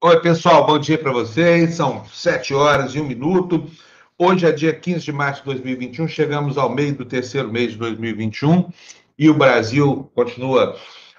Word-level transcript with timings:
Oi, 0.00 0.20
pessoal, 0.20 0.64
bom 0.64 0.78
dia 0.78 0.96
para 0.96 1.10
vocês. 1.10 1.74
São 1.74 2.04
sete 2.06 2.54
horas 2.54 2.94
e 2.94 3.00
um 3.00 3.04
minuto. 3.04 3.68
Hoje 4.16 4.46
é 4.46 4.52
dia 4.52 4.72
15 4.72 5.06
de 5.06 5.10
março 5.10 5.40
de 5.40 5.46
2021, 5.46 6.06
chegamos 6.06 6.56
ao 6.56 6.70
meio 6.70 6.96
do 6.96 7.04
terceiro 7.04 7.50
mês 7.50 7.72
de 7.72 7.78
2021 7.78 8.70
e 9.18 9.28
o 9.28 9.34
Brasil 9.34 10.08
continua 10.14 10.76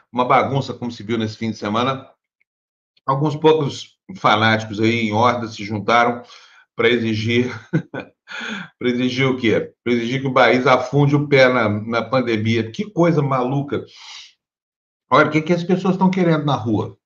uma 0.10 0.24
bagunça, 0.24 0.74
como 0.74 0.90
se 0.90 1.04
viu 1.04 1.18
nesse 1.18 1.36
fim 1.36 1.52
de 1.52 1.58
semana. 1.58 2.10
Alguns 3.06 3.36
poucos 3.36 3.98
fanáticos 4.16 4.80
aí 4.80 5.10
em 5.10 5.12
horda 5.12 5.50
se 5.50 5.62
juntaram 5.66 6.24
para 6.74 6.88
exigir 6.88 7.54
para 8.80 8.90
exigir 8.90 9.28
o 9.28 9.36
quê? 9.36 9.74
Para 9.84 9.92
exigir 9.92 10.22
que 10.22 10.28
o 10.28 10.34
país 10.34 10.66
afunde 10.66 11.18
o 11.18 11.28
pé 11.28 11.50
na, 11.50 11.68
na 11.68 12.02
pandemia. 12.02 12.72
Que 12.72 12.90
coisa 12.90 13.22
maluca. 13.22 13.84
Olha, 15.12 15.28
o 15.28 15.32
que, 15.32 15.42
que 15.42 15.52
as 15.52 15.66
pessoas 15.66 15.96
estão 15.96 16.10
querendo 16.10 16.46
na 16.46 16.56
rua? 16.56 16.98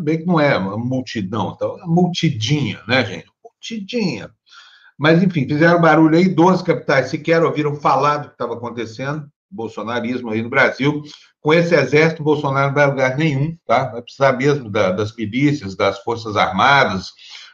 Bem 0.00 0.18
que 0.18 0.26
não 0.26 0.40
é 0.40 0.56
uma 0.56 0.76
multidão, 0.76 1.52
então, 1.54 1.78
é 1.78 1.86
multidinha, 1.86 2.80
né, 2.86 3.04
gente? 3.04 3.26
Multidinha. 3.44 4.30
Mas, 4.98 5.22
enfim, 5.22 5.46
fizeram 5.48 5.80
barulho 5.80 6.16
aí, 6.16 6.28
12 6.28 6.62
capitais 6.64 7.08
sequer 7.08 7.42
ouviram 7.42 7.74
falar 7.74 8.18
do 8.18 8.28
que 8.28 8.34
estava 8.34 8.54
acontecendo, 8.54 9.26
bolsonarismo 9.50 10.30
aí 10.30 10.42
no 10.42 10.50
Brasil. 10.50 11.02
Com 11.40 11.52
esse 11.52 11.74
exército, 11.74 12.22
Bolsonaro 12.22 12.68
não 12.68 12.74
vai 12.74 12.86
lugar 12.86 13.16
nenhum, 13.16 13.56
tá? 13.66 13.86
Vai 13.86 14.02
precisar 14.02 14.32
mesmo 14.32 14.70
da, 14.70 14.92
das 14.92 15.14
milícias, 15.16 15.74
das 15.74 15.98
forças 16.02 16.36
armadas, 16.36 17.10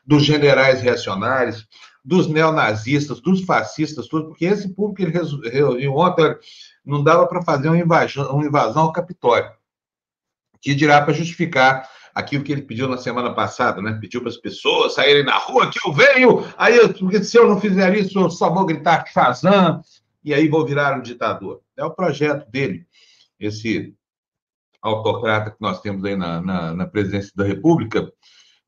dos 0.07 0.25
generais 0.25 0.81
reacionários, 0.81 1.67
dos 2.05 2.27
neonazistas, 2.27 3.21
dos 3.21 3.45
fascistas, 3.45 4.09
tudo, 4.09 4.29
porque 4.29 4.47
esse 4.47 4.75
público 4.75 5.03
ele 5.03 5.51
reuniu 5.51 5.95
ontem, 5.95 6.37
não 6.85 7.03
dava 7.03 7.27
para 7.27 7.43
fazer 7.43 7.69
uma 7.69 7.79
invasão, 7.79 8.31
uma 8.31 8.47
invasão 8.47 8.83
ao 8.85 8.93
Capitólio, 8.93 9.51
que 10.61 10.75
dirá 10.75 11.03
para 11.03 11.13
justificar 11.13 11.89
aquilo 12.19 12.43
que 12.43 12.51
ele 12.51 12.63
pediu 12.63 12.89
na 12.89 12.99
semana 12.99 13.33
passada, 13.33 13.81
né? 13.81 13.97
Pediu 14.01 14.21
para 14.21 14.29
as 14.29 14.37
pessoas 14.37 14.95
saírem 14.95 15.25
na 15.25 15.39
rua 15.39 15.71
que 15.71 15.79
eu 15.87 15.93
venho, 15.93 16.45
aí 16.57 16.93
porque 16.95 17.23
se 17.23 17.39
eu 17.39 17.49
não 17.49 17.61
fizer 17.61 17.97
isso, 17.97 18.19
eu 18.19 18.29
só 18.29 18.53
vou 18.53 18.67
gritar 18.67 19.07
Shazam, 19.07 19.81
e 20.25 20.35
aí 20.35 20.49
vou 20.49 20.67
virar 20.67 20.99
um 20.99 21.03
ditador. 21.03 21.61
É 21.77 21.85
o 21.85 21.93
projeto 21.93 22.51
dele, 22.51 22.85
esse 23.39 23.95
autocrata 24.83 25.53
que 25.53 25.59
nós 25.61 25.81
temos 25.81 26.05
aí 26.05 26.17
na, 26.17 26.41
na, 26.41 26.75
na 26.75 26.87
presidência 26.89 27.31
da 27.37 27.45
República, 27.45 28.13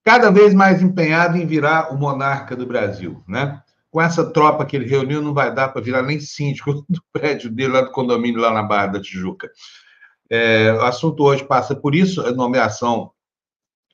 cada 0.04 0.30
vez 0.30 0.54
mais 0.54 0.80
empenhado 0.80 1.36
em 1.36 1.44
virar 1.44 1.92
o 1.92 1.98
monarca 1.98 2.54
do 2.54 2.66
Brasil, 2.66 3.20
né? 3.26 3.60
Com 3.90 4.00
essa 4.00 4.30
tropa 4.30 4.64
que 4.64 4.76
ele 4.76 4.86
reuniu, 4.86 5.20
não 5.20 5.34
vai 5.34 5.52
dar 5.52 5.70
para 5.70 5.82
virar 5.82 6.02
nem 6.02 6.20
síndico 6.20 6.72
do 6.88 7.02
prédio 7.12 7.50
dele, 7.50 7.72
lá 7.72 7.80
do 7.80 7.90
condomínio, 7.90 8.40
lá 8.40 8.52
na 8.52 8.62
Barra 8.62 8.86
da 8.86 9.00
Tijuca. 9.00 9.50
É, 10.30 10.72
o 10.72 10.82
assunto 10.82 11.24
hoje 11.24 11.44
passa 11.44 11.74
por 11.74 11.96
isso, 11.96 12.24
a 12.24 12.30
nomeação 12.30 13.10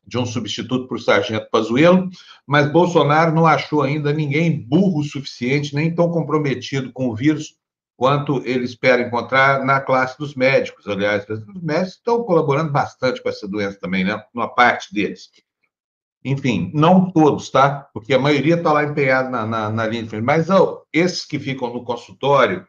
de 0.06 0.18
um 0.18 0.24
substituto 0.24 0.86
para 0.86 0.96
o 0.96 1.00
Sargento 1.00 1.48
Pazuello, 1.50 2.08
mas 2.46 2.70
Bolsonaro 2.70 3.34
não 3.34 3.46
achou 3.46 3.82
ainda 3.82 4.12
ninguém 4.12 4.60
burro 4.60 5.00
o 5.00 5.04
suficiente, 5.04 5.74
nem 5.74 5.92
tão 5.92 6.10
comprometido 6.10 6.92
com 6.92 7.08
o 7.08 7.14
vírus 7.14 7.56
quanto 7.96 8.42
ele 8.44 8.64
espera 8.64 9.02
encontrar 9.02 9.64
na 9.64 9.80
classe 9.80 10.18
dos 10.18 10.34
médicos. 10.34 10.86
Aliás, 10.86 11.28
os 11.28 11.62
médicos 11.62 11.94
estão 11.94 12.22
colaborando 12.22 12.70
bastante 12.70 13.22
com 13.22 13.28
essa 13.28 13.48
doença 13.48 13.78
também, 13.80 14.04
né? 14.04 14.22
Uma 14.34 14.48
parte 14.48 14.94
deles. 14.94 15.30
Enfim, 16.22 16.70
não 16.74 17.10
todos, 17.10 17.50
tá? 17.50 17.88
Porque 17.94 18.12
a 18.12 18.18
maioria 18.18 18.56
está 18.56 18.72
lá 18.72 18.84
empenhada 18.84 19.30
na, 19.30 19.46
na, 19.46 19.70
na, 19.70 19.86
linha 19.86 20.02
de 20.02 20.08
frente. 20.08 20.24
Mas 20.24 20.50
oh, 20.50 20.82
esses 20.92 21.24
que 21.24 21.38
ficam 21.38 21.72
no 21.72 21.84
consultório, 21.84 22.66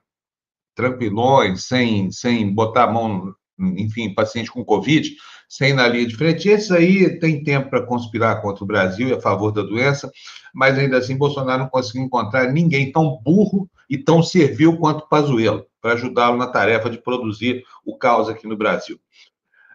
tranquilões, 0.75 1.65
sem, 1.65 2.11
sem 2.11 2.53
botar 2.53 2.83
a 2.83 2.91
mão, 2.91 3.33
enfim, 3.59 4.13
paciente 4.13 4.51
com 4.51 4.63
Covid, 4.63 5.11
sem 5.47 5.73
na 5.73 5.87
linha 5.87 6.05
de 6.05 6.15
frente. 6.15 6.49
Esse 6.49 6.73
aí 6.73 7.19
tem 7.19 7.43
tempo 7.43 7.69
para 7.69 7.85
conspirar 7.85 8.41
contra 8.41 8.63
o 8.63 8.67
Brasil 8.67 9.07
e 9.07 9.13
a 9.13 9.21
favor 9.21 9.51
da 9.51 9.61
doença, 9.61 10.11
mas 10.53 10.77
ainda 10.77 10.97
assim 10.97 11.17
Bolsonaro 11.17 11.63
não 11.63 11.69
conseguiu 11.69 12.03
encontrar 12.03 12.51
ninguém 12.51 12.91
tão 12.91 13.19
burro 13.23 13.69
e 13.89 13.97
tão 13.97 14.21
servil 14.21 14.77
quanto 14.77 15.07
Pazuello 15.07 15.65
para 15.81 15.93
ajudá-lo 15.93 16.37
na 16.37 16.47
tarefa 16.47 16.89
de 16.89 17.01
produzir 17.01 17.63
o 17.85 17.97
caos 17.97 18.27
aqui 18.27 18.47
no 18.47 18.57
Brasil. 18.57 18.99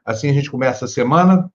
Assim 0.05 0.29
a 0.29 0.33
gente 0.33 0.51
começa 0.51 0.85
a 0.85 0.89
semana. 0.89 1.51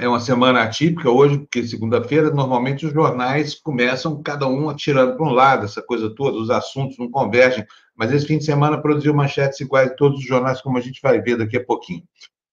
É 0.00 0.08
uma 0.08 0.20
semana 0.20 0.62
atípica 0.62 1.10
hoje, 1.10 1.38
porque 1.38 1.66
segunda-feira, 1.66 2.30
normalmente 2.30 2.86
os 2.86 2.92
jornais 2.92 3.54
começam 3.56 4.22
cada 4.22 4.46
um 4.46 4.68
atirando 4.68 5.16
para 5.16 5.26
um 5.26 5.32
lado, 5.32 5.64
essa 5.64 5.82
coisa 5.82 6.08
toda, 6.14 6.38
os 6.38 6.50
assuntos 6.50 6.96
não 6.98 7.10
convergem, 7.10 7.66
mas 7.96 8.12
esse 8.12 8.24
fim 8.24 8.38
de 8.38 8.44
semana 8.44 8.80
produziu 8.80 9.12
manchetes 9.12 9.58
iguais 9.58 9.90
em 9.90 9.96
todos 9.96 10.20
os 10.20 10.24
jornais, 10.24 10.60
como 10.60 10.78
a 10.78 10.80
gente 10.80 11.00
vai 11.02 11.20
ver 11.20 11.36
daqui 11.36 11.56
a 11.56 11.64
pouquinho. 11.64 12.04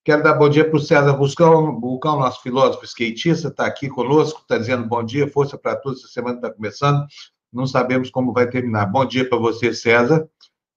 Quero 0.06 0.22
dar 0.22 0.36
bom 0.36 0.48
dia 0.48 0.64
para 0.64 0.78
o 0.78 0.80
César 0.80 1.14
Buscão, 1.14 1.80
Bulcão, 1.80 2.20
nosso 2.20 2.40
filósofo 2.44 2.86
skatista, 2.86 3.48
está 3.48 3.66
aqui 3.66 3.90
conosco, 3.90 4.42
está 4.42 4.56
dizendo 4.56 4.88
bom 4.88 5.04
dia, 5.04 5.28
força 5.28 5.58
para 5.58 5.76
todos, 5.76 6.04
essa 6.04 6.14
semana 6.14 6.36
está 6.36 6.54
começando, 6.54 7.04
não 7.52 7.66
sabemos 7.66 8.12
como 8.12 8.32
vai 8.32 8.48
terminar. 8.48 8.86
Bom 8.86 9.04
dia 9.04 9.28
para 9.28 9.40
você, 9.40 9.74
César. 9.74 10.30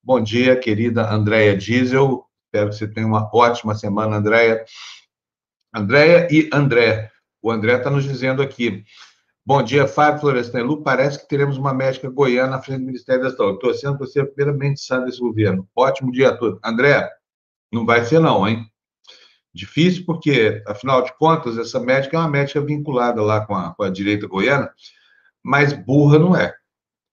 Bom 0.02 0.18
dia, 0.18 0.56
querida 0.56 1.12
Andréia 1.12 1.54
Diesel. 1.54 2.24
Espero 2.46 2.70
que 2.70 2.76
você 2.76 2.88
tenha 2.88 3.06
uma 3.06 3.28
ótima 3.34 3.74
semana, 3.74 4.16
Andréia. 4.16 4.64
Andréia 5.74 6.26
e 6.30 6.48
André. 6.50 7.10
O 7.42 7.50
André 7.50 7.76
está 7.76 7.90
nos 7.90 8.04
dizendo 8.04 8.40
aqui. 8.40 8.82
Bom 9.44 9.62
dia, 9.62 9.86
Fábio 9.86 10.22
Florestan 10.22 10.62
Lu. 10.62 10.82
Parece 10.82 11.18
que 11.18 11.28
teremos 11.28 11.58
uma 11.58 11.74
médica 11.74 12.08
goiana 12.08 12.56
à 12.56 12.62
frente 12.62 12.80
do 12.80 12.86
Ministério 12.86 13.24
da 13.24 13.36
Saúde. 13.36 13.58
Torcendo 13.58 13.98
para 13.98 14.06
ser 14.06 14.20
a 14.20 14.26
primeira 14.26 14.54
medição 14.54 15.04
desse 15.04 15.20
governo. 15.20 15.68
Ótimo 15.76 16.10
dia 16.10 16.30
a 16.30 16.36
todos. 16.36 16.58
André, 16.64 17.06
não 17.70 17.84
vai 17.84 18.02
ser 18.06 18.20
não, 18.20 18.48
hein? 18.48 18.66
Difícil 19.54 20.04
porque, 20.04 20.62
afinal 20.66 21.02
de 21.02 21.16
contas, 21.16 21.58
essa 21.58 21.80
médica 21.80 22.16
é 22.16 22.20
uma 22.20 22.28
médica 22.28 22.60
vinculada 22.60 23.22
lá 23.22 23.44
com 23.44 23.54
a, 23.54 23.74
com 23.74 23.82
a 23.82 23.90
direita 23.90 24.26
goiana, 24.26 24.70
mas 25.42 25.72
burra 25.72 26.18
não 26.18 26.36
é. 26.36 26.54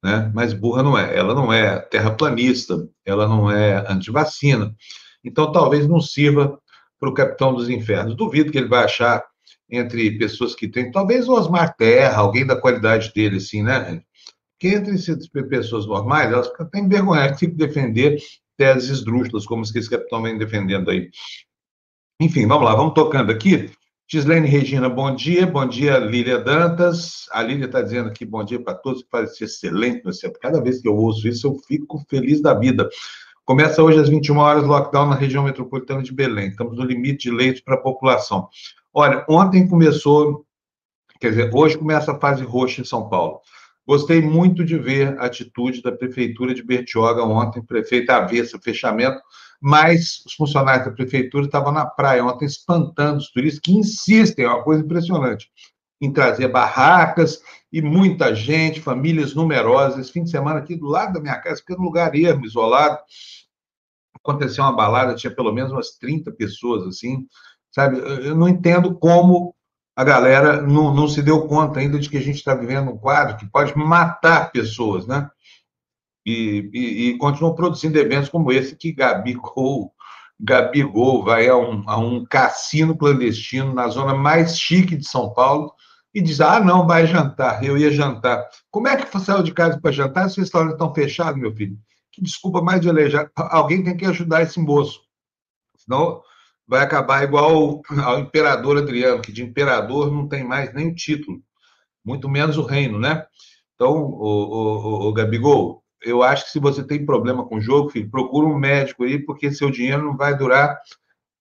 Né? 0.03 0.31
Mas 0.33 0.53
burra 0.53 0.83
não 0.83 0.97
é. 0.97 1.17
Ela 1.17 1.33
não 1.33 1.51
é 1.51 1.79
terraplanista, 1.79 2.87
ela 3.05 3.27
não 3.27 3.49
é 3.49 3.89
antivacina. 3.91 4.75
Então, 5.23 5.51
talvez 5.51 5.87
não 5.87 5.99
sirva 5.99 6.59
para 6.99 7.09
o 7.09 7.13
capitão 7.13 7.53
dos 7.53 7.69
infernos. 7.69 8.15
Duvido 8.15 8.51
que 8.51 8.57
ele 8.57 8.67
vai 8.67 8.83
achar 8.83 9.25
entre 9.69 10.11
pessoas 10.17 10.53
que 10.53 10.67
têm, 10.67 10.91
talvez 10.91 11.27
o 11.27 11.33
Osmar 11.33 11.75
Terra, 11.75 12.17
alguém 12.17 12.45
da 12.45 12.55
qualidade 12.55 13.11
dele, 13.13 13.37
assim, 13.37 13.63
né? 13.63 14.01
Que 14.59 14.69
entre 14.69 14.95
pessoas 15.49 15.85
normais, 15.87 16.31
elas 16.31 16.47
ficam 16.47 16.65
até 16.65 16.79
envergonhadas, 16.79 17.39
que 17.39 17.47
defender 17.47 18.17
teses 18.57 18.89
esdrúxulas, 18.89 19.45
como 19.45 19.63
esse 19.63 19.89
capitão 19.89 20.21
vem 20.21 20.37
defendendo 20.37 20.89
aí. 20.89 21.09
Enfim, 22.17 22.47
vamos 22.47 22.63
lá, 22.63 22.73
vamos 22.73 22.93
tocando 22.93 23.29
aqui. 23.29 23.69
Gislaine 24.07 24.47
Regina, 24.47 24.87
bom 24.87 25.13
dia. 25.13 25.45
Bom 25.45 25.67
dia, 25.67 25.97
Lília 25.97 26.39
Dantas. 26.39 27.25
A 27.29 27.43
Lília 27.43 27.65
está 27.65 27.81
dizendo 27.81 28.07
aqui 28.07 28.23
bom 28.23 28.41
dia 28.41 28.57
para 28.57 28.73
todos, 28.73 29.03
parece 29.03 29.43
excelente. 29.43 30.01
Cada 30.41 30.61
vez 30.61 30.81
que 30.81 30.87
eu 30.87 30.95
ouço 30.95 31.27
isso, 31.27 31.45
eu 31.45 31.55
fico 31.67 32.01
feliz 32.09 32.41
da 32.41 32.53
vida. 32.53 32.87
Começa 33.43 33.83
hoje 33.83 33.99
às 33.99 34.07
21 34.07 34.37
horas 34.37 34.63
lockdown 34.63 35.07
na 35.09 35.15
região 35.15 35.43
metropolitana 35.43 36.01
de 36.01 36.13
Belém. 36.13 36.47
Estamos 36.47 36.77
no 36.77 36.85
limite 36.85 37.29
de 37.29 37.35
leitos 37.35 37.61
para 37.61 37.75
a 37.75 37.81
população. 37.81 38.47
Olha, 38.93 39.25
ontem 39.27 39.67
começou, 39.67 40.45
quer 41.19 41.31
dizer, 41.31 41.51
hoje 41.53 41.77
começa 41.77 42.13
a 42.13 42.19
fase 42.19 42.45
roxa 42.45 42.79
em 42.79 42.85
São 42.85 43.09
Paulo. 43.09 43.41
Gostei 43.85 44.21
muito 44.21 44.63
de 44.63 44.77
ver 44.77 45.19
a 45.19 45.25
atitude 45.25 45.81
da 45.81 45.91
prefeitura 45.91 46.53
de 46.55 46.63
Bertioga 46.63 47.23
ontem, 47.23 47.61
prefeita 47.61 48.15
avessa, 48.15 48.57
fechamento 48.57 49.19
mas 49.61 50.23
os 50.25 50.33
funcionários 50.33 50.85
da 50.85 50.91
prefeitura 50.91 51.45
estavam 51.45 51.71
na 51.71 51.85
praia 51.85 52.23
ontem 52.23 52.45
espantando 52.45 53.17
os 53.17 53.31
turistas 53.31 53.59
que 53.59 53.73
insistem, 53.73 54.45
é 54.45 54.49
uma 54.49 54.63
coisa 54.63 54.83
impressionante, 54.83 55.49
em 56.01 56.11
trazer 56.11 56.49
barracas 56.49 57.41
e 57.71 57.81
muita 57.81 58.35
gente, 58.35 58.81
famílias 58.81 59.33
numerosas. 59.33 59.99
Esse 59.99 60.11
fim 60.11 60.23
de 60.23 60.29
semana 60.29 60.59
aqui 60.59 60.75
do 60.75 60.87
lado 60.87 61.13
da 61.13 61.21
minha 61.21 61.39
casa, 61.39 61.61
porque 61.61 61.73
é 61.73 61.77
um 61.77 61.83
lugar 61.83 62.15
ermo, 62.15 62.45
isolado, 62.45 62.99
aconteceu 64.15 64.63
uma 64.63 64.75
balada, 64.75 65.15
tinha 65.15 65.33
pelo 65.33 65.53
menos 65.53 65.71
umas 65.71 65.91
30 65.97 66.31
pessoas, 66.31 66.87
assim, 66.87 67.25
sabe? 67.71 67.97
Eu 67.99 68.35
não 68.35 68.47
entendo 68.47 68.97
como 68.97 69.55
a 69.95 70.03
galera 70.03 70.61
não, 70.61 70.93
não 70.93 71.07
se 71.07 71.21
deu 71.21 71.47
conta 71.47 71.79
ainda 71.79 71.97
de 71.97 72.09
que 72.09 72.17
a 72.17 72.21
gente 72.21 72.37
está 72.37 72.53
vivendo 72.53 72.91
um 72.91 72.97
quadro 72.97 73.37
que 73.37 73.49
pode 73.49 73.77
matar 73.77 74.51
pessoas, 74.51 75.07
né? 75.07 75.29
E, 76.25 76.69
e, 76.73 77.09
e 77.09 77.17
continuam 77.17 77.53
produzindo 77.53 77.97
eventos 77.99 78.29
como 78.29 78.51
esse 78.51 78.75
que 78.75 78.91
Gabigol, 78.91 79.93
Gabigol 80.39 81.23
vai 81.23 81.47
a 81.47 81.55
um, 81.55 81.83
a 81.87 81.97
um 81.97 82.25
cassino 82.25 82.97
clandestino 82.97 83.73
na 83.73 83.87
zona 83.87 84.13
mais 84.13 84.59
chique 84.59 84.97
de 84.97 85.07
São 85.07 85.33
Paulo 85.33 85.71
e 86.13 86.21
diz: 86.21 86.41
Ah, 86.41 86.59
não, 86.59 86.87
vai 86.87 87.05
jantar, 87.05 87.63
eu 87.63 87.77
ia 87.77 87.91
jantar. 87.91 88.47
Como 88.71 88.87
é 88.87 88.97
que 88.97 89.19
saiu 89.19 89.43
de 89.43 89.53
casa 89.53 89.79
para 89.79 89.91
jantar? 89.91 90.27
Os 90.27 90.35
restaurantes 90.35 90.75
estão 90.75 90.93
fechados, 90.93 91.39
meu 91.39 91.55
filho. 91.55 91.77
Que 92.11 92.21
desculpa 92.21 92.61
mais 92.61 92.81
de 92.81 92.89
alejar. 92.89 93.29
Alguém 93.35 93.83
tem 93.83 93.95
que 93.95 94.05
ajudar 94.05 94.41
esse 94.41 94.59
moço. 94.59 95.01
Senão 95.77 96.21
vai 96.67 96.81
acabar 96.81 97.23
igual 97.23 97.81
ao 98.03 98.19
imperador 98.19 98.77
Adriano, 98.77 99.21
que 99.21 99.31
de 99.31 99.43
imperador 99.43 100.11
não 100.11 100.27
tem 100.27 100.43
mais 100.43 100.73
nem 100.73 100.93
título, 100.93 101.41
muito 102.03 102.27
menos 102.27 102.57
o 102.57 102.63
reino, 102.63 102.99
né? 102.99 103.25
Então, 103.75 103.91
o, 103.91 104.23
o, 104.23 105.07
o, 105.07 105.09
o 105.09 105.13
Gabigol, 105.13 105.83
eu 106.01 106.21
acho 106.23 106.45
que 106.45 106.51
se 106.51 106.59
você 106.59 106.83
tem 106.83 107.05
problema 107.05 107.45
com 107.45 107.57
o 107.57 107.61
jogo, 107.61 107.89
filho, 107.89 108.09
procura 108.09 108.47
um 108.47 108.57
médico 108.57 109.03
aí, 109.03 109.19
porque 109.19 109.51
seu 109.51 109.71
dinheiro 109.71 110.03
não 110.03 110.15
vai 110.15 110.37
durar 110.37 110.79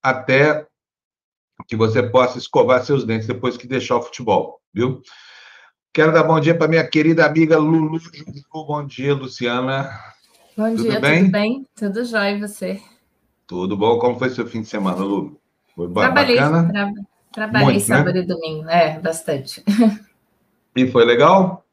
até 0.02 0.66
que 1.66 1.76
você 1.76 2.02
possa 2.02 2.38
escovar 2.38 2.84
seus 2.84 3.04
dentes 3.04 3.26
depois 3.26 3.56
que 3.56 3.66
deixar 3.66 3.96
o 3.96 4.02
futebol, 4.02 4.60
viu? 4.72 5.00
Quero 5.92 6.12
dar 6.12 6.24
bom 6.24 6.40
dia 6.40 6.56
para 6.56 6.66
minha 6.66 6.86
querida 6.86 7.24
amiga 7.24 7.56
Lulu. 7.56 8.00
Bom 8.52 8.84
dia, 8.84 9.14
Luciana. 9.14 9.90
Bom 10.56 10.70
tudo 10.70 10.82
dia, 10.82 11.00
bem? 11.00 11.20
tudo 11.20 11.32
bem? 11.32 11.66
Tudo 11.76 12.04
jóia 12.04 12.30
e 12.30 12.40
você? 12.40 12.82
Tudo 13.46 13.76
bom. 13.76 13.98
Como 13.98 14.18
foi 14.18 14.30
seu 14.30 14.46
fim 14.46 14.62
de 14.62 14.68
semana, 14.68 14.96
Lulu? 14.96 15.40
Foi 15.76 15.88
Trabalhei, 15.92 16.36
bacana? 16.36 16.68
Tra... 16.68 16.92
Trabalhei 17.32 17.66
Muito, 17.66 17.88
né? 17.88 17.96
sábado 17.96 18.14
né? 18.14 18.20
e 18.20 18.26
domingo, 18.26 18.68
é, 18.68 18.98
bastante. 19.00 19.62
E 20.76 20.88
foi 20.88 21.04
legal? 21.04 21.63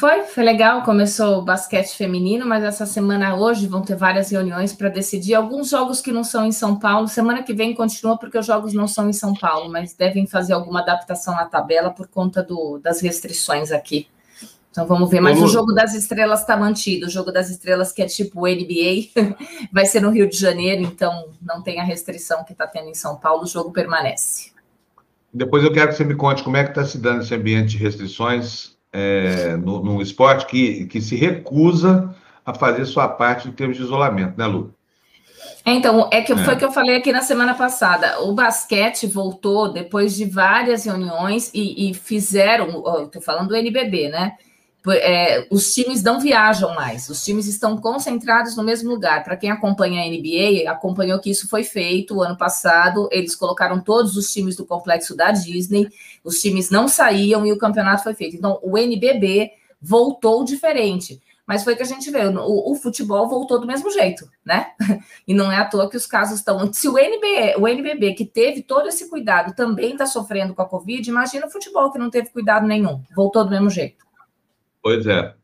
Foi, 0.00 0.22
foi 0.22 0.42
legal. 0.42 0.82
Começou 0.82 1.36
o 1.36 1.42
basquete 1.42 1.94
feminino, 1.94 2.46
mas 2.46 2.64
essa 2.64 2.86
semana 2.86 3.36
hoje 3.36 3.66
vão 3.66 3.82
ter 3.82 3.94
várias 3.96 4.30
reuniões 4.30 4.72
para 4.72 4.88
decidir 4.88 5.34
alguns 5.34 5.68
jogos 5.68 6.00
que 6.00 6.10
não 6.10 6.24
são 6.24 6.46
em 6.46 6.52
São 6.52 6.78
Paulo. 6.78 7.06
Semana 7.06 7.42
que 7.42 7.52
vem 7.52 7.74
continua 7.74 8.16
porque 8.16 8.38
os 8.38 8.46
jogos 8.46 8.72
não 8.72 8.88
são 8.88 9.10
em 9.10 9.12
São 9.12 9.34
Paulo, 9.34 9.70
mas 9.70 9.92
devem 9.92 10.26
fazer 10.26 10.54
alguma 10.54 10.80
adaptação 10.80 11.34
na 11.34 11.44
tabela 11.44 11.90
por 11.90 12.08
conta 12.08 12.42
do, 12.42 12.80
das 12.82 13.02
restrições 13.02 13.70
aqui. 13.70 14.08
Então 14.70 14.86
vamos 14.86 15.10
ver. 15.10 15.20
Mas 15.20 15.38
o 15.38 15.46
jogo 15.46 15.74
das 15.74 15.92
estrelas 15.92 16.40
está 16.40 16.56
mantido. 16.56 17.04
O 17.04 17.10
jogo 17.10 17.30
das 17.30 17.50
estrelas, 17.50 17.92
que 17.92 18.00
é 18.00 18.06
tipo 18.06 18.48
NBA, 18.48 19.10
vai 19.70 19.84
ser 19.84 20.00
no 20.00 20.08
Rio 20.08 20.30
de 20.30 20.38
Janeiro, 20.38 20.80
então 20.80 21.28
não 21.42 21.60
tem 21.60 21.78
a 21.78 21.84
restrição 21.84 22.42
que 22.42 22.52
está 22.52 22.66
tendo 22.66 22.88
em 22.88 22.94
São 22.94 23.16
Paulo, 23.16 23.42
o 23.42 23.46
jogo 23.46 23.70
permanece. 23.70 24.50
Depois 25.30 25.62
eu 25.62 25.70
quero 25.70 25.88
que 25.88 25.96
você 25.96 26.04
me 26.04 26.14
conte 26.14 26.42
como 26.42 26.56
é 26.56 26.64
que 26.64 26.70
está 26.70 26.86
se 26.86 26.96
dando 26.96 27.20
esse 27.20 27.34
ambiente 27.34 27.72
de 27.72 27.76
restrições 27.76 28.69
é, 28.92 29.56
no, 29.56 29.82
num 29.82 30.00
esporte 30.00 30.46
que, 30.46 30.86
que 30.86 31.00
se 31.00 31.16
recusa 31.16 32.14
a 32.44 32.54
fazer 32.54 32.84
sua 32.86 33.08
parte 33.08 33.48
em 33.48 33.52
termos 33.52 33.76
de 33.76 33.82
isolamento, 33.82 34.36
né, 34.36 34.46
Lu? 34.46 34.74
É, 35.64 35.72
então, 35.72 36.08
é 36.12 36.22
que 36.22 36.32
é. 36.32 36.36
foi 36.36 36.56
que 36.56 36.64
eu 36.64 36.72
falei 36.72 36.96
aqui 36.96 37.12
na 37.12 37.22
semana 37.22 37.54
passada. 37.54 38.20
O 38.22 38.32
basquete 38.32 39.06
voltou 39.06 39.72
depois 39.72 40.16
de 40.16 40.24
várias 40.24 40.84
reuniões 40.84 41.50
e, 41.54 41.90
e 41.90 41.94
fizeram, 41.94 42.82
estou 43.04 43.20
falando 43.20 43.48
do 43.48 43.56
NBB, 43.56 44.08
né? 44.08 44.36
É, 44.88 45.46
os 45.50 45.74
times 45.74 46.02
não 46.02 46.18
viajam 46.18 46.74
mais, 46.74 47.08
os 47.08 47.22
times 47.22 47.46
estão 47.46 47.76
concentrados 47.76 48.56
no 48.56 48.62
mesmo 48.62 48.88
lugar. 48.90 49.22
Para 49.22 49.36
quem 49.36 49.50
acompanha 49.50 50.02
a 50.02 50.08
NBA, 50.08 50.70
acompanhou 50.70 51.18
que 51.18 51.30
isso 51.30 51.48
foi 51.48 51.64
feito 51.64 52.16
o 52.16 52.22
ano 52.22 52.36
passado. 52.36 53.08
Eles 53.12 53.34
colocaram 53.34 53.80
todos 53.80 54.16
os 54.16 54.32
times 54.32 54.56
do 54.56 54.64
complexo 54.64 55.14
da 55.14 55.30
Disney, 55.30 55.88
os 56.24 56.40
times 56.40 56.70
não 56.70 56.88
saíam 56.88 57.44
e 57.44 57.52
o 57.52 57.58
campeonato 57.58 58.02
foi 58.02 58.14
feito. 58.14 58.36
Então, 58.36 58.58
o 58.62 58.78
NBB 58.78 59.50
voltou 59.80 60.44
diferente. 60.44 61.20
Mas 61.46 61.64
foi 61.64 61.74
que 61.74 61.82
a 61.82 61.86
gente 61.86 62.08
vê, 62.12 62.26
o, 62.26 62.70
o, 62.70 62.76
futebol 62.76 63.28
voltou 63.28 63.60
do 63.60 63.66
mesmo 63.66 63.90
jeito, 63.90 64.30
né? 64.44 64.68
E 65.26 65.34
não 65.34 65.50
é 65.50 65.56
à 65.56 65.64
toa 65.64 65.90
que 65.90 65.96
os 65.96 66.06
casos 66.06 66.38
estão. 66.38 66.72
Se 66.72 66.88
o 66.88 66.96
NBB, 66.96 67.56
o 67.58 67.66
NBB, 67.66 68.14
que 68.14 68.24
teve 68.24 68.62
todo 68.62 68.86
esse 68.86 69.10
cuidado, 69.10 69.52
também 69.52 69.92
está 69.92 70.06
sofrendo 70.06 70.54
com 70.54 70.62
a 70.62 70.68
Covid, 70.68 71.10
imagina 71.10 71.46
o 71.46 71.50
futebol 71.50 71.90
que 71.90 71.98
não 71.98 72.08
teve 72.08 72.30
cuidado 72.30 72.68
nenhum, 72.68 73.02
voltou 73.16 73.42
do 73.44 73.50
mesmo 73.50 73.68
jeito. 73.68 74.09
Pois 74.82 75.06
é. 75.06 75.34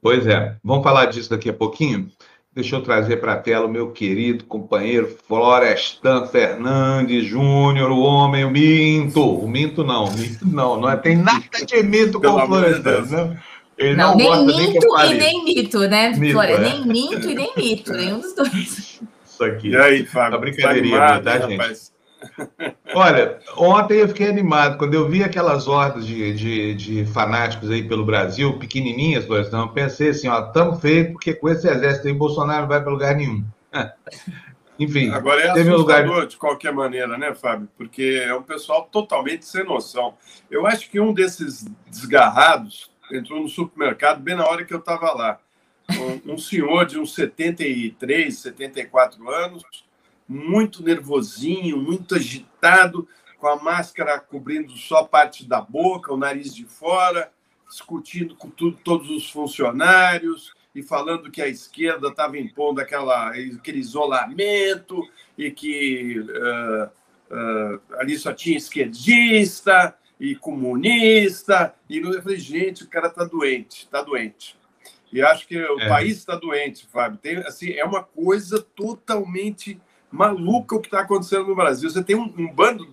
Pois 0.00 0.26
é. 0.26 0.56
Vamos 0.62 0.84
falar 0.84 1.06
disso 1.06 1.30
daqui 1.30 1.48
a 1.48 1.52
pouquinho? 1.52 2.10
Deixa 2.54 2.74
eu 2.74 2.82
trazer 2.82 3.18
para 3.18 3.34
a 3.34 3.36
tela 3.36 3.66
o 3.66 3.70
meu 3.70 3.92
querido 3.92 4.44
companheiro 4.44 5.16
Florestan 5.26 6.26
Fernandes 6.26 7.24
Júnior, 7.24 7.90
o 7.90 8.00
homem, 8.00 8.44
o 8.44 8.50
minto. 8.50 9.22
O 9.22 9.48
minto 9.48 9.84
não, 9.84 10.06
o 10.06 10.12
minto 10.16 10.46
não, 10.46 10.80
não 10.80 10.90
é, 10.90 10.96
tem 10.96 11.16
nada 11.16 11.64
de 11.64 11.82
mito 11.82 12.20
com 12.20 12.26
o 12.26 12.46
Florestan, 12.46 13.02
né? 13.02 13.40
Ele 13.76 13.94
não, 13.94 14.16
não 14.16 14.44
nem 14.44 14.46
minto 14.46 14.96
nem 14.96 15.12
e 15.12 15.14
nem 15.14 15.44
mito, 15.44 15.78
né, 15.88 16.10
mito, 16.10 16.42
É. 16.42 16.58
Nem 16.58 16.84
minto 16.84 17.30
e 17.30 17.34
nem 17.34 17.52
mito, 17.56 17.92
nenhum 17.92 18.18
dos 18.18 18.34
dois. 18.34 19.00
Isso 19.24 19.44
aqui. 19.44 19.68
E 19.68 19.76
aí, 19.76 20.04
Fábio? 20.04 20.36
A 20.36 20.40
brincadeirinha, 20.40 20.98
tá, 20.98 21.20
tá 21.20 21.38
gente? 21.46 21.58
Rapaz? 21.58 21.92
Olha, 22.94 23.38
ontem 23.56 23.98
eu 23.98 24.08
fiquei 24.08 24.28
animado 24.28 24.78
quando 24.78 24.94
eu 24.94 25.08
vi 25.08 25.22
aquelas 25.22 25.68
hordas 25.68 26.06
de, 26.06 26.34
de, 26.34 26.74
de 26.74 27.06
fanáticos 27.06 27.70
aí 27.70 27.86
pelo 27.86 28.04
Brasil, 28.04 28.58
pequenininhas, 28.58 29.24
por 29.24 29.38
exemplo, 29.38 29.72
pensei 29.72 30.10
assim, 30.10 30.28
ó, 30.28 30.42
tamo 30.42 30.76
feio 30.76 31.12
porque 31.12 31.34
com 31.34 31.48
esse 31.48 31.68
exército 31.68 32.08
aí 32.08 32.14
Bolsonaro 32.14 32.62
não 32.62 32.68
vai 32.68 32.80
para 32.80 32.90
lugar 32.90 33.14
nenhum. 33.14 33.44
Enfim. 34.78 35.10
Agora 35.10 35.40
é 35.40 35.50
assustador 35.50 36.06
lugar... 36.06 36.26
de 36.26 36.36
qualquer 36.36 36.72
maneira, 36.72 37.18
né, 37.18 37.34
Fábio? 37.34 37.68
Porque 37.76 38.22
é 38.24 38.32
um 38.32 38.42
pessoal 38.42 38.88
totalmente 38.90 39.44
sem 39.44 39.64
noção. 39.64 40.14
Eu 40.48 40.66
acho 40.66 40.88
que 40.88 41.00
um 41.00 41.12
desses 41.12 41.66
desgarrados 41.88 42.90
entrou 43.12 43.40
no 43.40 43.48
supermercado 43.48 44.20
bem 44.20 44.36
na 44.36 44.46
hora 44.46 44.64
que 44.64 44.72
eu 44.72 44.78
estava 44.78 45.12
lá. 45.12 45.40
Um, 45.90 46.34
um 46.34 46.38
senhor 46.38 46.86
de 46.86 46.98
uns 46.98 47.14
73, 47.14 48.38
74 48.38 49.28
anos, 49.28 49.62
muito 50.28 50.82
nervosinho, 50.82 51.78
muito 51.78 52.14
agitado, 52.14 53.08
com 53.38 53.48
a 53.48 53.56
máscara 53.56 54.18
cobrindo 54.18 54.72
só 54.76 55.04
parte 55.04 55.48
da 55.48 55.60
boca, 55.60 56.12
o 56.12 56.16
nariz 56.16 56.54
de 56.54 56.64
fora, 56.64 57.32
discutindo 57.68 58.34
com 58.34 58.50
tudo, 58.50 58.78
todos 58.84 59.10
os 59.10 59.30
funcionários 59.30 60.52
e 60.74 60.82
falando 60.82 61.30
que 61.30 61.40
a 61.40 61.48
esquerda 61.48 62.08
estava 62.08 62.38
impondo 62.38 62.80
aquela, 62.80 63.30
aquele 63.30 63.78
isolamento 63.78 65.02
e 65.36 65.50
que 65.50 66.18
uh, 66.20 66.84
uh, 67.34 67.80
ali 67.98 68.18
só 68.18 68.32
tinha 68.32 68.56
esquerdista 68.56 69.96
e 70.20 70.34
comunista. 70.34 71.74
E 71.88 71.98
eu 71.98 72.22
falei, 72.22 72.38
gente, 72.38 72.84
o 72.84 72.88
cara 72.88 73.06
está 73.06 73.24
doente, 73.24 73.84
está 73.84 74.02
doente. 74.02 74.58
E 75.12 75.22
acho 75.22 75.46
que 75.46 75.56
o 75.56 75.80
é. 75.80 75.88
país 75.88 76.18
está 76.18 76.36
doente, 76.36 76.86
Fábio. 76.86 77.18
Tem, 77.18 77.36
assim, 77.38 77.72
é 77.72 77.84
uma 77.84 78.02
coisa 78.02 78.60
totalmente 78.60 79.80
maluca 80.10 80.76
o 80.76 80.80
que 80.80 80.88
está 80.88 81.00
acontecendo 81.00 81.46
no 81.46 81.56
Brasil. 81.56 81.88
Você 81.88 82.02
tem 82.02 82.16
um, 82.16 82.32
um, 82.36 82.52
bando, 82.52 82.88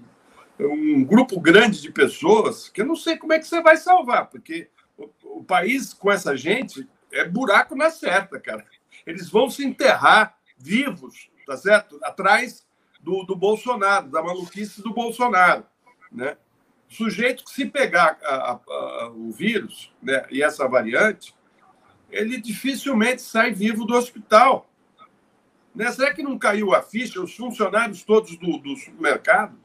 um 0.59 1.03
grupo 1.03 1.39
grande 1.39 1.81
de 1.81 1.91
pessoas 1.91 2.69
que 2.69 2.81
eu 2.81 2.85
não 2.85 2.95
sei 2.95 3.17
como 3.17 3.33
é 3.33 3.39
que 3.39 3.47
você 3.47 3.61
vai 3.61 3.77
salvar, 3.77 4.27
porque 4.27 4.69
o, 4.97 5.09
o 5.39 5.43
país 5.43 5.93
com 5.93 6.11
essa 6.11 6.35
gente 6.35 6.87
é 7.11 7.27
buraco 7.27 7.75
na 7.75 7.89
certa, 7.89 8.39
cara. 8.39 8.65
Eles 9.05 9.29
vão 9.29 9.49
se 9.49 9.63
enterrar 9.65 10.37
vivos, 10.57 11.29
tá 11.45 11.55
certo? 11.55 11.99
Atrás 12.03 12.65
do, 12.99 13.23
do 13.23 13.35
Bolsonaro, 13.35 14.09
da 14.09 14.21
maluquice 14.21 14.81
do 14.81 14.93
Bolsonaro, 14.93 15.65
né? 16.11 16.37
Sujeito 16.87 17.43
que 17.43 17.51
se 17.51 17.65
pegar 17.65 18.17
a, 18.23 18.35
a, 18.35 18.51
a, 18.53 19.09
o 19.09 19.31
vírus 19.31 19.91
né, 20.01 20.25
e 20.29 20.41
essa 20.41 20.67
variante, 20.67 21.35
ele 22.09 22.39
dificilmente 22.39 23.21
sai 23.21 23.51
vivo 23.51 23.85
do 23.85 23.95
hospital. 23.95 24.69
Né? 25.75 25.91
Será 25.91 26.13
que 26.13 26.23
não 26.23 26.37
caiu 26.37 26.73
a 26.73 26.81
ficha? 26.81 27.21
Os 27.21 27.35
funcionários 27.35 28.03
todos 28.03 28.37
do, 28.37 28.57
do 28.57 28.75
supermercado, 28.75 29.57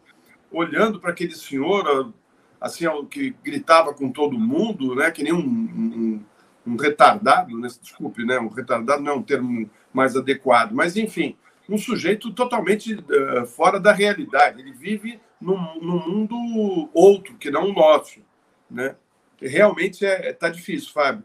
olhando 0.51 0.99
para 1.01 1.11
aquele 1.11 1.35
senhor 1.35 2.13
assim 2.61 2.85
que 3.09 3.35
gritava 3.43 3.95
com 3.95 4.11
todo 4.11 4.39
mundo, 4.39 4.95
né? 4.95 5.11
que 5.11 5.23
nem 5.23 5.33
um, 5.33 5.39
um, 5.39 6.25
um 6.67 6.77
retardado, 6.77 7.59
né? 7.59 7.69
desculpe, 7.81 8.25
né? 8.25 8.39
um 8.39 8.49
retardado 8.49 9.03
não 9.03 9.13
é 9.13 9.15
um 9.15 9.23
termo 9.23 9.71
mais 9.93 10.17
adequado, 10.17 10.73
mas 10.73 10.97
enfim, 10.97 11.37
um 11.69 11.79
sujeito 11.79 12.33
totalmente 12.33 12.95
uh, 12.95 13.47
fora 13.47 13.79
da 13.79 13.93
realidade. 13.93 14.61
Ele 14.61 14.73
vive 14.73 15.21
num, 15.41 15.81
num, 15.81 16.07
mundo 16.07 16.91
outro, 16.93 17.37
que 17.37 17.51
não 17.51 17.71
o 17.71 17.73
nosso. 17.73 18.21
Né? 18.69 18.97
Realmente 19.41 20.05
é, 20.05 20.29
é, 20.29 20.33
tá 20.33 20.49
difícil, 20.49 20.93
Fábio. 20.93 21.25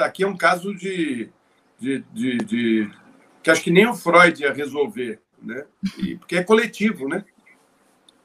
Aqui 0.00 0.24
é 0.24 0.26
um 0.26 0.36
caso 0.36 0.74
de, 0.74 1.30
de, 1.78 2.00
de, 2.12 2.38
de 2.38 2.90
que 3.42 3.50
acho 3.50 3.62
que 3.62 3.70
nem 3.70 3.86
o 3.86 3.94
Freud 3.94 4.42
ia 4.42 4.52
resolver, 4.52 5.20
né? 5.42 5.64
E, 5.98 6.16
porque 6.16 6.36
é 6.36 6.42
coletivo, 6.42 7.08
né? 7.08 7.24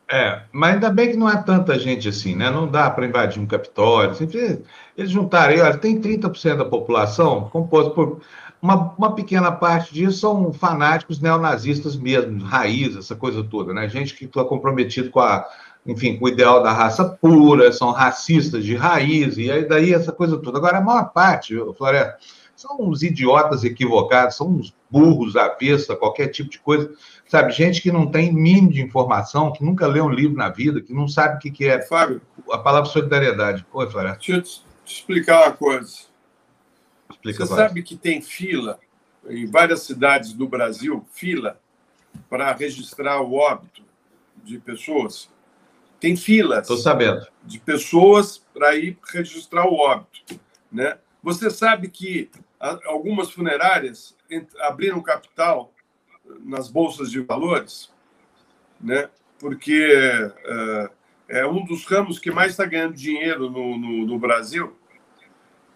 É, 0.09 0.43
mas 0.51 0.75
ainda 0.75 0.89
bem 0.89 1.11
que 1.11 1.17
não 1.17 1.29
é 1.29 1.41
tanta 1.41 1.79
gente 1.79 2.09
assim, 2.09 2.35
né? 2.35 2.49
Não 2.49 2.67
dá 2.67 2.89
para 2.89 3.05
invadir 3.05 3.41
um 3.41 3.47
Capitólio. 3.47 4.11
Assim, 4.11 4.27
eles 4.97 5.09
juntarem, 5.09 5.59
olha, 5.61 5.77
tem 5.77 5.99
30% 5.99 6.57
da 6.57 6.65
população 6.65 7.49
composta 7.49 7.91
por. 7.91 8.21
Uma, 8.61 8.93
uma 8.97 9.13
pequena 9.13 9.51
parte 9.51 9.93
disso 9.93 10.19
são 10.19 10.53
fanáticos 10.53 11.19
neonazistas 11.19 11.97
mesmo, 11.97 12.41
raiz, 12.43 12.95
essa 12.95 13.13
coisa 13.13 13.43
toda, 13.43 13.73
né? 13.73 13.89
Gente 13.89 14.13
que 14.13 14.23
está 14.23 14.43
comprometido 14.45 15.09
com 15.09 15.19
a, 15.19 15.45
enfim, 15.85 16.17
com 16.17 16.25
o 16.25 16.29
ideal 16.29 16.63
da 16.63 16.71
raça 16.71 17.03
pura, 17.03 17.73
são 17.73 17.91
racistas 17.91 18.63
de 18.63 18.75
raiz, 18.75 19.37
e 19.37 19.51
aí 19.51 19.67
daí 19.67 19.93
essa 19.93 20.11
coisa 20.13 20.37
toda. 20.37 20.57
Agora, 20.57 20.77
a 20.77 20.81
maior 20.81 21.11
parte, 21.11 21.55
Floresta, 21.77 22.17
são 22.63 22.77
uns 22.79 23.03
idiotas 23.03 23.65
equivocados, 23.65 24.37
são 24.37 24.47
uns 24.47 24.73
burros 24.89 25.35
avessa, 25.35 25.97
qualquer 25.97 26.29
tipo 26.29 26.49
de 26.49 26.59
coisa. 26.59 26.93
Sabe, 27.27 27.51
gente 27.51 27.81
que 27.81 27.91
não 27.91 28.09
tem 28.09 28.31
mínimo 28.31 28.71
de 28.71 28.81
informação, 28.81 29.51
que 29.51 29.63
nunca 29.63 29.85
leu 29.85 30.05
um 30.05 30.09
livro 30.09 30.37
na 30.37 30.49
vida, 30.49 30.79
que 30.79 30.93
não 30.93 31.05
sabe 31.05 31.35
o 31.35 31.39
que, 31.39 31.51
que 31.51 31.65
é 31.65 31.81
Fábio, 31.81 32.21
a 32.49 32.57
palavra 32.57 32.89
solidariedade. 32.89 33.65
Oi, 33.73 33.89
Floresta. 33.89 34.19
Deixa 34.19 34.33
eu 34.33 34.41
te 34.41 34.63
explicar 34.85 35.43
uma 35.43 35.51
coisa. 35.51 35.93
Explica, 37.11 37.45
Você 37.45 37.53
sabe 37.53 37.83
que 37.83 37.97
tem 37.97 38.21
fila 38.21 38.79
em 39.27 39.45
várias 39.45 39.81
cidades 39.81 40.31
do 40.31 40.47
Brasil, 40.47 41.05
fila 41.11 41.59
para 42.29 42.53
registrar 42.53 43.19
o 43.21 43.33
óbito 43.33 43.83
de 44.41 44.57
pessoas? 44.57 45.29
Tem 45.99 46.15
filas. 46.15 46.61
Estou 46.61 46.77
sabendo. 46.77 47.27
De 47.43 47.59
pessoas 47.59 48.37
para 48.53 48.73
ir 48.75 48.97
registrar 49.11 49.67
o 49.67 49.75
óbito. 49.75 50.39
Né? 50.71 50.97
Você 51.21 51.49
sabe 51.49 51.89
que 51.89 52.29
algumas 52.85 53.31
funerárias 53.31 54.15
abriram 54.61 55.01
capital 55.01 55.73
nas 56.39 56.69
bolsas 56.69 57.11
de 57.11 57.19
valores, 57.19 57.91
né? 58.79 59.09
porque 59.39 59.89
é, 61.27 61.41
é 61.41 61.47
um 61.47 61.65
dos 61.65 61.85
ramos 61.85 62.19
que 62.19 62.31
mais 62.31 62.51
está 62.51 62.65
ganhando 62.65 62.93
dinheiro 62.93 63.49
no, 63.49 63.77
no, 63.77 64.05
no 64.05 64.19
Brasil. 64.19 64.77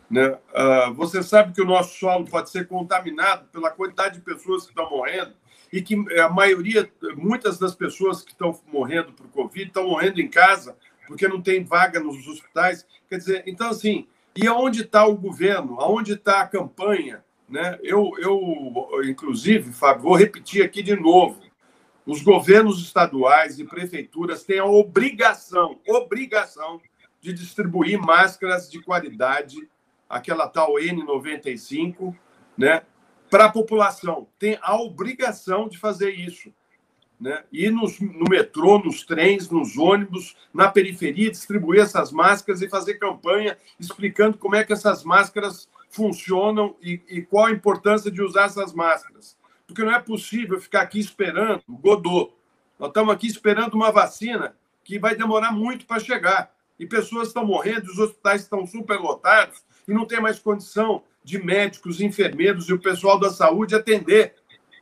Né? 0.10 0.30
Uh, 0.30 0.94
você 0.94 1.22
sabe 1.22 1.54
que 1.54 1.62
o 1.62 1.66
nosso 1.66 2.00
solo 2.00 2.24
pode 2.26 2.50
ser 2.50 2.66
contaminado 2.66 3.48
pela 3.50 3.70
quantidade 3.70 4.16
de 4.16 4.22
pessoas 4.22 4.64
que 4.64 4.70
estão 4.70 4.90
morrendo 4.90 5.34
e 5.72 5.82
que 5.82 5.96
a 6.18 6.30
maioria, 6.30 6.90
muitas 7.18 7.60
das 7.60 7.76
pessoas 7.76 8.22
que 8.22 8.32
estão 8.32 8.58
morrendo 8.72 9.12
por 9.12 9.28
Covid 9.28 9.68
estão 9.68 9.90
morrendo 9.90 10.22
em 10.22 10.30
casa 10.30 10.78
porque 11.06 11.28
não 11.28 11.42
tem 11.42 11.64
vaga 11.64 12.00
nos 12.00 12.28
hospitais. 12.28 12.86
Quer 13.10 13.18
dizer, 13.18 13.44
então, 13.48 13.70
assim, 13.70 14.08
e 14.38 14.48
aonde 14.48 14.82
está 14.82 15.06
o 15.06 15.16
governo? 15.16 15.80
Aonde 15.80 16.14
está 16.14 16.42
a 16.42 16.48
campanha? 16.48 17.24
Né? 17.50 17.80
Eu, 17.82 18.12
eu, 18.20 19.04
inclusive, 19.04 19.72
Fábio, 19.72 20.04
vou 20.04 20.16
repetir 20.16 20.64
aqui 20.64 20.84
de 20.84 20.96
novo. 20.96 21.42
Os 22.06 22.22
governos 22.22 22.82
estaduais 22.82 23.60
e 23.60 23.66
prefeituras 23.66 24.44
têm 24.44 24.60
a 24.60 24.66
obrigação, 24.66 25.80
obrigação 25.88 26.80
de 27.20 27.34
distribuir 27.34 28.00
máscaras 28.00 28.70
de 28.70 28.82
qualidade, 28.82 29.68
aquela 30.08 30.48
tal 30.48 30.76
N95, 30.76 32.16
né, 32.58 32.84
para 33.30 33.46
a 33.46 33.52
população. 33.52 34.28
Tem 34.40 34.58
a 34.62 34.80
obrigação 34.80 35.68
de 35.68 35.78
fazer 35.78 36.12
isso. 36.12 36.54
Né? 37.20 37.44
Ir 37.52 37.72
nos, 37.72 38.00
no 38.00 38.30
metrô, 38.30 38.78
nos 38.80 39.04
trens, 39.04 39.50
nos 39.50 39.78
ônibus, 39.78 40.36
na 40.54 40.70
periferia, 40.70 41.32
distribuir 41.32 41.82
essas 41.82 42.12
máscaras 42.12 42.62
e 42.62 42.70
fazer 42.70 42.96
campanha 42.96 43.58
explicando 43.80 44.38
como 44.38 44.56
é 44.56 44.64
que 44.64 44.74
essas 44.74 45.04
máscaras 45.04 45.68
funcionam 45.90 46.76
e, 46.82 47.02
e 47.10 47.22
qual 47.22 47.46
a 47.48 47.52
importância 47.52 48.12
de 48.12 48.22
usar 48.22 48.46
essas 48.46 48.74
máscaras. 48.74 49.38
Porque 49.66 49.84
não 49.84 49.94
é 49.94 50.00
possível 50.00 50.60
ficar 50.62 50.82
aqui 50.82 51.00
esperando 51.00 51.64
Godot. 51.68 52.34
Nós 52.80 52.90
estamos 52.90 53.14
aqui 53.14 53.28
esperando 53.28 53.74
uma 53.74 53.92
vacina 53.92 54.56
que 54.84 55.00
vai 55.00 55.16
demorar 55.16 55.52
muito 55.52 55.86
para 55.86 56.00
chegar. 56.00 56.56
E 56.80 56.86
pessoas 56.86 57.30
estão 57.30 57.46
morrendo, 57.46 57.88
os 57.88 57.98
hospitais 57.98 58.44
estão 58.44 58.66
superlotados 58.66 59.64
e 59.88 59.94
não 59.94 60.06
tem 60.06 60.22
mais 60.22 60.40
condição 60.40 61.04
de 61.24 61.44
médicos, 61.44 62.00
enfermeiros 62.00 62.70
e 62.70 62.74
o 62.74 62.80
pessoal 62.80 63.20
da 63.20 63.30
saúde 63.30 63.76
atender. 63.76 64.36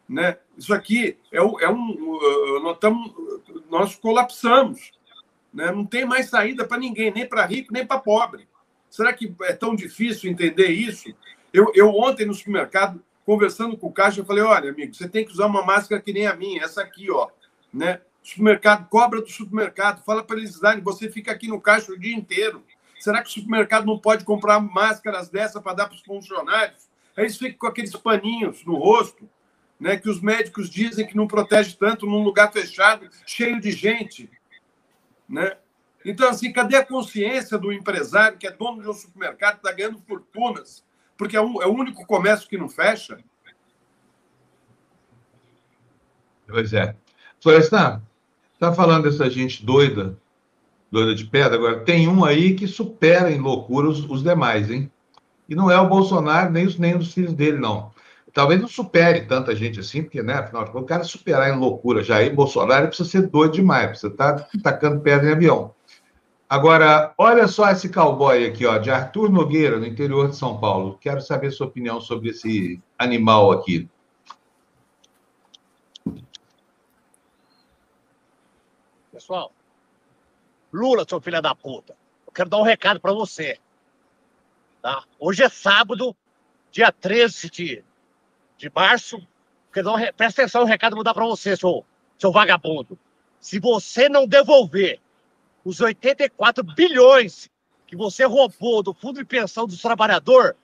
Né? 0.08 0.38
Isso 0.58 0.74
aqui 0.74 1.18
é, 1.32 1.38
é 1.38 1.70
um. 1.70 1.92
Uh, 1.92 2.60
nós, 2.62 2.78
tamo, 2.80 3.42
nós 3.70 3.96
colapsamos. 3.96 4.92
Né? 5.54 5.72
Não 5.72 5.86
tem 5.86 6.06
mais 6.06 6.30
saída 6.30 6.66
para 6.66 6.78
ninguém, 6.78 7.12
nem 7.12 7.28
para 7.28 7.46
rico, 7.46 7.74
nem 7.74 7.86
para 7.86 8.00
pobre. 8.00 8.48
Será 8.90 9.14
que 9.14 9.34
é 9.44 9.54
tão 9.54 9.76
difícil 9.76 10.32
entender 10.32 10.68
isso? 10.68 11.14
Eu, 11.54 11.72
eu 11.74 11.90
ontem 11.90 12.26
no 12.26 12.34
supermercado, 12.34 13.04
conversando 13.26 13.78
com 13.78 13.88
o 13.88 13.92
caixa, 13.92 14.22
eu 14.22 14.26
falei: 14.26 14.44
olha, 14.44 14.70
amigo, 14.70 14.94
você 14.94 15.08
tem 15.08 15.26
que 15.26 15.32
usar 15.32 15.48
uma 15.48 15.64
máscara 15.64 16.02
que 16.02 16.14
nem 16.14 16.28
a 16.28 16.36
minha, 16.36 16.64
essa 16.64 16.82
aqui, 16.82 17.10
ó. 17.12 17.30
Né? 17.74 18.02
Supermercado, 18.24 18.88
cobra 18.90 19.22
do 19.22 19.30
supermercado, 19.30 20.04
fala 20.04 20.24
para 20.24 20.38
eles 20.38 20.60
darem, 20.60 20.84
você 20.84 21.10
fica 21.10 21.32
aqui 21.32 21.48
no 21.48 21.62
caixa 21.62 21.92
o 21.92 22.00
dia 22.00 22.16
inteiro. 22.16 22.64
Será 23.00 23.22
que 23.22 23.30
o 23.30 23.32
supermercado 23.32 23.86
não 23.86 24.00
pode 24.00 24.26
comprar 24.26 24.60
máscaras 24.60 25.30
dessa 25.30 25.62
para 25.62 25.74
dar 25.74 25.88
para 25.88 25.96
os 25.96 26.02
funcionários? 26.02 26.90
Aí 27.16 27.26
eles 27.26 27.38
ficam 27.38 27.60
com 27.60 27.68
aqueles 27.68 27.96
paninhos 27.96 28.66
no 28.66 28.76
rosto, 28.76 29.30
né, 29.80 29.98
que 29.98 30.10
os 30.10 30.22
médicos 30.22 30.70
dizem 30.70 31.06
que 31.06 31.16
não 31.16 31.28
protege 31.28 31.76
tanto 31.78 32.06
num 32.06 32.24
lugar 32.24 32.52
fechado, 32.52 33.10
cheio 33.26 33.60
de 33.60 33.72
gente. 33.72 34.30
Né? 35.28 35.58
Então, 36.04 36.30
assim, 36.30 36.52
cadê 36.52 36.78
a 36.78 36.86
consciência 36.86 37.58
do 37.58 37.72
empresário 37.72 38.38
que 38.38 38.48
é 38.48 38.52
dono 38.52 38.82
de 38.82 38.90
um 38.90 38.94
supermercado, 38.94 39.58
está 39.58 39.72
ganhando 39.72 40.00
fortunas, 40.00 40.84
porque 41.18 41.36
é, 41.36 41.40
é 41.40 41.44
o 41.44 41.74
único 41.74 42.06
comércio 42.06 42.48
que 42.48 42.58
não 42.58 42.70
fecha? 42.70 43.18
Pois 46.48 46.74
é. 46.74 46.96
Florestan, 47.42 48.02
está 48.54 48.72
falando 48.74 49.04
dessa 49.04 49.30
gente 49.30 49.66
doida, 49.66 50.18
doida 50.92 51.14
de 51.14 51.26
pedra, 51.26 51.56
agora 51.56 51.84
tem 51.84 52.08
um 52.08 52.24
aí 52.24 52.56
que 52.56 52.68
supera 52.68 53.32
em 53.32 53.40
loucura 53.40 53.90
os, 53.90 54.06
os 54.10 54.24
demais, 54.24 54.70
hein? 54.70 54.92
E 55.50 55.54
não 55.54 55.70
é 55.70 55.80
o 55.80 55.88
Bolsonaro, 55.88 56.52
nem 56.52 56.66
os, 56.66 56.78
nem 56.78 56.96
os 56.96 57.14
filhos 57.14 57.34
dele, 57.34 57.58
não 57.58 57.94
talvez 58.36 58.60
não 58.60 58.68
supere 58.68 59.26
tanta 59.26 59.56
gente 59.56 59.80
assim, 59.80 60.04
porque, 60.04 60.22
né, 60.22 60.34
afinal 60.34 60.66
o 60.66 60.84
cara 60.84 61.06
superar 61.06 61.50
em 61.50 61.58
loucura 61.58 62.04
já 62.04 62.18
aí, 62.18 62.30
Bolsonaro 62.30 62.88
precisa 62.88 63.10
ser 63.10 63.28
doido 63.28 63.54
demais, 63.54 63.88
precisa 63.88 64.12
estar 64.12 64.34
tá 64.34 64.50
tacando 64.62 65.00
pedra 65.00 65.30
em 65.30 65.34
avião. 65.34 65.74
Agora, 66.50 67.14
olha 67.18 67.48
só 67.48 67.72
esse 67.72 67.88
cowboy 67.88 68.46
aqui, 68.46 68.66
ó, 68.66 68.78
de 68.78 68.92
Arthur 68.92 69.32
Nogueira, 69.32 69.80
no 69.80 69.88
interior 69.88 70.30
de 70.30 70.36
São 70.36 70.60
Paulo. 70.60 70.98
Quero 71.00 71.22
saber 71.22 71.50
sua 71.50 71.68
opinião 71.68 72.02
sobre 72.02 72.30
esse 72.30 72.80
animal 73.00 73.54
aqui. 73.54 73.90
Pessoal, 79.14 79.50
Lula, 80.74 81.06
seu 81.08 81.22
filho 81.22 81.42
da 81.42 81.56
puta, 81.56 81.96
eu 82.28 82.34
quero 82.34 82.50
dar 82.50 82.58
um 82.58 82.64
recado 82.64 83.00
para 83.00 83.14
você. 83.14 83.58
Tá? 84.82 85.06
Hoje 85.18 85.42
é 85.42 85.48
sábado, 85.48 86.14
dia 86.70 86.92
13 86.92 87.50
de 87.50 87.84
de 88.58 88.72
março. 88.74 89.26
Não, 89.76 89.96
presta 90.16 90.42
atenção, 90.42 90.64
o 90.64 90.66
recado 90.66 90.96
vou 90.96 91.04
dar 91.04 91.14
para 91.14 91.26
você, 91.26 91.56
seu, 91.58 91.86
seu 92.18 92.32
vagabundo. 92.32 92.98
Se 93.40 93.60
você 93.60 94.08
não 94.08 94.26
devolver 94.26 95.00
os 95.64 95.82
84 95.82 96.64
bilhões 96.64 97.50
que 97.86 97.96
você 97.96 98.24
roubou 98.24 98.82
do 98.82 98.94
fundo 98.94 99.20
de 99.20 99.26
pensão 99.26 99.68
dos 99.68 99.82
trabalhadores, 99.82 100.56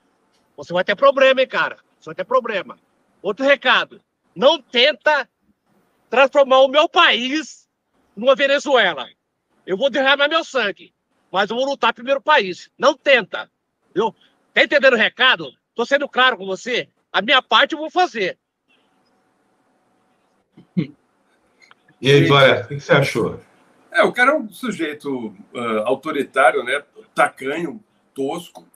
você 0.56 0.74
vai 0.74 0.84
ter 0.84 0.96
problema, 0.96 1.42
hein, 1.42 1.48
cara? 1.48 1.78
Você 2.00 2.06
vai 2.06 2.16
ter 2.16 2.24
problema. 2.24 2.80
Outro 3.22 3.46
recado: 3.46 4.02
não 4.36 4.62
tenta 4.62 5.30
transformar 6.10 6.60
o 6.60 6.68
meu 6.68 6.88
país 6.88 7.68
numa 8.16 8.36
Venezuela. 8.36 9.08
Eu 9.66 9.78
vou 9.78 9.90
derramar 9.90 10.28
meu 10.28 10.44
sangue, 10.44 10.94
mas 11.32 11.50
eu 11.50 11.56
vou 11.56 11.66
lutar 11.66 11.94
primeiro 11.94 12.22
país. 12.22 12.70
Não 12.78 12.96
tenta. 12.96 13.50
Eu, 13.94 14.16
tá 14.54 14.64
entendendo 14.64 14.94
o 14.94 14.98
recado? 14.98 15.54
Tô 15.76 15.86
sendo 15.86 16.08
claro 16.10 16.38
com 16.38 16.46
você. 16.46 16.90
A 17.12 17.22
minha 17.22 17.42
parte 17.42 17.74
eu 17.74 17.80
vou 17.80 17.90
fazer. 17.90 18.38
E 22.02 22.12
aí, 22.12 22.28
Glória, 22.28 22.64
o 22.64 22.68
que 22.68 22.80
você 22.80 22.94
achou? 22.94 23.40
É, 23.92 24.02
o 24.04 24.12
cara 24.12 24.32
é 24.32 24.36
um 24.36 24.50
sujeito 24.50 25.28
uh, 25.54 25.82
autoritário, 25.86 26.64
né? 26.64 26.84
tacanho, 27.14 27.84
tosco, 28.14 28.68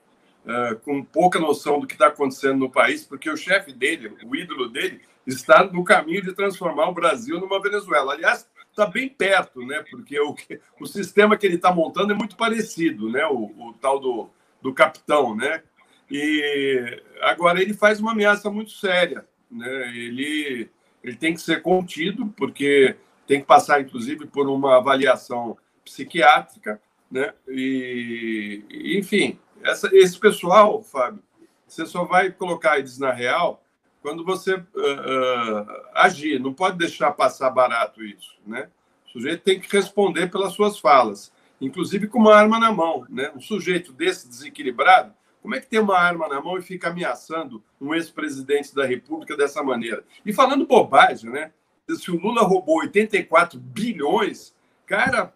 uh, 0.46 0.75
com 0.82 1.04
pouca 1.04 1.39
noção 1.39 1.80
do 1.80 1.88
que 1.88 1.94
está 1.94 2.08
acontecendo 2.08 2.60
no 2.60 2.70
país, 2.70 3.04
porque 3.04 3.30
o 3.30 3.38
chefe 3.38 3.72
dele, 3.72 4.15
o 4.24 4.36
ídolo 4.36 4.70
dele, 4.70 5.01
está 5.25 5.63
no 5.63 5.84
caminho 5.84 6.22
de 6.22 6.34
transformar 6.34 6.89
o 6.89 6.94
Brasil 6.94 7.39
numa 7.39 7.62
Venezuela. 7.62 8.13
Aliás, 8.13 8.48
está 8.70 8.86
bem 8.86 9.10
perto, 9.10 9.65
né? 9.65 9.84
Porque 9.89 10.20
o, 10.20 10.36
o 10.80 10.86
sistema 10.86 11.38
que 11.38 11.46
ele 11.46 11.56
está 11.56 11.74
montando 11.74 12.13
é 12.13 12.15
muito 12.15 12.36
parecido, 12.36 13.10
né? 13.10 13.25
O, 13.25 13.46
o 13.58 13.74
tal 13.82 14.00
do, 14.00 14.30
do 14.62 14.74
capitão, 14.74 15.36
né? 15.36 15.63
E 16.09 17.01
agora 17.21 17.62
ele 17.62 17.74
faz 17.74 18.00
uma 18.00 18.12
ameaça 18.12 18.50
muito 18.50 18.71
séria. 18.71 19.25
Né? 19.50 19.89
Ele, 19.95 20.69
ele 21.03 21.15
tem 21.15 21.33
que 21.33 21.41
ser 21.41 21.62
contido, 21.62 22.27
porque 22.38 22.95
tem 23.27 23.39
que 23.39 23.47
passar, 23.47 23.81
inclusive, 23.81 24.27
por 24.27 24.47
uma 24.47 24.77
avaliação 24.77 25.57
psiquiátrica. 25.83 26.79
Né? 27.09 27.33
E, 27.47 28.97
enfim, 29.00 29.39
essa, 29.63 29.89
esse 29.93 30.19
pessoal, 30.19 30.81
Fábio, 30.83 31.24
você 31.67 31.85
só 31.85 32.03
vai 32.03 32.31
colocar 32.31 32.77
eles 32.77 33.00
na 33.00 33.12
real 33.12 33.63
quando 34.01 34.24
você 34.24 34.53
uh, 34.53 34.59
uh, 34.59 35.67
agir. 35.95 36.39
Não 36.39 36.53
pode 36.53 36.77
deixar 36.77 37.12
passar 37.12 37.50
barato 37.50 38.03
isso. 38.03 38.35
Né? 38.45 38.69
O 39.07 39.09
sujeito 39.09 39.41
tem 39.41 39.59
que 39.59 39.75
responder 39.75 40.29
pelas 40.29 40.53
suas 40.53 40.77
falas, 40.77 41.31
inclusive 41.59 42.07
com 42.07 42.19
uma 42.19 42.35
arma 42.35 42.59
na 42.59 42.71
mão. 42.71 43.05
Né? 43.09 43.31
Um 43.35 43.41
sujeito 43.41 43.91
desse 43.91 44.29
desequilibrado 44.29 45.12
como 45.46 45.54
é 45.54 45.62
que 45.62 45.68
tem 45.68 45.80
uma 45.80 45.96
arma 45.96 46.28
na 46.28 46.42
mão 46.42 46.58
e 46.58 46.62
fica 46.64 46.90
ameaçando 46.90 47.64
um 47.80 47.94
ex-presidente 47.94 48.74
da 48.74 48.84
República 48.84 49.38
dessa 49.38 49.62
maneira? 49.62 50.04
E 50.25 50.34
falando 50.34 50.66
bobagem, 50.66 51.30
né? 51.30 51.52
Se 51.88 52.10
o 52.10 52.20
Lula 52.20 52.42
roubou 52.42 52.80
84 52.80 53.60
bilhões, 53.60 54.56
cara, 54.88 55.32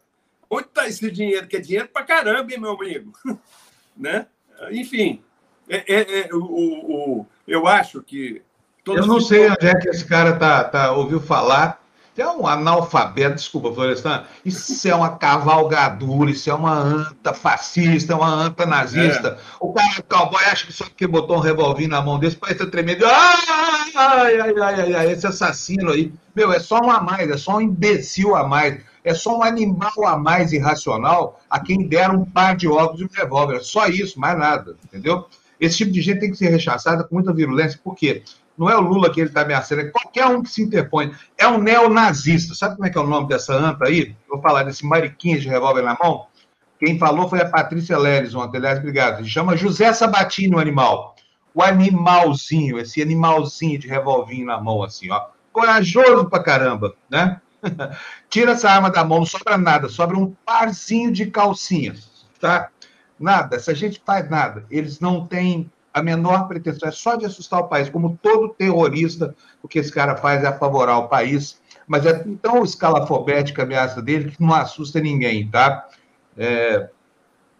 onde 0.49 0.65
está 0.65 0.87
esse 0.87 1.11
dinheiro? 1.11 1.47
Que 1.47 1.57
é 1.57 1.59
dinheiro 1.59 1.89
para 1.89 2.03
caramba, 2.03 2.51
hein, 2.51 2.59
meu 2.59 2.71
amigo? 2.71 3.13
né? 3.95 4.25
Enfim, 4.71 5.21
é, 5.69 5.93
é, 5.93 6.19
é 6.21 6.33
o, 6.33 6.39
o, 6.39 7.27
eu 7.47 7.67
acho 7.67 8.01
que. 8.01 8.41
Eu 8.87 9.05
não 9.05 9.21
sei 9.21 9.47
onde 9.47 9.67
é 9.67 9.75
que 9.79 9.89
esse 9.89 10.07
cara 10.07 10.35
tá, 10.39 10.63
tá, 10.63 10.91
ouviu 10.91 11.21
falar 11.21 11.78
é 12.21 12.27
um 12.29 12.47
analfabeto, 12.47 13.35
desculpa, 13.35 13.73
Florestan, 13.73 14.23
isso 14.43 14.87
é 14.87 14.95
uma 14.95 15.17
cavalgadura, 15.17 16.31
isso 16.31 16.49
é 16.49 16.53
uma 16.53 16.73
anta 16.73 17.33
fascista, 17.33 18.15
uma 18.15 18.29
anta 18.29 18.65
nazista. 18.65 19.29
É. 19.29 19.55
O 19.59 19.73
cara, 19.73 19.99
o 19.99 20.03
cowboy, 20.03 20.43
acha 20.45 20.65
que 20.65 20.73
só 20.73 20.85
porque 20.85 21.07
botou 21.07 21.37
um 21.37 21.41
revolvinho 21.41 21.89
na 21.89 22.01
mão 22.01 22.19
desse, 22.19 22.35
parece 22.35 22.65
tremendo. 22.67 23.05
Ai, 23.05 23.95
ai, 23.95 24.39
ai, 24.39 24.53
ai, 24.61 24.95
ai, 24.95 25.11
esse 25.11 25.27
assassino 25.27 25.91
aí. 25.91 26.13
Meu, 26.35 26.51
é 26.51 26.59
só 26.59 26.79
um 26.79 26.91
a 26.91 27.01
mais, 27.01 27.29
é 27.29 27.37
só 27.37 27.57
um 27.57 27.61
imbecil 27.61 28.35
a 28.35 28.47
mais, 28.47 28.81
é 29.03 29.13
só 29.13 29.37
um 29.37 29.43
animal 29.43 30.05
a 30.05 30.17
mais 30.17 30.51
irracional 30.51 31.39
a 31.49 31.59
quem 31.59 31.87
deram 31.87 32.21
um 32.21 32.25
par 32.25 32.55
de 32.55 32.67
ovos 32.67 33.01
e 33.01 33.05
um 33.05 33.09
revólver. 33.11 33.57
É 33.57 33.61
só 33.61 33.87
isso, 33.87 34.19
mais 34.19 34.37
nada, 34.37 34.75
entendeu? 34.85 35.25
Esse 35.59 35.77
tipo 35.77 35.91
de 35.91 36.01
gente 36.01 36.21
tem 36.21 36.31
que 36.31 36.37
ser 36.37 36.49
rechaçada 36.49 37.03
com 37.03 37.15
muita 37.15 37.33
virulência, 37.33 37.79
por 37.83 37.95
quê? 37.95 38.23
Não 38.59 38.69
é 38.69 38.75
o 38.75 38.81
Lula 38.81 39.09
que 39.09 39.21
ele 39.21 39.29
está 39.29 39.41
ameaçando, 39.41 39.81
é 39.81 39.85
qualquer 39.85 40.25
um 40.25 40.43
que 40.43 40.49
se 40.49 40.61
interpõe. 40.61 41.13
É 41.37 41.47
um 41.47 41.57
neonazista. 41.57 42.53
Sabe 42.53 42.75
como 42.75 42.85
é 42.85 42.89
que 42.89 42.97
é 42.97 43.01
o 43.01 43.07
nome 43.07 43.29
dessa 43.29 43.53
anta 43.53 43.85
aí? 43.85 44.13
Vou 44.27 44.41
falar 44.41 44.63
desse 44.63 44.85
mariquinha 44.85 45.39
de 45.39 45.47
revólver 45.47 45.81
na 45.81 45.97
mão. 45.97 46.27
Quem 46.77 46.99
falou 46.99 47.29
foi 47.29 47.41
a 47.41 47.47
Patrícia 47.47 47.97
Leles 47.97 48.35
ontem, 48.35 48.57
aliás, 48.57 48.79
obrigado. 48.79 49.23
Se 49.23 49.29
chama 49.29 49.55
José 49.55 49.93
Sabatini, 49.93 50.53
o 50.53 50.59
animal. 50.59 51.15
O 51.53 51.63
animalzinho, 51.63 52.77
esse 52.77 53.01
animalzinho 53.01 53.79
de 53.79 53.87
revolvinho 53.87 54.45
na 54.45 54.59
mão, 54.59 54.83
assim, 54.83 55.09
ó. 55.09 55.27
Corajoso 55.53 56.29
pra 56.29 56.43
caramba, 56.43 56.93
né? 57.09 57.39
Tira 58.29 58.51
essa 58.51 58.69
arma 58.69 58.89
da 58.89 59.05
mão, 59.05 59.19
não 59.19 59.25
sobra 59.25 59.57
nada, 59.57 59.87
sobra 59.87 60.17
um 60.17 60.35
parzinho 60.45 61.13
de 61.13 61.27
calcinhas, 61.27 62.27
tá? 62.41 62.69
Nada, 63.17 63.55
essa 63.55 63.73
gente 63.73 64.01
faz 64.05 64.29
nada. 64.29 64.65
Eles 64.69 64.99
não 64.99 65.25
têm 65.25 65.69
a 65.99 66.03
menor 66.03 66.47
pretensão, 66.47 66.89
é 66.89 66.91
só 66.91 67.15
de 67.15 67.25
assustar 67.25 67.59
o 67.59 67.67
país, 67.67 67.89
como 67.89 68.17
todo 68.21 68.49
terrorista, 68.49 69.35
o 69.61 69.67
que 69.67 69.79
esse 69.79 69.91
cara 69.91 70.15
faz 70.15 70.43
é 70.43 70.47
apavorar 70.47 70.97
o 70.99 71.07
país, 71.07 71.59
mas 71.87 72.05
é 72.05 72.13
tão 72.41 72.63
escalafobética 72.63 73.61
a 73.61 73.65
ameaça 73.65 74.01
dele 74.01 74.31
que 74.31 74.41
não 74.41 74.53
assusta 74.53 74.99
ninguém, 74.99 75.49
tá? 75.49 75.87
É... 76.37 76.89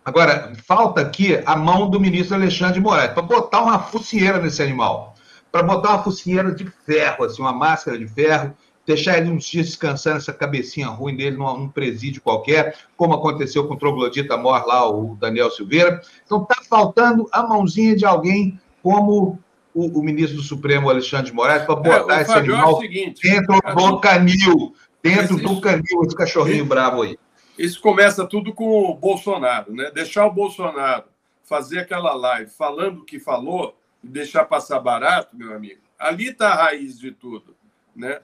Agora, 0.03 0.53
falta 0.65 1.01
aqui 1.01 1.41
a 1.45 1.55
mão 1.55 1.89
do 1.89 1.99
ministro 1.99 2.35
Alexandre 2.35 2.75
de 2.75 2.79
Moraes, 2.79 3.11
para 3.11 3.21
botar 3.21 3.61
uma 3.61 3.79
focinheira 3.79 4.39
nesse 4.39 4.63
animal, 4.63 5.15
para 5.51 5.61
botar 5.61 5.89
uma 5.89 6.03
focinheira 6.03 6.51
de 6.51 6.65
ferro, 6.85 7.25
assim, 7.25 7.41
uma 7.41 7.53
máscara 7.53 7.97
de 7.97 8.07
ferro, 8.07 8.55
deixar 8.89 9.19
ele 9.19 9.29
uns 9.29 9.45
dias 9.45 9.67
descansando 9.67 10.17
essa 10.17 10.33
cabecinha 10.33 10.87
ruim 10.87 11.15
dele 11.15 11.37
num, 11.37 11.57
num 11.57 11.69
presídio 11.69 12.23
qualquer, 12.23 12.75
como 12.97 13.13
aconteceu 13.13 13.67
com 13.67 13.75
o 13.75 13.77
troglodita 13.77 14.35
mor 14.35 14.65
lá, 14.65 14.89
o 14.89 15.15
Daniel 15.15 15.51
Silveira. 15.51 16.01
Então 16.25 16.41
está 16.41 16.63
faltando 16.67 17.27
a 17.31 17.43
mãozinha 17.43 17.95
de 17.95 18.03
alguém 18.03 18.59
como 18.81 19.39
o, 19.75 19.99
o, 19.99 20.03
ministro 20.03 20.37
do 20.37 20.43
Supremo, 20.43 20.89
Alexandre 20.89 21.27
de 21.27 21.33
Moraes, 21.33 21.65
para 21.65 21.75
botar 21.75 22.17
é, 22.17 22.21
esse 22.23 22.31
animal 22.31 22.77
é 22.77 22.81
seguinte, 22.81 23.21
dentro 23.21 23.59
do 23.75 23.99
canil, 23.99 24.75
dentro 25.03 25.35
esse, 25.35 25.43
do 25.43 25.61
canil, 25.61 26.03
esse 26.07 26.15
cachorrinho 26.15 26.61
esse, 26.61 26.69
bravo 26.69 27.03
aí. 27.03 27.15
Isso 27.55 27.79
começa 27.79 28.25
tudo 28.25 28.51
com 28.55 28.89
o 28.89 28.95
Bolsonaro, 28.95 29.71
né? 29.71 29.91
Deixar 29.93 30.25
o 30.25 30.31
Bolsonaro 30.31 31.03
fazer 31.43 31.77
aquela 31.77 32.15
live 32.15 32.49
falando 32.49 33.01
o 33.01 33.05
que 33.05 33.19
falou 33.19 33.77
e 34.03 34.07
deixar 34.07 34.45
passar 34.45 34.79
barato, 34.79 35.37
meu 35.37 35.53
amigo. 35.53 35.81
Ali 35.99 36.29
está 36.29 36.49
a 36.49 36.55
raiz 36.55 36.97
de 36.97 37.11
tudo, 37.11 37.55
né? 37.95 38.19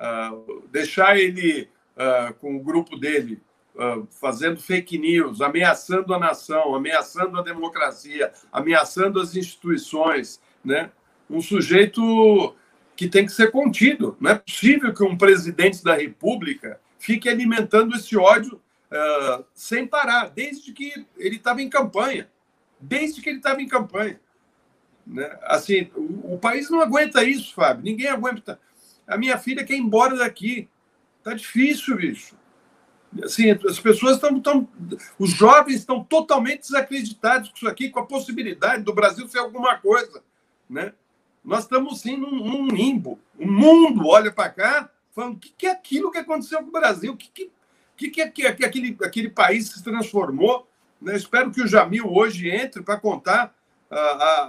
Uh, 0.00 0.62
deixar 0.72 1.18
ele 1.18 1.68
uh, 1.94 2.32
com 2.34 2.56
o 2.56 2.60
grupo 2.60 2.96
dele 2.96 3.38
uh, 3.74 4.08
fazendo 4.10 4.58
fake 4.58 4.96
news, 4.96 5.42
ameaçando 5.42 6.14
a 6.14 6.18
nação, 6.18 6.74
ameaçando 6.74 7.38
a 7.38 7.42
democracia, 7.42 8.32
ameaçando 8.50 9.20
as 9.20 9.36
instituições, 9.36 10.40
né? 10.64 10.90
Um 11.28 11.42
sujeito 11.42 12.56
que 12.96 13.08
tem 13.08 13.26
que 13.26 13.32
ser 13.32 13.50
contido. 13.50 14.16
Não 14.18 14.30
é 14.30 14.34
possível 14.36 14.94
que 14.94 15.04
um 15.04 15.18
presidente 15.18 15.84
da 15.84 15.94
República 15.94 16.80
fique 16.98 17.28
alimentando 17.28 17.94
esse 17.94 18.16
ódio 18.16 18.60
sem 19.54 19.86
parar, 19.86 20.30
desde 20.30 20.72
que 20.72 21.06
ele 21.16 21.36
estava 21.36 21.62
em 21.62 21.68
campanha. 21.68 22.28
Desde 22.80 23.22
que 23.22 23.28
ele 23.28 23.38
estava 23.38 23.62
em 23.62 23.68
campanha. 23.68 24.18
Né? 25.06 25.38
Assim, 25.42 25.90
o, 25.94 26.34
o 26.34 26.38
país 26.38 26.68
não 26.68 26.80
aguenta 26.80 27.22
isso, 27.22 27.54
Fábio. 27.54 27.84
Ninguém 27.84 28.08
aguenta. 28.08 28.58
A 29.10 29.18
minha 29.18 29.36
filha 29.36 29.64
quer 29.64 29.74
ir 29.74 29.80
embora 29.80 30.16
daqui. 30.16 30.68
Tá 31.22 31.34
difícil, 31.34 31.96
bicho. 31.96 32.36
Assim, 33.24 33.50
as 33.50 33.80
pessoas 33.80 34.14
estão. 34.14 34.40
Tão, 34.40 34.68
os 35.18 35.30
jovens 35.30 35.80
estão 35.80 36.04
totalmente 36.04 36.60
desacreditados 36.60 37.50
com 37.50 37.56
isso 37.56 37.68
aqui, 37.68 37.90
com 37.90 37.98
a 37.98 38.06
possibilidade 38.06 38.84
do 38.84 38.94
Brasil 38.94 39.26
ser 39.26 39.40
alguma 39.40 39.76
coisa. 39.76 40.22
Né? 40.68 40.94
Nós 41.44 41.64
estamos 41.64 42.00
sim 42.00 42.16
num, 42.16 42.30
num 42.30 42.68
limbo. 42.68 43.18
O 43.36 43.50
mundo 43.50 44.06
olha 44.06 44.30
para 44.30 44.50
cá 44.50 44.90
falando: 45.10 45.34
o 45.34 45.38
que, 45.38 45.52
que 45.58 45.66
é 45.66 45.72
aquilo 45.72 46.12
que 46.12 46.18
aconteceu 46.18 46.60
com 46.60 46.68
o 46.68 46.72
Brasil? 46.72 47.12
O 47.12 47.16
que, 47.16 47.28
que, 47.28 47.50
que, 47.96 48.10
que, 48.10 48.20
é 48.22 48.28
que, 48.30 48.52
que 48.52 48.64
aquele, 48.64 48.96
aquele 49.02 49.28
país 49.28 49.70
se 49.70 49.82
transformou? 49.82 50.68
Né? 51.02 51.16
Espero 51.16 51.50
que 51.50 51.62
o 51.62 51.66
Jamil 51.66 52.06
hoje 52.06 52.48
entre 52.48 52.80
para 52.80 53.00
contar 53.00 53.52
a, 53.90 53.98
a, 53.98 54.44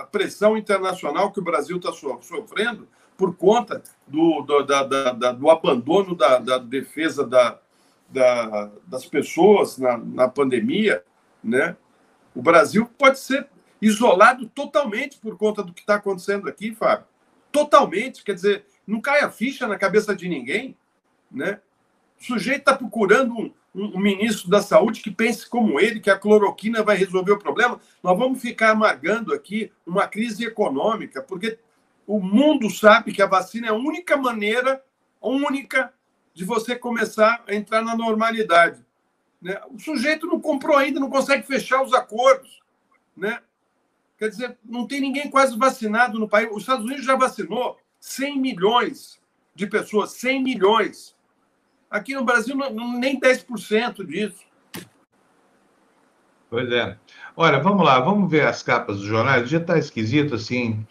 a, 0.00 0.08
pressão 0.10 0.56
internacional 0.56 1.30
que 1.30 1.40
o 1.40 1.44
Brasil 1.44 1.76
está 1.76 1.92
sofrendo 1.92 2.88
por 3.16 3.36
conta 3.36 3.82
do, 4.06 4.42
do, 4.42 4.62
da, 4.62 4.82
da, 4.84 5.32
do 5.32 5.50
abandono 5.50 6.14
da, 6.14 6.38
da 6.38 6.58
defesa 6.58 7.26
da, 7.26 7.58
da, 8.08 8.70
das 8.86 9.06
pessoas 9.06 9.78
na, 9.78 9.96
na 9.96 10.28
pandemia, 10.28 11.02
né? 11.42 11.76
O 12.34 12.42
Brasil 12.42 12.88
pode 12.98 13.18
ser 13.18 13.46
isolado 13.80 14.48
totalmente 14.48 15.18
por 15.18 15.36
conta 15.36 15.62
do 15.62 15.72
que 15.72 15.80
está 15.80 15.96
acontecendo 15.96 16.48
aqui, 16.48 16.74
Fábio. 16.74 17.06
Totalmente. 17.50 18.22
Quer 18.22 18.34
dizer, 18.34 18.64
não 18.86 19.00
cai 19.00 19.20
a 19.20 19.30
ficha 19.30 19.66
na 19.66 19.76
cabeça 19.76 20.14
de 20.14 20.28
ninguém, 20.28 20.76
né? 21.30 21.60
O 22.20 22.24
sujeito 22.24 22.60
está 22.60 22.76
procurando 22.76 23.34
um, 23.34 23.52
um, 23.74 23.96
um, 23.96 24.00
ministro 24.00 24.48
da 24.48 24.62
saúde 24.62 25.00
que 25.00 25.10
pense 25.10 25.48
como 25.48 25.80
ele, 25.80 26.00
que 26.00 26.10
a 26.10 26.18
cloroquina 26.18 26.82
vai 26.82 26.96
resolver 26.96 27.32
o 27.32 27.38
problema. 27.38 27.80
Nós 28.02 28.16
vamos 28.16 28.40
ficar 28.40 28.70
amargando 28.70 29.34
aqui 29.34 29.72
uma 29.84 30.06
crise 30.06 30.44
econômica, 30.44 31.20
porque 31.20 31.58
o 32.06 32.20
mundo 32.20 32.68
sabe 32.70 33.12
que 33.12 33.22
a 33.22 33.26
vacina 33.26 33.68
é 33.68 33.70
a 33.70 33.74
única 33.74 34.16
maneira, 34.16 34.82
única, 35.20 35.92
de 36.34 36.44
você 36.44 36.74
começar 36.74 37.42
a 37.46 37.54
entrar 37.54 37.82
na 37.82 37.96
normalidade. 37.96 38.84
Né? 39.40 39.60
O 39.70 39.78
sujeito 39.78 40.26
não 40.26 40.40
comprou 40.40 40.76
ainda, 40.76 41.00
não 41.00 41.10
consegue 41.10 41.46
fechar 41.46 41.82
os 41.82 41.92
acordos. 41.92 42.60
Né? 43.16 43.40
Quer 44.18 44.28
dizer, 44.28 44.58
não 44.64 44.86
tem 44.86 45.00
ninguém 45.00 45.30
quase 45.30 45.56
vacinado 45.58 46.18
no 46.18 46.28
país. 46.28 46.48
Os 46.52 46.62
Estados 46.62 46.84
Unidos 46.84 47.04
já 47.04 47.16
vacinou 47.16 47.78
100 48.00 48.40
milhões 48.40 49.20
de 49.54 49.66
pessoas, 49.66 50.12
100 50.12 50.42
milhões. 50.42 51.16
Aqui 51.90 52.14
no 52.14 52.24
Brasil, 52.24 52.56
não, 52.56 52.98
nem 52.98 53.20
10% 53.20 54.06
disso. 54.06 54.44
Pois 56.48 56.70
é. 56.70 56.98
Olha, 57.36 57.58
vamos 57.60 57.84
lá, 57.84 57.98
vamos 58.00 58.30
ver 58.30 58.46
as 58.46 58.62
capas 58.62 58.98
dos 58.98 59.06
jornais. 59.06 59.48
Dia 59.48 59.58
está 59.58 59.78
esquisito, 59.78 60.34
assim. 60.34 60.86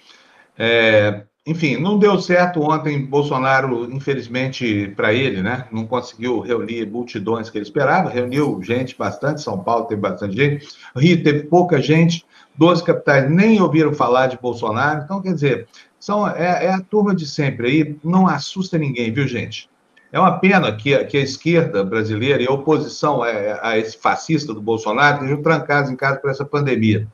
É, 0.64 1.24
enfim, 1.44 1.78
não 1.78 1.98
deu 1.98 2.22
certo 2.22 2.62
ontem. 2.62 3.04
Bolsonaro, 3.04 3.92
infelizmente 3.92 4.94
para 4.96 5.12
ele, 5.12 5.42
né, 5.42 5.66
não 5.72 5.88
conseguiu 5.88 6.40
reunir 6.40 6.86
multidões 6.86 7.50
que 7.50 7.58
ele 7.58 7.66
esperava. 7.66 8.12
Reuniu 8.12 8.62
gente 8.62 8.96
bastante. 8.96 9.42
São 9.42 9.58
Paulo 9.58 9.86
teve 9.86 10.00
bastante 10.00 10.36
gente. 10.36 10.68
Rio 10.96 11.24
teve 11.24 11.46
pouca 11.46 11.82
gente. 11.82 12.24
Doze 12.56 12.84
capitais 12.84 13.28
nem 13.28 13.60
ouviram 13.60 13.92
falar 13.92 14.28
de 14.28 14.38
Bolsonaro. 14.38 15.02
Então, 15.04 15.20
quer 15.20 15.34
dizer, 15.34 15.68
são, 16.00 16.28
é, 16.28 16.66
é, 16.66 16.70
a 16.70 16.80
turma 16.80 17.16
de 17.16 17.26
sempre 17.26 17.68
aí. 17.68 17.96
Não 18.04 18.28
assusta 18.28 18.78
ninguém, 18.78 19.12
viu, 19.12 19.28
gente? 19.28 19.68
É 20.12 20.20
uma 20.20 20.38
pena 20.38 20.72
que, 20.76 20.96
que 21.06 21.18
a 21.18 21.22
esquerda 21.22 21.84
brasileira 21.84 22.44
e 22.44 22.48
a 22.48 22.52
oposição 22.52 23.24
a, 23.24 23.70
a 23.70 23.78
esse 23.80 23.98
fascista 23.98 24.54
do 24.54 24.62
Bolsonaro 24.62 25.24
estejam 25.24 25.42
trancados 25.42 25.90
em 25.90 25.96
casa 25.96 26.20
por 26.20 26.30
essa 26.30 26.46
pandemia. 26.46 27.08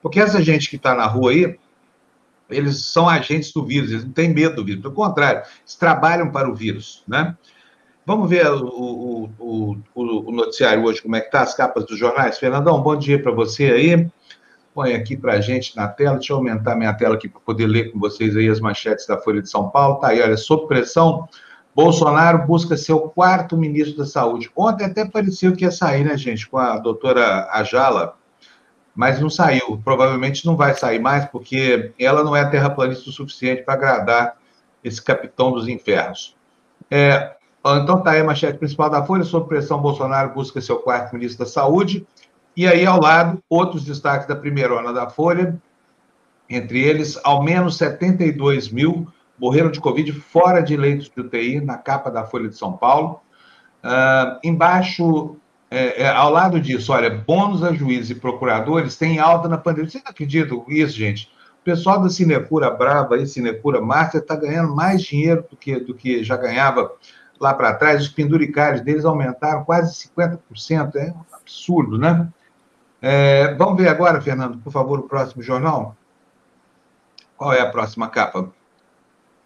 Porque 0.00 0.20
essa 0.20 0.40
gente 0.42 0.70
que 0.70 0.76
está 0.76 0.94
na 0.94 1.06
rua 1.06 1.32
aí 1.32 1.58
eles 2.54 2.84
são 2.84 3.08
agentes 3.08 3.52
do 3.52 3.64
vírus, 3.64 3.90
eles 3.90 4.04
não 4.04 4.12
têm 4.12 4.32
medo 4.32 4.56
do 4.56 4.64
vírus, 4.64 4.82
pelo 4.82 4.94
contrário, 4.94 5.42
eles 5.60 5.74
trabalham 5.76 6.30
para 6.30 6.50
o 6.50 6.54
vírus, 6.54 7.02
né? 7.06 7.36
Vamos 8.06 8.28
ver 8.28 8.46
o, 8.46 9.30
o, 9.38 9.78
o, 9.94 10.28
o 10.28 10.32
noticiário 10.32 10.84
hoje, 10.84 11.00
como 11.00 11.16
é 11.16 11.20
que 11.20 11.26
está, 11.26 11.40
as 11.40 11.54
capas 11.54 11.86
dos 11.86 11.98
jornais. 11.98 12.38
Fernandão, 12.38 12.82
bom 12.82 12.94
dia 12.96 13.22
para 13.22 13.32
você 13.32 13.64
aí. 13.64 14.06
Põe 14.74 14.94
aqui 14.94 15.16
para 15.16 15.34
a 15.34 15.40
gente 15.40 15.74
na 15.74 15.88
tela, 15.88 16.16
deixa 16.16 16.34
eu 16.34 16.36
aumentar 16.36 16.74
minha 16.74 16.92
tela 16.92 17.14
aqui 17.14 17.28
para 17.28 17.40
poder 17.40 17.66
ler 17.66 17.92
com 17.92 17.98
vocês 17.98 18.36
aí 18.36 18.48
as 18.48 18.60
manchetes 18.60 19.06
da 19.06 19.16
Folha 19.16 19.40
de 19.40 19.48
São 19.48 19.70
Paulo. 19.70 20.00
Tá 20.00 20.08
aí, 20.08 20.20
olha, 20.20 20.36
sob 20.36 20.66
pressão, 20.66 21.26
Bolsonaro 21.74 22.46
busca 22.46 22.76
ser 22.76 22.92
o 22.92 23.08
quarto 23.08 23.56
ministro 23.56 23.96
da 23.96 24.06
Saúde. 24.06 24.50
Ontem 24.54 24.84
até 24.84 25.04
pareceu 25.04 25.56
que 25.56 25.64
ia 25.64 25.70
sair, 25.70 26.04
né, 26.04 26.16
gente, 26.18 26.46
com 26.46 26.58
a 26.58 26.78
doutora 26.78 27.48
Ajala, 27.52 28.16
mas 28.94 29.20
não 29.20 29.28
saiu. 29.28 29.80
Provavelmente 29.84 30.46
não 30.46 30.56
vai 30.56 30.74
sair 30.74 30.98
mais, 30.98 31.24
porque 31.26 31.92
ela 31.98 32.22
não 32.22 32.36
é 32.36 32.44
terraplanista 32.44 33.10
o 33.10 33.12
suficiente 33.12 33.62
para 33.62 33.74
agradar 33.74 34.36
esse 34.82 35.02
capitão 35.02 35.52
dos 35.52 35.66
infernos. 35.66 36.36
É, 36.90 37.34
então 37.64 38.02
tá 38.02 38.12
aí 38.12 38.20
a 38.20 38.24
manchete 38.24 38.58
principal 38.58 38.90
da 38.90 39.04
Folha, 39.04 39.24
sob 39.24 39.48
pressão, 39.48 39.80
Bolsonaro 39.80 40.34
busca 40.34 40.60
seu 40.60 40.76
quarto 40.78 41.14
ministro 41.14 41.44
da 41.44 41.50
Saúde. 41.50 42.06
E 42.56 42.66
aí, 42.68 42.86
ao 42.86 43.00
lado, 43.00 43.42
outros 43.48 43.84
destaques 43.84 44.28
da 44.28 44.36
primeira 44.36 44.78
onda 44.78 44.92
da 44.92 45.10
Folha, 45.10 45.58
entre 46.48 46.80
eles, 46.80 47.18
ao 47.24 47.42
menos 47.42 47.76
72 47.78 48.68
mil 48.68 49.08
morreram 49.38 49.70
de 49.70 49.80
Covid 49.80 50.12
fora 50.12 50.60
de 50.62 50.76
leitos 50.76 51.08
de 51.08 51.20
UTI, 51.20 51.60
na 51.60 51.76
capa 51.76 52.10
da 52.10 52.24
Folha 52.24 52.48
de 52.48 52.56
São 52.56 52.74
Paulo. 52.74 53.20
Uh, 53.82 54.38
embaixo, 54.42 55.36
é, 55.74 56.02
é, 56.02 56.08
ao 56.08 56.30
lado 56.30 56.60
disso, 56.60 56.92
olha, 56.92 57.10
bônus 57.10 57.64
a 57.64 57.72
juízes 57.72 58.10
e 58.10 58.14
procuradores 58.14 58.96
têm 58.96 59.18
alta 59.18 59.48
na 59.48 59.58
pandemia. 59.58 59.90
Vocês 59.90 60.04
acreditam 60.06 60.64
nisso, 60.68 60.96
gente? 60.96 61.28
O 61.60 61.64
pessoal 61.64 62.00
da 62.00 62.08
Cinecura 62.08 62.70
Brava 62.70 63.16
e 63.16 63.26
Cinecura 63.26 63.80
Master 63.80 64.20
está 64.20 64.36
ganhando 64.36 64.72
mais 64.74 65.02
dinheiro 65.02 65.44
do 65.50 65.56
que, 65.56 65.80
do 65.80 65.92
que 65.92 66.22
já 66.22 66.36
ganhava 66.36 66.92
lá 67.40 67.52
para 67.52 67.74
trás. 67.74 68.02
Os 68.02 68.08
penduricários 68.08 68.82
deles 68.82 69.04
aumentaram 69.04 69.64
quase 69.64 70.08
50%. 70.16 70.94
É 70.94 71.10
um 71.10 71.24
absurdo, 71.34 71.98
né? 71.98 72.28
É, 73.02 73.52
vamos 73.54 73.76
ver 73.76 73.88
agora, 73.88 74.20
Fernando, 74.20 74.58
por 74.58 74.72
favor, 74.72 75.00
o 75.00 75.08
próximo 75.08 75.42
jornal. 75.42 75.96
Qual 77.36 77.52
é 77.52 77.60
a 77.60 77.70
próxima 77.70 78.08
capa? 78.08 78.48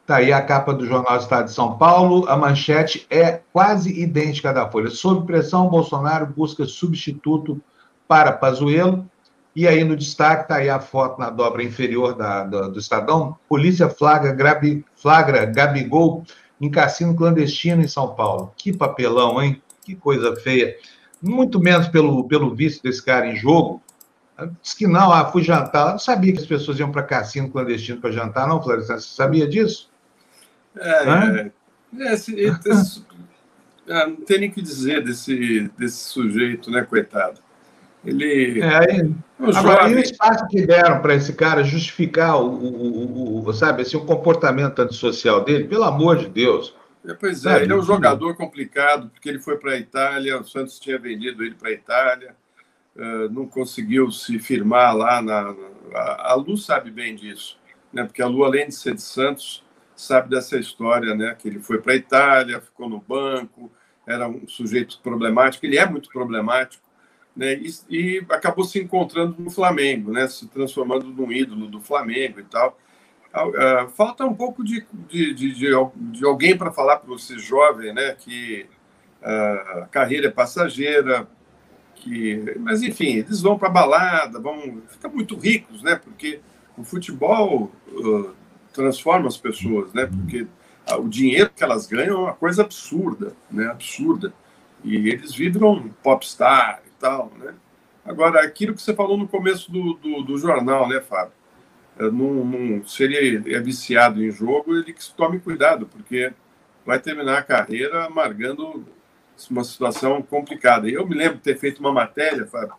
Tá 0.08 0.16
aí 0.16 0.32
a 0.32 0.40
capa 0.40 0.72
do 0.72 0.86
Jornal 0.86 1.18
Estado 1.18 1.44
de 1.48 1.52
São 1.52 1.76
Paulo. 1.76 2.26
A 2.30 2.34
manchete 2.34 3.06
é 3.10 3.42
quase 3.52 3.90
idêntica 4.00 4.54
da 4.54 4.66
Folha. 4.66 4.88
Sob 4.88 5.26
pressão, 5.26 5.68
Bolsonaro 5.68 6.24
busca 6.24 6.64
substituto 6.64 7.60
para 8.08 8.32
Pazuello. 8.32 9.06
E 9.54 9.68
aí 9.68 9.84
no 9.84 9.94
destaque 9.94 10.44
está 10.44 10.56
aí 10.56 10.70
a 10.70 10.80
foto 10.80 11.20
na 11.20 11.28
dobra 11.28 11.62
inferior 11.62 12.14
da, 12.14 12.42
do, 12.44 12.78
Estadão. 12.78 13.36
Polícia 13.46 13.90
flagra, 13.90 14.32
Gabi, 14.32 14.82
flagra 14.96 15.44
Gabigol 15.44 16.24
em 16.58 16.70
cassino 16.70 17.14
clandestino 17.14 17.82
em 17.82 17.88
São 17.88 18.14
Paulo. 18.14 18.50
Que 18.56 18.72
papelão, 18.72 19.42
hein? 19.42 19.60
Que 19.84 19.94
coisa 19.94 20.34
feia. 20.36 20.74
Muito 21.22 21.60
menos 21.60 21.86
pelo, 21.86 22.26
pelo 22.26 22.54
vício 22.54 22.82
desse 22.82 23.04
cara 23.04 23.26
em 23.26 23.36
jogo. 23.36 23.82
Diz 24.62 24.72
que 24.72 24.86
não, 24.86 25.12
ah, 25.12 25.26
fui 25.26 25.42
jantar. 25.42 25.88
Eu 25.88 25.92
não 25.92 25.98
sabia 25.98 26.32
que 26.32 26.38
as 26.38 26.46
pessoas 26.46 26.78
iam 26.78 26.90
para 26.90 27.02
cassino 27.02 27.50
clandestino 27.50 28.00
para 28.00 28.10
jantar, 28.10 28.48
não, 28.48 28.62
Floresta. 28.62 28.98
Você 28.98 29.14
sabia 29.14 29.46
disso? 29.46 29.90
É, 30.80 31.52
é, 31.98 32.12
esse, 32.12 32.34
esse, 32.38 33.04
é, 33.88 34.06
não 34.06 34.16
tem 34.16 34.40
nem 34.40 34.50
o 34.50 34.52
que 34.52 34.62
dizer 34.62 35.02
desse, 35.02 35.70
desse 35.78 36.08
sujeito, 36.10 36.70
né, 36.70 36.82
coitado. 36.82 37.40
Ele. 38.04 38.60
É, 38.60 38.76
aí, 38.76 39.14
agora, 39.54 39.90
e 39.90 39.94
o 39.94 39.98
espaço 39.98 40.46
que 40.48 40.66
deram 40.66 41.00
para 41.00 41.14
esse 41.14 41.32
cara 41.32 41.64
justificar 41.64 42.40
o, 42.40 42.48
o, 42.48 43.46
o, 43.46 43.52
sabe, 43.52 43.82
assim, 43.82 43.96
o 43.96 44.04
comportamento 44.04 44.78
antissocial 44.80 45.44
dele, 45.44 45.64
pelo 45.64 45.84
amor 45.84 46.16
de 46.16 46.28
Deus. 46.28 46.74
É, 47.04 47.14
pois 47.14 47.44
é, 47.44 47.62
ele 47.62 47.72
é 47.72 47.76
um 47.76 47.82
jogador 47.82 48.36
complicado, 48.36 49.08
porque 49.10 49.28
ele 49.28 49.38
foi 49.38 49.56
para 49.56 49.72
a 49.72 49.78
Itália, 49.78 50.38
o 50.38 50.44
Santos 50.44 50.78
tinha 50.78 50.98
vendido 50.98 51.42
ele 51.42 51.54
para 51.54 51.70
a 51.70 51.72
Itália, 51.72 52.36
uh, 52.96 53.28
não 53.30 53.46
conseguiu 53.46 54.10
se 54.10 54.38
firmar 54.38 54.96
lá 54.96 55.22
na. 55.22 55.54
A, 55.94 56.32
a 56.32 56.34
Lu 56.34 56.56
sabe 56.56 56.90
bem 56.90 57.14
disso, 57.14 57.58
né? 57.92 58.04
porque 58.04 58.20
a 58.20 58.26
Lu, 58.26 58.44
além 58.44 58.68
de 58.68 58.74
ser 58.74 58.94
de 58.94 59.02
Santos, 59.02 59.64
sabe 60.00 60.30
dessa 60.30 60.56
história, 60.58 61.14
né? 61.14 61.34
Que 61.38 61.48
ele 61.48 61.60
foi 61.60 61.78
para 61.78 61.92
a 61.92 61.96
Itália, 61.96 62.60
ficou 62.60 62.88
no 62.88 63.00
banco, 63.00 63.70
era 64.06 64.28
um 64.28 64.46
sujeito 64.46 65.00
problemático, 65.02 65.66
ele 65.66 65.76
é 65.76 65.86
muito 65.86 66.08
problemático, 66.08 66.82
né? 67.36 67.54
E, 67.54 67.68
e 67.90 68.26
acabou 68.30 68.64
se 68.64 68.78
encontrando 68.80 69.36
no 69.38 69.50
Flamengo, 69.50 70.12
né? 70.12 70.28
Se 70.28 70.46
transformando 70.48 71.06
num 71.06 71.30
ídolo 71.30 71.66
do 71.66 71.80
Flamengo 71.80 72.40
e 72.40 72.44
tal. 72.44 72.78
Uh, 73.34 73.88
falta 73.90 74.24
um 74.24 74.34
pouco 74.34 74.64
de, 74.64 74.86
de, 75.08 75.34
de, 75.34 75.54
de 75.54 76.24
alguém 76.24 76.56
para 76.56 76.72
falar 76.72 76.96
para 76.96 77.08
você 77.08 77.38
jovem, 77.38 77.92
né? 77.92 78.12
Que 78.12 78.66
uh, 79.22 79.82
a 79.82 79.88
carreira 79.90 80.28
é 80.28 80.30
passageira, 80.30 81.28
que, 81.94 82.54
mas 82.60 82.82
enfim, 82.82 83.16
eles 83.16 83.42
vão 83.42 83.58
para 83.58 83.68
balada, 83.68 84.40
vão 84.40 84.80
ficar 84.88 85.08
muito 85.08 85.36
ricos, 85.36 85.82
né? 85.82 85.96
Porque 85.96 86.40
o 86.76 86.84
futebol 86.84 87.70
uh, 87.88 88.34
transforma 88.78 89.26
as 89.26 89.36
pessoas, 89.36 89.92
né? 89.92 90.06
Porque 90.06 90.46
o 90.96 91.08
dinheiro 91.08 91.50
que 91.54 91.64
elas 91.64 91.86
ganham 91.86 92.16
é 92.16 92.20
uma 92.20 92.34
coisa 92.34 92.62
absurda, 92.62 93.32
né? 93.50 93.66
Absurda. 93.66 94.32
E 94.84 94.96
eles 95.08 95.34
viram 95.34 95.90
popstar 96.02 96.80
e 96.86 96.90
tal, 97.00 97.32
né? 97.36 97.54
Agora, 98.04 98.40
aquilo 98.42 98.74
que 98.74 98.80
você 98.80 98.94
falou 98.94 99.18
no 99.18 99.26
começo 99.26 99.70
do, 99.70 99.94
do, 99.94 100.22
do 100.22 100.38
jornal, 100.38 100.88
né, 100.88 101.00
Fábio? 101.00 101.32
É, 101.98 102.04
num, 102.04 102.44
num, 102.44 102.86
se 102.86 103.02
ele 103.02 103.52
é 103.52 103.60
viciado 103.60 104.22
em 104.22 104.30
jogo, 104.30 104.74
ele 104.76 104.92
que 104.92 105.12
tome 105.14 105.40
cuidado, 105.40 105.86
porque 105.86 106.32
vai 106.86 107.00
terminar 107.00 107.38
a 107.38 107.42
carreira 107.42 108.06
amargando 108.06 108.86
uma 109.50 109.64
situação 109.64 110.22
complicada. 110.22 110.88
Eu 110.88 111.06
me 111.06 111.16
lembro 111.16 111.36
de 111.36 111.42
ter 111.42 111.58
feito 111.58 111.80
uma 111.80 111.92
matéria, 111.92 112.46
Fábio, 112.46 112.74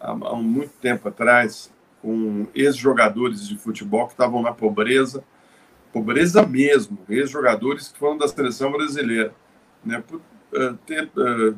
há, 0.00 0.10
há 0.10 0.36
muito 0.36 0.72
tempo 0.80 1.08
atrás, 1.08 1.72
com 2.02 2.46
ex-jogadores 2.54 3.48
de 3.48 3.56
futebol 3.56 4.06
que 4.06 4.12
estavam 4.12 4.42
na 4.42 4.52
pobreza 4.52 5.24
pobreza 5.94 6.44
mesmo, 6.44 6.98
ex-jogadores 7.08 7.86
que 7.86 7.98
foram 8.00 8.18
da 8.18 8.26
seleção 8.26 8.72
brasileira, 8.72 9.32
né, 9.84 10.02
por 10.04 10.16
uh, 10.16 10.74
ter 10.84 11.08
uh, 11.16 11.56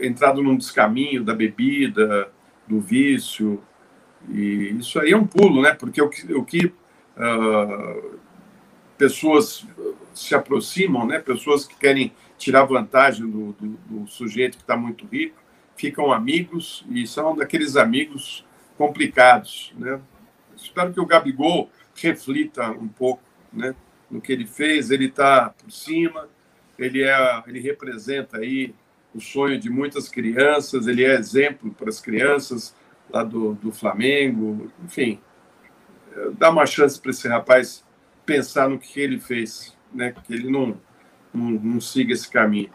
entrado 0.00 0.42
num 0.42 0.56
descaminho 0.56 1.22
da 1.22 1.32
bebida, 1.32 2.32
do 2.66 2.80
vício, 2.80 3.62
e 4.28 4.74
isso 4.76 4.98
aí 4.98 5.12
é 5.12 5.16
um 5.16 5.24
pulo, 5.24 5.62
né, 5.62 5.72
porque 5.72 6.02
o 6.02 6.08
que, 6.08 6.34
o 6.34 6.44
que 6.44 6.66
uh, 6.66 8.18
pessoas 8.98 9.64
se 10.12 10.34
aproximam, 10.34 11.06
né, 11.06 11.20
pessoas 11.20 11.64
que 11.64 11.76
querem 11.76 12.12
tirar 12.36 12.64
vantagem 12.64 13.24
do, 13.30 13.52
do, 13.52 13.68
do 13.88 14.06
sujeito 14.08 14.56
que 14.56 14.64
está 14.64 14.76
muito 14.76 15.06
rico, 15.06 15.40
ficam 15.76 16.12
amigos 16.12 16.84
e 16.90 17.06
são 17.06 17.36
daqueles 17.36 17.76
amigos 17.76 18.44
complicados, 18.76 19.72
né. 19.78 20.00
Espero 20.56 20.92
que 20.92 21.00
o 21.00 21.06
Gabigol 21.06 21.70
reflita 22.06 22.70
um 22.70 22.88
pouco 22.88 23.22
né, 23.52 23.74
no 24.10 24.20
que 24.20 24.32
ele 24.32 24.46
fez. 24.46 24.90
Ele 24.90 25.06
está 25.06 25.50
por 25.50 25.70
cima, 25.70 26.28
ele, 26.78 27.02
é, 27.02 27.42
ele 27.46 27.60
representa 27.60 28.38
aí 28.38 28.74
o 29.14 29.20
sonho 29.20 29.58
de 29.58 29.68
muitas 29.68 30.08
crianças, 30.08 30.86
ele 30.86 31.04
é 31.04 31.14
exemplo 31.14 31.72
para 31.72 31.88
as 31.88 32.00
crianças 32.00 32.74
lá 33.10 33.24
do, 33.24 33.54
do 33.54 33.72
Flamengo, 33.72 34.70
enfim. 34.84 35.20
Dá 36.38 36.50
uma 36.50 36.66
chance 36.66 37.00
para 37.00 37.10
esse 37.10 37.26
rapaz 37.28 37.84
pensar 38.24 38.68
no 38.68 38.78
que 38.78 39.00
ele 39.00 39.18
fez, 39.18 39.76
né, 39.92 40.12
que 40.12 40.32
ele 40.32 40.48
não, 40.48 40.80
não, 41.34 41.50
não 41.50 41.80
siga 41.80 42.12
esse 42.12 42.30
caminho. 42.30 42.70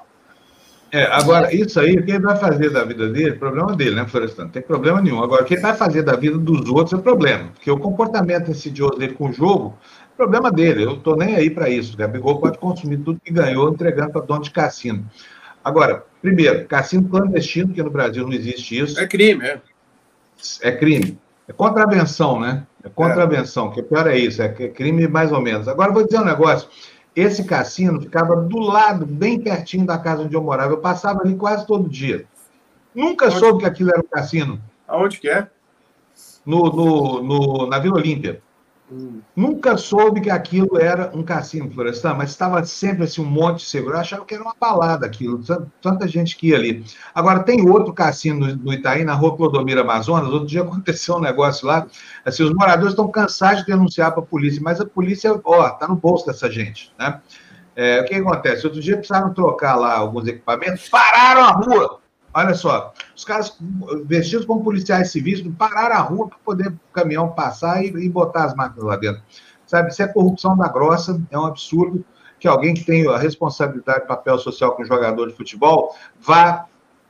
É, 0.96 1.04
agora, 1.12 1.54
isso 1.54 1.78
aí, 1.78 2.02
quem 2.02 2.22
vai 2.22 2.38
fazer 2.38 2.70
da 2.70 2.86
vida 2.86 3.10
dele, 3.10 3.34
problema 3.34 3.76
dele, 3.76 3.96
né, 3.96 4.08
Florestan? 4.08 4.44
Não 4.44 4.50
tem 4.50 4.62
problema 4.62 5.02
nenhum. 5.02 5.22
Agora, 5.22 5.44
quem 5.44 5.60
vai 5.60 5.74
fazer 5.76 6.04
da 6.04 6.16
vida 6.16 6.38
dos 6.38 6.70
outros 6.70 6.98
é 6.98 7.04
problema. 7.04 7.50
Porque 7.54 7.70
o 7.70 7.78
comportamento 7.78 8.50
insidioso 8.50 8.98
dele 8.98 9.14
com 9.14 9.30
o 9.30 9.34
jogo, 9.34 9.78
problema 10.16 10.50
dele. 10.50 10.84
Eu 10.84 10.92
não 10.92 10.96
estou 10.96 11.18
nem 11.18 11.36
aí 11.36 11.50
para 11.50 11.70
isso. 11.70 11.96
O 11.96 11.98
Gabigol 11.98 12.40
pode 12.40 12.58
consumir 12.60 13.00
tudo 13.00 13.20
que 13.22 13.30
ganhou 13.30 13.70
entregando 13.70 14.14
para 14.14 14.22
dono 14.22 14.44
de 14.44 14.52
cassino. 14.52 15.06
Agora, 15.62 16.06
primeiro, 16.22 16.66
cassino 16.66 17.10
clandestino, 17.10 17.74
que 17.74 17.84
no 17.84 17.90
Brasil 17.90 18.24
não 18.24 18.32
existe 18.32 18.80
isso. 18.80 18.98
É 18.98 19.06
crime, 19.06 19.46
é. 19.46 19.60
É 20.62 20.72
crime. 20.72 21.20
É 21.46 21.52
contravenção, 21.52 22.40
né? 22.40 22.66
É 22.82 22.88
contravenção, 22.88 23.68
é. 23.68 23.72
que 23.74 23.84
pior 23.84 24.08
é 24.08 24.18
isso, 24.18 24.42
é 24.42 24.48
crime 24.48 25.10
mais 25.10 25.34
ou 25.34 25.42
menos. 25.42 25.68
Agora, 25.68 25.92
vou 25.92 26.06
dizer 26.06 26.22
um 26.22 26.26
negócio. 26.26 26.70
Esse 27.16 27.46
cassino 27.46 28.02
ficava 28.02 28.36
do 28.36 28.60
lado, 28.60 29.06
bem 29.06 29.40
pertinho 29.40 29.86
da 29.86 29.98
casa 29.98 30.24
onde 30.24 30.36
eu 30.36 30.44
morava. 30.44 30.74
Eu 30.74 30.80
passava 30.80 31.22
ali 31.22 31.36
quase 31.36 31.66
todo 31.66 31.90
dia. 31.90 32.26
Nunca 32.94 33.32
soube 33.32 33.60
que 33.60 33.66
aquilo 33.66 33.92
era 33.92 34.02
um 34.02 34.08
cassino. 34.08 34.62
Aonde 34.88 35.20
que 35.20 35.30
é? 35.30 35.48
No, 36.46 36.64
no, 36.64 37.24
no 37.24 37.68
na 37.68 37.80
Vila 37.80 37.96
Olímpia. 37.96 38.42
Nunca 39.36 39.78
soube 39.78 40.22
que 40.22 40.30
aquilo 40.30 40.80
era 40.80 41.10
um 41.14 41.24
cassino, 41.24 41.72
Florestan, 41.72 42.14
mas 42.14 42.30
estava 42.30 42.64
sempre 42.64 43.06
assim, 43.06 43.20
um 43.20 43.26
monte 43.26 43.60
de 43.60 43.66
seguro. 43.66 43.96
Eu 43.96 44.00
achava 44.00 44.24
que 44.24 44.36
era 44.36 44.44
uma 44.44 44.56
balada 44.60 45.08
aquilo, 45.08 45.42
tanta 45.82 46.08
gente 46.08 46.38
que 46.38 46.50
ia 46.50 46.56
ali. 46.56 46.86
Agora, 47.14 47.40
tem 47.40 47.68
outro 47.68 47.92
cassino 47.94 48.56
no 48.56 48.72
Itaí, 48.72 49.04
na 49.04 49.14
rua 49.14 49.36
Clodomiro 49.36 49.82
Amazonas. 49.82 50.32
Outro 50.32 50.48
dia 50.48 50.62
aconteceu 50.64 51.16
um 51.16 51.20
negócio 51.20 51.68
lá. 51.68 51.88
Assim, 52.24 52.44
os 52.44 52.54
moradores 52.54 52.92
estão 52.92 53.08
cansados 53.08 53.62
de 53.62 53.72
denunciar 53.72 54.12
para 54.12 54.22
a 54.22 54.26
polícia, 54.26 54.62
mas 54.64 54.80
a 54.80 54.86
polícia, 54.86 55.40
ó, 55.44 55.68
está 55.68 55.88
no 55.88 55.96
bolso 55.96 56.28
dessa 56.28 56.50
gente. 56.50 56.94
Né? 57.00 57.20
É, 57.76 58.02
o 58.02 58.06
que 58.06 58.14
acontece? 58.14 58.68
Outro 58.68 58.80
dia 58.80 58.98
precisaram 58.98 59.34
trocar 59.34 59.76
lá 59.76 59.98
alguns 59.98 60.28
equipamentos, 60.28 60.88
pararam 60.88 61.42
a 61.42 61.52
rua. 61.52 62.05
Olha 62.36 62.54
só, 62.54 62.94
os 63.16 63.24
caras 63.24 63.58
vestidos 64.04 64.46
como 64.46 64.62
policiais 64.62 65.10
civis 65.10 65.42
pararam 65.58 65.96
a 65.96 66.00
rua 66.00 66.28
para 66.28 66.38
poder 66.44 66.68
o 66.68 66.80
caminhão 66.92 67.30
passar 67.30 67.82
e, 67.82 67.88
e, 67.88 68.10
botar 68.10 68.44
as 68.44 68.54
máquinas 68.54 68.84
lá 68.84 68.98
dentro. 68.98 69.24
Sabe, 69.66 69.90
isso 69.90 70.04
é 70.04 70.08
corrupção 70.08 70.58
da 70.58 70.68
grossa, 70.68 71.18
é 71.32 71.40
um 71.40 71.46
absurdo 71.46 72.04
que 72.38 72.46
alguém 72.46 72.74
que 72.74 72.84
tem 72.84 73.08
a 73.08 73.18
responsabilidade, 73.18 74.06
papel 74.06 74.38
social 74.38 74.74
com 74.74 74.84
jogador 74.84 75.28
de 75.28 75.34
futebol, 75.34 75.96
vá 76.20 76.66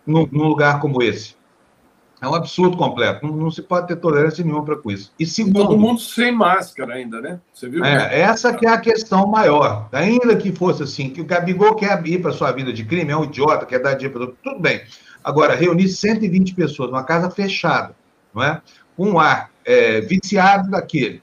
num, 0.06 0.30
num 0.32 0.48
lugar 0.48 0.80
como 0.80 1.02
esse. 1.02 1.36
É 2.22 2.28
um 2.28 2.36
absurdo 2.36 2.78
completo. 2.78 3.26
Não, 3.26 3.36
não 3.36 3.52
se 3.52 3.64
pode 3.64 3.88
ter 3.88 3.96
tolerância 3.96 4.44
nenhuma 4.44 4.64
para 4.64 4.78
com 4.78 4.92
isso. 4.92 5.12
E 5.20 5.26
segundo, 5.26 5.56
todo 5.56 5.78
mundo 5.78 6.00
sem 6.00 6.32
máscara 6.32 6.94
ainda, 6.94 7.20
né? 7.20 7.42
Você 7.52 7.68
viu? 7.68 7.84
É, 7.84 8.22
essa 8.22 8.54
que 8.54 8.66
é 8.66 8.70
a 8.70 8.78
questão 8.78 9.26
maior. 9.28 9.90
Ainda 9.92 10.36
que 10.36 10.52
fosse 10.52 10.84
assim, 10.84 11.10
que 11.10 11.20
o 11.20 11.26
Gabigol 11.26 11.76
quer 11.76 12.06
ir 12.06 12.22
para 12.22 12.32
sua 12.32 12.52
vida 12.52 12.72
de 12.72 12.86
crime, 12.86 13.12
é 13.12 13.18
um 13.18 13.24
idiota, 13.24 13.66
quer 13.66 13.80
dar 13.80 13.96
dinheiro 13.96 14.20
para 14.20 14.52
tudo 14.52 14.62
bem. 14.62 14.82
Agora, 15.26 15.56
reunir 15.56 15.90
120 15.90 16.54
pessoas 16.54 16.92
numa 16.92 17.04
casa 17.04 17.32
fechada, 17.32 17.96
não 18.32 18.44
é? 18.44 18.62
um 18.96 19.20
ar 19.20 19.50
é, 19.66 20.00
viciado 20.02 20.70
daquele, 20.70 21.20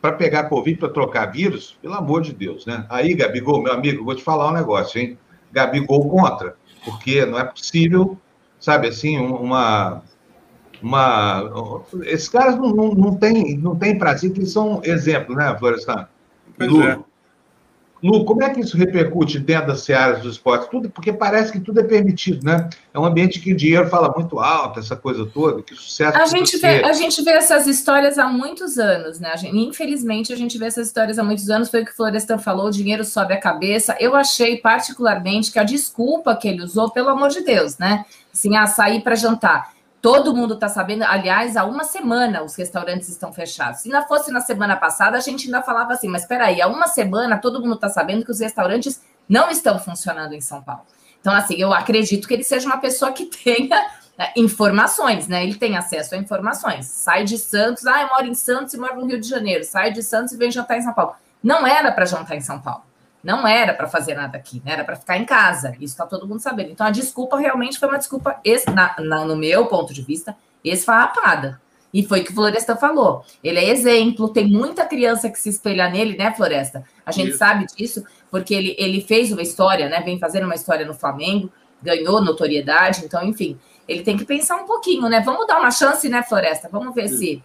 para 0.00 0.12
pegar 0.12 0.44
Covid, 0.44 0.78
para 0.78 0.88
trocar 0.88 1.26
vírus, 1.26 1.78
pelo 1.82 1.92
amor 1.92 2.22
de 2.22 2.32
Deus, 2.32 2.64
né? 2.64 2.86
Aí, 2.88 3.14
Gabigol, 3.14 3.62
meu 3.62 3.74
amigo, 3.74 4.02
vou 4.02 4.14
te 4.14 4.22
falar 4.22 4.48
um 4.48 4.54
negócio, 4.54 4.98
hein? 4.98 5.18
Gabigol 5.52 6.08
contra, 6.08 6.56
porque 6.86 7.26
não 7.26 7.38
é 7.38 7.44
possível, 7.44 8.18
sabe 8.58 8.88
assim, 8.88 9.18
uma. 9.18 10.02
uma 10.82 11.82
esses 12.04 12.30
caras 12.30 12.56
não, 12.56 12.70
não, 12.70 12.94
não 12.94 13.14
têm 13.14 13.58
não 13.58 13.76
tem 13.76 13.98
prazer, 13.98 14.32
que 14.32 14.46
são 14.46 14.80
exemplos, 14.82 15.36
né, 15.36 15.54
Florestan? 15.58 16.08
Pois 16.56 16.72
é. 16.80 16.98
Lu, 18.04 18.22
como 18.26 18.42
é 18.42 18.50
que 18.50 18.60
isso 18.60 18.76
repercute 18.76 19.38
dentro 19.38 19.68
das 19.68 19.80
searas 19.80 20.20
dos 20.20 20.34
esportes? 20.34 20.68
Tudo, 20.68 20.90
porque 20.90 21.10
parece 21.10 21.50
que 21.50 21.58
tudo 21.58 21.80
é 21.80 21.82
permitido, 21.82 22.44
né? 22.44 22.68
É 22.92 22.98
um 22.98 23.04
ambiente 23.06 23.40
que 23.40 23.54
o 23.54 23.56
dinheiro 23.56 23.88
fala 23.88 24.12
muito 24.14 24.38
alto, 24.38 24.78
essa 24.78 24.94
coisa 24.94 25.24
toda, 25.24 25.62
que 25.62 25.72
o 25.72 25.76
sucesso. 25.76 26.18
A 26.18 26.26
gente, 26.26 26.58
vê, 26.58 26.84
a 26.84 26.92
gente 26.92 27.22
vê 27.22 27.30
essas 27.30 27.66
histórias 27.66 28.18
há 28.18 28.28
muitos 28.28 28.76
anos, 28.76 29.18
né? 29.18 29.34
Gente, 29.38 29.56
infelizmente, 29.56 30.34
a 30.34 30.36
gente 30.36 30.58
vê 30.58 30.66
essas 30.66 30.88
histórias 30.88 31.18
há 31.18 31.24
muitos 31.24 31.48
anos. 31.48 31.70
Foi 31.70 31.80
o 31.80 31.84
que 31.86 31.92
o 31.92 31.96
Florestan 31.96 32.36
falou: 32.36 32.66
o 32.66 32.70
dinheiro 32.70 33.04
sobe 33.06 33.32
a 33.32 33.40
cabeça. 33.40 33.96
Eu 33.98 34.14
achei, 34.14 34.58
particularmente, 34.58 35.50
que 35.50 35.58
a 35.58 35.64
desculpa 35.64 36.36
que 36.36 36.46
ele 36.46 36.62
usou, 36.62 36.90
pelo 36.90 37.08
amor 37.08 37.30
de 37.30 37.40
Deus, 37.40 37.78
né? 37.78 38.04
Assim, 38.30 38.54
a 38.54 38.66
sair 38.66 39.00
para 39.00 39.14
jantar. 39.14 39.72
Todo 40.04 40.36
mundo 40.36 40.52
está 40.52 40.68
sabendo. 40.68 41.02
Aliás, 41.04 41.56
há 41.56 41.64
uma 41.64 41.82
semana 41.82 42.42
os 42.42 42.54
restaurantes 42.56 43.08
estão 43.08 43.32
fechados. 43.32 43.80
Se 43.80 43.88
não 43.88 44.06
fosse 44.06 44.30
na 44.30 44.42
semana 44.42 44.76
passada, 44.76 45.16
a 45.16 45.20
gente 45.20 45.46
ainda 45.46 45.62
falava 45.62 45.94
assim, 45.94 46.08
mas 46.08 46.24
espera 46.24 46.44
aí, 46.44 46.60
há 46.60 46.68
uma 46.68 46.86
semana 46.86 47.38
todo 47.38 47.58
mundo 47.58 47.76
está 47.76 47.88
sabendo 47.88 48.22
que 48.22 48.30
os 48.30 48.38
restaurantes 48.38 49.00
não 49.26 49.48
estão 49.48 49.78
funcionando 49.78 50.34
em 50.34 50.42
São 50.42 50.60
Paulo. 50.60 50.82
Então, 51.18 51.32
assim, 51.32 51.54
eu 51.54 51.72
acredito 51.72 52.28
que 52.28 52.34
ele 52.34 52.44
seja 52.44 52.66
uma 52.66 52.76
pessoa 52.76 53.12
que 53.12 53.24
tenha 53.42 53.80
né, 54.18 54.30
informações, 54.36 55.26
né? 55.26 55.42
Ele 55.42 55.54
tem 55.54 55.74
acesso 55.74 56.14
a 56.14 56.18
informações. 56.18 56.84
Sai 56.84 57.24
de 57.24 57.38
Santos, 57.38 57.86
ah, 57.86 58.02
eu 58.02 58.08
moro 58.08 58.26
em 58.26 58.34
Santos 58.34 58.74
e 58.74 58.78
moro 58.78 58.96
no 58.96 59.06
Rio 59.06 59.18
de 59.18 59.26
Janeiro. 59.26 59.64
Sai 59.64 59.90
de 59.90 60.02
Santos 60.02 60.34
e 60.34 60.36
vem 60.36 60.50
jantar 60.50 60.76
em 60.76 60.82
São 60.82 60.92
Paulo. 60.92 61.14
Não 61.42 61.66
era 61.66 61.90
para 61.90 62.04
jantar 62.04 62.36
em 62.36 62.42
São 62.42 62.60
Paulo 62.60 62.82
não 63.24 63.46
era 63.48 63.72
para 63.72 63.88
fazer 63.88 64.14
nada 64.14 64.36
aqui, 64.36 64.62
né? 64.64 64.72
era 64.72 64.84
para 64.84 64.96
ficar 64.96 65.16
em 65.16 65.24
casa. 65.24 65.70
Isso 65.80 65.94
está 65.94 66.06
todo 66.06 66.28
mundo 66.28 66.40
sabendo. 66.40 66.70
Então 66.70 66.86
a 66.86 66.90
desculpa 66.90 67.38
realmente 67.38 67.78
foi 67.78 67.88
uma 67.88 67.98
desculpa, 67.98 68.38
na, 68.72 68.94
na, 68.98 69.24
no 69.24 69.34
meu 69.34 69.66
ponto 69.66 69.94
de 69.94 70.02
vista, 70.02 70.36
esfarrapada. 70.62 71.60
E 71.92 72.04
foi 72.04 72.20
o 72.20 72.24
que 72.24 72.32
o 72.32 72.34
Floresta 72.34 72.76
falou. 72.76 73.24
Ele 73.42 73.58
é 73.58 73.68
exemplo, 73.70 74.28
tem 74.28 74.46
muita 74.48 74.84
criança 74.84 75.30
que 75.30 75.38
se 75.38 75.48
espelha 75.48 75.88
nele, 75.88 76.18
né, 76.18 76.34
Floresta? 76.34 76.84
A 77.06 77.12
gente 77.12 77.30
Isso. 77.30 77.38
sabe 77.38 77.66
disso, 77.66 78.04
porque 78.30 78.52
ele, 78.52 78.74
ele 78.78 79.00
fez 79.00 79.32
uma 79.32 79.42
história, 79.42 79.88
né? 79.88 80.00
Vem 80.00 80.18
fazendo 80.18 80.44
uma 80.44 80.56
história 80.56 80.84
no 80.84 80.92
Flamengo, 80.92 81.50
ganhou 81.80 82.20
notoriedade, 82.20 83.04
então, 83.04 83.22
enfim, 83.22 83.58
ele 83.86 84.02
tem 84.02 84.16
que 84.16 84.24
pensar 84.24 84.56
um 84.56 84.66
pouquinho, 84.66 85.08
né? 85.08 85.20
Vamos 85.20 85.46
dar 85.46 85.60
uma 85.60 85.70
chance, 85.70 86.08
né, 86.08 86.22
Floresta? 86.22 86.68
Vamos 86.70 86.94
ver 86.94 87.08
se, 87.08 87.42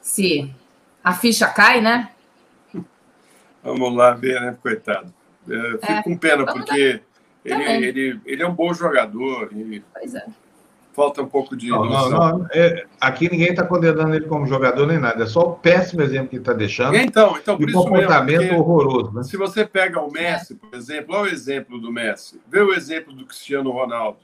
se 0.00 0.50
a 1.02 1.12
ficha 1.12 1.46
cai, 1.48 1.82
né? 1.82 2.10
Vamos 3.64 3.96
lá 3.96 4.12
ver, 4.12 4.40
né? 4.40 4.56
Coitado. 4.62 5.12
É, 5.48 5.72
fico 5.72 5.92
é, 5.92 6.02
com 6.02 6.16
pena, 6.16 6.44
porque 6.44 7.00
ele, 7.44 7.62
ele, 7.64 8.20
ele 8.24 8.42
é 8.42 8.46
um 8.46 8.54
bom 8.54 8.72
jogador. 8.74 9.50
E 9.52 9.82
pois 9.92 10.14
é. 10.14 10.26
Falta 10.92 11.22
um 11.22 11.26
pouco 11.26 11.56
de. 11.56 11.68
Não, 11.68 11.84
não, 11.84 12.10
não 12.10 12.46
é, 12.52 12.86
aqui 13.00 13.28
ninguém 13.28 13.48
está 13.48 13.66
condenando 13.66 14.14
ele 14.14 14.26
como 14.26 14.46
jogador 14.46 14.86
nem 14.86 14.98
nada. 14.98 15.24
É 15.24 15.26
só 15.26 15.40
o 15.40 15.52
péssimo 15.56 16.02
exemplo 16.02 16.28
que 16.28 16.36
ele 16.36 16.42
está 16.42 16.52
deixando. 16.52 16.94
Então, 16.94 17.36
então 17.36 17.58
por 17.58 17.68
isso 17.68 17.82
comportamento 17.82 18.42
mesmo, 18.42 18.60
horroroso. 18.60 19.12
Né? 19.12 19.22
Se 19.24 19.36
você 19.36 19.64
pega 19.66 20.00
o 20.00 20.10
Messi, 20.12 20.54
por 20.54 20.72
exemplo, 20.72 21.16
olha 21.16 21.30
o 21.30 21.34
exemplo 21.34 21.80
do 21.80 21.90
Messi. 21.90 22.40
Vê 22.46 22.60
o 22.60 22.72
exemplo 22.72 23.12
do 23.12 23.26
Cristiano 23.26 23.72
Ronaldo. 23.72 24.18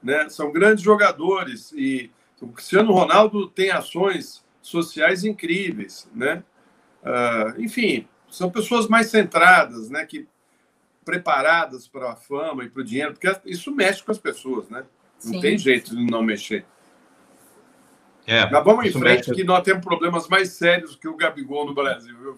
Né? 0.00 0.28
São 0.28 0.52
grandes 0.52 0.84
jogadores 0.84 1.72
e 1.72 2.12
o 2.40 2.48
Cristiano 2.48 2.92
Ronaldo 2.92 3.48
tem 3.48 3.70
ações 3.70 4.44
sociais 4.62 5.24
incríveis, 5.24 6.08
né? 6.14 6.42
Uh, 7.02 7.60
enfim, 7.60 8.06
são 8.34 8.50
pessoas 8.50 8.88
mais 8.88 9.08
centradas, 9.08 9.88
né? 9.88 10.04
Que 10.04 10.26
preparadas 11.04 11.86
para 11.86 12.12
a 12.12 12.16
fama 12.16 12.64
e 12.64 12.68
para 12.68 12.80
o 12.80 12.84
dinheiro, 12.84 13.12
porque 13.12 13.30
isso 13.46 13.70
mexe 13.74 14.02
com 14.02 14.10
as 14.10 14.18
pessoas, 14.18 14.68
né? 14.68 14.84
Não 15.24 15.34
Sim. 15.34 15.40
tem 15.40 15.58
jeito 15.58 15.94
de 15.94 16.04
não 16.04 16.22
mexer. 16.22 16.64
É, 18.26 18.50
Mas 18.50 18.64
vamos 18.64 18.86
em 18.86 18.90
frente, 18.90 19.28
mexe... 19.28 19.34
que 19.34 19.44
nós 19.44 19.62
temos 19.62 19.84
problemas 19.84 20.26
mais 20.28 20.48
sérios 20.52 20.96
que 20.96 21.06
o 21.06 21.14
Gabigol 21.14 21.66
no 21.66 21.74
Brasil, 21.74 22.16
viu, 22.18 22.36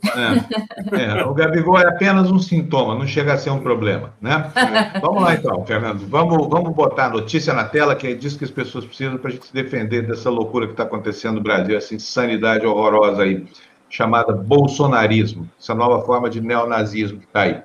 é, 0.98 1.20
é, 1.20 1.24
o 1.24 1.32
Gabigol 1.32 1.78
é 1.78 1.86
apenas 1.86 2.28
um 2.28 2.40
sintoma, 2.40 2.96
não 2.96 3.06
chega 3.06 3.34
a 3.34 3.38
ser 3.38 3.50
um 3.50 3.60
problema, 3.60 4.12
né? 4.20 4.50
É. 4.56 4.98
Vamos 4.98 5.22
lá 5.22 5.34
então, 5.34 5.64
Fernando. 5.64 6.04
Vamos, 6.08 6.48
vamos 6.48 6.74
botar 6.74 7.06
a 7.06 7.10
notícia 7.10 7.54
na 7.54 7.64
tela 7.64 7.94
que 7.94 8.12
diz 8.16 8.36
que 8.36 8.44
as 8.44 8.50
pessoas 8.50 8.84
precisam 8.84 9.16
para 9.16 9.30
a 9.30 9.32
gente 9.32 9.46
se 9.46 9.54
defender 9.54 10.02
dessa 10.02 10.28
loucura 10.28 10.66
que 10.66 10.72
está 10.72 10.82
acontecendo 10.82 11.36
no 11.36 11.40
Brasil, 11.40 11.76
essa 11.76 11.94
insanidade 11.94 12.66
horrorosa 12.66 13.22
aí 13.22 13.46
chamada 13.88 14.32
bolsonarismo, 14.32 15.48
essa 15.58 15.74
nova 15.74 16.04
forma 16.04 16.28
de 16.28 16.40
neonazismo 16.40 17.18
que 17.18 17.26
está 17.26 17.42
aí. 17.42 17.62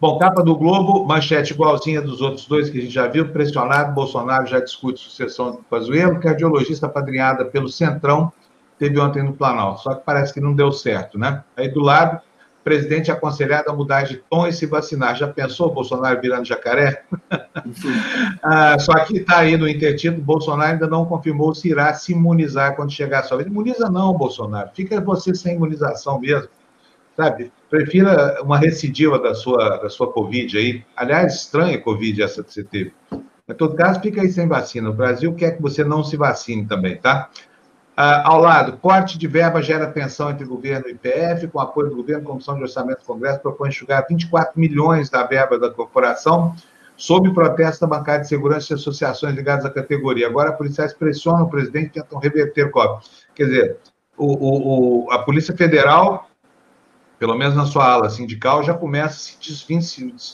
Bom, 0.00 0.18
capa 0.18 0.42
do 0.42 0.56
Globo, 0.56 1.04
manchete 1.06 1.52
igualzinha 1.52 2.00
dos 2.00 2.22
outros 2.22 2.46
dois 2.46 2.70
que 2.70 2.78
a 2.78 2.80
gente 2.80 2.92
já 2.92 3.06
viu, 3.06 3.28
pressionado, 3.28 3.92
Bolsonaro 3.92 4.46
já 4.46 4.58
discute 4.58 4.98
sucessão 4.98 5.52
do 5.52 5.58
Pazuello, 5.58 6.18
cardiologista 6.20 6.88
padrinhada 6.88 7.44
pelo 7.44 7.68
Centrão, 7.68 8.32
teve 8.78 8.98
ontem 8.98 9.22
no 9.22 9.34
Planalto, 9.34 9.82
só 9.82 9.94
que 9.94 10.02
parece 10.02 10.32
que 10.32 10.40
não 10.40 10.54
deu 10.54 10.72
certo, 10.72 11.18
né? 11.18 11.44
Aí 11.54 11.68
do 11.68 11.80
lado, 11.80 12.18
presidente 12.62 13.10
aconselhado 13.10 13.70
a 13.70 13.74
mudar 13.74 14.02
de 14.02 14.16
tom 14.16 14.46
e 14.46 14.52
se 14.52 14.66
vacinar. 14.66 15.16
Já 15.16 15.26
pensou 15.28 15.72
Bolsonaro 15.72 16.20
virando 16.20 16.46
jacaré? 16.46 17.04
ah, 18.42 18.78
só 18.78 18.92
que 19.04 19.18
está 19.18 19.38
aí 19.38 19.56
no 19.56 19.68
intertítulo, 19.68 20.22
Bolsonaro 20.22 20.72
ainda 20.72 20.86
não 20.86 21.04
confirmou 21.04 21.54
se 21.54 21.68
irá 21.68 21.92
se 21.94 22.12
imunizar 22.12 22.76
quando 22.76 22.92
chegar 22.92 23.20
a 23.20 23.22
sua 23.22 23.38
vez. 23.38 23.48
Imuniza 23.48 23.88
não, 23.90 24.12
Bolsonaro. 24.12 24.70
Fica 24.74 25.00
você 25.00 25.34
sem 25.34 25.56
imunização 25.56 26.20
mesmo. 26.20 26.48
Sabe? 27.16 27.52
Prefira 27.68 28.42
uma 28.42 28.58
recidiva 28.58 29.18
da 29.18 29.34
sua, 29.34 29.76
da 29.76 29.88
sua 29.88 30.12
Covid 30.12 30.56
aí. 30.56 30.84
Aliás, 30.96 31.34
estranha 31.34 31.80
Covid 31.80 32.22
essa 32.22 32.42
que 32.42 32.52
você 32.52 32.64
teve. 32.64 32.92
Em 33.48 33.54
todo 33.54 33.74
caso, 33.74 34.00
fica 34.00 34.22
aí 34.22 34.30
sem 34.30 34.46
vacina. 34.46 34.90
O 34.90 34.94
Brasil 34.94 35.34
quer 35.34 35.56
que 35.56 35.62
você 35.62 35.82
não 35.82 36.04
se 36.04 36.16
vacine 36.16 36.64
também, 36.66 36.96
tá? 36.96 37.28
Uh, 38.00 38.24
ao 38.24 38.40
lado, 38.40 38.78
corte 38.78 39.18
de 39.18 39.26
verba 39.26 39.60
gera 39.60 39.86
tensão 39.86 40.30
entre 40.30 40.46
governo 40.46 40.88
e 40.88 40.92
IPF, 40.92 41.46
com 41.48 41.60
apoio 41.60 41.90
do 41.90 41.96
governo, 41.96 42.24
Comissão 42.24 42.56
de 42.56 42.62
Orçamento 42.62 43.00
do 43.00 43.04
Congresso 43.04 43.40
propõe 43.40 43.68
enxugar 43.68 44.06
24 44.08 44.58
milhões 44.58 45.10
da 45.10 45.22
verba 45.24 45.58
da 45.58 45.68
corporação, 45.68 46.56
sob 46.96 47.30
protesto 47.34 47.82
da 47.82 47.98
bancada 47.98 48.20
de 48.20 48.28
segurança 48.28 48.72
e 48.72 48.74
associações 48.76 49.34
ligadas 49.34 49.66
à 49.66 49.70
categoria. 49.70 50.28
Agora, 50.28 50.50
policiais 50.50 50.94
pressionam 50.94 51.42
o 51.42 51.50
presidente 51.50 51.88
e 51.88 51.90
tentam 51.90 52.18
reverter 52.18 52.68
o 52.68 52.70
copo. 52.70 53.04
Quer 53.34 53.44
dizer, 53.44 53.76
o, 54.16 54.32
o, 54.32 55.04
o, 55.04 55.10
a 55.12 55.18
Polícia 55.18 55.54
Federal, 55.54 56.30
pelo 57.18 57.34
menos 57.34 57.54
na 57.54 57.66
sua 57.66 57.84
ala 57.84 58.08
sindical, 58.08 58.62
já 58.62 58.72
começa 58.72 59.08
a 59.08 59.18
se 59.18 59.38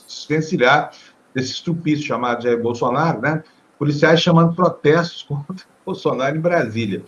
desvencilhar 0.06 0.92
desse 1.34 1.50
estupício 1.50 2.06
chamado 2.06 2.44
Jair 2.44 2.62
Bolsonaro, 2.62 3.20
né? 3.20 3.42
Policiais 3.76 4.20
chamando 4.20 4.54
protestos 4.54 5.24
contra 5.26 5.66
Bolsonaro 5.84 6.36
em 6.36 6.40
Brasília. 6.40 7.04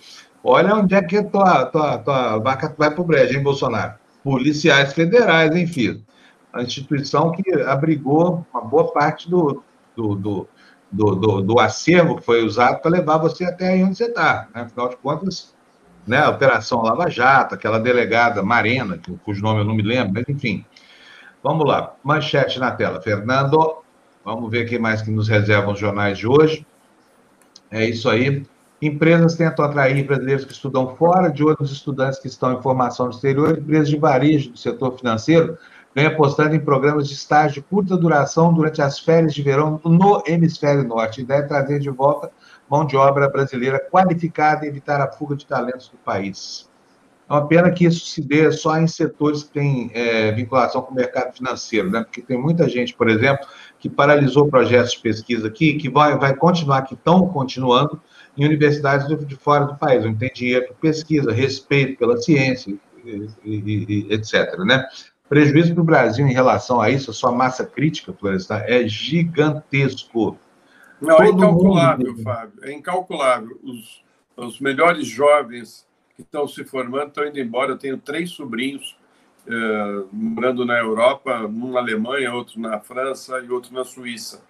Olha 0.51 0.77
onde 0.77 0.95
é 0.95 1.03
que 1.03 1.23
tua, 1.25 1.67
tua, 1.67 1.99
tua 1.99 2.39
vaca 2.39 2.75
vai 2.79 2.91
para 2.91 3.03
o 3.03 3.05
brejo, 3.05 3.37
hein, 3.37 3.43
Bolsonaro? 3.43 3.93
Policiais 4.25 4.95
federais, 4.95 5.55
enfim. 5.55 6.03
A 6.51 6.63
instituição 6.63 7.31
que 7.33 7.53
abrigou 7.61 8.47
uma 8.51 8.63
boa 8.63 8.91
parte 8.91 9.29
do, 9.29 9.63
do, 9.95 10.15
do, 10.15 10.49
do, 10.91 11.15
do, 11.15 11.43
do 11.43 11.61
acervo 11.61 12.17
que 12.17 12.25
foi 12.25 12.43
usado 12.43 12.81
para 12.81 12.91
levar 12.91 13.19
você 13.19 13.45
até 13.45 13.69
aí 13.69 13.85
onde 13.85 13.99
você 13.99 14.07
está. 14.07 14.49
Né? 14.55 14.63
Afinal 14.63 14.89
de 14.89 14.97
contas, 14.97 15.55
né, 16.07 16.21
a 16.21 16.31
Operação 16.31 16.81
Lava 16.81 17.11
Jato, 17.11 17.55
aquela 17.55 17.79
delegada 17.79 18.43
Marena, 18.43 18.99
cujo 19.27 19.43
nome 19.43 19.61
eu 19.61 19.67
não 19.67 19.75
me 19.75 19.83
lembro, 19.83 20.15
mas 20.15 20.25
enfim. 20.27 20.65
Vamos 21.43 21.67
lá, 21.67 21.95
manchete 22.03 22.59
na 22.59 22.71
tela. 22.71 23.03
Fernando, 23.03 23.83
vamos 24.25 24.51
ver 24.51 24.65
o 24.65 24.69
que 24.69 24.79
mais 24.79 25.03
que 25.03 25.11
nos 25.11 25.29
reservam 25.29 25.75
os 25.75 25.79
jornais 25.79 26.17
de 26.17 26.27
hoje. 26.27 26.67
É 27.71 27.85
isso 27.85 28.09
aí. 28.09 28.47
Empresas 28.81 29.35
tentam 29.35 29.65
atrair 29.65 30.07
brasileiros 30.07 30.45
que 30.45 30.53
estudam 30.53 30.95
fora, 30.95 31.31
de 31.31 31.43
outros 31.43 31.73
estudantes 31.73 32.19
que 32.21 32.29
estão 32.29 32.53
em 32.53 32.63
formação 32.63 33.07
no 33.07 33.13
exterior. 33.13 33.59
Empresas 33.59 33.89
de 33.89 33.99
varejo 33.99 34.51
do 34.51 34.59
setor 34.59 34.97
financeiro 34.97 35.59
vêm 35.95 36.07
apostando 36.07 36.55
em 36.55 36.61
programas 36.61 37.09
de 37.09 37.15
estágio 37.15 37.61
de 37.61 37.69
curta 37.69 37.97
duração 37.97 38.55
durante 38.55 38.81
as 38.81 39.01
férias 39.01 39.35
de 39.35 39.43
verão 39.43 39.81
no 39.85 40.23
hemisfério 40.27 40.85
norte. 40.85 41.21
A 41.21 41.25
ideia 41.25 41.39
é 41.41 41.43
trazer 41.43 41.81
de 41.81 41.91
volta 41.91 42.31
mão 42.71 42.85
de 42.85 42.97
obra 42.97 43.29
brasileira 43.29 43.81
qualificada 43.91 44.65
e 44.65 44.69
evitar 44.69 45.01
a 45.01 45.11
fuga 45.11 45.35
de 45.35 45.45
talentos 45.45 45.89
do 45.89 45.97
país. 45.97 46.69
É 47.29 47.33
uma 47.33 47.47
pena 47.47 47.71
que 47.71 47.85
isso 47.85 48.07
se 48.07 48.23
dê 48.23 48.51
só 48.51 48.79
em 48.79 48.87
setores 48.87 49.43
que 49.43 49.51
têm 49.51 49.91
é, 49.93 50.33
vinculação 50.33 50.81
com 50.81 50.93
o 50.93 50.95
mercado 50.95 51.37
financeiro, 51.37 51.91
né? 51.91 52.03
porque 52.03 52.23
tem 52.23 52.41
muita 52.41 52.67
gente, 52.69 52.95
por 52.95 53.09
exemplo, 53.09 53.47
que 53.79 53.89
paralisou 53.89 54.49
projetos 54.49 54.93
de 54.93 55.01
pesquisa 55.01 55.47
aqui, 55.47 55.75
que 55.75 55.91
vai, 55.91 56.17
vai 56.17 56.35
continuar, 56.35 56.83
que 56.83 56.95
estão 56.95 57.29
continuando, 57.29 58.01
em 58.39 58.45
universidades 58.45 59.09
de 59.27 59.37
fora 59.37 59.67
do 59.67 59.77
país, 59.77 60.05
onde 60.05 60.19
tem 60.19 60.31
dinheiro 60.33 60.67
para 60.67 60.77
pesquisa, 60.77 61.33
respeito 61.33 61.99
pela 61.99 62.17
ciência, 62.17 62.75
e, 63.05 63.29
e, 63.45 64.07
e, 64.09 64.15
etc. 64.15 64.57
Né? 64.59 64.87
Prejuízo 65.29 65.75
para 65.75 65.83
o 65.83 65.85
Brasil 65.85 66.27
em 66.27 66.33
relação 66.33 66.81
a 66.81 66.89
isso, 66.89 67.11
a 67.11 67.15
sua 67.15 67.33
massa 67.33 67.67
crítica, 67.67 68.13
Florestan, 68.13 68.63
é 68.67 68.87
gigantesco. 68.87 70.39
Não, 71.01 71.17
é 71.17 71.27
Todo 71.27 71.27
é 71.27 71.31
incalculável, 71.31 72.13
mundo... 72.13 72.23
Fábio, 72.23 72.65
é 72.65 72.73
incalculável. 72.73 73.61
Os, 73.63 74.03
os 74.37 74.61
melhores 74.61 75.07
jovens 75.07 75.87
que 76.15 76.23
estão 76.23 76.47
se 76.47 76.65
formando 76.65 77.09
estão 77.09 77.27
indo 77.27 77.39
embora. 77.39 77.73
Eu 77.73 77.79
tenho 77.79 77.99
três 77.99 78.31
sobrinhos 78.31 78.97
eh, 79.51 80.05
morando 80.13 80.67
na 80.67 80.79
Europa, 80.79 81.47
um 81.47 81.73
na 81.73 81.81
Alemanha, 81.81 82.35
outro 82.35 82.61
na 82.61 82.81
França 82.81 83.41
e 83.41 83.51
outro 83.51 83.73
na 83.73 83.83
Suíça. 83.83 84.43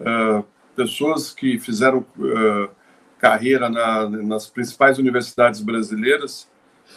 Uh, 0.00 0.44
pessoas 0.74 1.32
que 1.32 1.58
fizeram 1.58 1.98
uh, 2.16 2.70
carreira 3.18 3.68
na, 3.68 4.08
nas 4.08 4.48
principais 4.48 4.98
universidades 4.98 5.60
brasileiras 5.60 6.48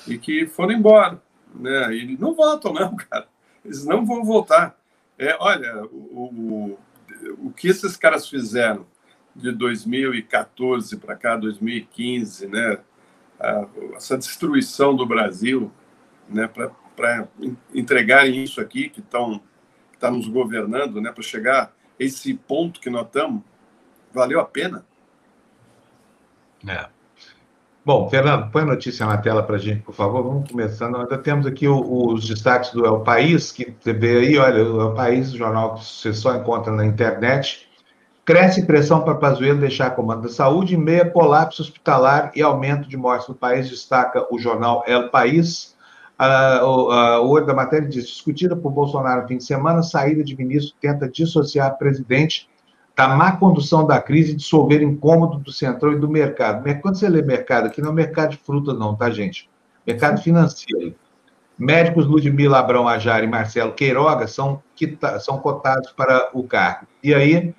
e 0.08 0.18
que 0.18 0.46
foram 0.48 0.74
embora. 0.74 1.22
Né? 1.54 1.96
E 1.96 2.18
não 2.18 2.34
voltam, 2.34 2.74
não, 2.74 2.96
cara. 3.10 3.28
Eles 3.64 3.86
não 3.86 4.06
vão 4.06 4.24
voltar. 4.24 4.76
É, 5.18 5.36
olha, 5.40 5.84
o, 5.86 6.24
o, 6.24 6.80
o 7.46 7.52
que 7.52 7.68
esses 7.68 7.96
caras 7.98 8.28
fizeram 8.28 8.86
de 9.36 9.52
2014 9.52 10.98
para 10.98 11.16
cá, 11.16 11.36
2015, 11.36 12.48
né? 12.48 12.80
essa 13.96 14.18
destruição 14.18 14.96
do 14.96 15.06
Brasil, 15.06 15.72
né? 16.30 16.48
Para 16.48 17.28
entregarem 17.74 18.44
isso 18.44 18.62
aqui 18.62 18.90
que 18.90 19.00
estão 19.00 19.42
tá 20.00 20.12
nos 20.12 20.28
governando, 20.28 21.02
né? 21.02 21.12
Para 21.12 21.24
chegar 21.24 21.64
a 21.64 21.70
esse 22.00 22.34
ponto 22.34 22.80
que 22.80 22.90
nós 22.90 23.06
estamos, 23.06 23.42
valeu 24.14 24.40
a 24.40 24.46
pena. 24.46 24.86
É. 26.68 26.88
Bom, 27.84 28.08
Fernando, 28.10 28.52
põe 28.52 28.62
a 28.62 28.66
notícia 28.66 29.08
na 29.08 29.18
tela 29.18 29.42
para 29.42 29.56
a 29.56 29.60
gente, 29.60 29.82
por 29.82 29.96
favor. 29.96 30.22
Vamos 30.22 30.52
começando. 30.52 30.98
Ainda 30.98 31.18
temos 31.18 31.48
aqui 31.48 31.68
o, 31.68 32.14
os 32.14 32.28
destaques 32.28 32.72
do 32.72 32.86
El 32.86 33.00
País, 33.00 33.52
que 33.52 33.76
você 33.80 33.92
vê 33.92 34.20
aí, 34.20 34.38
olha, 34.38 34.64
o 34.64 34.82
El 34.82 34.94
País, 34.94 35.34
o 35.34 35.38
jornal 35.38 35.74
que 35.76 35.86
você 35.86 36.14
só 36.14 36.36
encontra 36.36 36.72
na 36.72 36.86
internet. 36.86 37.68
Cresce 38.24 38.68
pressão 38.68 39.02
para 39.02 39.16
Pazuello 39.16 39.60
deixar 39.60 39.88
a 39.88 39.92
comando 39.92 40.22
da 40.22 40.30
saúde, 40.30 40.78
meia 40.78 41.10
colapso 41.10 41.64
hospitalar 41.64 42.32
e 42.36 42.42
aumento 42.44 42.88
de 42.88 42.96
mortes 42.96 43.28
no 43.28 43.34
país, 43.34 43.68
destaca 43.68 44.28
o 44.32 44.38
jornal 44.38 44.84
El 44.86 45.10
País. 45.10 45.76
Uh, 46.20 46.64
uh, 46.64 47.22
o 47.24 47.30
olho 47.30 47.48
da 47.48 47.54
matéria 47.56 47.90
diz: 47.90 48.06
discutida 48.06 48.56
por 48.56 48.72
Bolsonaro 48.72 49.24
no 49.24 49.28
fim 49.28 49.38
de 49.38 49.44
semana, 49.44 49.82
saída 49.82 50.24
de 50.24 50.38
ministro 50.38 50.76
tenta 50.80 51.10
dissociar 51.10 51.80
presidente 51.80 52.48
da 52.96 53.08
má 53.16 53.32
condução 53.38 53.86
da 53.86 54.02
crise 54.02 54.36
dissolver 54.36 54.82
incômodo 54.82 55.40
do 55.40 55.52
centrão 55.52 55.94
e 55.94 56.00
do 56.00 56.10
mercado. 56.10 56.64
Quando 56.82 56.96
você 56.96 57.08
lê 57.08 57.22
mercado, 57.22 57.68
aqui 57.68 57.82
não 57.82 57.92
é 57.92 57.94
mercado 57.94 58.32
de 58.32 58.38
fruta, 58.38 58.74
não, 58.74 58.96
tá, 58.96 59.10
gente? 59.10 59.50
Mercado 59.86 60.22
financeiro. 60.22 60.94
Médicos 61.58 62.08
Ludmila 62.08 62.60
Abrão 62.60 62.88
Ajar 62.88 63.24
e 63.24 63.28
Marcelo 63.28 63.74
Queiroga 63.74 64.28
são, 64.28 64.62
são 65.20 65.38
cotados 65.38 65.92
para 65.92 66.30
o 66.34 66.44
cargo. 66.44 66.88
E 67.04 67.14
aí, 67.14 67.54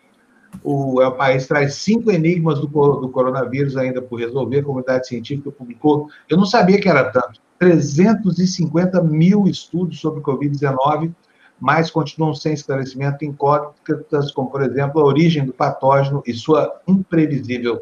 o, 0.62 1.00
é 1.00 1.06
o 1.06 1.12
país 1.12 1.46
traz 1.46 1.76
cinco 1.76 2.10
enigmas 2.10 2.58
do, 2.60 2.66
do 2.66 3.08
coronavírus 3.08 3.76
ainda 3.76 4.02
por 4.02 4.18
resolver. 4.18 4.58
A 4.58 4.64
comunidade 4.64 5.06
científica 5.06 5.50
publicou, 5.50 6.08
eu 6.28 6.36
não 6.36 6.44
sabia 6.44 6.80
que 6.80 6.88
era 6.88 7.10
tanto, 7.10 7.40
350 7.58 9.02
mil 9.02 9.46
estudos 9.46 10.00
sobre 10.00 10.20
Covid-19 10.20 11.12
mas 11.62 11.90
continuam 11.92 12.34
sem 12.34 12.52
esclarecimento 12.54 13.24
incógnitas, 13.24 14.32
como, 14.32 14.50
por 14.50 14.62
exemplo, 14.62 15.00
a 15.00 15.04
origem 15.04 15.46
do 15.46 15.52
patógeno 15.52 16.20
e 16.26 16.34
sua 16.34 16.82
imprevisível 16.88 17.80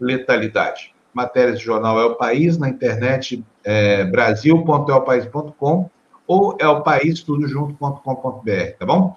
letalidade. 0.00 0.94
Matérias 1.12 1.58
do 1.58 1.64
jornal 1.64 2.00
É 2.00 2.06
o 2.06 2.14
País, 2.14 2.56
na 2.56 2.70
internet 2.70 3.44
é, 3.62 4.06
brasil.elpaís.com 4.06 5.90
ou 6.26 6.56
elpaístudojunto.com.br, 6.58 8.78
tá 8.78 8.86
bom? 8.86 9.14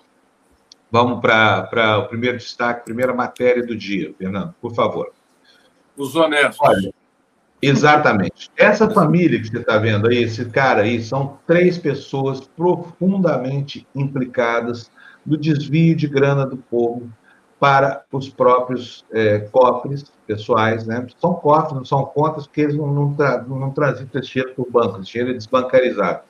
Vamos 0.92 1.22
para 1.22 2.00
o 2.00 2.10
primeiro 2.10 2.38
destaque, 2.38 2.84
primeira 2.84 3.14
matéria 3.14 3.66
do 3.66 3.78
dia, 3.78 4.14
Fernando, 4.18 4.54
por 4.60 4.76
favor. 4.76 5.14
Os 5.96 6.18
honestos. 6.18 6.58
Olha, 6.60 6.94
Exatamente. 7.62 8.50
Essa 8.58 8.90
família 8.90 9.40
que 9.40 9.48
você 9.48 9.60
está 9.60 9.78
vendo 9.78 10.08
aí, 10.08 10.24
esse 10.24 10.46
cara 10.46 10.82
aí, 10.82 11.02
são 11.02 11.38
três 11.46 11.78
pessoas 11.78 12.42
profundamente 12.42 13.88
implicadas 13.96 14.90
no 15.26 15.38
desvio 15.38 15.96
de 15.96 16.08
grana 16.08 16.46
do 16.46 16.58
povo 16.58 17.10
para 17.60 18.04
os 18.12 18.28
próprios 18.28 19.06
é, 19.12 19.38
cofres 19.38 20.12
pessoais, 20.26 20.88
né? 20.88 21.06
São 21.20 21.36
cofres, 21.36 21.74
não 21.74 21.86
são 21.86 22.04
contas, 22.06 22.48
porque 22.48 22.62
eles 22.62 22.76
não, 22.76 22.88
não, 22.88 23.14
tra 23.14 23.44
não 23.44 23.70
transitam 23.70 24.20
esse 24.20 24.32
dinheiro 24.32 24.56
para 24.56 24.64
o 24.64 24.72
banco, 24.72 25.00
esse 25.00 25.12
dinheiro 25.12 25.32
é 25.32 25.36
desbancarizado. 25.36 26.22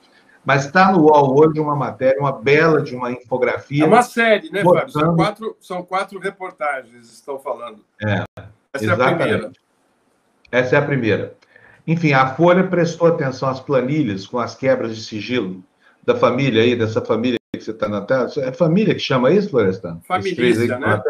Mas 0.44 0.66
está 0.66 0.92
no 0.92 1.04
UOL 1.04 1.38
hoje 1.38 1.58
uma 1.58 1.74
matéria, 1.74 2.20
uma 2.20 2.32
bela 2.32 2.82
de 2.82 2.94
uma 2.94 3.10
infografia. 3.10 3.84
É 3.84 3.86
uma 3.86 4.02
série, 4.02 4.50
né, 4.50 4.62
Fábio? 4.62 4.90
São 4.90 5.16
quatro, 5.16 5.56
são 5.60 5.82
quatro 5.82 6.18
reportagens, 6.18 7.10
estão 7.10 7.38
falando. 7.38 7.82
É, 8.02 8.24
Essa 8.74 8.84
exatamente. 8.84 9.02
é 9.02 9.14
a 9.14 9.16
primeira. 9.16 9.52
Essa 10.52 10.76
é 10.76 10.78
a 10.78 10.82
primeira. 10.82 11.34
Enfim, 11.86 12.12
a 12.12 12.34
Folha 12.34 12.64
prestou 12.64 13.08
atenção 13.08 13.48
às 13.48 13.58
planilhas 13.58 14.26
com 14.26 14.38
as 14.38 14.54
quebras 14.54 14.94
de 14.94 15.02
sigilo 15.02 15.64
da 16.04 16.14
família 16.14 16.62
aí, 16.62 16.76
dessa 16.76 17.00
família 17.00 17.38
que 17.52 17.64
você 17.64 17.70
está 17.70 17.88
na 17.88 18.02
tela. 18.02 18.30
É 18.36 18.52
família 18.52 18.94
que 18.94 19.00
chama 19.00 19.30
isso, 19.32 19.48
Florestan? 19.48 19.98
Família, 20.06 20.78
né? 20.78 21.02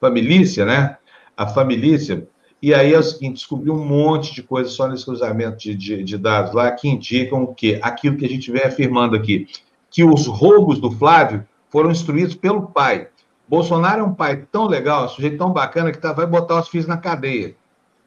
Família, 0.00 0.64
né? 0.66 0.96
A 1.36 1.46
família. 1.46 2.26
E 2.60 2.74
aí 2.74 2.92
é 2.92 2.98
o 2.98 3.02
seguinte, 3.02 3.34
descobriu 3.34 3.74
um 3.74 3.84
monte 3.84 4.34
de 4.34 4.42
coisas 4.42 4.72
só 4.72 4.88
nesse 4.88 5.04
cruzamento 5.04 5.56
de, 5.58 5.76
de, 5.76 6.02
de, 6.02 6.18
dados 6.18 6.52
lá 6.52 6.72
que 6.72 6.88
indicam 6.88 7.44
o 7.44 7.54
quê? 7.54 7.78
Aquilo 7.80 8.16
que 8.16 8.26
a 8.26 8.28
gente 8.28 8.50
vem 8.50 8.62
afirmando 8.62 9.14
aqui, 9.14 9.46
que 9.88 10.02
os 10.02 10.26
roubos 10.26 10.80
do 10.80 10.90
Flávio 10.90 11.46
foram 11.70 11.92
instruídos 11.92 12.34
pelo 12.34 12.62
pai. 12.62 13.08
Bolsonaro 13.46 14.00
é 14.00 14.04
um 14.04 14.12
pai 14.12 14.44
tão 14.50 14.66
legal, 14.66 15.04
um 15.04 15.08
sujeito 15.08 15.38
tão 15.38 15.52
bacana 15.52 15.92
que 15.92 15.98
tá, 15.98 16.12
vai 16.12 16.26
botar 16.26 16.60
os 16.60 16.68
filhos 16.68 16.88
na 16.88 16.96
cadeia 16.96 17.54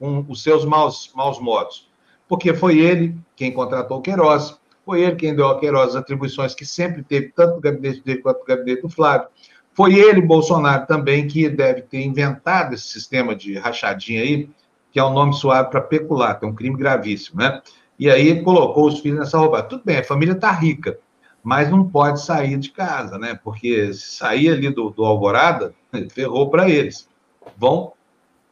com 0.02 0.26
os 0.28 0.42
seus 0.42 0.66
maus, 0.66 1.12
maus 1.16 1.40
modos. 1.40 1.88
Porque 2.28 2.56
foi 2.56 2.80
ele 2.80 3.16
quem 3.36 3.54
contratou 3.54 4.00
o 4.00 4.02
Queiroz, 4.02 4.58
foi 4.84 5.04
ele 5.04 5.16
quem 5.16 5.36
deu 5.36 5.46
ao 5.46 5.60
Queiroz 5.60 5.90
as 5.90 5.96
atribuições 5.96 6.56
que 6.56 6.66
sempre 6.66 7.04
teve, 7.04 7.30
tanto 7.30 7.56
no 7.56 7.62
gabinete 7.62 8.02
dele 8.02 8.20
quanto 8.20 8.40
no 8.40 8.46
gabinete 8.46 8.82
do 8.82 8.90
Flávio. 8.90 9.28
Foi 9.76 9.94
ele, 9.94 10.20
Bolsonaro, 10.20 10.88
também, 10.88 11.28
que 11.28 11.48
deve 11.48 11.84
ter 11.84 12.02
inventado 12.02 12.74
esse 12.74 12.88
sistema 12.88 13.36
de 13.36 13.60
rachadinha 13.60 14.24
aí, 14.24 14.50
que 14.92 15.00
é 15.00 15.04
um 15.04 15.14
nome 15.14 15.34
suave 15.34 15.70
para 15.70 15.80
peculato, 15.80 16.46
é 16.46 16.50
um 16.50 16.56
crime 16.56 16.76
gravíssimo, 16.76 17.40
né? 17.40 17.62
E 18.00 18.10
aí 18.10 18.42
colocou 18.44 18.88
os 18.88 19.00
filhos 19.00 19.20
nessa 19.20 19.38
roupa. 19.38 19.62
Tudo 19.62 19.84
bem, 19.86 20.00
a 20.00 20.04
família 20.04 20.34
está 20.34 20.52
rica, 20.52 20.98
mas 21.44 21.70
não 21.70 21.88
pode 21.88 22.22
sair 22.22 22.58
de 22.58 22.72
casa, 22.72 23.20
né? 23.20 23.40
Porque 23.42 23.94
se 23.94 24.16
sair 24.16 24.50
ali 24.50 24.70
do, 24.72 24.90
do 24.90 25.06
Alvorada, 25.06 25.76
ferrou 26.10 26.50
para 26.50 26.68
eles. 26.68 27.08
Vão 27.56 27.94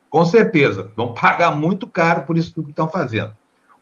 com 0.10 0.26
certeza, 0.26 0.92
vão 0.96 1.14
pagar 1.14 1.56
muito 1.56 1.86
caro 1.88 2.24
por 2.24 2.38
isso 2.38 2.54
tudo 2.54 2.66
que 2.66 2.72
estão 2.72 2.90
fazendo. 2.90 3.36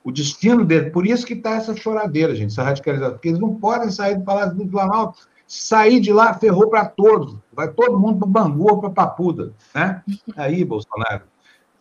O 0.03 0.11
destino 0.11 0.65
dele, 0.65 0.89
por 0.89 1.05
isso 1.05 1.25
que 1.25 1.33
está 1.33 1.51
essa 1.51 1.75
choradeira, 1.75 2.35
gente, 2.35 2.51
essa 2.51 2.63
radicalização, 2.63 3.13
porque 3.13 3.29
eles 3.29 3.39
não 3.39 3.55
podem 3.55 3.89
sair 3.89 4.15
do 4.15 4.23
Palácio 4.23 4.55
do 4.55 4.67
Planalto. 4.67 5.19
Sair 5.45 6.01
de 6.01 6.11
lá 6.11 6.33
ferrou 6.33 6.69
para 6.69 6.85
todos. 6.85 7.37
Vai 7.53 7.69
todo 7.69 7.99
mundo 7.99 8.19
para 8.19 8.27
Bangu 8.27 8.69
ou 8.69 8.79
para 8.79 8.89
Papuda. 8.89 9.53
Né? 9.73 10.03
Aí, 10.35 10.63
Bolsonaro, 10.65 11.23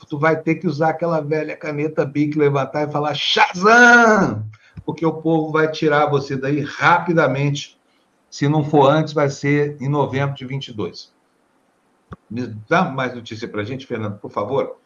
tu 0.09 0.19
vai 0.19 0.37
ter 0.37 0.57
que 0.57 0.69
usar 0.69 0.91
aquela 0.91 1.21
velha 1.21 1.57
caneta 1.57 2.05
BIC, 2.05 2.39
levantar 2.39 2.89
e 2.89 2.93
falar 2.93 3.15
Shazam! 3.15 4.45
Porque 4.85 5.05
o 5.05 5.15
povo 5.15 5.51
vai 5.51 5.69
tirar 5.71 6.07
você 6.07 6.37
daí 6.37 6.61
rapidamente. 6.61 7.77
Se 8.31 8.49
não 8.49 8.63
for 8.63 8.89
antes, 8.89 9.13
vai 9.13 9.31
ser 9.31 9.77
em 9.81 9.89
novembro 9.89 10.37
de 10.37 10.45
22. 10.45 11.13
Dá 12.69 12.85
mais 12.85 13.15
notícia 13.15 13.49
para 13.49 13.63
a 13.63 13.65
gente, 13.65 13.87
Fernando, 13.87 14.19
por 14.19 14.31
favor? 14.31 14.77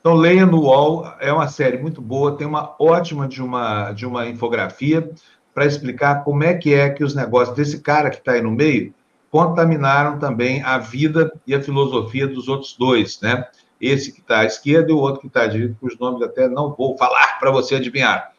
Então, 0.00 0.14
leia 0.14 0.44
no 0.44 0.62
UOL, 0.62 1.06
é 1.20 1.32
uma 1.32 1.46
série 1.46 1.78
muito 1.78 2.02
boa, 2.02 2.36
tem 2.36 2.46
uma 2.46 2.74
ótima 2.78 3.28
de 3.28 3.40
uma, 3.40 3.92
de 3.92 4.04
uma 4.04 4.26
infografia 4.26 5.08
para 5.54 5.64
explicar 5.64 6.24
como 6.24 6.42
é 6.42 6.54
que 6.54 6.74
é 6.74 6.90
que 6.90 7.04
os 7.04 7.14
negócios 7.14 7.56
desse 7.56 7.80
cara 7.80 8.10
que 8.10 8.16
está 8.16 8.32
aí 8.32 8.42
no 8.42 8.50
meio 8.50 8.92
contaminaram 9.30 10.18
também 10.18 10.62
a 10.62 10.76
vida 10.76 11.32
e 11.46 11.54
a 11.54 11.62
filosofia 11.62 12.26
dos 12.26 12.48
outros 12.48 12.76
dois, 12.76 13.20
né? 13.20 13.46
Esse 13.80 14.12
que 14.12 14.20
está 14.20 14.40
à 14.40 14.44
esquerda 14.44 14.90
e 14.90 14.92
o 14.92 14.98
outro 14.98 15.20
que 15.20 15.26
está 15.26 15.42
à 15.42 15.46
direita, 15.46 15.76
cujos 15.80 15.98
nomes 15.98 16.22
até 16.22 16.48
não 16.48 16.74
vou 16.74 16.96
falar 16.98 17.38
para 17.38 17.50
você 17.50 17.76
adivinhar. 17.76 18.32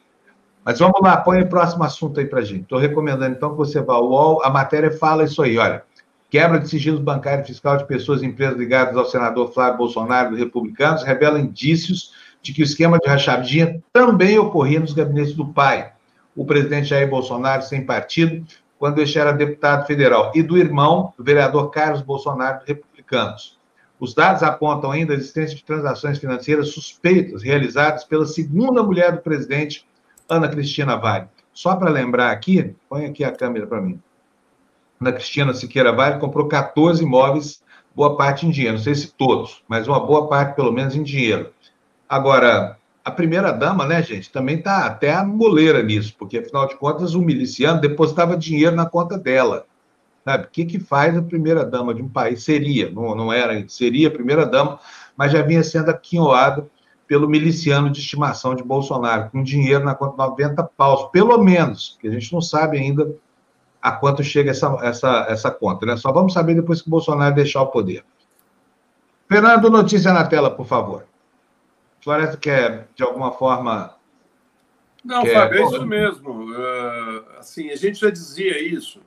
Mas 0.64 0.80
vamos 0.80 1.02
lá, 1.02 1.18
põe 1.18 1.42
o 1.42 1.50
próximo 1.50 1.84
assunto 1.84 2.20
aí 2.20 2.26
para 2.26 2.40
a 2.40 2.44
gente. 2.44 2.62
Estou 2.62 2.80
recomendando, 2.80 3.36
então, 3.36 3.52
que 3.52 3.58
você 3.58 3.82
vá 3.82 3.96
ao 3.96 4.08
UOL, 4.10 4.44
a 4.44 4.50
matéria 4.50 4.92
fala 4.92 5.24
isso 5.24 5.42
aí, 5.42 5.58
olha. 5.58 5.84
Quebra 6.34 6.60
de 6.60 6.68
sigilos 6.68 7.00
bancário 7.00 7.44
e 7.44 7.46
fiscal 7.46 7.78
de 7.78 7.86
pessoas 7.86 8.24
e 8.24 8.26
empresas 8.26 8.58
ligadas 8.58 8.98
ao 8.98 9.06
senador 9.06 9.54
Flávio 9.54 9.78
Bolsonaro 9.78 10.32
dos 10.32 10.40
republicanos 10.40 11.04
revela 11.04 11.40
indícios 11.40 12.12
de 12.42 12.52
que 12.52 12.64
o 12.64 12.66
esquema 12.66 12.98
de 12.98 13.08
rachadinha 13.08 13.80
também 13.94 14.40
ocorria 14.40 14.80
nos 14.80 14.94
gabinetes 14.94 15.36
do 15.36 15.46
pai, 15.54 15.94
o 16.36 16.44
presidente 16.44 16.88
Jair 16.88 17.08
Bolsonaro, 17.08 17.62
sem 17.62 17.86
partido, 17.86 18.44
quando 18.80 19.00
este 19.00 19.20
era 19.20 19.32
deputado 19.32 19.86
federal, 19.86 20.32
e 20.34 20.42
do 20.42 20.58
irmão, 20.58 21.14
o 21.20 21.24
vereador 21.24 21.70
Carlos 21.70 22.02
Bolsonaro, 22.02 22.58
dos 22.58 22.68
republicanos. 22.68 23.60
Os 24.00 24.16
dados 24.16 24.42
apontam 24.42 24.90
ainda 24.90 25.14
a 25.14 25.16
existência 25.16 25.56
de 25.56 25.64
transações 25.64 26.18
financeiras 26.18 26.70
suspeitas 26.70 27.44
realizadas 27.44 28.06
pela 28.06 28.26
segunda 28.26 28.82
mulher 28.82 29.12
do 29.12 29.22
presidente, 29.22 29.86
Ana 30.28 30.48
Cristina 30.48 30.96
Vale. 30.96 31.28
Só 31.54 31.76
para 31.76 31.92
lembrar 31.92 32.32
aqui, 32.32 32.76
põe 32.90 33.06
aqui 33.06 33.24
a 33.24 33.32
câmera 33.32 33.68
para 33.68 33.80
mim 33.80 34.02
na 35.00 35.12
Cristina 35.12 35.54
Siqueira 35.54 35.92
Vale, 35.92 36.20
comprou 36.20 36.48
14 36.48 37.04
imóveis, 37.04 37.62
boa 37.96 38.16
parte 38.18 38.46
em 38.46 38.50
dinheiro, 38.50 38.78
não 38.78 38.84
sei 38.84 38.96
se 38.96 39.14
todos, 39.14 39.64
mas 39.68 39.88
uma 39.88 40.00
boa 40.00 40.28
parte, 40.28 40.56
pelo 40.56 40.72
menos, 40.72 40.96
em 40.96 41.04
dinheiro. 41.04 41.52
Agora, 42.08 42.78
a 43.04 43.12
primeira-dama, 43.12 43.86
né, 43.86 44.02
gente, 44.02 44.32
também 44.32 44.58
está 44.58 44.86
até 44.86 45.14
a 45.14 45.24
moleira 45.24 45.84
nisso, 45.84 46.16
porque, 46.18 46.38
afinal 46.38 46.68
de 46.68 46.76
contas, 46.78 47.16
o 47.16 47.22
miliciano 47.22 47.82
depositava 47.82 48.38
dinheiro 48.38 48.76
na 48.76 48.86
conta 48.86 49.18
dela. 49.18 49.66
Sabe? 50.24 50.46
O 50.46 50.50
que, 50.50 50.64
que 50.64 50.80
faz 50.80 51.18
a 51.18 51.22
primeira-dama 51.22 51.94
de 51.94 52.02
um 52.02 52.08
país? 52.08 52.44
Seria, 52.44 52.90
não, 52.90 53.14
não 53.14 53.34
era, 53.34 53.68
seria 53.68 54.08
a 54.08 54.12
primeira-dama, 54.12 54.80
mas 55.18 55.34
já 55.34 55.42
vinha 55.42 55.62
sendo 55.64 55.90
aquinhoada 55.90 56.66
pelo 57.06 57.28
miliciano 57.28 57.90
de 57.90 58.00
estimação 58.00 58.56
de 58.56 58.64
Bolsonaro, 58.64 59.30
com 59.30 59.44
dinheiro 59.44 59.84
na 59.84 59.94
conta 59.94 60.16
90 60.16 60.64
paus, 60.78 61.12
pelo 61.12 61.38
menos, 61.44 61.98
que 62.00 62.08
a 62.08 62.12
gente 62.12 62.32
não 62.32 62.42
sabe 62.42 62.78
ainda 62.78 63.14
a 63.84 63.92
quanto 63.92 64.24
chega 64.24 64.52
essa, 64.52 64.78
essa, 64.82 65.26
essa 65.28 65.52
conta. 65.52 65.86
Né? 65.86 65.98
Só 65.98 66.10
vamos 66.14 66.32
saber 66.32 66.56
depois 66.56 66.82
que 66.82 66.88
o 66.88 66.92
Bolsonaro 66.92 67.36
deixar 67.36 67.62
o 67.64 67.68
poder. 67.68 68.06
Fernando, 69.28 69.70
notícia 69.70 70.14
na 70.14 70.26
tela, 70.26 70.50
por 70.50 70.66
favor. 70.66 71.06
Floresta 72.02 72.38
quer, 72.38 72.88
de 72.96 73.04
alguma 73.04 73.34
forma. 73.34 73.94
Não, 75.04 75.24
quer... 75.24 75.34
Fábio, 75.34 75.60
é 75.60 75.64
isso 75.64 75.86
mesmo. 75.86 76.50
Uh, 76.50 77.26
assim, 77.38 77.72
a 77.72 77.76
gente 77.76 78.00
já 78.00 78.10
dizia 78.10 78.58
isso, 78.62 79.02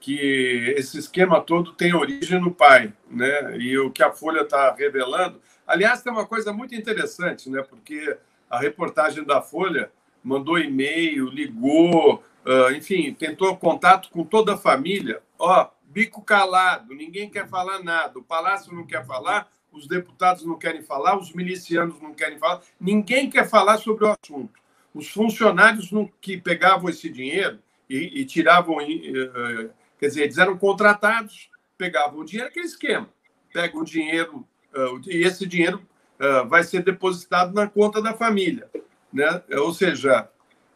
que 0.00 0.74
esse 0.78 0.98
esquema 0.98 1.38
todo 1.38 1.72
tem 1.72 1.94
origem 1.94 2.40
no 2.40 2.50
pai, 2.50 2.90
né? 3.10 3.58
E 3.58 3.76
o 3.76 3.90
que 3.90 4.02
a 4.02 4.12
Folha 4.12 4.40
está 4.40 4.74
revelando. 4.74 5.42
Aliás, 5.66 6.00
tem 6.00 6.10
uma 6.10 6.24
coisa 6.24 6.54
muito 6.54 6.74
interessante, 6.74 7.50
né? 7.50 7.62
Porque 7.68 8.16
a 8.48 8.58
reportagem 8.58 9.24
da 9.24 9.42
Folha 9.42 9.90
mandou 10.24 10.58
e-mail, 10.58 11.28
ligou, 11.28 12.22
uh, 12.46 12.72
enfim, 12.74 13.12
tentou 13.14 13.56
contato 13.56 14.10
com 14.10 14.24
toda 14.24 14.54
a 14.54 14.58
família. 14.58 15.22
Ó, 15.38 15.68
bico 15.84 16.22
calado, 16.22 16.94
ninguém 16.94 17.28
quer 17.28 17.48
falar 17.48 17.82
nada, 17.82 18.18
o 18.18 18.22
Palácio 18.22 18.72
não 18.74 18.86
quer 18.86 19.04
falar, 19.06 19.50
os 19.70 19.86
deputados 19.86 20.44
não 20.44 20.58
querem 20.58 20.82
falar, 20.82 21.18
os 21.18 21.32
milicianos 21.32 22.00
não 22.00 22.14
querem 22.14 22.38
falar, 22.38 22.60
ninguém 22.80 23.28
quer 23.28 23.48
falar 23.48 23.78
sobre 23.78 24.04
o 24.04 24.14
assunto. 24.18 24.60
Os 24.94 25.08
funcionários 25.08 25.90
que 26.20 26.36
pegavam 26.36 26.90
esse 26.90 27.08
dinheiro 27.08 27.58
e, 27.88 28.20
e 28.20 28.24
tiravam, 28.24 28.76
uh, 28.76 29.70
quer 29.98 30.08
dizer, 30.08 30.24
eles 30.24 30.38
eram 30.38 30.56
contratados, 30.56 31.50
pegavam 31.78 32.20
o 32.20 32.24
dinheiro, 32.24 32.48
aquele 32.50 32.66
esquema. 32.66 33.08
Pegam 33.52 33.80
o 33.80 33.84
dinheiro, 33.84 34.46
uh, 34.74 35.00
e 35.06 35.24
esse 35.24 35.46
dinheiro 35.46 35.82
uh, 36.20 36.46
vai 36.48 36.62
ser 36.62 36.82
depositado 36.82 37.54
na 37.54 37.66
conta 37.66 38.02
da 38.02 38.12
família. 38.12 38.70
Né? 39.12 39.42
Ou 39.58 39.72
seja, 39.74 40.28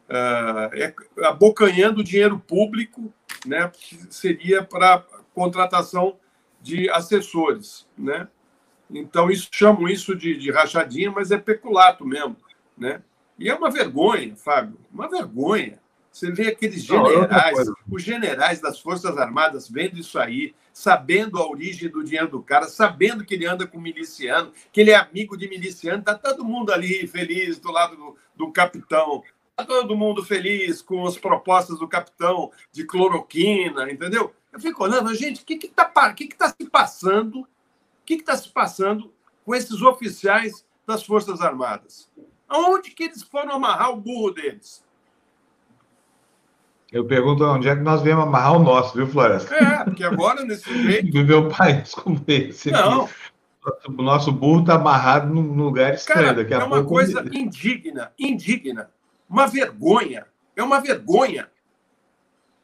é 0.08 0.94
abocanhando 1.24 2.04
dinheiro 2.04 2.38
público, 2.38 3.12
né? 3.44 3.70
que 3.72 3.98
seria 4.10 4.62
para 4.62 5.04
contratação 5.34 6.16
de 6.60 6.88
assessores. 6.90 7.86
Né? 7.96 8.28
Então, 8.90 9.30
isso, 9.30 9.48
chamam 9.50 9.88
isso 9.88 10.14
de, 10.14 10.36
de 10.36 10.50
rachadinha, 10.50 11.10
mas 11.10 11.30
é 11.30 11.38
peculato 11.38 12.04
mesmo. 12.04 12.36
Né? 12.76 13.02
E 13.38 13.48
é 13.48 13.54
uma 13.54 13.70
vergonha, 13.70 14.34
Fábio, 14.36 14.78
uma 14.92 15.08
vergonha. 15.08 15.78
Você 16.10 16.32
vê 16.32 16.48
aqueles 16.48 16.82
generais, 16.82 17.58
os 17.90 18.02
generais 18.02 18.58
das 18.58 18.80
Forças 18.80 19.18
Armadas 19.18 19.68
vendo 19.68 19.98
isso 19.98 20.18
aí, 20.18 20.54
sabendo 20.72 21.38
a 21.38 21.46
origem 21.46 21.90
do 21.90 22.02
dinheiro 22.02 22.28
do 22.28 22.42
cara, 22.42 22.68
sabendo 22.68 23.22
que 23.22 23.34
ele 23.34 23.44
anda 23.44 23.66
com 23.66 23.78
miliciano, 23.78 24.50
que 24.72 24.80
ele 24.80 24.92
é 24.92 24.96
amigo 24.96 25.36
de 25.36 25.46
miliciano, 25.46 26.02
tá 26.02 26.14
todo 26.14 26.42
mundo 26.42 26.72
ali 26.72 27.06
feliz 27.06 27.58
do 27.58 27.70
lado 27.70 27.96
do, 27.96 28.16
do 28.34 28.50
capitão, 28.50 29.22
todo 29.64 29.96
mundo 29.96 30.22
feliz 30.24 30.82
com 30.82 31.06
as 31.06 31.16
propostas 31.16 31.78
do 31.78 31.88
capitão 31.88 32.50
de 32.70 32.84
cloroquina, 32.84 33.90
entendeu? 33.90 34.34
Eu 34.52 34.60
fico 34.60 34.84
olhando, 34.84 35.14
gente, 35.14 35.42
o 35.42 35.44
que 35.44 35.54
está 35.54 36.12
que 36.12 36.26
que 36.26 36.36
tá 36.36 36.48
se 36.48 36.68
passando 36.70 37.46
que 38.04 38.14
está 38.14 38.36
se 38.36 38.48
passando 38.48 39.12
com 39.44 39.54
esses 39.54 39.82
oficiais 39.82 40.64
das 40.86 41.02
Forças 41.02 41.40
Armadas? 41.40 42.08
Aonde 42.48 42.90
que 42.90 43.04
eles 43.04 43.22
foram 43.22 43.52
amarrar 43.52 43.90
o 43.90 43.96
burro 43.96 44.30
deles? 44.30 44.84
Eu 46.92 47.04
pergunto 47.04 47.44
onde 47.44 47.68
é 47.68 47.74
que 47.74 47.82
nós 47.82 48.00
viemos 48.00 48.24
amarrar 48.24 48.56
o 48.56 48.62
nosso, 48.62 48.94
viu, 48.94 49.08
Floresta? 49.08 49.54
É, 49.54 49.84
porque 49.84 50.04
agora, 50.04 50.44
nesse 50.44 50.72
jeito. 50.82 51.10
Viver 51.12 51.34
um 51.34 51.48
país 51.48 51.92
como 51.94 52.22
esse. 52.28 52.70
Não. 52.70 53.08
O 53.88 54.02
nosso 54.02 54.30
burro 54.30 54.60
está 54.60 54.76
amarrado 54.76 55.34
num 55.34 55.64
lugar 55.64 55.94
estranho. 55.94 56.26
Cara, 56.26 56.36
Daqui 56.36 56.54
a 56.54 56.58
é 56.58 56.64
uma 56.64 56.76
pouco... 56.76 56.90
coisa 56.90 57.24
indigna, 57.32 58.12
indigna. 58.16 58.88
Uma 59.28 59.46
vergonha. 59.46 60.26
É 60.54 60.62
uma 60.62 60.80
vergonha. 60.80 61.50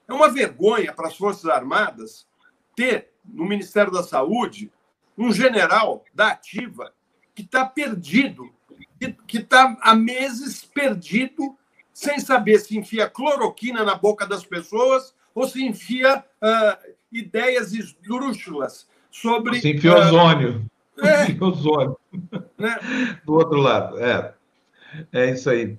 É 0.08 0.12
uma 0.12 0.28
vergonha 0.28 0.92
para 0.92 1.08
as 1.08 1.16
Forças 1.16 1.46
Armadas 1.46 2.26
ter 2.74 3.10
no 3.24 3.44
Ministério 3.44 3.92
da 3.92 4.02
Saúde 4.02 4.70
um 5.16 5.32
general 5.32 6.04
da 6.14 6.28
ativa 6.28 6.92
que 7.34 7.42
está 7.42 7.64
perdido, 7.64 8.50
que 9.26 9.38
está 9.38 9.76
há 9.80 9.94
meses 9.94 10.64
perdido, 10.64 11.56
sem 11.92 12.18
saber 12.18 12.58
se 12.58 12.76
enfia 12.76 13.08
cloroquina 13.08 13.84
na 13.84 13.94
boca 13.94 14.26
das 14.26 14.44
pessoas 14.44 15.14
ou 15.34 15.46
se 15.46 15.64
enfia 15.64 16.18
uh, 16.18 16.92
ideias 17.10 17.72
esdrúxulas 17.72 18.88
sobre. 19.10 19.60
Se 19.60 19.72
enfia 19.72 19.94
ozônio. 19.94 20.70
Uh, 20.96 21.06
é, 21.06 21.24
enfia 21.30 21.44
ozônio. 21.44 21.98
Né? 22.58 23.20
Do 23.24 23.34
outro 23.34 23.58
lado, 23.58 23.98
é. 23.98 24.34
É 25.12 25.30
isso 25.30 25.48
aí. 25.48 25.78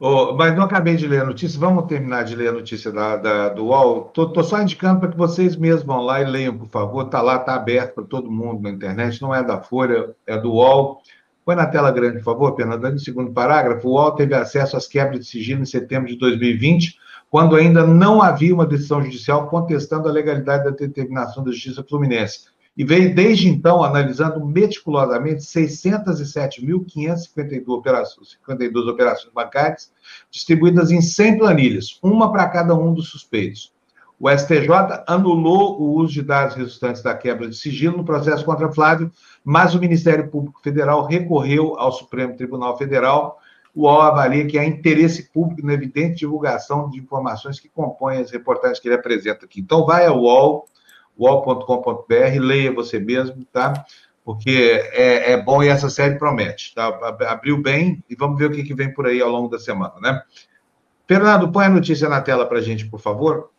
Oh, 0.00 0.32
mas 0.34 0.54
não 0.54 0.62
acabei 0.62 0.94
de 0.94 1.08
ler 1.08 1.22
a 1.22 1.24
notícia, 1.24 1.58
vamos 1.58 1.86
terminar 1.86 2.22
de 2.22 2.36
ler 2.36 2.50
a 2.50 2.52
notícia 2.52 2.92
da, 2.92 3.16
da 3.16 3.48
do 3.48 3.64
UOL. 3.66 4.06
Estou 4.06 4.44
só 4.44 4.62
indicando 4.62 5.00
para 5.00 5.10
que 5.10 5.16
vocês 5.16 5.56
mesmos 5.56 5.82
vão 5.82 6.02
lá 6.02 6.20
e 6.20 6.24
leiam, 6.24 6.56
por 6.56 6.68
favor. 6.68 7.06
Está 7.06 7.20
lá, 7.20 7.34
está 7.36 7.54
aberto 7.56 7.94
para 7.94 8.04
todo 8.04 8.30
mundo 8.30 8.62
na 8.62 8.70
internet, 8.70 9.20
não 9.20 9.34
é 9.34 9.42
da 9.42 9.60
Folha, 9.60 10.14
é 10.24 10.38
do 10.38 10.52
UOL. 10.52 11.02
Põe 11.44 11.56
na 11.56 11.66
tela 11.66 11.90
grande, 11.90 12.18
por 12.18 12.24
favor, 12.24 12.54
Fernando. 12.54 12.88
No 12.92 12.98
segundo 13.00 13.32
parágrafo, 13.32 13.88
o 13.88 13.92
UOL 13.92 14.12
teve 14.12 14.36
acesso 14.36 14.76
às 14.76 14.86
quebras 14.86 15.18
de 15.20 15.26
sigilo 15.26 15.62
em 15.62 15.66
setembro 15.66 16.08
de 16.08 16.16
2020, 16.16 16.96
quando 17.28 17.56
ainda 17.56 17.84
não 17.84 18.22
havia 18.22 18.54
uma 18.54 18.66
decisão 18.66 19.02
judicial 19.02 19.48
contestando 19.48 20.08
a 20.08 20.12
legalidade 20.12 20.64
da 20.64 20.70
determinação 20.70 21.42
da 21.42 21.50
Justiça 21.50 21.82
Fluminense 21.82 22.56
e 22.78 22.84
veio 22.84 23.12
desde 23.12 23.48
então 23.48 23.82
analisando 23.82 24.46
meticulosamente 24.46 25.42
607.552 25.42 27.66
operações, 27.66 28.30
52 28.30 28.86
operações 28.86 29.34
bancárias 29.34 29.90
distribuídas 30.30 30.92
em 30.92 31.00
100 31.00 31.38
planilhas, 31.38 31.98
uma 32.00 32.30
para 32.30 32.48
cada 32.48 32.76
um 32.76 32.94
dos 32.94 33.08
suspeitos. 33.08 33.72
O 34.20 34.30
STJ 34.30 34.68
anulou 35.08 35.80
o 35.80 35.96
uso 35.96 36.12
de 36.12 36.22
dados 36.22 36.54
resultantes 36.54 37.02
da 37.02 37.16
quebra 37.16 37.48
de 37.48 37.56
sigilo 37.56 37.96
no 37.96 38.04
processo 38.04 38.44
contra 38.44 38.72
Flávio, 38.72 39.10
mas 39.44 39.74
o 39.74 39.80
Ministério 39.80 40.28
Público 40.28 40.60
Federal 40.62 41.04
recorreu 41.04 41.76
ao 41.78 41.90
Supremo 41.90 42.36
Tribunal 42.36 42.78
Federal. 42.78 43.40
O 43.74 43.82
UOL 43.82 44.02
avalia 44.02 44.46
que 44.46 44.58
há 44.58 44.64
interesse 44.64 45.32
público 45.32 45.66
na 45.66 45.74
evidente 45.74 46.20
divulgação 46.20 46.88
de 46.88 47.00
informações 47.00 47.58
que 47.58 47.68
compõem 47.68 48.18
as 48.18 48.30
reportagens 48.30 48.78
que 48.78 48.86
ele 48.86 48.94
apresenta 48.96 49.46
aqui. 49.46 49.60
Então, 49.60 49.84
vai 49.86 50.06
ao 50.06 50.20
UOL, 50.20 50.68
wall.com.br, 51.18 52.40
leia 52.40 52.72
você 52.72 52.98
mesmo, 52.98 53.44
tá? 53.52 53.84
Porque 54.24 54.82
é, 54.92 55.32
é, 55.32 55.42
bom 55.42 55.62
e 55.62 55.68
essa 55.68 55.88
série 55.88 56.18
promete, 56.18 56.74
tá? 56.74 56.86
Abriu 57.28 57.60
bem 57.60 58.04
e 58.08 58.14
vamos 58.14 58.38
ver 58.38 58.46
o 58.46 58.52
que, 58.52 58.62
que 58.62 58.74
vem 58.74 58.92
por 58.92 59.06
aí 59.06 59.20
ao 59.20 59.30
longo 59.30 59.48
da 59.48 59.58
semana, 59.58 59.94
né? 60.00 60.22
Fernando, 61.06 61.50
põe 61.50 61.64
a 61.64 61.70
notícia 61.70 62.08
na 62.08 62.20
tela 62.20 62.44
para 62.44 62.58
a 62.58 62.62
gente, 62.62 62.86
por 62.86 63.00
favor. 63.00 63.50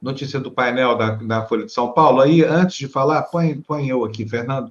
Notícia 0.00 0.38
do 0.38 0.52
painel 0.52 0.96
da, 0.96 1.10
da 1.16 1.44
Folha 1.44 1.66
de 1.66 1.72
São 1.72 1.92
Paulo. 1.92 2.20
Aí, 2.20 2.44
antes 2.44 2.76
de 2.76 2.86
falar, 2.86 3.22
põe, 3.22 3.60
põe 3.60 3.88
eu 3.88 4.04
aqui, 4.04 4.28
Fernando, 4.28 4.70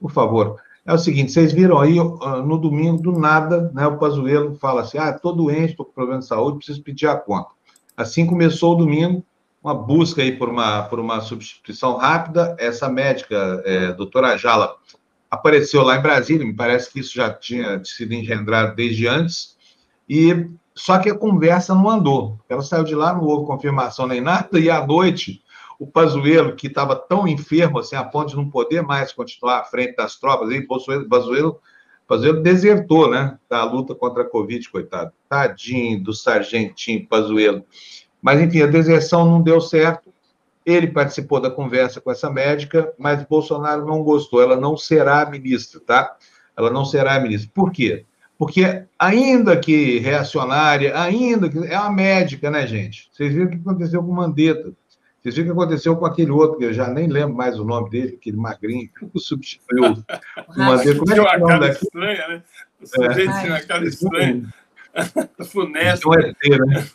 por 0.00 0.10
favor. 0.10 0.60
É 0.84 0.92
o 0.92 0.98
seguinte, 0.98 1.30
vocês 1.30 1.52
viram 1.52 1.78
aí, 1.78 1.94
no 1.94 2.58
domingo, 2.58 3.00
do 3.00 3.12
nada, 3.12 3.70
né, 3.72 3.86
o 3.86 3.98
Pazuello 3.98 4.56
fala 4.56 4.80
assim, 4.80 4.98
ah, 4.98 5.10
estou 5.10 5.32
doente, 5.32 5.70
estou 5.70 5.86
com 5.86 5.92
problema 5.92 6.18
de 6.18 6.26
saúde, 6.26 6.56
preciso 6.56 6.82
pedir 6.82 7.06
a 7.06 7.16
conta. 7.16 7.50
Assim 7.96 8.26
começou 8.26 8.72
o 8.72 8.76
domingo, 8.76 9.24
uma 9.62 9.74
busca 9.74 10.22
aí 10.22 10.32
por 10.36 10.48
uma, 10.48 10.82
por 10.82 10.98
uma 10.98 11.20
substituição 11.20 11.96
rápida. 11.96 12.56
Essa 12.58 12.88
médica, 12.88 13.62
é, 13.64 13.92
doutora 13.92 14.36
Jala, 14.36 14.74
apareceu 15.30 15.82
lá 15.82 15.96
em 15.96 16.02
Brasília, 16.02 16.44
me 16.44 16.54
parece 16.54 16.92
que 16.92 17.00
isso 17.00 17.14
já 17.14 17.32
tinha 17.32 17.82
sido 17.84 18.12
engendrado 18.12 18.74
desde 18.74 19.06
antes, 19.06 19.56
e 20.08 20.50
só 20.74 20.98
que 20.98 21.08
a 21.08 21.14
conversa 21.14 21.74
não 21.74 21.88
andou. 21.88 22.38
Ela 22.48 22.62
saiu 22.62 22.84
de 22.84 22.94
lá, 22.94 23.14
não 23.14 23.24
houve 23.24 23.46
confirmação 23.46 24.06
nem 24.06 24.20
nada, 24.20 24.58
e 24.58 24.68
à 24.68 24.84
noite 24.86 25.42
o 25.78 25.86
Pazuello, 25.86 26.54
que 26.54 26.66
estava 26.66 26.94
tão 26.94 27.26
enfermo 27.26 27.78
assim, 27.78 27.96
a 27.96 28.04
ponto 28.04 28.28
de 28.28 28.36
não 28.36 28.48
poder 28.48 28.82
mais 28.82 29.12
continuar 29.12 29.60
à 29.60 29.64
frente 29.64 29.96
das 29.96 30.16
tropas, 30.16 30.48
aí, 30.48 30.60
o 30.60 31.08
Pazuello, 31.08 31.60
Pazuello 32.06 32.42
desertou, 32.42 33.10
né, 33.10 33.38
da 33.48 33.64
luta 33.64 33.94
contra 33.94 34.22
a 34.22 34.28
Covid, 34.28 34.68
coitado. 34.70 35.12
Tadinho 35.28 36.02
do 36.02 36.12
sargentinho 36.12 37.06
Pazuello. 37.08 37.64
Mas, 38.22 38.40
enfim, 38.40 38.62
a 38.62 38.66
deserção 38.66 39.26
não 39.26 39.42
deu 39.42 39.60
certo. 39.60 40.12
Ele 40.64 40.86
participou 40.86 41.40
da 41.40 41.50
conversa 41.50 42.00
com 42.00 42.10
essa 42.10 42.30
médica, 42.30 42.94
mas 42.96 43.24
Bolsonaro 43.24 43.84
não 43.84 44.04
gostou. 44.04 44.40
Ela 44.40 44.56
não 44.56 44.76
será 44.76 45.28
ministra, 45.28 45.80
tá? 45.84 46.16
Ela 46.56 46.70
não 46.70 46.84
será 46.84 47.18
ministra. 47.18 47.50
Por 47.52 47.72
quê? 47.72 48.04
Porque, 48.38 48.84
ainda 48.98 49.56
que 49.56 49.98
reacionária, 49.98 50.98
ainda 50.98 51.48
que. 51.48 51.58
É 51.66 51.78
uma 51.78 51.92
médica, 51.92 52.50
né, 52.50 52.64
gente? 52.66 53.08
Vocês 53.12 53.32
viram 53.32 53.46
o 53.46 53.50
que 53.50 53.56
aconteceu 53.56 54.02
com 54.02 54.10
o 54.10 54.14
Mandetta. 54.14 54.72
Vocês 55.20 55.34
viram 55.34 55.50
o 55.50 55.54
que 55.54 55.62
aconteceu 55.62 55.96
com 55.96 56.06
aquele 56.06 56.30
outro, 56.30 56.58
que 56.58 56.64
eu 56.64 56.72
já 56.72 56.88
nem 56.88 57.08
lembro 57.08 57.36
mais 57.36 57.58
o 57.58 57.64
nome 57.64 57.90
dele, 57.90 58.16
aquele 58.20 58.36
magrinho, 58.36 58.88
que 59.12 59.18
substituiu 59.18 59.84
o 60.48 60.58
Mandetta. 60.58 60.98
Como 60.98 61.12
é 61.12 61.14
que 61.14 61.20
é 61.20 61.36
o 61.36 61.38
nome 61.40 61.60
daqui? 61.60 61.84
Estranha, 61.84 62.28
né? 62.28 62.42
O 62.80 62.86
sujeito 62.86 63.30
é. 63.30 63.40
tinha 63.40 63.52
uma 63.52 63.60
cara 63.60 63.84
estranha. 63.84 64.54
Funesta. 65.50 66.08
Então 66.08 66.14
é, 66.14 66.58
né? 66.58 66.88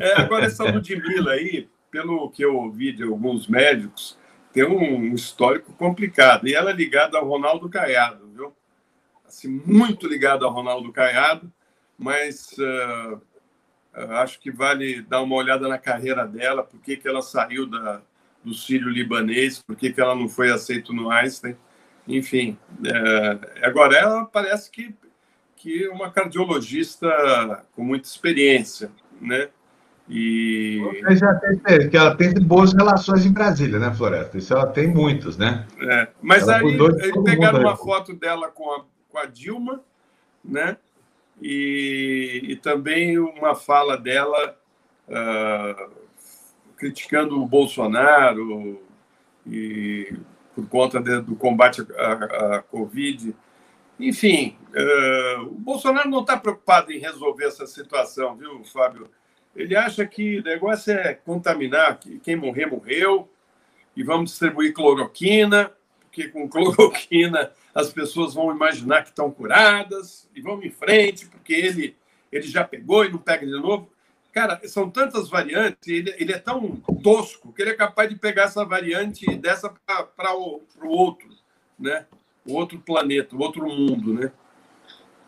é, 0.00 0.20
agora 0.20 0.46
essa 0.46 0.64
Ludmilla 0.64 1.32
aí, 1.32 1.68
pelo 1.90 2.30
que 2.30 2.44
eu 2.44 2.56
ouvi 2.56 2.92
de 2.92 3.02
alguns 3.02 3.46
médicos, 3.46 4.18
tem 4.52 4.64
um 4.64 5.14
histórico 5.14 5.72
complicado. 5.72 6.46
E 6.46 6.54
ela 6.54 6.70
é 6.70 6.74
ligada 6.74 7.18
ao 7.18 7.26
Ronaldo 7.26 7.68
Caiado, 7.68 8.28
viu? 8.34 8.52
Assim, 9.26 9.62
muito 9.64 10.06
ligada 10.06 10.44
ao 10.44 10.52
Ronaldo 10.52 10.92
Caiado, 10.92 11.50
mas 11.98 12.50
uh, 12.58 13.20
acho 14.16 14.38
que 14.38 14.50
vale 14.50 15.00
dar 15.02 15.22
uma 15.22 15.36
olhada 15.36 15.66
na 15.68 15.78
carreira 15.78 16.26
dela, 16.26 16.62
por 16.62 16.80
que, 16.80 17.00
ela 17.04 17.22
saiu 17.22 17.66
da, 17.66 18.02
do 18.44 18.52
Sírio 18.52 18.90
libanês, 18.90 19.62
por 19.62 19.74
que, 19.74 19.94
ela 19.96 20.14
não 20.14 20.28
foi 20.28 20.50
aceita 20.50 20.92
no 20.92 21.10
Einstein. 21.10 21.56
Enfim, 22.06 22.58
é, 22.84 23.66
agora 23.66 23.96
ela 23.96 24.24
parece 24.26 24.70
que, 24.70 24.94
que 25.62 25.84
é 25.84 25.88
uma 25.90 26.10
cardiologista 26.10 27.64
com 27.76 27.84
muita 27.84 28.08
experiência, 28.08 28.90
né? 29.20 29.48
E... 30.08 30.80
Você 31.04 31.16
já 31.16 31.34
tem 31.36 31.88
que 31.88 31.96
ela 31.96 32.16
tem 32.16 32.34
boas 32.34 32.72
relações 32.72 33.24
em 33.24 33.32
Brasília, 33.32 33.78
né, 33.78 33.94
Floresta? 33.94 34.36
Isso 34.36 34.52
ela 34.52 34.66
tem 34.66 34.88
muitas, 34.88 35.38
né? 35.38 35.64
É, 35.80 36.08
mas 36.20 36.42
ela 36.48 36.56
aí, 36.56 36.76
aí 37.00 37.24
pegaram 37.24 37.60
uma 37.60 37.76
foto 37.76 38.12
dela 38.12 38.48
com 38.48 38.72
a, 38.72 38.84
com 39.08 39.18
a 39.18 39.26
Dilma, 39.26 39.80
né? 40.44 40.76
E, 41.40 42.40
e 42.48 42.56
também 42.56 43.16
uma 43.20 43.54
fala 43.54 43.96
dela 43.96 44.58
uh, 45.08 45.90
criticando 46.76 47.40
o 47.40 47.46
Bolsonaro 47.46 48.82
e 49.46 50.12
por 50.56 50.66
conta 50.68 51.00
de, 51.00 51.20
do 51.20 51.36
combate 51.36 51.86
à, 51.96 52.56
à 52.56 52.62
Covid. 52.62 53.34
Enfim, 53.98 54.56
uh, 54.70 55.42
o 55.42 55.54
Bolsonaro 55.54 56.08
não 56.08 56.20
está 56.20 56.36
preocupado 56.36 56.92
em 56.92 56.98
resolver 56.98 57.44
essa 57.44 57.66
situação, 57.66 58.36
viu, 58.36 58.64
Fábio? 58.64 59.08
Ele 59.54 59.76
acha 59.76 60.06
que 60.06 60.38
o 60.38 60.42
negócio 60.42 60.92
é 60.92 61.14
contaminar, 61.14 61.98
que 61.98 62.18
quem 62.18 62.34
morrer, 62.36 62.66
morreu, 62.66 63.28
e 63.94 64.02
vamos 64.02 64.30
distribuir 64.30 64.72
cloroquina, 64.72 65.70
porque 66.00 66.28
com 66.28 66.48
cloroquina 66.48 67.52
as 67.74 67.92
pessoas 67.92 68.34
vão 68.34 68.50
imaginar 68.50 69.02
que 69.02 69.10
estão 69.10 69.30
curadas, 69.30 70.28
e 70.34 70.40
vamos 70.40 70.64
em 70.64 70.70
frente, 70.70 71.26
porque 71.26 71.52
ele, 71.52 71.96
ele 72.30 72.46
já 72.46 72.64
pegou 72.64 73.04
e 73.04 73.10
não 73.10 73.18
pega 73.18 73.46
de 73.46 73.52
novo. 73.52 73.90
Cara, 74.32 74.60
são 74.66 74.90
tantas 74.90 75.28
variantes, 75.28 75.86
ele, 75.86 76.14
ele 76.18 76.32
é 76.32 76.38
tão 76.38 76.76
tosco 77.02 77.52
que 77.52 77.60
ele 77.60 77.70
é 77.70 77.74
capaz 77.74 78.08
de 78.08 78.16
pegar 78.16 78.44
essa 78.44 78.64
variante 78.64 79.26
dessa 79.36 79.68
para 79.68 80.34
o 80.34 80.62
outro, 80.82 81.28
né? 81.78 82.06
Outro 82.46 82.78
planeta, 82.78 83.36
outro 83.36 83.66
mundo, 83.66 84.14
né? 84.14 84.32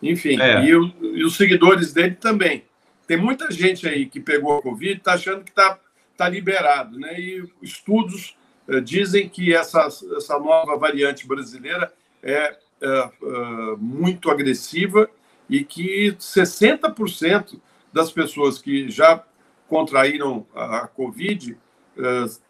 Enfim, 0.03 0.41
é. 0.41 0.65
e, 0.65 0.75
o, 0.75 0.93
e, 1.01 1.25
os 1.25 1.37
seguidores 1.37 1.93
dele 1.93 2.15
também. 2.15 2.65
Tem 3.07 3.17
muita 3.17 3.51
gente 3.51 3.87
aí 3.89 4.07
que 4.07 4.21
pegou 4.21 4.59
a 4.59 4.63
Covid 4.63 4.99
está 4.99 5.15
achando 5.15 5.45
que 5.45 5.51
está 5.51 5.79
tá 6.17 6.29
liberado, 6.29 6.99
né? 6.99 7.19
E 7.19 7.45
estudos 7.63 8.37
uh, 8.69 8.81
dizem 8.81 9.29
que 9.29 9.55
essa, 9.55 9.87
essa 10.17 10.39
nova 10.39 10.77
variante 10.77 11.27
brasileira 11.27 11.93
é 12.23 12.57
uh, 12.83 13.27
uh, 13.27 13.79
muito 13.79 14.31
agressiva 14.31 15.09
e 15.49 15.65
que 15.65 16.13
60% 16.13 17.61
das 17.93 18.11
pessoas 18.11 18.59
que 18.59 18.89
já 18.91 19.23
contraíram 19.69 20.47
a 20.55 20.87
Covid 20.87 21.57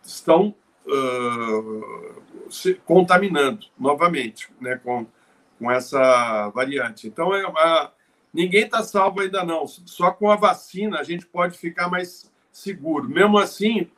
estão 0.05 0.55
se 2.55 2.75
contaminando 2.75 3.67
novamente 3.79 4.49
né, 4.61 4.81
com, 4.83 5.07
com 5.59 5.71
essa 5.71 6.49
variante. 6.51 7.07
Então, 7.07 7.35
é 7.35 7.47
uma, 7.47 7.93
ninguém 8.33 8.65
está 8.65 8.83
salvo 8.83 9.21
ainda 9.21 9.45
não. 9.45 9.67
Só 9.67 10.11
com 10.11 10.31
a 10.31 10.37
vacina 10.37 11.01
a 11.01 11.03
gente 11.03 11.27
pode 11.27 11.59
ficar 11.59 11.89
mais 11.89 12.31
seguro. 12.53 13.09
Mesmo 13.09 13.39
assim, 13.39 13.91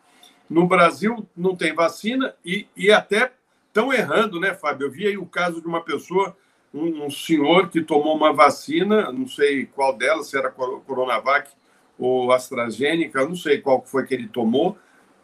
no 0.49 0.67
Brasil 0.67 1.29
não 1.37 1.55
tem 1.55 1.75
vacina 1.75 2.35
e, 2.45 2.67
e 2.77 2.91
até 2.91 3.33
estão 3.69 3.93
errando, 3.93 4.41
né, 4.41 4.55
Fábio? 4.55 4.87
Eu 4.87 4.91
vi 4.91 5.07
aí 5.07 5.19
o 5.19 5.27
caso 5.27 5.61
de 5.61 5.67
uma 5.67 5.83
pessoa 5.83 6.37
um, 6.73 7.05
um, 7.05 7.11
senhor 7.11 7.69
que 7.69 7.83
tomou 7.83 8.17
uma 8.17 8.33
vacina, 8.33 9.13
não 9.13 9.27
sei 9.27 9.67
qual 9.67 9.97
delas, 9.97 10.29
se 10.29 10.39
era 10.39 10.51
Coronavac 10.51 11.51
ou 11.99 12.33
AstraZeneca, 12.33 13.27
não 13.27 13.37
sei 13.37 13.61
qual 13.61 13.83
foi 13.85 14.07
que 14.07 14.15
ele 14.15 14.29
tomou, 14.29 14.77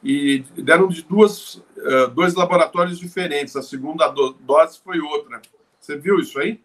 e 0.03 0.41
deram 0.57 0.89
de 0.89 1.03
duas, 1.03 1.55
uh, 1.55 2.09
dois 2.13 2.35
laboratórios 2.35 2.99
diferentes. 2.99 3.55
A 3.55 3.63
segunda 3.63 4.09
do, 4.09 4.33
dose 4.41 4.81
foi 4.83 5.01
outra. 5.01 5.41
Você 5.79 5.97
viu 5.97 6.19
isso 6.19 6.39
aí? 6.41 6.61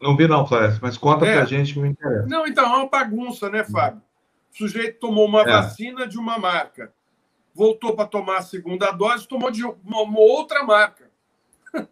Não 0.00 0.16
vi 0.16 0.26
não, 0.26 0.46
Flávio, 0.46 0.78
mas 0.82 0.98
conta 0.98 1.24
é. 1.24 1.36
pra 1.36 1.44
gente 1.44 1.72
que 1.72 1.80
me 1.80 1.88
interessa. 1.88 2.26
Não, 2.26 2.46
então, 2.46 2.64
é 2.64 2.76
uma 2.76 2.88
bagunça, 2.88 3.48
né, 3.48 3.64
Fábio? 3.64 4.02
O 4.52 4.56
sujeito 4.56 4.98
tomou 4.98 5.26
uma 5.26 5.42
é. 5.42 5.44
vacina 5.44 6.06
de 6.06 6.18
uma 6.18 6.38
marca, 6.38 6.92
voltou 7.54 7.94
para 7.94 8.06
tomar 8.06 8.38
a 8.38 8.42
segunda 8.42 8.90
dose, 8.90 9.28
tomou 9.28 9.50
de 9.50 9.64
uma, 9.64 10.02
uma 10.02 10.20
outra 10.20 10.62
marca. 10.64 11.06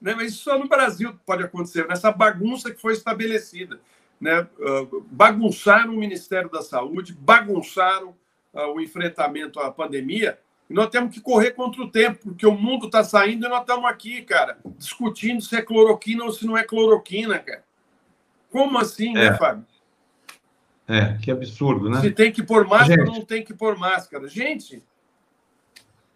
Né? 0.00 0.14
Mas 0.14 0.30
isso 0.30 0.44
só 0.44 0.56
no 0.56 0.68
Brasil 0.68 1.18
pode 1.26 1.42
acontecer, 1.42 1.84
nessa 1.88 2.12
bagunça 2.12 2.70
que 2.70 2.80
foi 2.80 2.92
estabelecida. 2.92 3.80
Né? 4.20 4.46
Uh, 4.56 5.04
bagunçaram 5.10 5.92
o 5.92 5.98
Ministério 5.98 6.48
da 6.48 6.62
Saúde, 6.62 7.12
bagunçaram 7.14 8.14
o 8.52 8.80
enfrentamento 8.80 9.60
à 9.60 9.70
pandemia, 9.70 10.38
e 10.68 10.74
nós 10.74 10.88
temos 10.88 11.14
que 11.14 11.20
correr 11.20 11.52
contra 11.52 11.82
o 11.82 11.90
tempo, 11.90 12.18
porque 12.24 12.46
o 12.46 12.52
mundo 12.52 12.86
está 12.86 13.02
saindo 13.02 13.46
e 13.46 13.48
nós 13.48 13.60
estamos 13.60 13.86
aqui, 13.86 14.22
cara, 14.22 14.58
discutindo 14.76 15.40
se 15.40 15.56
é 15.56 15.62
cloroquina 15.62 16.24
ou 16.24 16.32
se 16.32 16.46
não 16.46 16.56
é 16.56 16.62
cloroquina, 16.62 17.38
cara. 17.38 17.64
Como 18.50 18.78
assim, 18.78 19.12
né, 19.12 19.26
é. 19.26 19.30
né, 19.30 19.36
Fábio? 19.36 19.64
É, 20.86 21.18
que 21.22 21.30
absurdo, 21.30 21.90
né? 21.90 22.00
Se 22.00 22.10
tem 22.10 22.32
que 22.32 22.42
pôr 22.42 22.66
máscara 22.66 23.02
ou 23.02 23.14
não 23.14 23.24
tem 23.24 23.44
que 23.44 23.52
pôr 23.52 23.76
máscara. 23.76 24.26
Gente. 24.26 24.82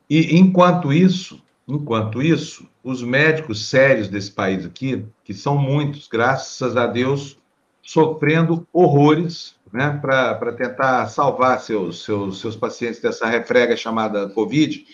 E 0.09 0.37
enquanto 0.37 0.93
isso, 0.93 1.43
Enquanto 1.67 2.21
isso, 2.21 2.69
os 2.83 3.03
médicos 3.03 3.67
sérios 3.69 4.09
desse 4.09 4.33
país 4.33 4.67
aqui, 4.67 5.07
que 5.25 5.33
são 5.33 5.57
muitos, 5.57 6.09
graças 6.09 6.77
a 6.77 6.87
Deus, 6.87 7.39
sofrendo 7.83 8.67
horrores 8.73 9.57
né, 9.73 9.99
para 10.01 10.53
tentar 10.53 11.09
salvar 11.09 11.61
seus, 11.61 12.05
seus, 12.05 12.41
seus 12.41 12.55
pacientes 12.55 13.01
dessa 13.01 13.27
refrega 13.27 13.77
chamada 13.77 14.29
Covid, 14.29 14.85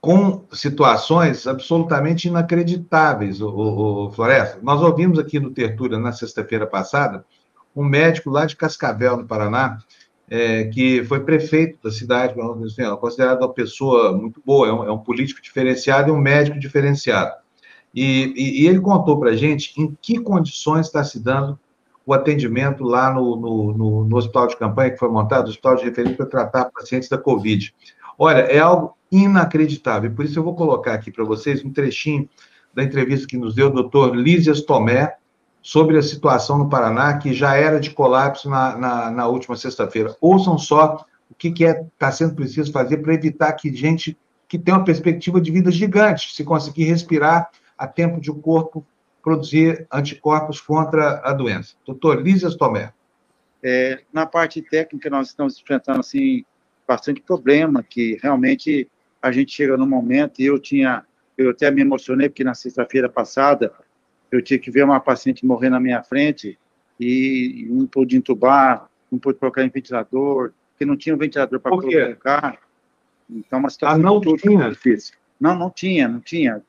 com 0.00 0.44
situações 0.52 1.46
absolutamente 1.46 2.28
inacreditáveis, 2.28 3.40
o, 3.40 3.48
o, 3.48 4.06
o, 4.06 4.12
Floresta. 4.12 4.58
Nós 4.62 4.80
ouvimos 4.80 5.18
aqui 5.18 5.40
no 5.40 5.50
Tertúlia, 5.50 5.98
na 5.98 6.12
sexta-feira 6.12 6.66
passada, 6.66 7.24
um 7.74 7.84
médico 7.84 8.30
lá 8.30 8.46
de 8.46 8.56
Cascavel, 8.56 9.16
no 9.16 9.26
Paraná, 9.26 9.78
é, 10.30 10.64
que 10.64 11.02
foi 11.04 11.20
prefeito 11.20 11.78
da 11.82 11.90
cidade, 11.90 12.34
assim, 12.64 12.82
é 12.82 12.96
considerado 12.96 13.42
uma 13.42 13.52
pessoa 13.52 14.12
muito 14.12 14.40
boa, 14.44 14.68
é 14.68 14.72
um, 14.72 14.84
é 14.84 14.92
um, 14.92 14.98
político 14.98 15.42
diferenciado 15.42 16.10
e 16.10 16.12
um 16.12 16.18
médico 16.18 16.58
diferenciado. 16.58 17.34
E, 17.94 18.32
e, 18.36 18.62
e 18.62 18.66
ele 18.68 18.80
contou 18.80 19.18
para 19.18 19.30
a 19.30 19.36
gente 19.36 19.72
em 19.80 19.96
que 20.00 20.20
condições 20.20 20.86
está 20.86 21.02
se 21.02 21.18
dando 21.18 21.58
o 22.08 22.14
atendimento 22.14 22.84
lá 22.84 23.12
no, 23.12 23.36
no, 23.36 23.72
no, 23.74 24.04
no, 24.06 24.16
hospital 24.16 24.46
de 24.46 24.56
campanha 24.56 24.90
que 24.90 24.96
foi 24.96 25.10
montado, 25.10 25.46
o 25.46 25.50
hospital 25.50 25.76
de 25.76 25.84
referência 25.84 26.16
para 26.16 26.26
tratar 26.26 26.70
pacientes 26.70 27.06
da 27.06 27.18
Covid. 27.18 27.74
Olha, 28.18 28.38
é 28.38 28.58
algo 28.58 28.96
inacreditável, 29.12 30.10
por 30.10 30.24
isso 30.24 30.38
eu 30.38 30.42
vou 30.42 30.54
colocar 30.54 30.94
aqui 30.94 31.10
para 31.10 31.22
vocês 31.22 31.62
um 31.62 31.70
trechinho 31.70 32.26
da 32.74 32.82
entrevista 32.82 33.26
que 33.26 33.36
nos 33.36 33.54
deu 33.54 33.66
o 33.66 33.70
doutor 33.70 34.16
Lísias 34.16 34.62
Tomé, 34.62 35.16
sobre 35.60 35.98
a 35.98 36.02
situação 36.02 36.56
no 36.56 36.70
Paraná, 36.70 37.18
que 37.18 37.34
já 37.34 37.54
era 37.56 37.78
de 37.78 37.90
colapso 37.90 38.48
na, 38.48 38.74
na, 38.78 39.10
na 39.10 39.26
última 39.26 39.54
sexta-feira. 39.54 40.16
Ouçam 40.18 40.56
só 40.56 41.04
o 41.30 41.34
que 41.34 41.48
está 41.48 41.64
é, 41.66 41.86
tá 41.98 42.10
sendo 42.10 42.34
preciso 42.34 42.72
fazer 42.72 42.98
para 42.98 43.12
evitar 43.12 43.52
que 43.52 43.70
gente 43.74 44.16
que 44.48 44.58
tem 44.58 44.72
uma 44.72 44.84
perspectiva 44.84 45.42
de 45.42 45.50
vida 45.50 45.70
gigante, 45.70 46.34
se 46.34 46.42
conseguir 46.42 46.84
respirar 46.84 47.50
a 47.76 47.86
tempo 47.86 48.18
de 48.18 48.30
o 48.30 48.34
corpo 48.36 48.82
produzir 49.28 49.86
anticorpos 49.92 50.58
contra 50.58 51.20
a 51.22 51.34
doença. 51.34 51.74
Doutor 51.86 52.22
Lísias 52.22 52.56
Tomé. 52.56 52.94
É, 53.62 54.00
na 54.10 54.24
parte 54.24 54.62
técnica, 54.62 55.10
nós 55.10 55.28
estamos 55.28 55.60
enfrentando 55.60 56.00
assim, 56.00 56.46
bastante 56.86 57.20
problema, 57.20 57.82
que 57.82 58.18
realmente 58.22 58.88
a 59.20 59.30
gente 59.30 59.52
chega 59.52 59.76
no 59.76 59.86
momento, 59.86 60.40
e 60.40 60.46
eu 60.46 60.58
tinha, 60.58 61.04
eu 61.36 61.50
até 61.50 61.70
me 61.70 61.82
emocionei, 61.82 62.30
porque 62.30 62.42
na 62.42 62.54
sexta-feira 62.54 63.06
passada, 63.06 63.70
eu 64.32 64.40
tinha 64.40 64.58
que 64.58 64.70
ver 64.70 64.82
uma 64.82 64.98
paciente 64.98 65.44
morrer 65.44 65.68
na 65.68 65.78
minha 65.78 66.02
frente 66.02 66.58
e 66.98 67.66
não 67.68 67.86
pude 67.86 68.16
entubar, 68.16 68.88
não 69.12 69.18
pude 69.18 69.38
colocar 69.38 69.62
em 69.62 69.68
ventilador, 69.68 70.52
porque 70.70 70.86
não 70.86 70.96
tinha 70.96 71.14
um 71.14 71.18
ventilador 71.18 71.60
para 71.60 71.70
colocar. 71.70 72.58
Então, 73.28 73.58
uma 73.58 73.68
situação 73.68 74.00
ah, 74.00 74.02
não 74.02 74.20
tinha? 74.20 74.70
difícil. 74.70 75.14
Não, 75.38 75.54
não 75.54 75.70
tinha, 75.70 76.08
não 76.08 76.20
tinha 76.20 76.62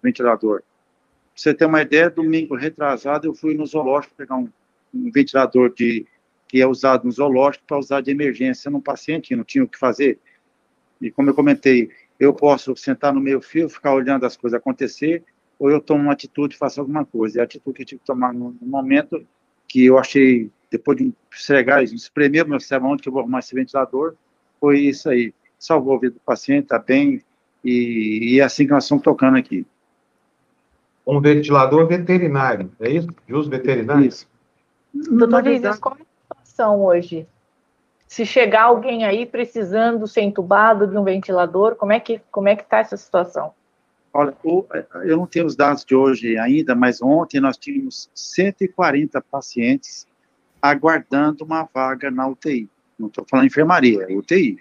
ventilador. 0.00 0.62
Você 1.34 1.52
ter 1.52 1.66
uma 1.66 1.82
ideia, 1.82 2.08
domingo 2.08 2.54
retrasado, 2.54 3.26
eu 3.26 3.34
fui 3.34 3.54
no 3.54 3.66
zoológico 3.66 4.14
pegar 4.14 4.36
um, 4.36 4.48
um 4.94 5.10
ventilador 5.10 5.72
de, 5.74 6.06
que 6.46 6.60
é 6.60 6.66
usado 6.66 7.04
no 7.04 7.10
zoológico 7.10 7.64
para 7.66 7.78
usar 7.78 8.00
de 8.00 8.10
emergência 8.10 8.70
num 8.70 8.80
paciente, 8.80 9.34
não 9.34 9.44
tinha 9.44 9.64
o 9.64 9.68
que 9.68 9.78
fazer. 9.78 10.20
E 11.00 11.10
como 11.10 11.30
eu 11.30 11.34
comentei, 11.34 11.90
eu 12.18 12.32
posso 12.32 12.76
sentar 12.76 13.12
no 13.12 13.20
meio 13.20 13.40
fio, 13.40 13.68
ficar 13.68 13.92
olhando 13.92 14.24
as 14.24 14.36
coisas 14.36 14.58
acontecer, 14.58 15.24
ou 15.58 15.70
eu 15.70 15.80
tomo 15.80 16.02
uma 16.02 16.12
atitude 16.12 16.54
e 16.54 16.58
faço 16.58 16.80
alguma 16.80 17.04
coisa. 17.04 17.38
E 17.38 17.40
a 17.40 17.44
atitude 17.44 17.76
que 17.76 17.82
eu 17.82 17.86
tive 17.86 18.00
que 18.00 18.06
tomar 18.06 18.32
no, 18.32 18.56
no 18.60 18.66
momento 18.66 19.26
que 19.68 19.84
eu 19.84 19.98
achei, 19.98 20.50
depois 20.70 20.96
de 20.98 21.12
esfregar, 21.32 21.82
espremer 21.82 22.46
meu 22.46 22.60
cérebro 22.60 22.90
onde 22.90 23.02
que 23.02 23.08
eu 23.08 23.12
vou 23.12 23.22
arrumar 23.22 23.40
esse 23.40 23.54
ventilador, 23.54 24.14
foi 24.60 24.80
isso 24.80 25.08
aí. 25.08 25.34
Salvou 25.58 25.96
a 25.96 26.00
vida 26.00 26.14
do 26.14 26.20
paciente, 26.20 26.64
está 26.64 26.78
bem, 26.78 27.22
e, 27.64 28.34
e, 28.34 28.40
é 28.40 28.44
assim 28.44 28.66
que 28.66 28.72
nós 28.72 28.84
estamos 28.84 29.02
tocando 29.02 29.36
aqui. 29.36 29.66
Um 31.06 31.20
ventilador 31.20 31.86
veterinário, 31.86 32.72
é 32.80 32.90
isso? 32.90 33.08
De 33.26 33.34
uso 33.34 33.50
veterinário? 33.50 34.06
Isso. 34.06 34.26
Doutor 34.94 35.44
Lízias, 35.44 35.78
como 35.78 35.96
é 35.96 36.02
a 36.02 36.34
situação 36.34 36.84
hoje? 36.84 37.26
Se 38.06 38.24
chegar 38.24 38.64
alguém 38.64 39.04
aí 39.04 39.26
precisando 39.26 40.06
ser 40.06 40.22
entubado 40.22 40.86
de 40.86 40.96
um 40.96 41.04
ventilador, 41.04 41.74
como 41.74 41.92
é 41.92 42.00
que 42.00 42.20
como 42.30 42.48
é 42.48 42.56
que 42.56 42.62
está 42.62 42.78
essa 42.78 42.96
situação? 42.96 43.52
Olha, 44.12 44.32
eu 45.04 45.16
não 45.16 45.26
tenho 45.26 45.44
os 45.44 45.56
dados 45.56 45.84
de 45.84 45.94
hoje 45.94 46.38
ainda, 46.38 46.74
mas 46.76 47.02
ontem 47.02 47.40
nós 47.40 47.56
tínhamos 47.56 48.08
140 48.14 49.20
pacientes 49.22 50.06
aguardando 50.62 51.44
uma 51.44 51.68
vaga 51.74 52.12
na 52.12 52.28
UTI. 52.28 52.70
Não 52.96 53.08
estou 53.08 53.26
falando 53.28 53.46
enfermaria, 53.46 54.06
é 54.08 54.14
UTI. 54.14 54.60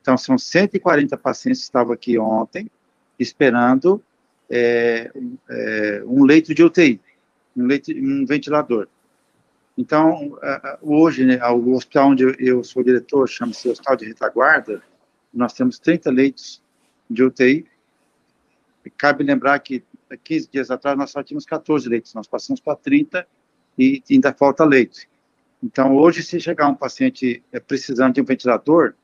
Então, 0.00 0.16
são 0.16 0.38
140 0.38 1.18
pacientes 1.18 1.60
que 1.60 1.64
estavam 1.64 1.92
aqui 1.92 2.18
ontem, 2.18 2.70
esperando 3.18 4.00
é, 4.50 5.10
é, 5.50 6.02
um 6.06 6.24
leito 6.24 6.54
de 6.54 6.62
UTI, 6.62 7.00
um, 7.56 7.66
leito, 7.66 7.92
um 7.92 8.24
ventilador. 8.26 8.88
Então, 9.76 10.36
hoje, 10.82 11.24
né, 11.24 11.38
o 11.50 11.74
hospital 11.74 12.10
onde 12.10 12.24
eu 12.40 12.64
sou 12.64 12.82
diretor, 12.82 13.28
chama-se 13.28 13.68
Hospital 13.68 13.96
de 13.96 14.06
Retaguarda, 14.06 14.82
nós 15.32 15.52
temos 15.52 15.78
30 15.78 16.10
leitos 16.10 16.60
de 17.08 17.22
UTI. 17.22 17.64
Cabe 18.96 19.22
lembrar 19.22 19.58
que 19.60 19.84
15 20.24 20.48
dias 20.50 20.70
atrás 20.70 20.96
nós 20.98 21.10
só 21.10 21.22
tínhamos 21.22 21.44
14 21.44 21.88
leitos, 21.88 22.14
nós 22.14 22.26
passamos 22.26 22.60
para 22.60 22.74
30 22.74 23.26
e 23.78 24.02
ainda 24.10 24.32
falta 24.32 24.64
leito. 24.64 24.98
Então, 25.62 25.96
hoje, 25.96 26.22
se 26.22 26.40
chegar 26.40 26.68
um 26.68 26.74
paciente 26.74 27.42
é, 27.52 27.60
precisando 27.60 28.14
de 28.14 28.20
um 28.20 28.24
ventilador, 28.24 28.94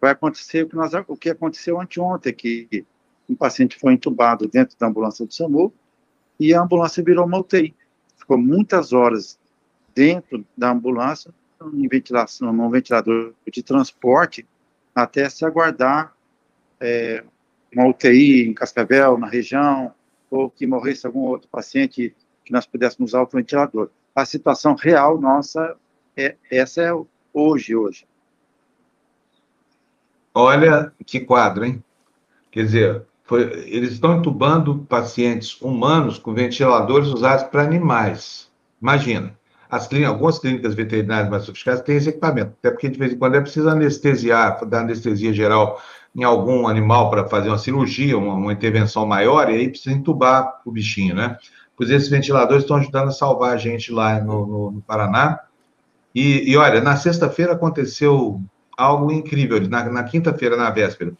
vai 0.00 0.12
acontecer 0.12 0.64
o 0.64 0.68
que, 0.68 0.76
nós, 0.76 0.92
o 1.06 1.16
que 1.16 1.30
aconteceu 1.30 1.80
anteontem, 1.80 2.32
que 2.32 2.86
um 3.28 3.34
paciente 3.34 3.78
foi 3.78 3.92
entubado 3.92 4.48
dentro 4.48 4.76
da 4.78 4.86
ambulância 4.86 5.26
do 5.26 5.32
SAMU 5.32 5.72
e 6.40 6.54
a 6.54 6.62
ambulância 6.62 7.02
virou 7.02 7.26
uma 7.26 7.38
UTI. 7.38 7.74
Ficou 8.16 8.38
muitas 8.38 8.92
horas 8.92 9.38
dentro 9.94 10.44
da 10.56 10.70
ambulância, 10.70 11.32
em 11.74 11.88
ventilação, 11.88 12.52
num 12.52 12.70
ventilador 12.70 13.34
de 13.52 13.62
transporte, 13.62 14.46
até 14.94 15.28
se 15.28 15.44
aguardar 15.44 16.14
é, 16.80 17.24
uma 17.74 17.88
UTI 17.88 18.48
em 18.48 18.54
Cascavel, 18.54 19.18
na 19.18 19.26
região, 19.26 19.92
ou 20.30 20.48
que 20.50 20.66
morresse 20.66 21.06
algum 21.06 21.20
outro 21.20 21.48
paciente 21.48 22.14
que 22.44 22.52
nós 22.52 22.66
pudéssemos 22.66 23.10
usar 23.10 23.22
o 23.22 23.26
ventilador. 23.26 23.90
A 24.14 24.24
situação 24.24 24.74
real 24.74 25.20
nossa, 25.20 25.76
é, 26.16 26.36
essa 26.50 26.82
é 26.82 26.92
hoje, 27.32 27.74
hoje. 27.74 28.06
Olha 30.34 30.92
que 31.04 31.20
quadro, 31.20 31.64
hein? 31.64 31.82
Quer 32.50 32.64
dizer, 32.64 33.02
foi, 33.28 33.42
eles 33.66 33.92
estão 33.92 34.16
entubando 34.16 34.86
pacientes 34.88 35.60
humanos 35.60 36.18
com 36.18 36.32
ventiladores 36.32 37.08
usados 37.08 37.44
para 37.44 37.62
animais. 37.62 38.50
Imagina. 38.80 39.36
As 39.70 39.86
clínicas, 39.86 40.14
algumas 40.14 40.38
clínicas 40.38 40.74
veterinárias 40.74 41.28
mais 41.28 41.42
sofisticadas 41.42 41.82
têm 41.82 41.98
esse 41.98 42.08
equipamento, 42.08 42.54
até 42.58 42.70
porque 42.70 42.88
de 42.88 42.98
vez 42.98 43.12
em 43.12 43.18
quando 43.18 43.34
é 43.34 43.40
preciso 43.42 43.68
anestesiar, 43.68 44.64
dar 44.64 44.80
anestesia 44.80 45.30
geral 45.30 45.78
em 46.16 46.24
algum 46.24 46.66
animal 46.66 47.10
para 47.10 47.28
fazer 47.28 47.50
uma 47.50 47.58
cirurgia, 47.58 48.16
uma, 48.16 48.32
uma, 48.32 48.52
intervenção 48.52 49.04
maior, 49.04 49.50
e 49.50 49.56
aí 49.56 49.68
precisa 49.68 49.94
entubar 49.94 50.62
o 50.64 50.72
bichinho, 50.72 51.14
né? 51.14 51.36
Pois 51.76 51.90
esses 51.90 52.08
ventiladores 52.08 52.64
estão 52.64 52.78
ajudando 52.78 53.08
a 53.08 53.12
salvar 53.12 53.52
a 53.52 53.56
gente 53.58 53.92
lá 53.92 54.18
no, 54.18 54.46
no, 54.46 54.70
no 54.70 54.80
Paraná. 54.80 55.38
E, 56.14 56.50
e, 56.50 56.56
olha, 56.56 56.80
na 56.80 56.96
sexta-feira 56.96 57.52
aconteceu 57.52 58.40
algo 58.74 59.12
incrível, 59.12 59.60
na, 59.68 59.84
na 59.84 60.02
quinta-feira, 60.02 60.56
na 60.56 60.70
véspera. 60.70 61.12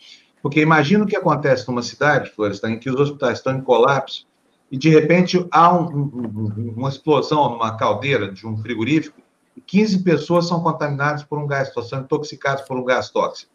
Porque 0.43 0.61
imagina 0.61 1.05
o 1.05 1.07
que 1.07 1.16
acontece 1.16 1.66
numa 1.68 1.82
cidade, 1.82 2.30
Florestan, 2.30 2.72
em 2.72 2.78
que 2.78 2.91
os 2.91 2.99
hospitais 2.99 3.39
estão 3.39 3.57
em 3.57 3.61
colapso, 3.61 4.26
e 4.70 4.76
de 4.76 4.89
repente 4.91 5.45
há 5.51 5.74
um, 5.74 5.89
um, 5.89 6.74
uma 6.76 6.89
explosão 6.89 7.51
numa 7.51 7.76
caldeira 7.76 8.30
de 8.30 8.47
um 8.47 8.57
frigorífico 8.57 9.20
e 9.57 9.61
15 9.61 10.05
pessoas 10.05 10.47
são 10.47 10.62
contaminadas 10.62 11.24
por 11.24 11.39
um 11.39 11.47
gás 11.47 11.72
tóxico, 11.72 11.97
são 11.97 12.01
intoxicadas 12.01 12.62
por 12.62 12.76
um 12.76 12.84
gás 12.84 13.11
tóxico. 13.11 13.51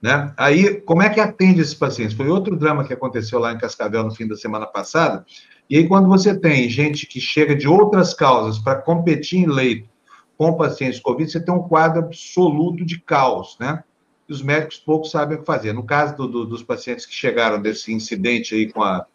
Né? 0.00 0.32
Aí, 0.36 0.80
como 0.82 1.02
é 1.02 1.08
que 1.08 1.18
atende 1.18 1.60
esses 1.60 1.74
pacientes? 1.74 2.16
Foi 2.16 2.28
outro 2.28 2.56
drama 2.56 2.84
que 2.84 2.92
aconteceu 2.92 3.40
lá 3.40 3.52
em 3.52 3.58
Cascavel 3.58 4.04
no 4.04 4.14
fim 4.14 4.28
da 4.28 4.36
semana 4.36 4.66
passada. 4.66 5.26
E 5.68 5.76
aí, 5.76 5.88
quando 5.88 6.08
você 6.08 6.38
tem 6.38 6.68
gente 6.68 7.04
que 7.06 7.20
chega 7.20 7.54
de 7.54 7.66
outras 7.66 8.14
causas 8.14 8.58
para 8.58 8.80
competir 8.80 9.40
em 9.40 9.46
leito 9.46 9.88
com 10.36 10.56
pacientes 10.56 11.00
Covid, 11.00 11.30
você 11.30 11.40
tem 11.40 11.52
um 11.52 11.62
quadro 11.62 11.98
absoluto 11.98 12.84
de 12.84 13.00
caos, 13.00 13.56
né? 13.58 13.82
E 14.28 14.32
os 14.32 14.42
médicos 14.42 14.78
pouco 14.78 15.06
sabem 15.06 15.36
o 15.36 15.40
que 15.40 15.46
fazer. 15.46 15.72
No 15.72 15.84
caso 15.84 16.16
do, 16.16 16.28
do, 16.28 16.44
dos 16.44 16.62
pacientes 16.62 17.06
que 17.06 17.14
chegaram 17.14 17.60
desse 17.60 17.92
incidente 17.92 18.54
aí 18.54 18.70
com 18.70 18.82
a 18.82 19.06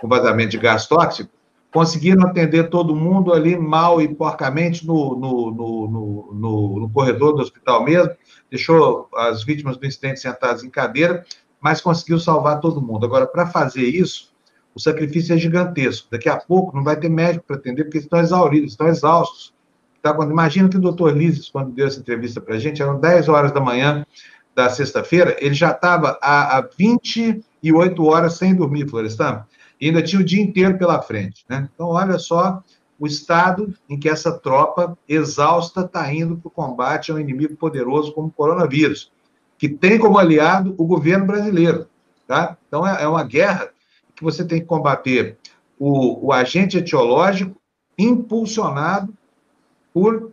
com 0.00 0.08
vazamento 0.08 0.50
de 0.50 0.58
gás 0.58 0.86
tóxico, 0.86 1.30
conseguiram 1.72 2.26
atender 2.26 2.68
todo 2.68 2.94
mundo 2.94 3.32
ali 3.32 3.56
mal 3.56 4.00
e 4.00 4.14
porcamente 4.14 4.86
no, 4.86 5.16
no, 5.16 5.50
no, 5.50 6.32
no, 6.32 6.80
no 6.80 6.90
corredor 6.90 7.34
do 7.34 7.42
hospital 7.42 7.82
mesmo, 7.84 8.12
deixou 8.50 9.08
as 9.14 9.42
vítimas 9.42 9.76
do 9.76 9.86
incidente 9.86 10.20
sentadas 10.20 10.62
em 10.62 10.70
cadeira, 10.70 11.24
mas 11.60 11.80
conseguiu 11.80 12.18
salvar 12.18 12.60
todo 12.60 12.82
mundo. 12.82 13.06
Agora, 13.06 13.26
para 13.26 13.46
fazer 13.46 13.84
isso, 13.84 14.32
o 14.74 14.80
sacrifício 14.80 15.34
é 15.34 15.38
gigantesco. 15.38 16.08
Daqui 16.10 16.28
a 16.28 16.36
pouco 16.36 16.76
não 16.76 16.84
vai 16.84 16.96
ter 16.96 17.08
médico 17.08 17.44
para 17.46 17.56
atender, 17.56 17.84
porque 17.84 17.98
estão 17.98 18.20
exauridos, 18.20 18.72
estão 18.72 18.88
exaustos. 18.88 19.54
Tá? 20.02 20.10
Imagina 20.22 20.68
que 20.68 20.76
o 20.76 20.80
doutor 20.80 21.16
Lises, 21.16 21.48
quando 21.48 21.70
deu 21.72 21.86
essa 21.86 22.00
entrevista 22.00 22.40
para 22.40 22.56
a 22.56 22.58
gente, 22.58 22.82
eram 22.82 22.98
10 22.98 23.28
horas 23.28 23.52
da 23.52 23.60
manhã 23.60 24.04
da 24.54 24.68
sexta-feira, 24.68 25.36
ele 25.40 25.54
já 25.54 25.70
estava 25.70 26.18
há, 26.20 26.58
há 26.58 26.68
28 26.78 28.04
horas 28.04 28.34
sem 28.34 28.54
dormir, 28.54 28.88
Florestan 28.88 29.44
e 29.82 29.86
ainda 29.86 30.00
tinha 30.00 30.22
o 30.22 30.24
dia 30.24 30.40
inteiro 30.40 30.78
pela 30.78 31.02
frente. 31.02 31.44
Né? 31.48 31.68
Então, 31.74 31.88
olha 31.88 32.16
só 32.16 32.62
o 33.00 33.04
estado 33.04 33.74
em 33.88 33.98
que 33.98 34.08
essa 34.08 34.30
tropa 34.30 34.96
exausta 35.08 35.80
está 35.80 36.14
indo 36.14 36.36
para 36.36 36.46
o 36.46 36.52
combate 36.52 37.10
a 37.10 37.16
um 37.16 37.18
inimigo 37.18 37.56
poderoso 37.56 38.12
como 38.12 38.28
o 38.28 38.32
coronavírus, 38.32 39.10
que 39.58 39.68
tem 39.68 39.98
como 39.98 40.18
aliado 40.18 40.72
o 40.78 40.86
governo 40.86 41.26
brasileiro. 41.26 41.88
Tá? 42.28 42.56
Então, 42.68 42.86
é, 42.86 43.02
é 43.02 43.08
uma 43.08 43.24
guerra 43.24 43.70
que 44.14 44.22
você 44.22 44.44
tem 44.44 44.60
que 44.60 44.66
combater 44.66 45.36
o, 45.76 46.28
o 46.28 46.32
agente 46.32 46.78
etiológico 46.78 47.60
impulsionado 47.98 49.12
por 49.92 50.30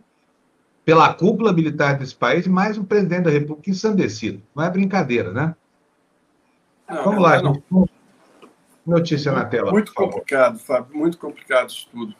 pela 0.84 1.12
cúpula 1.12 1.52
militar 1.52 1.98
desse 1.98 2.14
país, 2.14 2.46
mais 2.46 2.78
o 2.78 2.84
presidente 2.84 3.24
da 3.24 3.30
República 3.30 3.70
ensandecido. 3.70 4.42
Não 4.54 4.64
é 4.64 4.70
brincadeira, 4.70 5.32
né? 5.32 5.54
Não, 6.88 7.04
Vamos 7.04 7.22
lá, 7.22 7.42
não. 7.42 7.54
gente. 7.54 7.90
Notícia 8.86 9.30
na 9.30 9.44
tela. 9.44 9.70
Muito 9.70 9.92
complicado, 9.92 10.58
Fábio, 10.58 10.96
muito 10.96 11.18
complicado 11.18 11.68
isso 11.68 11.88
tudo. 11.92 12.14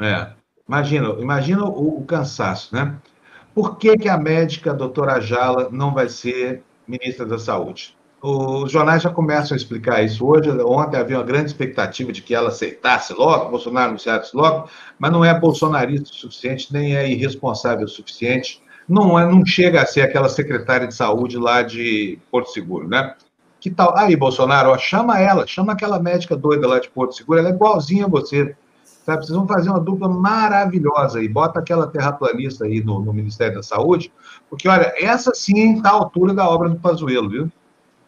É. 0.00 0.32
Imagina, 0.66 1.08
imagina 1.20 1.64
o, 1.64 2.00
o, 2.00 2.04
cansaço, 2.04 2.74
né? 2.74 2.98
Por 3.54 3.76
que, 3.76 3.96
que 3.96 4.08
a 4.08 4.16
médica 4.16 4.70
a 4.70 4.74
doutora 4.74 5.20
Jala 5.20 5.68
não 5.70 5.92
vai 5.92 6.08
ser 6.08 6.62
ministra 6.88 7.26
da 7.26 7.38
Saúde? 7.38 7.96
Os 8.26 8.72
jornais 8.72 9.02
já 9.02 9.10
começam 9.10 9.54
a 9.54 9.58
explicar 9.58 10.02
isso 10.02 10.26
hoje. 10.26 10.50
Ontem 10.62 10.96
havia 10.96 11.18
uma 11.18 11.22
grande 11.22 11.50
expectativa 11.50 12.10
de 12.10 12.22
que 12.22 12.34
ela 12.34 12.48
aceitasse 12.48 13.12
logo, 13.12 13.50
Bolsonaro 13.50 13.90
anunciasse 13.90 14.34
logo, 14.34 14.66
mas 14.98 15.12
não 15.12 15.22
é 15.22 15.38
bolsonarista 15.38 16.08
o 16.08 16.14
suficiente, 16.14 16.72
nem 16.72 16.96
é 16.96 17.06
irresponsável 17.06 17.84
o 17.84 17.88
suficiente. 17.88 18.62
Não, 18.88 19.18
é, 19.18 19.30
não 19.30 19.44
chega 19.44 19.82
a 19.82 19.84
ser 19.84 20.00
aquela 20.00 20.30
secretária 20.30 20.88
de 20.88 20.94
saúde 20.94 21.36
lá 21.36 21.60
de 21.60 22.18
Porto 22.30 22.48
Seguro, 22.48 22.88
né? 22.88 23.14
Que 23.60 23.68
tal? 23.68 23.94
Aí, 23.94 24.16
Bolsonaro, 24.16 24.70
ó, 24.70 24.78
chama 24.78 25.20
ela, 25.20 25.46
chama 25.46 25.74
aquela 25.74 25.98
médica 25.98 26.34
doida 26.34 26.66
lá 26.66 26.78
de 26.78 26.88
Porto 26.88 27.14
Seguro, 27.14 27.40
ela 27.40 27.50
é 27.50 27.52
igualzinha 27.52 28.06
a 28.06 28.08
você. 28.08 28.56
Sabe? 29.04 29.26
Vocês 29.26 29.36
vão 29.36 29.46
fazer 29.46 29.68
uma 29.68 29.80
dupla 29.80 30.08
maravilhosa 30.08 31.18
aí. 31.18 31.28
Bota 31.28 31.58
aquela 31.58 31.86
terraplanista 31.86 32.64
aí 32.64 32.82
no, 32.82 33.00
no 33.00 33.12
Ministério 33.12 33.56
da 33.56 33.62
Saúde, 33.62 34.10
porque, 34.48 34.66
olha, 34.66 34.94
essa 34.96 35.34
sim 35.34 35.74
está 35.76 35.90
à 35.90 35.92
altura 35.92 36.32
da 36.32 36.48
obra 36.48 36.70
do 36.70 36.76
Pazuello, 36.76 37.28
viu? 37.28 37.52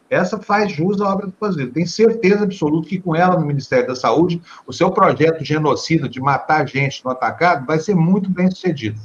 Essa 0.08 0.38
faz 0.38 0.72
jus 0.72 1.00
à 1.00 1.12
obra 1.12 1.26
do 1.26 1.32
Pazuello. 1.32 1.72
Tem 1.72 1.86
certeza 1.86 2.44
absoluta 2.44 2.88
que 2.88 3.00
com 3.00 3.14
ela 3.14 3.38
no 3.38 3.46
Ministério 3.46 3.86
da 3.86 3.94
Saúde, 3.94 4.40
o 4.66 4.72
seu 4.72 4.90
projeto 4.90 5.44
genocida 5.44 6.08
de 6.08 6.20
matar 6.20 6.66
gente 6.68 7.04
no 7.04 7.10
atacado 7.10 7.66
vai 7.66 7.78
ser 7.78 7.94
muito 7.94 8.30
bem 8.30 8.50
sucedido 8.50 9.00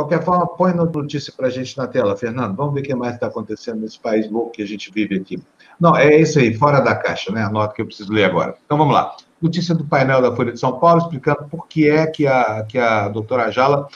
qualquer 0.00 0.22
forma, 0.22 0.46
põe 0.46 0.72
a 0.72 0.74
notícia 0.74 1.32
para 1.36 1.48
a 1.48 1.50
gente 1.50 1.76
na 1.76 1.86
tela, 1.86 2.16
Fernando. 2.16 2.56
Vamos 2.56 2.74
ver 2.74 2.80
o 2.80 2.82
que 2.82 2.94
mais 2.94 3.14
está 3.14 3.26
acontecendo 3.26 3.80
nesse 3.80 3.98
país 3.98 4.30
louco 4.30 4.52
que 4.52 4.62
a 4.62 4.66
gente 4.66 4.90
vive 4.92 5.16
aqui. 5.16 5.42
Não, 5.78 5.96
é 5.96 6.16
isso 6.16 6.38
aí, 6.38 6.54
fora 6.54 6.80
da 6.80 6.94
caixa, 6.94 7.30
né? 7.32 7.42
A 7.42 7.50
nota 7.50 7.74
que 7.74 7.82
eu 7.82 7.86
preciso 7.86 8.12
ler 8.12 8.24
agora. 8.24 8.56
Então 8.64 8.78
vamos 8.78 8.94
lá. 8.94 9.14
Notícia 9.40 9.74
do 9.74 9.84
painel 9.84 10.22
da 10.22 10.34
Folha 10.34 10.52
de 10.52 10.60
São 10.60 10.78
Paulo 10.78 11.02
explicando 11.02 11.44
por 11.50 11.66
que 11.66 11.88
é 11.88 12.06
que 12.06 12.26
a, 12.26 12.64
que 12.64 12.78
a 12.78 13.08
doutora 13.08 13.50
Jala 13.50 13.88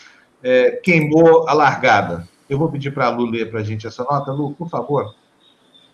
é, 0.43 0.73
queimou 0.73 1.49
a 1.49 1.53
largada. 1.53 2.27
Eu 2.49 2.59
vou 2.59 2.71
pedir 2.71 2.93
para 2.93 3.07
a 3.07 3.11
Lu 3.11 3.27
ler 3.27 3.51
para 3.51 3.61
a 3.61 3.65
gente 3.65 3.87
essa 3.87 4.05
nota. 4.05 4.33
Lu, 4.33 4.53
por 4.53 4.69
favor. 4.69 5.15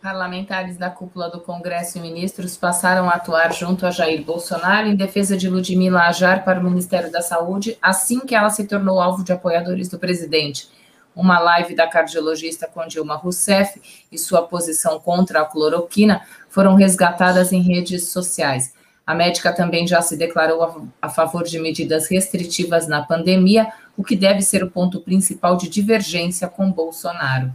Parlamentares 0.02 0.78
da 0.78 0.88
cúpula 0.88 1.28
do 1.28 1.40
Congresso 1.40 1.98
e 1.98 2.00
ministros 2.00 2.56
passaram 2.56 3.10
a 3.10 3.16
atuar 3.16 3.52
junto 3.52 3.84
a 3.84 3.90
Jair 3.90 4.24
Bolsonaro 4.24 4.88
em 4.88 4.96
defesa 4.96 5.36
de 5.36 5.46
Ludmila 5.46 6.04
Ajar 6.04 6.42
para 6.42 6.58
o 6.58 6.64
Ministério 6.64 7.12
da 7.12 7.20
Saúde, 7.20 7.76
assim 7.82 8.20
que 8.20 8.34
ela 8.34 8.48
se 8.48 8.66
tornou 8.66 8.98
alvo 8.98 9.22
de 9.22 9.30
apoiadores 9.30 9.90
do 9.90 9.98
presidente. 9.98 10.70
Uma 11.14 11.38
live 11.38 11.74
da 11.74 11.86
cardiologista 11.86 12.66
com 12.66 12.86
Dilma 12.86 13.14
Rousseff 13.14 13.78
e 14.10 14.16
sua 14.16 14.40
posição 14.40 14.98
contra 14.98 15.42
a 15.42 15.44
cloroquina 15.44 16.22
foram 16.48 16.76
resgatadas 16.76 17.52
em 17.52 17.60
redes 17.60 18.08
sociais. 18.08 18.72
A 19.06 19.14
médica 19.14 19.52
também 19.52 19.86
já 19.86 20.00
se 20.00 20.16
declarou 20.16 20.62
a, 20.62 20.80
a 21.02 21.10
favor 21.10 21.44
de 21.44 21.58
medidas 21.58 22.08
restritivas 22.08 22.88
na 22.88 23.02
pandemia, 23.02 23.70
o 23.98 24.02
que 24.02 24.16
deve 24.16 24.40
ser 24.40 24.64
o 24.64 24.70
ponto 24.70 24.98
principal 25.00 25.58
de 25.58 25.68
divergência 25.68 26.48
com 26.48 26.72
Bolsonaro. 26.72 27.52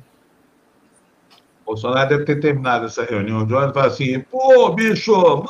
Bolsonaro 1.66 2.07
deve 2.07 2.26
ter 2.26 2.39
terminado 2.39 2.86
essa 2.86 3.03
reunião 3.03 3.45
de 3.45 3.53
hoje 3.53 3.70
e 3.70 3.74
falar 3.74 3.88
assim: 3.88 4.20
pô, 4.20 4.70
bicho, 4.70 5.45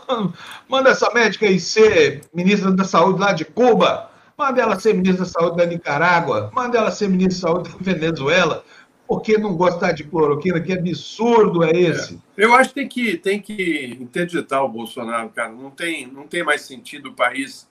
manda 0.70 0.90
essa 0.90 1.12
médica 1.14 1.46
aí 1.46 1.60
ser 1.60 2.22
ministra 2.34 2.72
da 2.72 2.86
Saúde 2.86 3.20
lá 3.20 3.34
de 3.34 3.44
Cuba, 3.44 4.10
manda 4.38 4.62
ela 4.62 4.80
ser 4.80 4.94
ministra 4.94 5.26
da 5.26 5.32
Saúde 5.32 5.58
da 5.58 5.66
Nicarágua, 5.66 6.50
manda 6.54 6.78
ela 6.78 6.92
ser 6.92 7.10
ministra 7.10 7.50
da 7.50 7.54
Saúde 7.54 7.70
da 7.70 7.78
Venezuela. 7.80 8.64
Por 9.08 9.22
que 9.22 9.38
não 9.38 9.56
gostar 9.56 9.92
de 9.92 10.04
cloroquina? 10.04 10.60
Que 10.60 10.74
absurdo 10.74 11.64
é 11.64 11.72
esse? 11.72 12.20
É. 12.36 12.44
Eu 12.44 12.56
acho 12.56 12.70
que 12.70 12.76
tem 12.76 12.88
que, 12.88 13.18
tem 13.18 13.40
que 13.40 13.98
interditar 14.02 14.64
o 14.64 14.70
Bolsonaro, 14.70 15.30
cara. 15.30 15.52
Não 15.52 15.70
tem, 15.70 16.08
não 16.08 16.26
tem 16.26 16.44
mais 16.44 16.62
sentido 16.62 17.10
o 17.10 17.14
país 17.14 17.70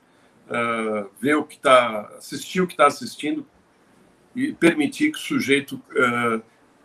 uh, 0.49 1.11
ver 1.20 1.34
o 1.34 1.42
que 1.42 1.57
está, 1.57 2.09
assistir 2.18 2.61
o 2.61 2.68
que 2.68 2.74
está 2.74 2.86
assistindo 2.86 3.45
e 4.36 4.53
permitir 4.53 5.11
que 5.11 5.18
o 5.18 5.20
sujeito 5.20 5.74
uh, 5.90 6.40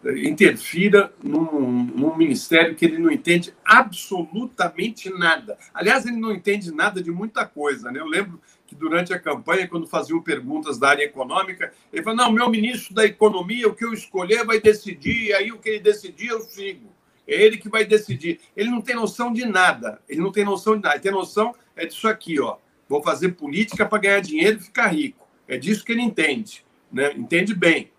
interfira 0.05 1.13
num, 1.21 1.83
num, 1.83 2.15
ministério 2.15 2.75
que 2.75 2.85
ele 2.85 2.97
não 2.97 3.11
entende 3.11 3.53
absolutamente 3.65 5.09
nada. 5.09 5.57
Aliás, 5.73 6.05
ele 6.05 6.15
não 6.15 6.31
entende 6.31 6.73
nada 6.73 7.03
de 7.03 7.11
muita 7.11 7.45
coisa. 7.45 7.91
Né? 7.91 7.99
Eu 7.99 8.05
lembro 8.05 8.39
que 8.65 8.75
durante 8.75 9.13
a 9.13 9.19
campanha, 9.19 9.67
quando 9.67 9.87
faziam 9.87 10.21
perguntas 10.21 10.77
da 10.77 10.89
área 10.89 11.03
econômica, 11.03 11.73
ele 11.91 12.03
falou: 12.03 12.17
não, 12.17 12.31
meu 12.31 12.49
ministro 12.49 12.93
da 12.93 13.05
Economia, 13.05 13.67
o 13.67 13.75
que 13.75 13.83
eu 13.83 13.93
escolher 13.93 14.45
vai 14.45 14.59
decidir, 14.59 15.27
e 15.27 15.33
aí 15.33 15.51
o 15.51 15.59
que 15.59 15.69
ele 15.69 15.79
decidir 15.79 16.29
eu 16.29 16.41
sigo. 16.41 16.89
É 17.27 17.43
ele 17.43 17.57
que 17.57 17.69
vai 17.69 17.85
decidir. 17.85 18.39
Ele 18.55 18.71
não 18.71 18.81
tem 18.81 18.95
noção 18.95 19.31
de 19.31 19.45
nada. 19.45 20.01
Ele 20.09 20.21
não 20.21 20.31
tem 20.31 20.43
noção 20.43 20.75
de 20.75 20.81
nada. 20.81 20.95
Ele 20.95 21.03
tem 21.03 21.11
noção 21.11 21.53
é 21.75 21.85
disso 21.85 22.07
aqui, 22.07 22.39
ó. 22.39 22.57
Vou 22.87 23.03
fazer 23.03 23.29
política 23.33 23.85
para 23.85 23.99
ganhar 23.99 24.19
dinheiro 24.19 24.57
e 24.57 24.61
ficar 24.61 24.87
rico. 24.87 25.27
É 25.47 25.55
disso 25.57 25.85
que 25.85 25.91
ele 25.91 26.01
entende. 26.01 26.65
Né? 26.91 27.13
Entende 27.13 27.53
bem 27.53 27.91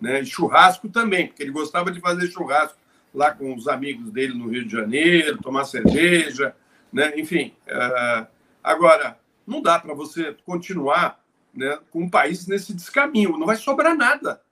né? 0.00 0.20
E 0.20 0.26
churrasco 0.26 0.88
também, 0.88 1.26
porque 1.26 1.42
ele 1.42 1.52
gostava 1.52 1.90
de 1.90 2.00
fazer 2.00 2.30
churrasco 2.30 2.78
lá 3.14 3.32
com 3.32 3.54
os 3.54 3.66
amigos 3.66 4.10
dele 4.10 4.34
no 4.34 4.48
Rio 4.48 4.64
de 4.66 4.72
Janeiro, 4.72 5.38
tomar 5.38 5.64
cerveja, 5.64 6.54
né? 6.92 7.18
Enfim, 7.18 7.54
uh, 7.66 8.26
agora 8.62 9.18
não 9.46 9.62
dá 9.62 9.78
para 9.78 9.94
você 9.94 10.36
continuar 10.44 11.20
né, 11.54 11.78
com 11.90 12.04
o 12.04 12.10
país 12.10 12.46
nesse 12.46 12.74
descaminho, 12.74 13.38
não 13.38 13.46
vai 13.46 13.56
sobrar 13.56 13.96
nada. 13.96 14.42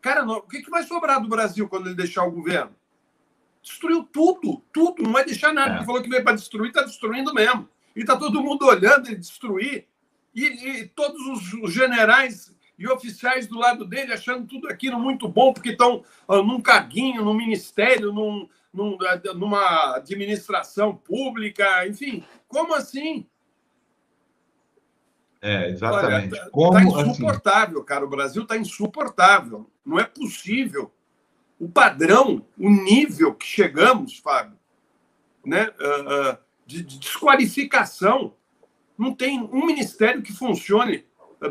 Cara, 0.00 0.24
não, 0.24 0.38
o 0.38 0.42
que, 0.42 0.62
que 0.62 0.70
vai 0.70 0.82
sobrar 0.82 1.20
do 1.20 1.28
Brasil 1.28 1.68
quando 1.68 1.86
ele 1.86 1.94
deixar 1.94 2.24
o 2.24 2.30
governo? 2.30 2.74
Destruiu 3.62 4.04
tudo, 4.04 4.62
tudo, 4.72 5.02
não 5.02 5.12
vai 5.12 5.24
deixar 5.24 5.52
nada. 5.52 5.74
É. 5.74 5.76
Ele 5.78 5.86
falou 5.86 6.02
que 6.02 6.08
veio 6.08 6.24
para 6.24 6.36
destruir, 6.36 6.68
está 6.68 6.82
destruindo 6.82 7.34
mesmo. 7.34 7.68
E 7.94 8.00
está 8.00 8.16
todo 8.16 8.42
mundo 8.42 8.66
olhando 8.66 9.08
ele 9.08 9.16
destruir. 9.16 9.86
E, 10.34 10.44
e 10.44 10.88
todos 10.88 11.52
os 11.54 11.72
generais 11.72 12.54
e 12.80 12.88
oficiais 12.88 13.46
do 13.46 13.58
lado 13.58 13.84
dele 13.84 14.14
achando 14.14 14.46
tudo 14.46 14.66
aquilo 14.66 14.98
muito 14.98 15.28
bom, 15.28 15.52
porque 15.52 15.72
estão 15.72 16.02
uh, 16.26 16.42
num 16.42 16.62
caguinho, 16.62 17.22
num 17.22 17.34
ministério, 17.34 18.10
num, 18.10 18.48
num, 18.72 18.94
uh, 18.94 19.34
numa 19.34 19.96
administração 19.96 20.96
pública, 20.96 21.86
enfim. 21.86 22.24
Como 22.48 22.74
assim? 22.74 23.28
É, 25.42 25.68
exatamente. 25.68 26.34
Está 26.34 26.48
tá 26.48 26.78
assim? 26.78 27.10
insuportável, 27.10 27.76
assim? 27.76 27.86
cara. 27.86 28.04
O 28.06 28.08
Brasil 28.08 28.42
está 28.44 28.56
insuportável. 28.56 29.70
Não 29.84 30.00
é 30.00 30.04
possível. 30.04 30.90
O 31.58 31.68
padrão, 31.68 32.46
o 32.58 32.70
nível 32.70 33.34
que 33.34 33.44
chegamos, 33.44 34.16
Fábio, 34.16 34.58
né, 35.44 35.68
uh, 35.78 36.32
uh, 36.32 36.38
de, 36.64 36.82
de 36.82 36.98
desqualificação. 36.98 38.34
Não 38.96 39.14
tem 39.14 39.38
um 39.52 39.66
ministério 39.66 40.22
que 40.22 40.32
funcione 40.32 41.04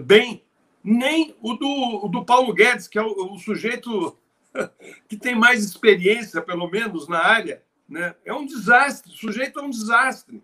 bem 0.04 0.44
nem 0.84 1.36
o 1.42 1.54
do, 1.54 2.06
o 2.06 2.08
do 2.08 2.26
Paulo 2.26 2.54
Guedes, 2.54 2.88
que 2.88 2.98
é 2.98 3.02
o, 3.02 3.34
o, 3.34 3.38
sujeito 3.38 4.18
que 5.08 5.18
tem 5.18 5.36
mais 5.36 5.64
experiência, 5.64 6.42
pelo 6.42 6.70
menos, 6.70 7.08
na 7.08 7.20
área. 7.20 7.64
Né? 7.88 8.16
É 8.24 8.34
um 8.34 8.46
desastre, 8.46 9.12
o 9.12 9.16
sujeito 9.16 9.60
é 9.60 9.64
um 9.64 9.70
desastre. 9.70 10.44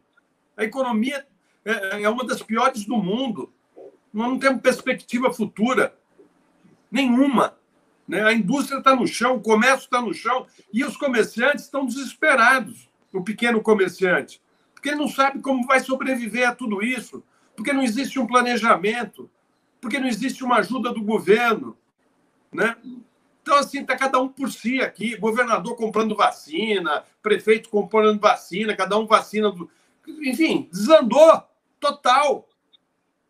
A 0.58 0.64
economia 0.64 1.26
é, 1.64 2.04
é 2.04 2.10
uma 2.10 2.26
das 2.26 2.42
piores 2.42 2.86
do 2.86 2.98
mundo. 2.98 3.52
Nós 4.14 4.30
não 4.30 4.40
temos 4.40 4.62
perspectiva 4.62 5.34
futura 5.34 5.98
nenhuma. 6.92 7.58
Né? 8.08 8.24
A 8.24 8.34
indústria 8.34 8.78
está 8.78 8.96
no 8.96 9.08
chão, 9.08 9.36
o 9.36 9.42
comércio 9.42 9.86
está 9.86 10.02
no 10.02 10.14
chão 10.14 10.46
e 10.72 10.84
os 10.84 10.98
comerciantes 10.98 11.66
estão 11.66 11.86
desesperados. 11.86 12.90
O 13.14 13.24
pequeno 13.24 13.62
comerciante, 13.62 14.42
porque 14.74 14.90
ele 14.90 14.98
não 14.98 15.08
sabe 15.08 15.40
como 15.40 15.66
vai 15.66 15.80
sobreviver 15.80 16.50
a 16.50 16.54
tudo 16.54 16.84
isso, 16.84 17.24
porque 17.56 17.72
não 17.72 17.82
existe 17.82 18.20
um 18.20 18.28
planejamento, 18.28 19.32
porque 19.86 20.00
não 20.00 20.08
existe 20.08 20.44
uma 20.44 20.56
ajuda 20.56 20.92
do 20.92 21.04
governo. 21.04 21.78
Né? 22.52 22.76
Então, 23.40 23.56
assim, 23.56 23.82
está 23.82 23.96
cada 23.96 24.20
um 24.20 24.28
por 24.28 24.52
si 24.52 24.82
aqui, 24.82 25.16
governador 25.16 25.76
comprando 25.76 26.16
vacina, 26.16 27.04
prefeito 27.22 27.70
comprando 27.70 28.20
vacina, 28.20 28.76
cada 28.76 28.98
um 28.98 29.06
vacina. 29.06 29.52
Do... 29.52 29.70
Enfim, 30.24 30.68
desandou 30.72 31.48
total. 31.80 32.50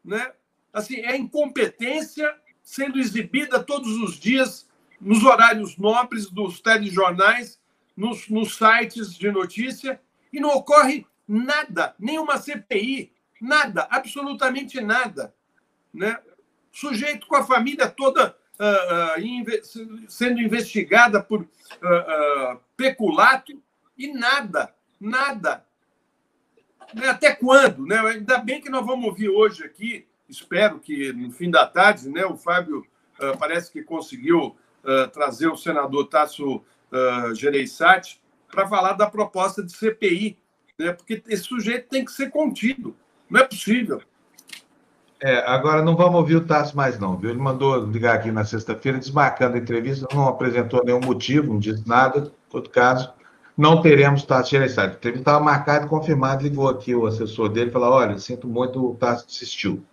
Né? 0.02 0.32
Assim, 0.72 1.02
é 1.02 1.18
incompetência 1.18 2.34
sendo 2.64 3.00
exibida 3.00 3.62
todos 3.62 3.92
os 3.98 4.18
dias 4.18 4.66
nos 5.02 5.26
horários 5.26 5.76
nobres 5.76 6.30
dos 6.30 6.62
telejornais, 6.62 7.60
nos, 7.98 8.30
nos 8.30 8.58
sites 8.58 9.14
de 9.14 9.30
notícia, 9.30 10.00
e 10.32 10.40
não 10.40 10.52
ocorre 10.52 11.06
nada, 11.28 11.94
nenhuma 12.00 12.38
CPI, 12.38 13.12
nada, 13.42 13.90
absolutamente 13.92 14.80
nada. 14.80 15.36
Né? 15.94 16.18
Sujeito 16.76 17.26
com 17.26 17.38
a 17.38 17.44
família 17.44 17.88
toda 17.88 18.36
uh, 18.60 19.18
uh, 19.18 19.22
inve 19.22 19.62
sendo 20.10 20.42
investigada 20.42 21.24
por 21.24 21.42
uh, 21.42 22.60
peculato 22.76 23.54
e 23.98 24.12
nada, 24.12 24.76
nada. 25.00 25.66
Até 27.10 27.34
quando? 27.34 27.86
Né? 27.86 27.98
Ainda 28.00 28.40
bem 28.40 28.60
que 28.60 28.70
nós 28.70 28.86
vamos 28.86 29.06
ouvir 29.06 29.30
hoje 29.30 29.64
aqui, 29.64 30.06
espero 30.28 30.78
que 30.78 31.14
no 31.14 31.32
fim 31.32 31.50
da 31.50 31.66
tarde, 31.66 32.10
né, 32.10 32.26
o 32.26 32.36
Fábio 32.36 32.86
parece 33.40 33.72
que 33.72 33.82
conseguiu 33.82 34.56
trazer 35.14 35.48
o 35.48 35.56
senador 35.56 36.08
Tasso 36.08 36.62
Gereissati 37.34 38.22
para 38.52 38.68
falar 38.68 38.94
da 38.94 39.10
proposta 39.10 39.64
de 39.64 39.76
CPI, 39.76 40.38
né? 40.78 40.92
porque 40.92 41.24
esse 41.28 41.44
sujeito 41.44 41.88
tem 41.88 42.06
que 42.06 42.12
ser 42.12 42.30
contido. 42.30 42.96
Não 43.30 43.40
é 43.40 43.44
possível. 43.46 44.02
É, 45.22 45.38
agora 45.48 45.82
não 45.82 45.96
vamos 45.96 46.16
ouvir 46.16 46.36
o 46.36 46.46
Tasso 46.46 46.76
mais, 46.76 47.00
não, 47.00 47.18
viu? 47.18 47.30
Ele 47.30 47.40
mandou 47.40 47.86
ligar 47.86 48.16
aqui 48.16 48.32
na 48.32 48.44
sexta-feira, 48.44 48.98
desmarcando 48.98 49.56
a 49.56 49.60
entrevista, 49.60 50.08
não 50.14 50.28
apresentou 50.28 50.84
nenhum 50.84 51.00
motivo, 51.00 51.54
não 51.54 51.60
disse 51.60 51.88
nada. 51.88 52.20
Em 52.20 52.52
todo 52.52 52.70
caso, 52.70 53.12
não 53.58 53.82
teremos 53.82 54.24
Tasso 54.24 54.52
Gereissati. 54.52 54.94
A 54.94 54.98
entrevista 54.98 55.22
estava 55.22 55.44
marcada 55.44 55.86
e 55.86 55.90
confirmada, 55.90 56.44
ligou 56.44 56.68
aqui 56.68 56.94
o 56.94 57.06
assessor 57.06 57.50
dele 57.50 57.70
e 57.70 57.74
falou: 57.74 57.94
olha, 57.94 58.18
sinto 58.18 58.48
muito, 58.48 58.92
o 58.92 58.96
Tasso 58.96 59.26
desistiu. 59.26 59.84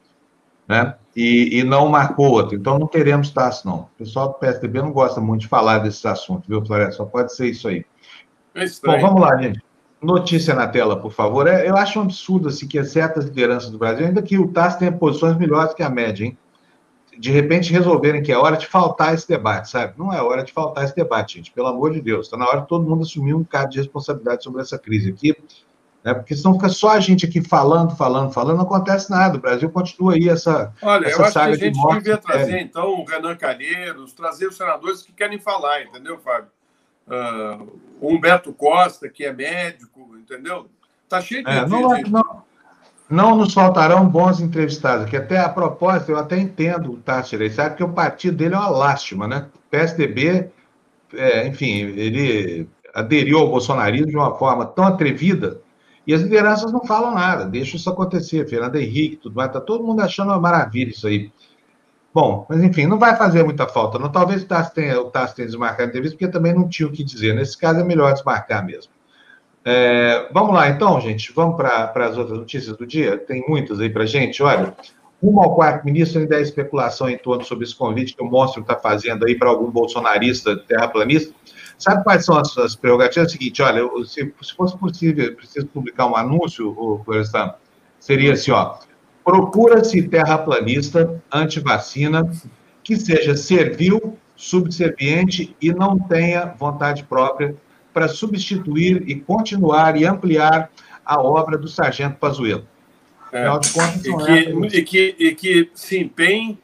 Né? 0.67 0.95
E, 1.15 1.61
e, 1.61 1.65
não 1.65 1.89
marcou 1.89 2.31
outro. 2.31 2.57
Então 2.57 2.79
não 2.79 2.87
teremos 2.87 3.31
Tasso, 3.31 3.67
não. 3.67 3.81
O 3.81 3.89
pessoal 3.99 4.29
do 4.29 4.35
PSDB 4.35 4.81
não 4.81 4.93
gosta 4.93 5.21
muito 5.21 5.43
de 5.43 5.49
falar 5.49 5.79
desses 5.79 6.05
assuntos, 6.05 6.49
viu, 6.49 6.65
Floresta? 6.65 6.97
Só 6.97 7.05
pode 7.05 7.35
ser 7.35 7.49
isso 7.49 7.69
aí. 7.69 7.85
É 8.55 8.65
Bom, 8.85 9.01
vamos 9.01 9.21
lá, 9.21 9.37
gente. 9.41 9.61
Notícia 10.03 10.55
na 10.55 10.67
tela, 10.67 10.97
por 10.97 11.13
favor. 11.13 11.47
É, 11.47 11.69
eu 11.69 11.77
acho 11.77 11.99
um 11.99 12.03
absurdo 12.03 12.49
assim, 12.49 12.67
que 12.67 12.83
certas 12.85 13.27
lideranças 13.27 13.71
do 13.71 13.79
Brasil, 13.79 14.07
ainda 14.07 14.21
que 14.21 14.39
o 14.39 14.49
TAS 14.49 14.77
tenha 14.77 14.91
posições 14.91 15.37
melhores 15.37 15.75
que 15.75 15.83
a 15.83 15.89
média, 15.89 16.25
hein? 16.25 16.37
de 17.19 17.31
repente 17.31 17.73
resolverem 17.73 18.23
que 18.23 18.33
é 18.33 18.37
hora 18.37 18.57
de 18.57 18.67
faltar 18.67 19.15
esse 19.15 19.29
debate, 19.29 19.71
sabe? 19.71 19.95
Não 19.99 20.13
é 20.13 20.23
hora 20.23 20.43
de 20.43 20.53
faltar 20.53 20.85
esse 20.85 20.95
debate, 20.95 21.37
gente, 21.37 21.53
pelo 21.53 21.69
amor 21.69 21.93
de 21.93 22.01
Deus. 22.01 22.27
Está 22.27 22.37
na 22.37 22.47
hora 22.47 22.63
de 22.63 22.69
todo 22.69 22.89
mundo 22.89 23.03
assumir 23.03 23.35
um 23.35 23.45
caso 23.45 23.71
de 23.71 23.79
responsabilidade 23.79 24.43
sobre 24.43 24.63
essa 24.63 24.79
crise 24.79 25.11
aqui, 25.11 25.37
né? 26.03 26.15
porque 26.15 26.35
senão 26.35 26.55
fica 26.55 26.69
só 26.69 26.91
a 26.91 27.01
gente 27.01 27.27
aqui 27.27 27.43
falando, 27.43 27.95
falando, 27.97 28.33
falando, 28.33 28.57
não 28.57 28.65
acontece 28.65 29.11
nada. 29.11 29.37
O 29.37 29.41
Brasil 29.41 29.71
continua 29.71 30.15
aí 30.15 30.29
essa. 30.29 30.73
Olha, 30.83 31.07
essa 31.07 31.21
eu 31.21 31.25
acho 31.25 31.33
que 31.33 31.39
a 31.39 31.55
gente 31.55 31.81
de 31.81 31.95
devia 31.95 32.19
trazer, 32.19 32.61
então, 32.61 33.01
o 33.01 33.05
Renan 33.05 33.37
Calheiros, 33.37 34.13
trazer 34.13 34.47
os 34.47 34.57
senadores 34.57 35.03
que 35.03 35.13
querem 35.13 35.39
falar, 35.39 35.83
entendeu, 35.83 36.19
Fábio? 36.19 36.49
Uh, 37.13 37.81
Humberto 38.01 38.53
Costa, 38.53 39.09
que 39.09 39.25
é 39.25 39.33
médico, 39.33 40.17
entendeu? 40.17 40.67
Tá 41.09 41.21
cheio 41.21 41.45
de. 41.45 41.51
É, 41.51 41.67
não, 41.67 41.95
de... 41.95 42.11
não, 42.11 42.43
não 43.09 43.37
nos 43.37 43.53
faltarão 43.53 44.09
bons 44.09 44.41
entrevistados, 44.41 45.09
que 45.09 45.17
até 45.17 45.39
a 45.39 45.49
propósito, 45.49 46.13
eu 46.13 46.19
até 46.19 46.39
entendo 46.39 46.93
o 46.93 46.97
Tássio 46.97 47.39
sabe 47.53 47.77
que 47.77 47.85
o 47.85 47.93
partido 47.93 48.37
dele 48.37 48.55
é 48.55 48.59
uma 48.59 48.71
lástima, 48.71 49.29
né? 49.29 49.49
O 49.55 49.71
PSDB, 49.71 50.51
é, 51.15 51.47
enfim, 51.47 51.73
ele 51.73 52.69
aderiu 52.95 53.39
ao 53.39 53.49
bolsonarismo 53.49 54.07
de 54.07 54.17
uma 54.17 54.35
forma 54.37 54.67
tão 54.67 54.85
atrevida 54.85 55.61
e 56.07 56.13
as 56.13 56.21
lideranças 56.21 56.73
não 56.73 56.85
falam 56.85 57.15
nada, 57.15 57.45
deixa 57.45 57.77
isso 57.77 57.89
acontecer. 57.89 58.49
Fernando 58.49 58.77
Henrique, 58.77 59.17
tudo 59.17 59.37
mais, 59.37 59.53
tá 59.53 59.61
todo 59.61 59.85
mundo 59.85 60.01
achando 60.01 60.29
uma 60.29 60.41
maravilha 60.41 60.91
isso 60.91 61.07
aí. 61.07 61.31
Bom, 62.15 62.47
mas 62.49 62.63
enfim, 62.63 62.87
não 62.87 62.99
vai 62.99 63.17
fazer 63.17 63.43
muita 63.43 63.67
falta. 63.67 63.99
Não, 63.99 64.11
talvez 64.11 64.43
o 64.43 64.47
Tassi 64.47 64.75
tenha, 64.75 65.01
o 65.01 65.11
Tassi 65.11 65.35
tenha 65.35 65.47
desmarcado 65.47 65.85
a 65.85 65.87
entrevista, 65.87 66.17
porque 66.17 66.31
também 66.31 66.53
não 66.53 66.69
tinha 66.69 66.87
o 66.87 66.93
que 66.93 67.03
dizer. 67.03 67.35
Nesse 67.35 67.57
caso, 67.57 67.81
é 67.81 67.85
melhor 67.85 68.13
desmarcar 68.13 68.65
mesmo. 68.65 68.93
É, 69.65 70.29
vamos 70.33 70.55
lá, 70.55 70.69
então, 70.69 71.01
gente. 71.01 71.33
Vamos 71.33 71.57
para 71.57 71.91
as 71.95 72.19
outras 72.19 72.39
notícias 72.39 72.77
do 72.77 72.87
dia. 72.87 73.17
Tem 73.17 73.43
muitas 73.49 73.81
aí 73.81 73.89
para 73.89 74.05
gente. 74.05 74.43
Olha, 74.43 74.75
rumo 75.23 75.41
ao 75.41 75.55
quarto 75.55 75.85
ministro, 75.85 76.21
ainda 76.21 76.37
há 76.37 76.41
especulação 76.41 77.09
em 77.09 77.17
torno 77.17 77.45
sobre 77.45 77.65
esse 77.65 77.75
convite 77.75 78.15
que 78.15 78.23
o 78.23 78.27
monstro 78.27 78.61
está 78.61 78.77
fazendo 78.77 79.25
aí 79.25 79.35
para 79.35 79.49
algum 79.49 79.71
bolsonarista 79.71 80.57
terraplanista. 80.57 81.33
Sabe 81.79 82.05
quais 82.05 82.25
são 82.25 82.37
as, 82.37 82.57
as 82.59 82.75
prerrogativas? 82.75 83.29
É 83.29 83.29
o 83.29 83.33
seguinte, 83.33 83.63
olha, 83.63 83.83
se, 84.05 84.35
se 84.43 84.55
fosse 84.55 84.77
possível, 84.77 85.35
preciso 85.35 85.67
publicar 85.69 86.07
um 86.07 86.17
anúncio, 86.17 87.01
Florestan, 87.05 87.55
seria 87.99 88.35
assim, 88.35 88.51
ó, 88.51 88.77
procura-se 89.25 90.03
terraplanista, 90.09 91.23
antivacina, 91.31 92.31
que 92.83 92.97
seja 92.97 93.37
servil, 93.37 94.19
subserviente 94.35 95.57
e 95.61 95.73
não 95.73 95.99
tenha 95.99 96.47
vontade 96.47 97.05
própria 97.05 97.55
para 97.93 98.09
substituir 98.09 99.09
e 99.09 99.21
continuar 99.21 99.97
e 99.97 100.05
ampliar 100.05 100.71
a 101.05 101.21
obra 101.21 101.57
do 101.59 101.69
Sargento 101.69 102.17
Pazuello. 102.17 102.67
É, 103.33 103.47
e, 103.49 104.13
que, 104.25 104.77
e, 104.77 104.83
que, 104.83 105.17
e 105.19 105.35
que 105.35 105.71
se 105.75 105.99
empenhe 105.99 106.59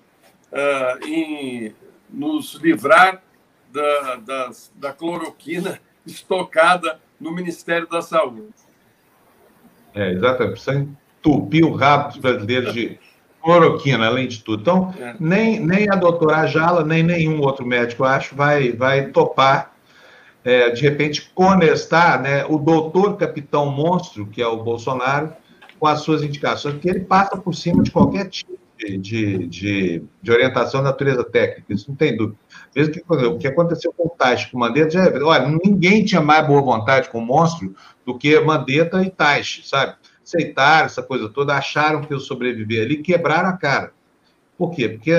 uh, 0.53 1.07
em 1.07 1.75
nos 2.11 2.55
livrar 2.55 3.23
da, 3.73 4.17
da, 4.17 4.51
da 4.75 4.93
cloroquina 4.93 5.81
estocada 6.05 7.01
no 7.21 7.33
Ministério 7.33 7.89
da 7.89 8.03
Saúde. 8.03 8.49
É, 9.95 10.13
exatamente. 10.13 10.53
Precisa 10.53 10.89
entupir 11.19 11.65
o 11.65 11.75
rabo 11.75 12.09
dos 12.09 12.19
brasileiros 12.19 12.73
de 12.73 12.99
cloroquina, 13.43 14.07
além 14.07 14.29
de 14.29 14.43
tudo. 14.43 14.61
Então, 14.61 14.95
é. 15.01 15.15
nem, 15.19 15.61
nem 15.61 15.91
a 15.91 15.95
doutora 15.95 16.47
Jala, 16.47 16.85
nem 16.85 17.03
nenhum 17.03 17.41
outro 17.41 17.67
médico, 17.67 18.05
acho, 18.05 18.35
vai, 18.35 18.73
vai 18.73 19.07
topar, 19.09 19.73
é, 20.45 20.71
de 20.71 20.83
repente, 20.83 21.31
conestar 21.35 22.21
né, 22.21 22.45
o 22.47 22.59
doutor 22.59 23.17
capitão 23.17 23.71
monstro, 23.71 24.27
que 24.27 24.43
é 24.43 24.47
o 24.47 24.63
Bolsonaro, 24.63 25.33
com 25.79 25.87
as 25.87 26.01
suas 26.01 26.23
indicações, 26.23 26.75
porque 26.75 26.91
ele 26.91 27.01
passa 27.01 27.37
por 27.37 27.55
cima 27.55 27.83
de 27.83 27.91
qualquer 27.91 28.29
tipo 28.29 28.59
de, 28.79 28.99
de, 28.99 29.47
de, 29.47 30.03
de 30.23 30.31
orientação 30.31 30.81
de 30.81 30.87
natureza 30.87 31.25
técnica, 31.25 31.73
isso 31.73 31.89
não 31.89 31.97
tem 31.97 32.17
dúvida. 32.17 32.39
Mesmo 32.75 32.93
que 32.93 33.03
o 33.09 33.39
que 33.39 33.47
aconteceu 33.49 33.93
com 33.93 34.07
o 34.07 34.11
Taish, 34.11 34.47
com 34.47 34.57
o 34.57 34.61
Mandetta, 34.61 34.91
já, 34.91 35.05
é, 35.05 35.23
olha, 35.23 35.49
ninguém 35.65 36.05
tinha 36.05 36.21
mais 36.21 36.47
boa 36.47 36.63
vontade 36.63 37.09
com 37.09 37.19
o 37.19 37.25
monstro 37.25 37.75
do 38.07 38.17
que 38.17 38.39
Mandetta 38.41 39.03
e 39.03 39.11
Taish, 39.11 39.63
sabe? 39.69 39.97
Aceitaram 40.29 40.85
essa 40.85 41.03
coisa 41.03 41.27
toda, 41.31 41.57
acharam 41.57 42.03
que 42.03 42.13
eu 42.13 42.21
sobreviver 42.21 42.85
ali, 42.85 42.99
quebraram 42.99 43.49
a 43.49 43.57
cara. 43.57 43.93
Por 44.59 44.73
quê? 44.73 44.87
Porque 44.87 45.15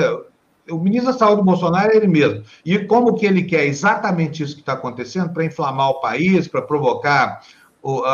o 0.70 0.78
ministro 0.78 1.12
da 1.12 1.18
Saúde 1.18 1.42
Bolsonaro 1.42 1.92
é 1.92 1.96
ele 1.96 2.08
mesmo. 2.08 2.44
E 2.64 2.78
como 2.86 3.16
que 3.16 3.26
ele 3.26 3.42
quer 3.42 3.66
exatamente 3.66 4.44
isso 4.44 4.54
que 4.54 4.62
está 4.62 4.74
acontecendo 4.74 5.34
para 5.34 5.44
inflamar 5.44 5.90
o 5.90 6.00
país, 6.00 6.48
para 6.48 6.62
provocar 6.62 7.42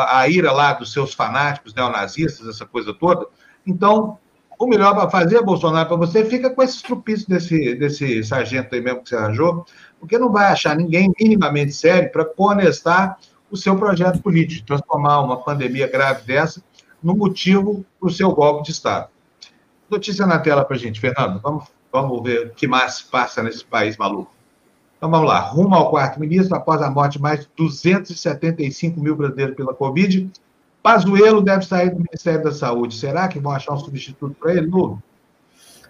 a 0.08 0.26
ira 0.26 0.50
lá 0.52 0.72
dos 0.72 0.90
seus 0.90 1.12
fanáticos 1.12 1.74
neonazistas, 1.74 2.48
essa 2.48 2.64
coisa 2.64 2.94
toda. 2.94 3.26
Então, 3.66 4.16
o 4.58 4.66
melhor 4.66 4.94
para 4.94 5.10
fazer, 5.10 5.42
Bolsonaro, 5.42 5.88
para 5.88 5.98
você, 5.98 6.24
fica 6.24 6.48
com 6.48 6.62
esse 6.62 6.76
estrupício 6.76 7.28
desse, 7.28 7.74
desse 7.74 8.24
sargento 8.24 8.74
aí 8.74 8.80
mesmo 8.80 9.02
que 9.02 9.10
você 9.10 9.16
arranjou, 9.16 9.66
porque 10.00 10.16
não 10.16 10.32
vai 10.32 10.46
achar 10.46 10.74
ninguém 10.74 11.12
minimamente 11.20 11.72
sério 11.72 12.10
para 12.10 12.24
conestar 12.24 13.18
o 13.50 13.56
seu 13.56 13.76
projeto 13.76 14.22
político, 14.22 14.66
transformar 14.66 15.20
uma 15.20 15.42
pandemia 15.42 15.86
grave 15.86 16.22
dessa 16.22 16.62
no 17.06 17.16
motivo 17.16 17.86
para 18.00 18.08
o 18.08 18.12
seu 18.12 18.32
golpe 18.32 18.64
de 18.64 18.72
Estado. 18.72 19.08
Notícia 19.88 20.26
na 20.26 20.40
tela 20.40 20.64
para 20.64 20.74
a 20.74 20.78
gente, 20.78 21.00
Fernando. 21.00 21.40
Vamos, 21.40 21.66
vamos 21.92 22.20
ver 22.20 22.48
o 22.48 22.50
que 22.50 22.66
mais 22.66 23.00
passa 23.00 23.44
nesse 23.44 23.64
país 23.64 23.96
maluco. 23.96 24.34
Então 24.96 25.08
vamos 25.08 25.28
lá. 25.28 25.38
Rumo 25.38 25.72
ao 25.76 25.88
quarto 25.88 26.18
ministro, 26.18 26.56
após 26.56 26.82
a 26.82 26.90
morte 26.90 27.12
de 27.12 27.22
mais 27.22 27.40
de 27.42 27.48
275 27.56 28.98
mil 28.98 29.14
brasileiros 29.14 29.54
pela 29.54 29.72
Covid, 29.72 30.28
Pazuello 30.82 31.40
deve 31.40 31.64
sair 31.64 31.90
do 31.90 31.98
Ministério 31.98 32.42
da 32.42 32.50
Saúde. 32.50 32.96
Será 32.96 33.28
que 33.28 33.38
vão 33.38 33.52
achar 33.52 33.74
um 33.74 33.78
substituto 33.78 34.34
para 34.34 34.54
ele, 34.54 34.66
Lu? 34.66 35.00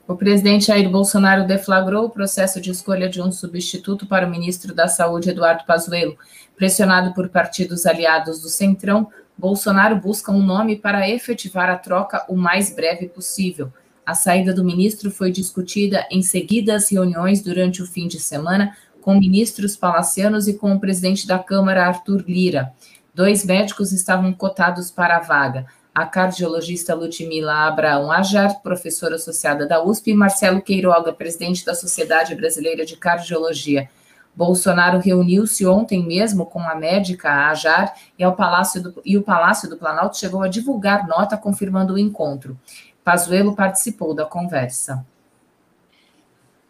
O 0.07 0.15
presidente 0.15 0.67
Jair 0.67 0.91
Bolsonaro 0.91 1.47
deflagrou 1.47 2.05
o 2.05 2.11
processo 2.11 2.61
de 2.61 2.71
escolha 2.71 3.09
de 3.09 3.23
um 3.23 3.33
substituto 3.33 4.07
para 4.07 4.27
o 4.27 4.31
ministro 4.31 4.75
da 4.75 4.87
Saúde, 4.87 5.31
Eduardo 5.31 5.65
Pazuello. 5.67 6.17
Pressionado 6.55 7.15
por 7.15 7.29
partidos 7.31 7.87
aliados 7.87 8.41
do 8.41 8.49
Centrão, 8.49 9.09
Bolsonaro 9.39 9.97
busca 9.97 10.33
um 10.33 10.43
nome 10.43 10.77
para 10.77 11.09
efetivar 11.09 11.69
a 11.69 11.77
troca 11.77 12.25
o 12.29 12.37
mais 12.37 12.75
breve 12.75 13.09
possível. 13.09 13.73
A 14.05 14.15
saída 14.15 14.55
do 14.55 14.65
ministro 14.65 15.11
foi 15.11 15.31
discutida 15.31 16.07
em 16.11 16.23
seguidas 16.23 16.91
reuniões 16.91 17.43
durante 17.43 17.83
o 17.83 17.87
fim 17.87 18.07
de 18.07 18.21
semana 18.21 18.77
com 19.03 19.19
ministros 19.19 19.77
palacianos 19.77 20.49
e 20.49 20.55
com 20.55 20.73
o 20.73 20.81
presidente 20.81 21.27
da 21.27 21.39
Câmara, 21.39 21.87
Arthur 21.87 22.25
Lira. 22.27 22.73
Dois 23.15 23.45
médicos 23.45 23.93
estavam 23.93 24.33
cotados 24.33 24.91
para 24.91 25.17
a 25.17 25.21
vaga. 25.21 25.67
A 25.95 26.05
cardiologista 26.05 26.95
Ludmila 26.95 27.69
Abraão 27.69 28.11
Ajar, 28.11 28.61
professora 28.63 29.15
associada 29.15 29.65
da 29.65 29.83
USP, 29.83 30.11
e 30.11 30.15
Marcelo 30.15 30.61
Queiroga, 30.61 31.13
presidente 31.13 31.65
da 31.65 31.75
Sociedade 31.75 32.35
Brasileira 32.35 32.85
de 32.85 32.97
Cardiologia. 32.97 33.89
Bolsonaro 34.37 34.99
reuniu-se 34.99 35.67
ontem 35.67 36.07
mesmo 36.07 36.45
com 36.45 36.61
a 36.61 36.75
médica 36.75 37.49
Ajar 37.49 37.95
e, 38.19 38.23
ao 38.23 38.37
Palácio 38.37 38.83
do, 38.83 39.03
e 39.05 39.17
o 39.17 39.23
Palácio 39.23 39.69
do 39.69 39.79
Planalto 39.79 40.19
chegou 40.19 40.43
a 40.43 40.49
divulgar 40.49 41.09
nota 41.09 41.37
confirmando 41.39 41.95
o 41.95 41.99
encontro. 41.99 42.59
Pazuello 43.03 43.57
participou 43.57 44.15
da 44.15 44.27
conversa. 44.27 45.07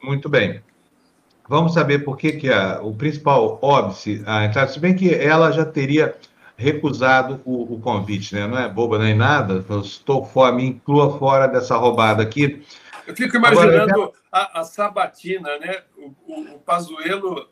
Muito 0.02 0.28
bem. 0.28 0.62
Vamos 1.48 1.74
saber 1.74 2.04
por 2.04 2.16
que, 2.16 2.32
que 2.32 2.52
a, 2.52 2.80
o 2.82 2.94
principal 2.94 3.58
óbice 3.60 4.22
a 4.26 4.44
entrar, 4.44 4.68
se 4.68 4.78
bem 4.78 4.94
que 4.94 5.12
ela 5.12 5.50
já 5.50 5.64
teria 5.64 6.14
recusado 6.56 7.40
o, 7.44 7.74
o, 7.74 7.80
convite, 7.80 8.34
né? 8.34 8.46
Não 8.46 8.58
é 8.58 8.68
boba 8.68 8.98
nem 8.98 9.14
nada. 9.14 9.64
Eu 9.68 9.80
estou 9.80 10.24
fora, 10.24 10.54
me 10.54 10.64
inclua 10.64 11.18
fora 11.18 11.46
dessa 11.46 11.76
roubada 11.76 12.22
aqui. 12.22 12.64
Eu 13.06 13.14
fico 13.14 13.36
imaginando 13.36 13.92
Agora, 13.92 14.10
a, 14.36 14.60
a, 14.60 14.64
Sabatina, 14.64 15.58
né? 15.58 15.82
O, 15.96 16.14
o, 16.26 16.40
o 16.56 16.58
Pazuello 16.60 17.48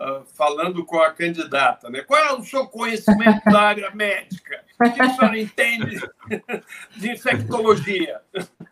uh, 0.00 0.24
falando 0.34 0.84
com 0.84 1.00
a 1.00 1.10
candidata, 1.10 1.88
né? 1.88 2.02
Qual 2.02 2.20
é 2.20 2.32
o 2.32 2.42
seu 2.42 2.66
conhecimento 2.66 3.44
da 3.44 3.60
área 3.60 3.90
médica? 3.94 4.64
O 4.80 4.90
que 4.90 5.02
a 5.02 5.10
senhora 5.10 5.38
entende 5.38 6.00
de 6.96 7.12
infectologia? 7.12 8.20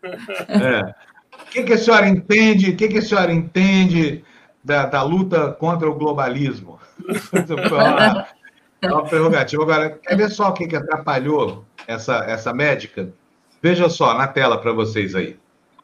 É. 0.03 1.09
O 1.31 1.45
que, 1.45 1.73
a 1.73 1.77
senhora 1.77 2.07
entende? 2.07 2.71
O 2.71 2.75
que, 2.75 2.89
que 2.89 2.97
a 2.97 3.01
senhora 3.01 3.31
entende 3.31 4.25
da, 4.63 4.85
da 4.85 5.01
luta 5.01 5.51
contra 5.53 5.89
o 5.89 5.95
globalismo. 5.95 6.79
é 8.81 8.91
uma 8.91 9.05
prerrogativa. 9.05 9.63
Agora, 9.63 9.89
quer 9.91 10.17
ver 10.17 10.29
só 10.29 10.49
o 10.49 10.53
que, 10.53 10.67
que 10.67 10.75
atrapalhou 10.75 11.65
essa, 11.87 12.17
essa 12.25 12.53
médica? 12.53 13.13
Veja 13.61 13.89
só 13.89 14.13
na 14.13 14.27
tela 14.27 14.59
para 14.59 14.73
vocês 14.73 15.15
aí. 15.15 15.38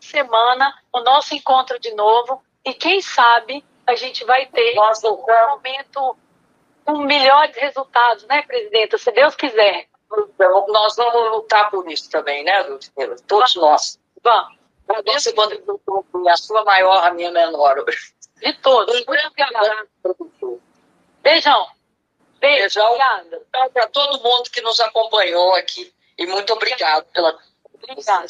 Semana, 0.06 0.74
o 0.94 1.02
nosso 1.02 1.34
encontro 1.36 1.80
de 1.80 1.94
novo, 1.94 2.44
e 2.64 2.74
quem 2.74 3.02
sabe 3.02 3.64
a 3.86 3.96
gente 3.96 4.24
vai 4.26 4.46
ter 4.48 4.74
Nossa, 4.76 5.10
um 5.10 5.26
momento 5.50 6.18
com 6.84 6.98
melhores 7.00 7.56
resultados, 7.56 8.26
né, 8.26 8.42
presidenta? 8.44 8.98
Se 8.98 9.12
Deus 9.12 9.36
quiser. 9.36 9.88
Então, 10.12 10.68
nós 10.68 10.96
vamos 10.96 11.32
lutar 11.32 11.70
por 11.70 11.90
isso 11.90 12.10
também, 12.10 12.44
né, 12.44 12.62
Ludmila? 12.64 13.16
Todos 13.28 13.56
nós. 13.56 14.00
Vamos. 14.24 14.58
A 14.88 15.02
nossa 15.02 15.34
contribuição, 15.34 16.06
a 16.28 16.38
sua 16.38 16.64
maior, 16.64 17.04
a 17.04 17.12
minha 17.12 17.32
menor. 17.32 17.84
De 18.38 18.54
todos. 18.62 19.04
Beijão. 21.22 21.68
Beijão 22.40 22.98
para 23.52 23.88
todo 23.88 24.22
mundo 24.22 24.50
que 24.52 24.62
nos 24.62 24.80
acompanhou 24.80 25.56
aqui. 25.56 25.92
E 26.18 26.28
muito 26.28 26.54
obrigado 26.54 27.06
pela. 27.12 27.38
Obrigada. 27.74 28.28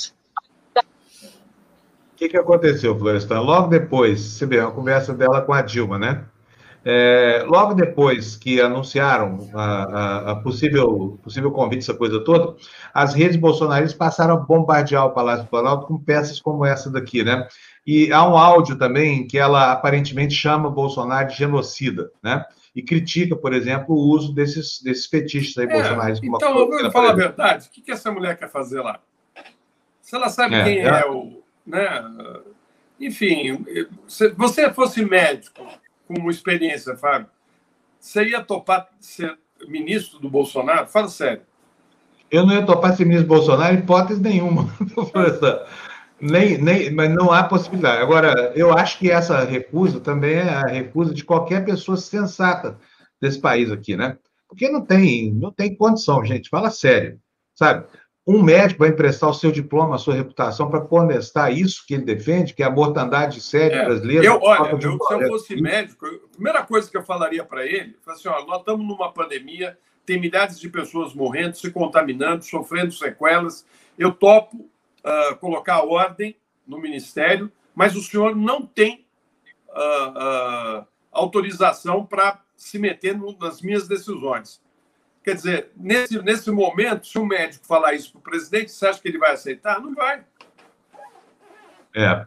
O 2.15 2.17
que, 2.17 2.29
que 2.29 2.37
aconteceu, 2.37 2.97
Florestan? 2.97 3.41
Logo 3.41 3.67
depois, 3.67 4.21
você 4.21 4.45
vê, 4.45 4.61
uma 4.61 4.71
conversa 4.71 5.13
dela 5.13 5.41
com 5.41 5.51
a 5.51 5.61
Dilma, 5.61 5.99
né? 5.99 6.23
É, 6.85 7.43
logo 7.45 7.73
depois 7.73 8.37
que 8.37 8.61
anunciaram 8.61 9.49
a, 9.53 9.63
a, 9.63 10.31
a, 10.31 10.35
possível, 10.37 11.19
possível 11.21 11.51
convite, 11.51 11.79
essa 11.79 11.93
coisa 11.93 12.23
toda, 12.23 12.55
as 12.93 13.13
redes 13.13 13.35
bolsonaristas 13.35 13.97
passaram 13.97 14.35
a 14.35 14.37
bombardear 14.37 15.05
o 15.05 15.11
Palácio 15.11 15.43
do 15.43 15.49
Planalto 15.49 15.87
com 15.87 15.97
peças 15.97 16.39
como 16.39 16.63
essa 16.63 16.89
daqui, 16.89 17.21
né? 17.21 17.49
E 17.85 18.13
há 18.13 18.25
um 18.25 18.37
áudio 18.37 18.77
também 18.77 19.27
que 19.27 19.37
ela 19.37 19.73
aparentemente 19.73 20.33
chama 20.33 20.69
Bolsonaro 20.69 21.27
de 21.27 21.35
genocida, 21.35 22.09
né? 22.23 22.45
E 22.73 22.81
critica, 22.81 23.35
por 23.35 23.51
exemplo, 23.51 23.93
o 23.93 24.09
uso 24.15 24.33
desses, 24.33 24.81
desses 24.81 25.05
fetiches 25.05 25.57
aí, 25.57 25.65
é, 25.65 25.73
bolsonaristas. 25.73 26.25
Então, 26.25 26.53
vou 26.53 26.91
falar 26.91 27.09
a 27.09 27.15
verdade. 27.15 27.67
O 27.67 27.71
que, 27.71 27.81
que 27.81 27.91
essa 27.91 28.09
mulher 28.09 28.37
quer 28.37 28.49
fazer 28.49 28.79
lá? 28.79 29.01
Se 30.01 30.15
ela 30.15 30.29
sabe 30.29 30.55
é, 30.55 30.63
quem 30.63 30.79
é, 30.79 31.01
é 31.01 31.05
o... 31.11 31.43
Né? 31.65 31.87
Enfim, 32.99 33.65
se 34.07 34.29
você 34.29 34.71
fosse 34.73 35.03
médico 35.03 35.65
com 36.07 36.29
experiência, 36.29 36.95
Fábio, 36.95 37.27
você 37.99 38.23
ia 38.29 38.43
topar 38.43 38.87
ser 38.99 39.37
ministro 39.67 40.19
do 40.19 40.29
Bolsonaro? 40.29 40.87
Fala 40.87 41.07
sério. 41.07 41.41
Eu 42.29 42.45
não 42.45 42.53
ia 42.53 42.65
topar 42.65 42.95
ser 42.95 43.05
ministro 43.05 43.27
do 43.27 43.35
Bolsonaro, 43.35 43.75
hipótese 43.75 44.21
nenhuma. 44.21 44.67
Nem, 46.19 46.57
nem, 46.57 46.91
mas 46.91 47.13
não 47.13 47.29
há 47.29 47.43
possibilidade. 47.43 48.01
Agora, 48.01 48.53
eu 48.55 48.71
acho 48.71 48.97
que 48.97 49.11
essa 49.11 49.43
recusa 49.43 49.99
também 49.99 50.35
é 50.35 50.49
a 50.49 50.61
recusa 50.61 51.13
de 51.13 51.25
qualquer 51.25 51.65
pessoa 51.65 51.97
sensata 51.97 52.79
desse 53.21 53.39
país 53.39 53.69
aqui, 53.69 53.97
né? 53.97 54.17
Porque 54.47 54.69
não 54.69 54.81
tem, 54.81 55.33
não 55.33 55.51
tem 55.51 55.75
condição, 55.75 56.23
gente, 56.23 56.49
fala 56.49 56.69
sério, 56.69 57.19
sabe? 57.53 57.85
Um 58.27 58.41
médico 58.41 58.79
vai 58.79 58.89
emprestar 58.89 59.29
o 59.29 59.33
seu 59.33 59.51
diploma, 59.51 59.95
a 59.95 59.99
sua 59.99 60.15
reputação, 60.15 60.67
para 60.67 60.81
contestar 60.81 61.53
isso 61.53 61.85
que 61.85 61.93
ele 61.93 62.03
defende, 62.03 62.55
que 62.55 62.63
é 62.63 62.65
a 62.65 62.71
mortandade 62.71 63.39
séria 63.39 63.75
é, 63.75 63.85
brasileira. 63.85 64.25
Eu, 64.25 64.39
olha, 64.41 64.71
eu, 64.71 64.81
se 64.81 65.13
eu 65.13 65.27
fosse 65.27 65.55
médico, 65.61 66.07
a 66.07 66.33
primeira 66.33 66.63
coisa 66.63 66.89
que 66.89 66.97
eu 66.97 67.03
falaria 67.03 67.45
para 67.45 67.63
ele, 67.65 67.95
é 68.07 68.11
assim, 68.11 68.27
nós 68.27 68.59
estamos 68.59 68.85
numa 68.85 69.11
pandemia, 69.11 69.77
tem 70.05 70.19
milhares 70.19 70.59
de 70.59 70.67
pessoas 70.69 71.13
morrendo, 71.13 71.55
se 71.55 71.69
contaminando, 71.69 72.43
sofrendo 72.43 72.91
sequelas. 72.91 73.63
Eu 73.97 74.11
topo 74.11 74.57
uh, 74.57 75.35
colocar 75.37 75.83
ordem 75.83 76.35
no 76.65 76.79
Ministério, 76.79 77.51
mas 77.75 77.95
o 77.95 78.01
senhor 78.01 78.35
não 78.35 78.65
tem 78.65 79.05
uh, 79.69 80.81
uh, 80.81 80.87
autorização 81.11 82.03
para 82.03 82.41
se 82.55 82.79
meter 82.79 83.15
nas 83.39 83.61
minhas 83.61 83.87
decisões. 83.87 84.61
Quer 85.25 85.33
dizer, 85.33 85.71
nesse, 85.75 86.21
nesse 86.21 86.51
momento, 86.51 87.07
se 87.07 87.17
o 87.17 87.25
médico 87.25 87.65
falar 87.65 87.95
isso 87.95 88.11
para 88.11 88.19
o 88.19 88.21
presidente, 88.21 88.71
você 88.71 88.85
acha 88.85 89.01
que 89.01 89.07
ele 89.07 89.17
vai 89.17 89.31
aceitar? 89.31 89.81
Não 89.81 89.95
vai. 89.95 90.23
É. 91.95 92.23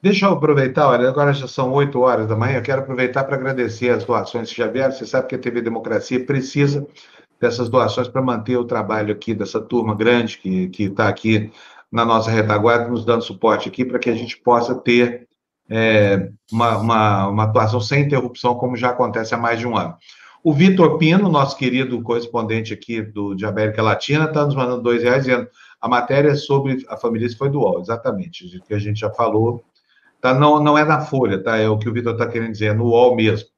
Deixa 0.00 0.26
eu 0.26 0.32
aproveitar, 0.34 0.88
olha, 0.88 1.08
agora 1.08 1.32
já 1.32 1.48
são 1.48 1.72
8 1.72 1.98
horas 1.98 2.28
da 2.28 2.36
manhã, 2.36 2.58
eu 2.58 2.62
quero 2.62 2.82
aproveitar 2.82 3.24
para 3.24 3.34
agradecer 3.34 3.90
as 3.90 4.04
doações 4.04 4.48
que 4.48 4.58
já 4.58 4.68
vieram. 4.68 4.92
Você 4.92 5.04
sabe 5.04 5.26
que 5.26 5.34
a 5.34 5.38
TV 5.38 5.60
Democracia 5.60 6.24
precisa 6.24 6.86
dessas 7.40 7.68
doações 7.68 8.06
para 8.06 8.22
manter 8.22 8.56
o 8.56 8.64
trabalho 8.64 9.12
aqui 9.12 9.34
dessa 9.34 9.60
turma 9.60 9.96
grande 9.96 10.38
que 10.38 10.70
está 10.78 11.08
aqui 11.08 11.50
na 11.90 12.04
nossa 12.04 12.30
retaguarda, 12.30 12.86
nos 12.86 13.04
dando 13.04 13.22
suporte 13.22 13.68
aqui, 13.68 13.84
para 13.84 13.98
que 13.98 14.08
a 14.08 14.14
gente 14.14 14.36
possa 14.36 14.72
ter 14.72 15.26
é, 15.68 16.30
uma, 16.52 16.76
uma, 16.78 17.28
uma, 17.28 17.44
atuação 17.44 17.80
sem 17.80 18.04
interrupção, 18.04 18.54
como 18.54 18.76
já 18.76 18.90
acontece 18.90 19.34
há 19.34 19.38
mais 19.38 19.58
de 19.58 19.66
um 19.66 19.76
ano. 19.76 19.96
O 20.46 20.52
Vitor 20.52 20.96
Pino, 20.96 21.28
nosso 21.28 21.56
querido 21.56 22.00
correspondente 22.02 22.72
aqui 22.72 23.02
do, 23.02 23.34
de 23.34 23.44
América 23.44 23.82
Latina, 23.82 24.26
está 24.26 24.44
nos 24.44 24.54
mandando 24.54 24.80
dois 24.80 25.02
reais 25.02 25.24
dizendo 25.24 25.48
a 25.80 25.88
matéria 25.88 26.36
sobre 26.36 26.86
a 26.88 26.96
família 26.96 27.28
foi 27.36 27.50
do 27.50 27.58
UOL, 27.58 27.80
exatamente, 27.80 28.62
que 28.64 28.72
a 28.72 28.78
gente 28.78 29.00
já 29.00 29.10
falou. 29.10 29.64
Tá, 30.20 30.32
não, 30.32 30.62
não 30.62 30.78
é 30.78 30.84
na 30.84 31.00
Folha, 31.00 31.42
tá? 31.42 31.56
É 31.56 31.68
o 31.68 31.76
que 31.76 31.88
o 31.88 31.92
Vitor 31.92 32.12
está 32.12 32.28
querendo 32.28 32.52
dizer, 32.52 32.66
é 32.66 32.72
no 32.72 32.90
UOL 32.90 33.16
mesmo. 33.16 33.48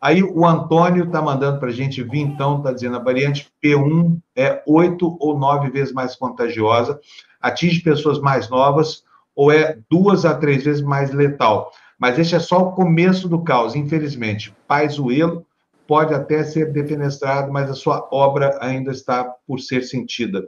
Aí 0.00 0.22
o 0.22 0.46
Antônio 0.46 1.04
está 1.04 1.20
mandando 1.20 1.60
para 1.60 1.68
a 1.68 1.72
gente 1.72 2.02
vir, 2.02 2.20
então, 2.20 2.56
está 2.56 2.72
dizendo 2.72 2.96
a 2.96 3.04
variante 3.04 3.52
P1 3.62 4.18
é 4.34 4.62
oito 4.66 5.18
ou 5.20 5.38
nove 5.38 5.68
vezes 5.68 5.92
mais 5.92 6.16
contagiosa, 6.16 6.98
atinge 7.38 7.82
pessoas 7.82 8.18
mais 8.18 8.48
novas 8.48 9.02
ou 9.36 9.52
é 9.52 9.76
duas 9.90 10.24
a 10.24 10.34
três 10.34 10.64
vezes 10.64 10.80
mais 10.80 11.12
letal. 11.12 11.70
Mas 11.98 12.18
este 12.18 12.34
é 12.34 12.40
só 12.40 12.62
o 12.62 12.72
começo 12.72 13.28
do 13.28 13.44
caos, 13.44 13.76
infelizmente. 13.76 14.56
Pazuello 14.66 15.44
pode 15.90 16.14
até 16.14 16.44
ser 16.44 16.72
defenestrado, 16.72 17.52
mas 17.52 17.68
a 17.68 17.74
sua 17.74 18.08
obra 18.12 18.56
ainda 18.60 18.92
está 18.92 19.24
por 19.44 19.58
ser 19.58 19.82
sentida. 19.82 20.46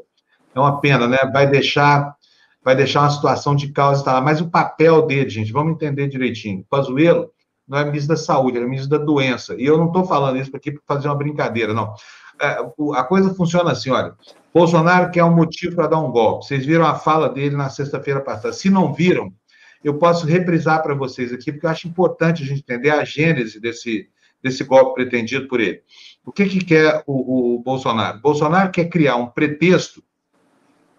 É 0.54 0.60
uma 0.60 0.80
pena, 0.80 1.08
né? 1.08 1.18
Vai 1.32 1.50
deixar 1.50 2.14
vai 2.64 2.76
deixar 2.76 3.00
uma 3.00 3.10
situação 3.10 3.56
de 3.56 3.72
caos 3.72 4.04
lá. 4.04 4.20
Mas 4.20 4.40
o 4.40 4.48
papel 4.48 5.04
dele, 5.04 5.28
gente, 5.28 5.52
vamos 5.52 5.72
entender 5.72 6.06
direitinho. 6.06 6.64
Pazuello 6.70 7.28
não 7.66 7.76
é 7.76 7.84
ministro 7.84 8.14
da 8.14 8.16
saúde, 8.16 8.56
é 8.56 8.60
ministro 8.60 8.96
da 8.96 9.04
doença. 9.04 9.56
E 9.58 9.64
eu 9.66 9.76
não 9.76 9.88
estou 9.88 10.04
falando 10.04 10.38
isso 10.38 10.56
aqui 10.56 10.70
para 10.70 10.94
fazer 10.94 11.08
uma 11.08 11.16
brincadeira, 11.16 11.74
não. 11.74 11.92
É, 12.40 12.58
a 12.94 13.02
coisa 13.02 13.34
funciona 13.34 13.72
assim, 13.72 13.90
olha. 13.90 14.14
Bolsonaro 14.54 15.10
quer 15.10 15.24
um 15.24 15.34
motivo 15.34 15.74
para 15.74 15.88
dar 15.88 15.98
um 15.98 16.12
golpe. 16.12 16.46
Vocês 16.46 16.64
viram 16.64 16.86
a 16.86 16.94
fala 16.94 17.28
dele 17.28 17.56
na 17.56 17.68
sexta-feira 17.68 18.20
passada. 18.20 18.52
Se 18.52 18.70
não 18.70 18.94
viram, 18.94 19.32
eu 19.82 19.98
posso 19.98 20.24
reprisar 20.24 20.84
para 20.84 20.94
vocês 20.94 21.32
aqui, 21.32 21.50
porque 21.50 21.66
eu 21.66 21.70
acho 21.70 21.88
importante 21.88 22.44
a 22.44 22.46
gente 22.46 22.60
entender 22.60 22.90
a 22.90 23.04
gênese 23.04 23.58
desse, 23.58 24.08
desse 24.42 24.64
golpe 24.64 24.94
pretendido 24.94 25.46
por 25.46 25.60
ele. 25.60 25.82
O 26.24 26.32
que, 26.32 26.46
que 26.46 26.64
quer 26.64 27.02
o, 27.06 27.54
o 27.54 27.58
Bolsonaro? 27.60 28.20
Bolsonaro 28.20 28.70
quer 28.70 28.86
criar 28.86 29.16
um 29.16 29.26
pretexto 29.26 30.02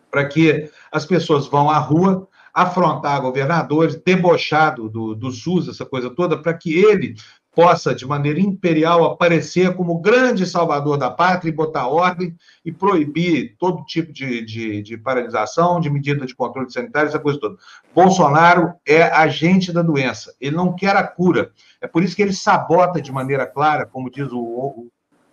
para 0.09 0.25
que 0.25 0.69
as 0.91 1.05
pessoas 1.05 1.47
vão 1.47 1.69
à 1.69 1.77
rua 1.77 2.27
afrontar 2.53 3.19
governadores, 3.21 3.95
debochado 3.95 4.87
do, 4.87 5.15
do 5.15 5.31
SUS, 5.31 5.67
essa 5.67 5.85
coisa 5.85 6.09
toda, 6.09 6.37
para 6.37 6.53
que 6.53 6.77
ele 6.77 7.15
possa, 7.55 7.93
de 7.93 8.05
maneira 8.05 8.39
imperial, 8.39 9.03
aparecer 9.03 9.75
como 9.75 9.99
grande 9.99 10.45
salvador 10.45 10.97
da 10.97 11.11
pátria 11.11 11.49
e 11.49 11.53
botar 11.53 11.87
ordem 11.87 12.35
e 12.65 12.71
proibir 12.71 13.55
todo 13.59 13.85
tipo 13.85 14.11
de, 14.11 14.43
de, 14.43 14.81
de 14.81 14.97
paralisação, 14.97 15.79
de 15.79 15.89
medida 15.89 16.25
de 16.25 16.35
controle 16.35 16.71
sanitário, 16.71 17.09
essa 17.09 17.19
coisa 17.19 17.39
toda. 17.39 17.57
Bolsonaro 17.93 18.73
é 18.85 19.03
agente 19.03 19.71
da 19.71 19.81
doença, 19.81 20.33
ele 20.41 20.55
não 20.55 20.75
quer 20.75 20.95
a 20.95 21.03
cura. 21.03 21.51
É 21.79 21.87
por 21.87 22.03
isso 22.03 22.15
que 22.15 22.21
ele 22.21 22.33
sabota 22.33 23.01
de 23.01 23.11
maneira 23.11 23.45
clara, 23.45 23.85
como 23.85 24.09
diz 24.09 24.29
o 24.31 24.89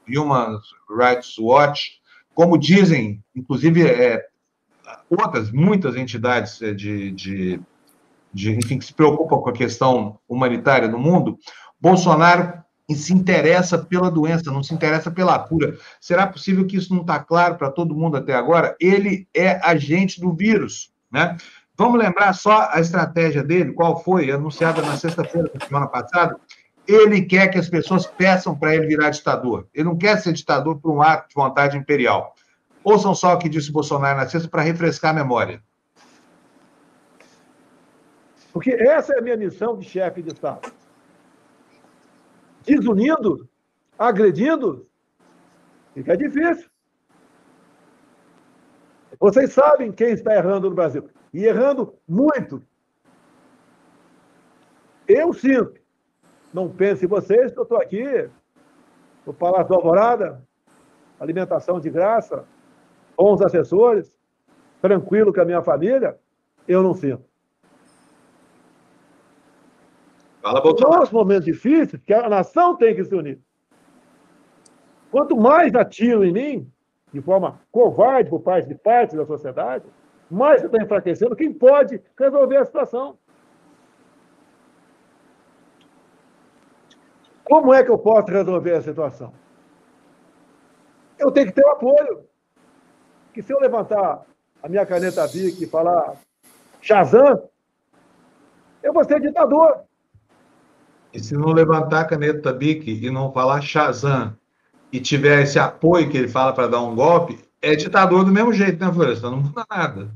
Human 0.09 0.59
Rights 0.91 1.39
Watch, 1.39 2.01
como 2.35 2.59
dizem, 2.59 3.23
inclusive, 3.35 3.87
é, 3.87 4.27
outras, 5.09 5.51
muitas 5.51 5.97
entidades 5.97 6.61
é, 6.63 6.73
de, 6.73 7.11
de, 7.13 7.61
de, 8.33 8.53
enfim, 8.53 8.79
que 8.79 8.85
se 8.85 8.95
preocupam 8.95 9.39
com 9.39 9.51
a 9.51 9.53
questão 9.53 10.19
humanitária 10.29 10.89
no 10.89 10.99
mundo, 10.99 11.39
Bolsonaro 11.81 12.61
se 12.95 13.13
interessa 13.13 13.79
pela 13.79 14.11
doença, 14.11 14.51
não 14.51 14.63
se 14.63 14.75
interessa 14.75 15.11
pela 15.11 15.39
cura. 15.39 15.77
Será 16.01 16.27
possível 16.27 16.67
que 16.67 16.77
isso 16.77 16.93
não 16.93 17.03
está 17.03 17.19
claro 17.19 17.57
para 17.57 17.71
todo 17.71 17.95
mundo 17.95 18.17
até 18.17 18.35
agora? 18.35 18.77
Ele 18.81 19.29
é 19.35 19.61
agente 19.63 20.21
do 20.21 20.33
vírus, 20.33 20.93
né? 21.11 21.37
Vamos 21.77 21.99
lembrar 21.99 22.33
só 22.35 22.69
a 22.71 22.81
estratégia 22.81 23.43
dele, 23.43 23.73
qual 23.73 24.03
foi, 24.03 24.31
anunciada 24.31 24.83
na 24.83 24.97
sexta-feira 24.97 25.51
da 25.55 25.65
semana 25.65 25.87
passada? 25.87 26.37
Ele 26.87 27.23
quer 27.23 27.49
que 27.49 27.59
as 27.59 27.69
pessoas 27.69 28.07
peçam 28.07 28.55
para 28.55 28.75
ele 28.75 28.87
virar 28.87 29.11
ditador. 29.11 29.67
Ele 29.73 29.85
não 29.85 29.97
quer 29.97 30.19
ser 30.19 30.33
ditador 30.33 30.79
por 30.79 30.93
um 30.93 31.01
ato 31.01 31.29
de 31.29 31.35
vontade 31.35 31.79
imperial. 31.79 32.35
Ouçam 32.85 33.15
só 33.15 33.35
o 33.35 33.39
que 33.39 33.49
disse 33.49 33.73
Bolsonaro 33.73 34.19
na 34.19 34.29
sexta 34.29 34.49
para 34.49 34.63
refrescar 34.63 35.13
a 35.13 35.15
memória. 35.15 35.63
Porque 38.53 38.73
essa 38.73 39.15
é 39.15 39.19
a 39.19 39.23
minha 39.23 39.37
missão 39.37 39.79
de 39.79 39.89
chefe 39.89 40.23
de 40.23 40.33
Estado 40.33 40.80
desunindo, 42.65 43.49
agredindo, 43.99 44.87
fica 45.95 46.17
difícil. 46.17 46.69
Vocês 49.19 49.53
sabem 49.53 49.93
quem 49.93 50.13
está 50.13 50.35
errando 50.35 50.69
no 50.71 50.75
Brasil. 50.75 51.09
E 51.33 51.45
errando 51.45 51.95
muito. 52.09 52.63
Eu 55.07 55.33
sinto. 55.33 55.81
Não 56.53 56.69
pensem 56.69 57.09
vocês 57.09 57.53
que 57.53 57.59
eu 57.59 57.65
estou 57.65 57.79
aqui 57.79 58.29
no 59.27 59.35
Palácio 59.35 59.69
da 59.69 59.77
Alvorada, 59.77 60.43
alimentação 61.21 61.79
de 61.79 61.91
graça, 61.91 62.45
bons 63.17 63.43
assessores, 63.43 64.19
tranquilo 64.81 65.33
com 65.33 65.41
a 65.41 65.45
minha 65.45 65.63
família. 65.63 66.19
Eu 66.67 66.83
não 66.83 66.95
sinto. 66.95 67.30
Fala, 70.43 70.61
Bolsonaro. 70.61 71.01
Nos 71.01 71.11
momentos 71.11 71.45
difíceis, 71.45 72.03
que 72.03 72.13
a 72.13 72.29
nação 72.29 72.77
tem 72.77 72.95
que 72.95 73.05
se 73.05 73.15
unir. 73.15 73.39
Quanto 75.11 75.37
mais 75.37 75.75
atiram 75.75 76.25
em 76.25 76.33
mim, 76.33 76.73
de 77.13 77.21
forma 77.21 77.61
covarde 77.71 78.31
por 78.31 78.41
parte 78.41 78.69
de 78.69 78.75
parte 78.75 79.17
da 79.17 79.27
sociedade, 79.27 79.85
mais 80.31 80.61
você 80.61 80.67
está 80.67 80.83
enfraquecendo 80.83 81.35
quem 81.35 81.53
pode 81.53 82.01
resolver 82.19 82.57
a 82.57 82.65
situação. 82.65 83.19
Como 87.45 87.75
é 87.75 87.83
que 87.83 87.91
eu 87.91 87.99
posso 87.99 88.31
resolver 88.31 88.75
a 88.75 88.83
situação? 88.83 89.33
Eu 91.19 91.33
tenho 91.33 91.49
que 91.49 91.53
ter 91.53 91.65
o 91.65 91.71
apoio. 91.71 92.25
Que 93.35 93.43
se 93.43 93.53
eu 93.53 93.59
levantar 93.59 94.25
a 94.63 94.69
minha 94.69 94.87
caneta 94.87 95.27
Bic 95.27 95.63
e 95.63 95.67
falar 95.67 96.17
Shazam, 96.81 97.43
eu 98.83 98.93
vou 98.93 99.05
ser 99.05 99.21
ditador. 99.21 99.85
E 101.13 101.19
se 101.19 101.35
não 101.35 101.53
levantar 101.53 102.01
a 102.01 102.05
caneta 102.05 102.53
BIC 102.53 103.05
e 103.05 103.11
não 103.11 103.33
falar 103.33 103.61
Shazam 103.61 104.37
e 104.93 105.01
tiver 105.01 105.43
esse 105.43 105.59
apoio 105.59 106.09
que 106.09 106.17
ele 106.17 106.29
fala 106.29 106.53
para 106.53 106.69
dar 106.69 106.81
um 106.81 106.95
golpe, 106.95 107.39
é 107.61 107.75
ditador 107.75 108.25
do 108.25 108.33
mesmo 108.33 108.53
jeito, 108.53 108.85
né, 108.85 108.93
Floresta? 108.93 109.31
Não 109.31 109.39
muda 109.39 109.65
nada. 109.71 110.11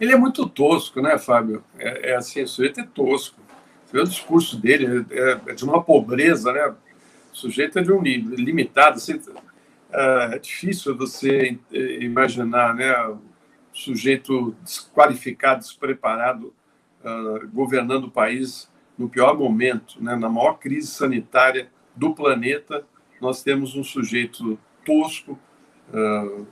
Ele 0.00 0.12
é 0.12 0.16
muito 0.16 0.48
tosco, 0.48 1.00
né, 1.00 1.18
Fábio? 1.18 1.62
É, 1.78 2.10
é 2.10 2.16
assim, 2.16 2.42
o 2.42 2.48
sujeito 2.48 2.80
é 2.80 2.84
tosco. 2.84 3.40
Você 3.84 3.96
vê 3.96 4.02
o 4.02 4.08
discurso 4.08 4.56
dele, 4.56 5.06
é, 5.10 5.40
é 5.48 5.54
de 5.54 5.64
uma 5.64 5.82
pobreza, 5.82 6.52
né? 6.52 6.74
O 7.32 7.36
sujeito 7.36 7.78
é 7.78 7.82
de 7.82 7.92
um 7.92 8.02
limitado. 8.02 8.96
Assim, 8.96 9.20
é, 9.92 10.34
é 10.34 10.38
difícil 10.38 10.96
você 10.96 11.58
imaginar, 11.70 12.74
né? 12.74 12.92
Sujeito 13.72 14.54
desqualificado, 14.62 15.60
despreparado, 15.60 16.52
uh, 17.04 17.48
governando 17.52 18.04
o 18.04 18.10
país 18.10 18.68
no 19.00 19.08
pior 19.08 19.34
momento, 19.34 19.96
né, 19.98 20.14
na 20.14 20.28
maior 20.28 20.58
crise 20.58 20.88
sanitária 20.88 21.70
do 21.96 22.14
planeta, 22.14 22.84
nós 23.18 23.42
temos 23.42 23.74
um 23.74 23.82
sujeito 23.82 24.58
tosco, 24.84 25.38
uh, 25.88 26.46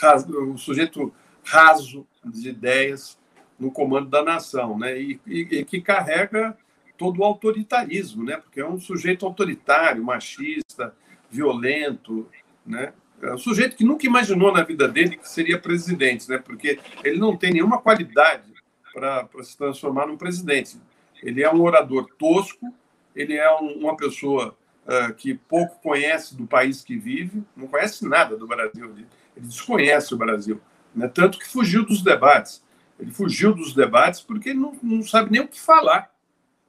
raso, 0.00 0.40
um 0.40 0.58
sujeito 0.58 1.14
raso 1.44 2.04
de 2.24 2.48
ideias 2.48 3.16
no 3.60 3.70
comando 3.70 4.08
da 4.08 4.24
nação, 4.24 4.76
né, 4.76 5.00
e, 5.00 5.20
e, 5.24 5.40
e 5.42 5.64
que 5.64 5.80
carrega 5.80 6.58
todo 6.98 7.20
o 7.20 7.24
autoritarismo, 7.24 8.24
né, 8.24 8.38
porque 8.38 8.60
é 8.60 8.66
um 8.66 8.80
sujeito 8.80 9.24
autoritário, 9.24 10.02
machista, 10.02 10.92
violento, 11.30 12.28
né? 12.66 12.92
É 13.22 13.32
um 13.32 13.38
sujeito 13.38 13.76
que 13.76 13.84
nunca 13.84 14.06
imaginou 14.06 14.52
na 14.52 14.62
vida 14.62 14.86
dele 14.86 15.16
que 15.16 15.28
seria 15.28 15.58
presidente, 15.58 16.28
né? 16.28 16.38
Porque 16.38 16.78
ele 17.02 17.18
não 17.18 17.36
tem 17.36 17.52
nenhuma 17.52 17.80
qualidade 17.80 18.52
para 18.92 19.26
se 19.42 19.56
transformar 19.56 20.06
num 20.06 20.16
presidente. 20.18 20.78
Ele 21.22 21.42
é 21.42 21.52
um 21.52 21.62
orador 21.62 22.08
tosco, 22.18 22.72
ele 23.14 23.34
é 23.34 23.50
um, 23.56 23.78
uma 23.78 23.96
pessoa 23.96 24.56
uh, 24.86 25.14
que 25.14 25.34
pouco 25.34 25.80
conhece 25.80 26.36
do 26.36 26.46
país 26.46 26.82
que 26.82 26.96
vive, 26.96 27.42
não 27.56 27.66
conhece 27.66 28.06
nada 28.06 28.36
do 28.36 28.46
Brasil, 28.46 28.90
ele, 28.90 29.06
ele 29.36 29.46
desconhece 29.46 30.14
o 30.14 30.18
Brasil, 30.18 30.60
né? 30.94 31.08
Tanto 31.08 31.38
que 31.38 31.46
fugiu 31.46 31.84
dos 31.84 32.02
debates. 32.02 32.64
Ele 32.98 33.10
fugiu 33.10 33.54
dos 33.54 33.74
debates 33.74 34.20
porque 34.20 34.50
ele 34.50 34.58
não, 34.58 34.76
não 34.82 35.02
sabe 35.02 35.30
nem 35.30 35.42
o 35.42 35.48
que 35.48 35.60
falar. 35.60 36.10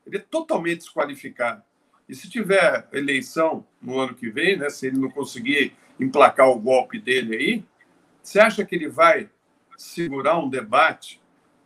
Ele 0.05 0.17
é 0.17 0.19
totalmente 0.19 0.79
desqualificado. 0.79 1.61
E 2.07 2.15
se 2.15 2.29
tiver 2.29 2.87
eleição 2.93 3.65
no 3.81 3.99
ano 3.99 4.13
que 4.13 4.29
vem, 4.29 4.57
né, 4.57 4.69
se 4.69 4.87
ele 4.87 4.97
não 4.97 5.09
conseguir 5.09 5.75
emplacar 5.99 6.49
o 6.49 6.59
golpe 6.59 6.99
dele 6.99 7.35
aí, 7.35 7.65
você 8.21 8.39
acha 8.39 8.65
que 8.65 8.75
ele 8.75 8.87
vai 8.87 9.29
segurar 9.77 10.37
um 10.37 10.49
debate 10.49 11.21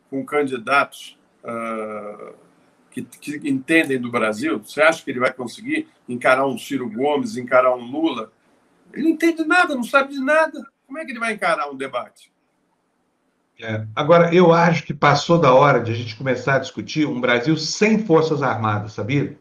com 0.10 0.26
candidatos 0.26 1.18
uh, 1.44 2.36
que, 2.92 3.02
que, 3.04 3.50
entendem 3.50 4.00
do 4.00 4.12
Brasil? 4.12 4.60
Você 4.60 4.82
acha 4.82 5.04
que 5.04 5.10
ele 5.10 5.20
vai 5.20 5.34
conseguir 5.34 5.88
encarar 6.08 6.46
um 6.46 6.58
Ciro 6.58 6.90
Gomes, 6.90 7.38
encarar 7.38 7.76
um 7.76 7.90
Lula? 7.90 8.32
Ele 8.94 9.04
não 9.04 9.10
entende 9.12 9.44
nada, 9.46 9.74
não 9.74 9.84
sabe 9.84 10.14
de 10.14 10.20
nada. 10.20 10.62
Como 10.86 11.00
é 11.00 11.06
que 11.06 11.12
ele 11.12 11.20
vai 11.20 11.34
encarar 11.34 11.70
um 11.70 11.76
debate? 11.76 12.32
É. 13.62 13.86
Agora, 13.96 14.34
eu 14.34 14.52
acho 14.52 14.84
que 14.84 14.94
passou 14.94 15.40
da 15.40 15.54
hora 15.54 15.80
de 15.80 15.92
a 15.92 15.96
gente 15.96 16.16
começar 16.16 16.56
a 16.56 16.60
discutir 16.60 17.08
um 17.08 17.22
Brasil 17.22 17.56
sem 17.56 18.00
forças 18.00 18.42
armadas, 18.42 18.94
sabia? 18.94 19.38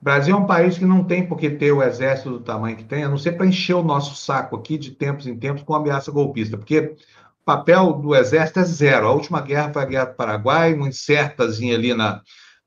O 0.00 0.04
Brasil 0.04 0.34
é 0.34 0.38
um 0.38 0.46
país 0.46 0.76
que 0.76 0.84
não 0.84 1.04
tem 1.04 1.24
por 1.24 1.38
que 1.38 1.48
ter 1.48 1.70
o 1.70 1.82
exército 1.82 2.30
do 2.30 2.40
tamanho 2.40 2.76
que 2.76 2.82
tem, 2.82 3.04
a 3.04 3.08
não 3.08 3.16
ser 3.16 3.32
para 3.32 3.46
encher 3.46 3.74
o 3.74 3.84
nosso 3.84 4.16
saco 4.16 4.56
aqui 4.56 4.76
de 4.76 4.90
tempos 4.90 5.28
em 5.28 5.38
tempos 5.38 5.62
com 5.62 5.74
ameaça 5.74 6.10
golpista, 6.10 6.58
porque 6.58 6.96
o 7.42 7.44
papel 7.44 7.92
do 7.92 8.14
exército 8.14 8.58
é 8.58 8.64
zero. 8.64 9.06
A 9.06 9.12
última 9.12 9.40
guerra 9.40 9.72
foi 9.72 9.82
a 9.82 9.86
Guerra 9.86 10.04
do 10.06 10.14
Paraguai, 10.14 10.74
uma 10.74 10.88
incertazinha 10.88 11.76
ali 11.76 11.94
na, 11.94 12.20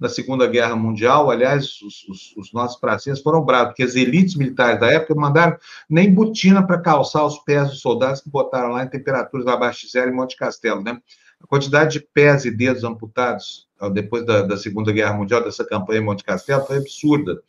na 0.06 0.10
Segunda 0.10 0.46
Guerra 0.48 0.76
Mundial. 0.76 1.32
Aliás, 1.32 1.82
os, 1.82 2.08
os, 2.08 2.34
os 2.38 2.54
nossos 2.54 2.80
pracinhas 2.80 3.22
foram 3.22 3.44
bravos, 3.44 3.70
porque 3.70 3.84
as 3.84 3.96
elites 3.96 4.36
militares 4.36 4.80
da 4.80 4.88
época 4.88 5.16
mandaram 5.16 5.58
nem 5.90 6.14
botina 6.14 6.66
para 6.66 6.80
calçar 6.80 7.26
os 7.26 7.40
pés 7.40 7.70
dos 7.70 7.82
soldados 7.82 8.22
que 8.22 8.30
botaram 8.30 8.70
lá 8.70 8.84
em 8.84 8.88
temperaturas 8.88 9.48
abaixo 9.48 9.86
de 9.86 9.92
zero 9.92 10.12
em 10.12 10.16
Monte 10.16 10.38
Castelo, 10.38 10.84
né? 10.84 11.00
A 11.42 11.48
quantidade 11.48 11.94
de 11.94 12.00
pés 12.00 12.46
e 12.46 12.52
dedos 12.52 12.84
amputados 12.84 13.68
depois 13.92 14.26
da, 14.26 14.44
da, 14.44 14.56
Segunda 14.56 14.92
Guerra 14.92 15.14
Mundial, 15.14 15.44
dessa 15.44 15.66
campanha 15.66 16.00
em 16.00 16.04
Monte 16.04 16.24
Castelo, 16.24 16.66
foi 16.66 16.78
absurda. 16.78 17.42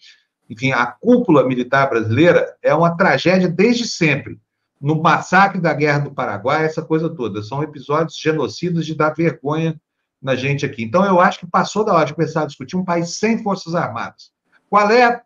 Enfim, 0.48 0.72
a 0.72 0.86
cúpula 0.86 1.46
militar 1.46 1.88
brasileira 1.88 2.56
é 2.62 2.74
uma 2.74 2.96
tragédia 2.96 3.48
desde 3.48 3.86
sempre. 3.86 4.38
No 4.80 5.00
massacre 5.00 5.60
da 5.60 5.72
Guerra 5.72 6.00
do 6.00 6.10
Paraguai, 6.10 6.64
essa 6.64 6.82
coisa 6.82 7.08
toda. 7.08 7.42
São 7.42 7.62
episódios 7.62 8.18
genocidas 8.18 8.84
de 8.84 8.94
dar 8.94 9.14
vergonha 9.14 9.80
na 10.20 10.34
gente 10.34 10.64
aqui. 10.64 10.82
Então, 10.82 11.04
eu 11.04 11.20
acho 11.20 11.40
que 11.40 11.46
passou 11.46 11.84
da 11.84 11.94
hora 11.94 12.06
de 12.06 12.14
começar 12.14 12.42
a 12.42 12.46
discutir 12.46 12.76
um 12.76 12.84
país 12.84 13.10
sem 13.18 13.42
forças 13.42 13.74
armadas. 13.74 14.30
Qual 14.68 14.90
é, 14.90 15.22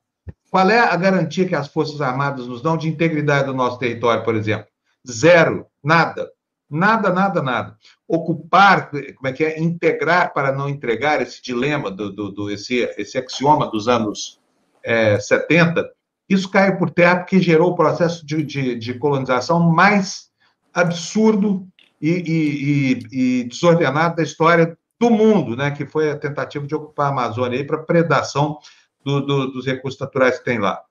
qual 0.51 0.69
é 0.69 0.79
a 0.79 0.97
garantia 0.97 1.47
que 1.47 1.55
as 1.55 1.69
forças 1.69 2.01
armadas 2.01 2.47
nos 2.47 2.63
dão 2.63 2.77
de 2.77 2.89
integridade 2.89 3.47
do 3.47 3.55
nosso 3.55 3.79
território, 3.79 4.25
por 4.25 4.35
exemplo? 4.35 4.67
Zero, 5.09 5.67
nada. 5.83 6.31
Nada, 6.69 7.11
nada, 7.11 7.43
nada. 7.43 7.77
Ocupar, 8.07 8.91
como 8.91 9.27
é 9.27 9.33
que 9.33 9.45
é? 9.45 9.61
Integrar 9.61 10.33
para 10.33 10.53
não 10.53 10.69
entregar 10.69 11.21
esse 11.21 11.43
dilema, 11.43 11.91
do, 11.91 12.13
do, 12.13 12.31
do 12.31 12.51
esse, 12.51 12.89
esse 12.97 13.19
axioma 13.19 13.69
dos 13.69 13.89
anos 13.89 14.41
é, 14.85 15.19
70, 15.19 15.91
isso 16.29 16.49
cai 16.49 16.77
por 16.79 16.91
terra 16.91 17.17
porque 17.17 17.43
gerou 17.43 17.73
o 17.73 17.75
processo 17.75 18.25
de, 18.25 18.45
de, 18.45 18.77
de 18.77 18.95
colonização 18.95 19.59
mais 19.59 20.31
absurdo 20.73 21.67
e, 22.01 22.11
e, 22.11 23.03
e, 23.13 23.41
e, 23.41 23.45
desordenado 23.45 24.17
da 24.17 24.23
história 24.23 24.79
do 25.01 25.11
mundo, 25.11 25.57
né? 25.57 25.71
que 25.71 25.87
foi 25.87 26.11
a 26.11 26.19
tentativa 26.19 26.67
de 26.67 26.75
ocupar 26.75 27.07
a 27.07 27.09
Amazônia 27.11 27.67
para 27.67 27.79
predação 27.79 28.59
do, 29.03 29.23
dos 29.23 29.65
recursos 29.65 29.99
naturais 29.99 30.39
que 30.39 30.45
tem 30.45 30.59
lá. 30.59 30.83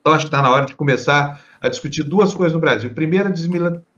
Então, 0.00 0.12
acho 0.12 0.26
que 0.26 0.28
está 0.28 0.42
na 0.42 0.50
hora 0.50 0.66
de 0.66 0.74
começar 0.74 1.40
a 1.60 1.68
discutir 1.68 2.02
duas 2.02 2.34
coisas 2.34 2.52
no 2.52 2.60
Brasil. 2.60 2.92
Primeiro, 2.92 3.28
a 3.28 3.32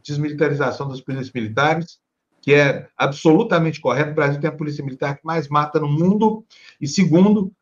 desmilitarização 0.03 0.89
das 0.89 1.01
polícias 1.01 1.33
militares, 1.33 1.99
que 2.41 2.55
é 2.55 2.89
absolutamente 2.97 3.81
correto. 3.81 4.13
O 4.13 4.15
Brasil 4.15 4.41
tem 4.41 4.49
a 4.49 4.57
polícia 4.57 4.85
militar 4.85 5.17
que 5.17 5.25
mais 5.25 5.49
mata 5.49 5.81
no 5.81 5.89
mundo. 5.89 6.45
E 6.81 6.87
segundo, 6.87 7.53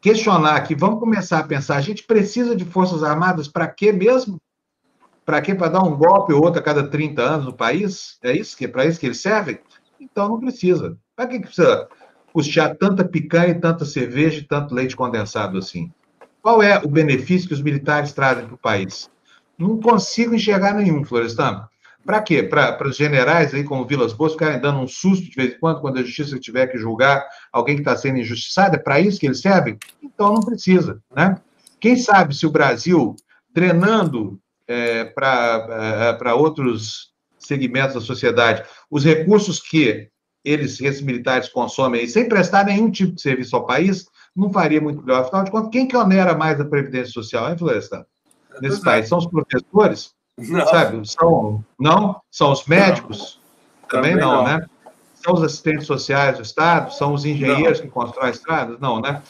questionar 0.00 0.60
que 0.62 0.74
vamos 0.74 1.00
começar 1.00 1.38
a 1.38 1.44
pensar, 1.44 1.76
a 1.76 1.80
gente 1.80 2.04
precisa 2.04 2.54
de 2.54 2.64
forças 2.64 3.02
armadas 3.02 3.48
para 3.48 3.66
quê 3.66 3.92
mesmo? 3.92 4.40
Para 5.24 5.40
quê? 5.40 5.54
Para 5.54 5.68
dar 5.68 5.82
um 5.82 5.96
golpe 5.96 6.32
ou 6.32 6.44
outro 6.44 6.60
a 6.60 6.62
cada 6.62 6.88
30 6.88 7.22
anos 7.22 7.46
no 7.46 7.52
país? 7.52 8.18
É 8.22 8.32
isso 8.32 8.56
que 8.56 8.68
para 8.68 8.84
isso 8.86 9.00
que 9.00 9.06
eles 9.06 9.20
servem? 9.20 9.58
Então 10.04 10.28
não 10.28 10.38
precisa. 10.38 10.96
Para 11.16 11.26
que 11.26 11.40
precisa 11.40 11.88
custear 12.32 12.76
tanta 12.76 13.04
picanha 13.04 13.58
tanta 13.58 13.84
cerveja 13.84 14.40
e 14.40 14.44
tanto 14.44 14.74
leite 14.74 14.96
condensado 14.96 15.56
assim? 15.56 15.90
Qual 16.42 16.62
é 16.62 16.78
o 16.78 16.88
benefício 16.88 17.48
que 17.48 17.54
os 17.54 17.62
militares 17.62 18.12
trazem 18.12 18.44
para 18.44 18.54
o 18.54 18.58
país? 18.58 19.08
Não 19.58 19.80
consigo 19.80 20.34
enxergar 20.34 20.74
nenhum, 20.74 21.04
Florestan. 21.04 21.66
Para 22.04 22.20
quê? 22.20 22.42
Para 22.42 22.86
os 22.86 22.96
generais 22.96 23.54
aí, 23.54 23.64
como 23.64 23.86
Vilas 23.86 24.12
Boas, 24.12 24.32
ficarem 24.32 24.60
dando 24.60 24.80
um 24.80 24.86
susto 24.86 25.24
de 25.24 25.34
vez 25.34 25.54
em 25.54 25.58
quando, 25.58 25.80
quando 25.80 25.98
a 25.98 26.02
justiça 26.02 26.38
tiver 26.38 26.66
que 26.66 26.76
julgar 26.76 27.24
alguém 27.50 27.76
que 27.76 27.80
está 27.80 27.96
sendo 27.96 28.18
injustiçado? 28.18 28.76
É 28.76 28.78
para 28.78 29.00
isso 29.00 29.18
que 29.18 29.26
eles 29.26 29.40
servem? 29.40 29.78
Então 30.02 30.34
não 30.34 30.40
precisa, 30.40 31.00
né? 31.16 31.36
Quem 31.80 31.96
sabe 31.96 32.34
se 32.34 32.46
o 32.46 32.50
Brasil, 32.50 33.16
treinando 33.54 34.38
é, 34.68 35.04
para 35.04 36.18
é, 36.22 36.32
outros 36.34 37.13
segmentos 37.46 37.94
da 37.94 38.00
sociedade, 38.00 38.64
os 38.90 39.04
recursos 39.04 39.60
que 39.60 40.08
eles, 40.44 40.80
esses 40.80 41.00
militares, 41.00 41.48
consomem 41.48 42.06
sem 42.06 42.28
prestar 42.28 42.64
nenhum 42.66 42.90
tipo 42.90 43.14
de 43.14 43.22
serviço 43.22 43.56
ao 43.56 43.66
país, 43.66 44.06
não 44.36 44.52
faria 44.52 44.80
muito 44.80 45.02
melhor. 45.02 45.22
Afinal 45.22 45.44
de 45.44 45.50
contas, 45.50 45.70
quem 45.70 45.88
que 45.88 45.96
onera 45.96 46.34
mais 46.34 46.60
a 46.60 46.64
Previdência 46.64 47.12
Social, 47.12 47.48
hein, 47.48 47.56
Florestan? 47.56 48.04
nesse 48.60 48.82
país? 48.82 49.08
São 49.08 49.18
os 49.18 49.26
professores? 49.26 50.14
Não. 50.38 50.66
Sabe? 50.66 51.08
São, 51.08 51.64
não? 51.78 52.20
São 52.30 52.52
os 52.52 52.66
médicos? 52.66 53.40
Não. 53.82 53.88
Também, 53.88 54.12
Também 54.12 54.24
não, 54.24 54.36
não, 54.36 54.44
né? 54.44 54.66
São 55.14 55.34
os 55.34 55.42
assistentes 55.42 55.86
sociais 55.86 56.36
do 56.36 56.42
Estado? 56.42 56.92
São 56.92 57.14
os 57.14 57.24
engenheiros 57.24 57.80
que 57.80 57.88
constroem 57.88 58.30
estradas? 58.30 58.78
Não, 58.80 59.00
né? 59.00 59.22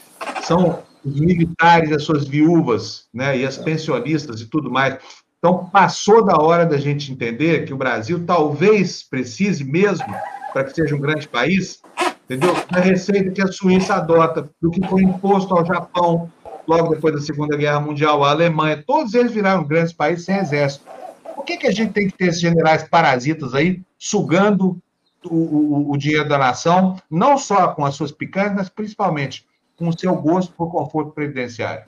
São 0.42 0.82
os 1.04 1.20
militares, 1.20 1.92
as 1.92 2.02
suas 2.04 2.26
viúvas, 2.26 3.06
né? 3.12 3.36
E 3.36 3.46
as 3.46 3.58
pensionistas 3.58 4.40
e 4.40 4.46
tudo 4.46 4.70
mais. 4.70 4.98
Então, 5.44 5.66
passou 5.66 6.24
da 6.24 6.38
hora 6.38 6.64
da 6.64 6.78
gente 6.78 7.12
entender 7.12 7.66
que 7.66 7.74
o 7.74 7.76
Brasil 7.76 8.24
talvez 8.24 9.02
precise 9.02 9.62
mesmo, 9.62 10.06
para 10.54 10.64
que 10.64 10.72
seja 10.72 10.96
um 10.96 10.98
grande 10.98 11.28
país, 11.28 11.82
entendeu? 12.24 12.54
Receita 12.70 13.30
que 13.30 13.42
a 13.42 13.52
Suíça 13.52 13.96
adota, 13.96 14.48
do 14.58 14.70
que 14.70 14.80
foi 14.88 15.02
imposto 15.02 15.54
ao 15.54 15.66
Japão, 15.66 16.32
logo 16.66 16.94
depois 16.94 17.14
da 17.14 17.20
Segunda 17.20 17.58
Guerra 17.58 17.78
Mundial, 17.78 18.24
a 18.24 18.30
Alemanha, 18.30 18.82
todos 18.86 19.12
eles 19.12 19.32
viraram 19.32 19.64
grandes 19.64 19.92
países 19.92 20.24
sem 20.24 20.38
exército. 20.38 20.86
Por 21.34 21.44
que, 21.44 21.58
que 21.58 21.66
a 21.66 21.72
gente 21.72 21.92
tem 21.92 22.08
que 22.08 22.16
ter 22.16 22.28
esses 22.28 22.40
generais 22.40 22.84
parasitas 22.84 23.54
aí, 23.54 23.82
sugando 23.98 24.78
o, 25.26 25.36
o, 25.36 25.92
o 25.92 25.98
dinheiro 25.98 26.26
da 26.26 26.38
nação, 26.38 26.96
não 27.10 27.36
só 27.36 27.68
com 27.68 27.84
as 27.84 27.94
suas 27.94 28.12
picanhas, 28.12 28.54
mas 28.54 28.70
principalmente 28.70 29.44
com 29.76 29.88
o 29.88 29.98
seu 29.98 30.16
gosto 30.16 30.54
por 30.54 30.70
conforto 30.70 31.12
previdenciário? 31.12 31.84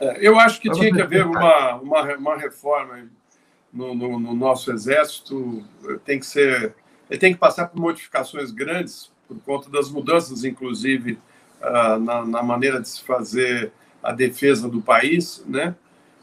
É, 0.00 0.26
eu 0.26 0.38
acho 0.38 0.60
que 0.60 0.70
tinha 0.70 0.92
que 0.92 1.00
haver 1.00 1.26
uma, 1.26 1.76
uma, 1.76 2.16
uma 2.16 2.36
reforma 2.36 3.08
no, 3.72 3.94
no, 3.94 4.18
no, 4.18 4.34
nosso 4.34 4.72
exército, 4.72 5.64
tem 6.04 6.18
que 6.18 6.26
ser, 6.26 6.74
ele 7.10 7.20
tem 7.20 7.32
que 7.32 7.38
passar 7.38 7.66
por 7.66 7.80
modificações 7.80 8.50
grandes, 8.50 9.10
por 9.26 9.38
conta 9.40 9.70
das 9.70 9.90
mudanças, 9.90 10.44
inclusive, 10.44 11.18
uh, 11.60 11.98
na, 11.98 12.24
na 12.24 12.42
maneira 12.42 12.80
de 12.80 12.88
se 12.88 13.02
fazer 13.02 13.72
a 14.02 14.12
defesa 14.12 14.68
do 14.68 14.80
país, 14.80 15.42
né? 15.46 15.74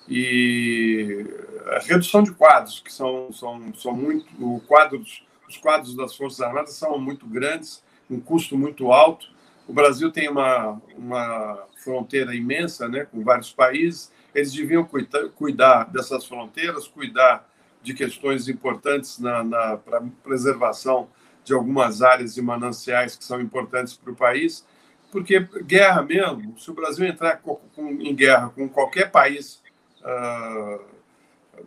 E 0.07 1.25
a 1.67 1.79
redução 1.79 2.23
de 2.23 2.31
quadros, 2.31 2.79
que 2.79 2.91
são, 2.91 3.31
são, 3.31 3.73
são 3.75 3.93
muito. 3.93 4.25
Quadros, 4.67 5.23
os 5.47 5.57
quadros 5.57 5.95
das 5.95 6.15
Forças 6.15 6.41
Armadas 6.41 6.73
são 6.73 6.97
muito 6.99 7.25
grandes, 7.25 7.83
um 8.09 8.19
custo 8.19 8.57
muito 8.57 8.91
alto. 8.91 9.27
O 9.68 9.73
Brasil 9.73 10.11
tem 10.11 10.30
uma, 10.30 10.81
uma 10.98 11.64
fronteira 11.84 12.35
imensa 12.35 12.88
né, 12.88 13.06
com 13.06 13.23
vários 13.23 13.52
países. 13.52 14.11
Eles 14.34 14.52
deviam 14.52 14.84
cuidar, 14.84 15.30
cuidar 15.30 15.84
dessas 15.85 16.26
fronteiras, 16.26 16.88
cuidar 16.88 17.49
de 17.81 17.94
questões 17.94 18.48
importantes 18.48 19.19
na, 19.19 19.44
na 19.44 19.80
preservação 20.23 21.07
de 21.44 21.53
algumas 21.53 22.02
áreas 22.02 22.38
e 22.38 22.41
mananciais 22.41 23.15
que 23.15 23.26
são 23.26 23.41
importantes 23.41 23.94
para 23.94 24.11
o 24.11 24.15
país 24.15 24.65
porque 25.14 25.48
guerra 25.64 26.02
mesmo, 26.02 26.57
se 26.57 26.72
o 26.72 26.73
Brasil 26.73 27.06
entrar 27.06 27.38
com, 27.38 27.57
com, 27.76 27.88
em 27.88 28.15
guerra 28.15 28.49
com 28.49 28.68
qualquer 28.68 29.11
país 29.11 29.61
uh, 30.02 30.84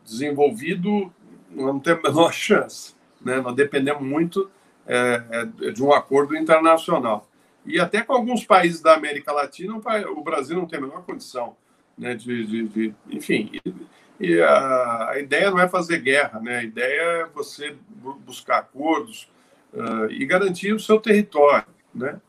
desenvolvido, 0.05 1.13
não 1.49 1.79
tem 1.79 1.93
a 1.93 2.03
menor 2.03 2.33
chance. 2.35 2.97
Né? 3.21 3.41
Nós 3.41 3.55
dependemos 3.55 4.03
muito 4.03 4.51
é, 4.85 5.23
é, 5.31 5.71
de 5.71 5.81
um 5.81 5.93
acordo 5.93 6.37
internacional. 6.37 7.29
E 7.67 7.81
até 7.81 8.01
com 8.03 8.13
alguns 8.13 8.45
países 8.45 8.81
da 8.81 8.95
América 8.95 9.33
Latina, 9.33 9.75
o 9.75 10.23
Brasil 10.23 10.57
não 10.57 10.67
tem 10.67 10.79
a 10.79 10.83
menor 10.83 11.03
condição 11.03 11.57
né, 11.99 12.15
de, 12.15 12.47
de, 12.47 12.69
de 12.69 12.95
enfim, 13.11 13.51
e, 13.53 13.75
e 14.21 14.41
a, 14.41 15.11
a, 15.11 15.19
ideia 15.19 15.51
não 15.51 15.59
é 15.59 15.69
fazer 15.69 15.99
guerra, 15.99 16.41
né, 16.41 16.59
a 16.59 16.63
ideia 16.63 17.01
é 17.01 17.27
você 17.27 17.77
buscar 18.25 18.59
acordos 18.59 19.29
uh, 19.73 20.11
e 20.11 20.25
garantir 20.27 20.73
o 20.73 20.81
seu 20.81 21.01
território, 21.01 21.67
né. 21.95 22.21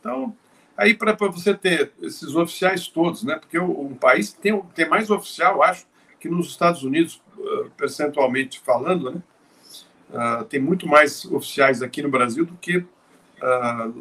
Então, 0.00 0.34
aí 0.76 0.94
para 0.94 1.12
você 1.14 1.54
ter 1.54 1.92
esses 2.00 2.34
oficiais 2.34 2.86
todos, 2.88 3.22
né, 3.22 3.36
porque 3.36 3.58
o 3.58 3.96
país 4.00 4.32
tem, 4.32 4.60
tem 4.74 4.88
mais 4.88 5.10
oficial, 5.10 5.62
acho, 5.62 5.86
que 6.18 6.28
nos 6.28 6.48
Estados 6.48 6.82
Unidos, 6.82 7.22
uh, 7.36 7.70
percentualmente 7.76 8.60
falando, 8.60 9.10
né, 9.10 9.22
uh, 10.10 10.44
tem 10.44 10.60
muito 10.60 10.86
mais 10.86 11.24
oficiais 11.26 11.82
aqui 11.82 12.00
no 12.00 12.08
Brasil 12.08 12.46
do 12.46 12.54
que 12.54 12.84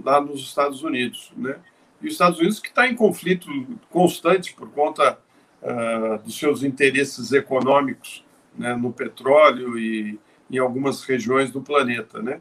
lá 0.04 0.22
nos 0.22 0.42
Estados 0.42 0.84
Unidos, 0.84 1.32
né, 1.36 1.58
e 2.02 2.08
os 2.08 2.14
Estados 2.14 2.40
Unidos 2.40 2.60
que 2.60 2.70
está 2.70 2.88
em 2.88 2.96
conflito 2.96 3.48
constante 3.90 4.54
por 4.54 4.70
conta 4.70 5.20
uh, 5.62 6.18
dos 6.24 6.38
seus 6.38 6.64
interesses 6.64 7.32
econômicos 7.32 8.24
né, 8.58 8.76
no 8.76 8.92
petróleo 8.92 9.78
e 9.78 10.20
em 10.50 10.58
algumas 10.58 11.04
regiões 11.04 11.52
do 11.52 11.62
planeta, 11.62 12.22
né? 12.22 12.40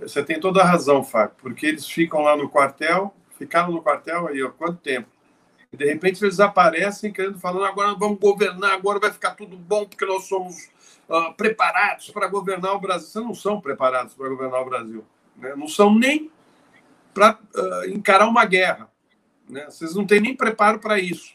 Você 0.00 0.22
tem 0.24 0.40
toda 0.40 0.60
a 0.60 0.66
razão, 0.66 1.04
Fábio, 1.04 1.36
porque 1.38 1.66
eles 1.66 1.88
ficam 1.88 2.20
lá 2.20 2.36
no 2.36 2.48
quartel, 2.48 3.14
ficaram 3.38 3.70
no 3.70 3.80
quartel 3.80 4.26
aí 4.26 4.42
há 4.42 4.50
quanto 4.50 4.78
tempo? 4.78 5.08
De 5.72 5.84
repente 5.84 6.24
eles 6.24 6.40
aparecem 6.40 7.12
querendo 7.12 7.38
falando 7.38 7.64
agora 7.64 7.94
vamos 7.94 8.18
governar, 8.18 8.72
agora 8.72 8.98
vai 8.98 9.12
ficar 9.12 9.32
tudo 9.32 9.56
bom 9.56 9.86
porque 9.86 10.04
nós 10.04 10.24
somos 10.24 10.68
uh, 11.08 11.32
preparados 11.34 12.10
para 12.10 12.28
governar 12.28 12.74
o 12.74 12.80
Brasil. 12.80 13.08
Vocês 13.08 13.24
não 13.24 13.34
são 13.34 13.60
preparados 13.60 14.14
para 14.14 14.28
governar 14.28 14.62
o 14.62 14.64
Brasil, 14.64 15.04
né? 15.36 15.54
Não 15.56 15.68
são 15.68 15.94
nem 15.94 16.30
para 17.12 17.38
uh, 17.54 17.88
encarar 17.90 18.26
uma 18.28 18.44
guerra. 18.44 18.90
Né? 19.48 19.64
Vocês 19.66 19.94
não 19.94 20.06
têm 20.06 20.20
nem 20.20 20.36
preparo 20.36 20.78
para 20.78 20.98
isso, 20.98 21.34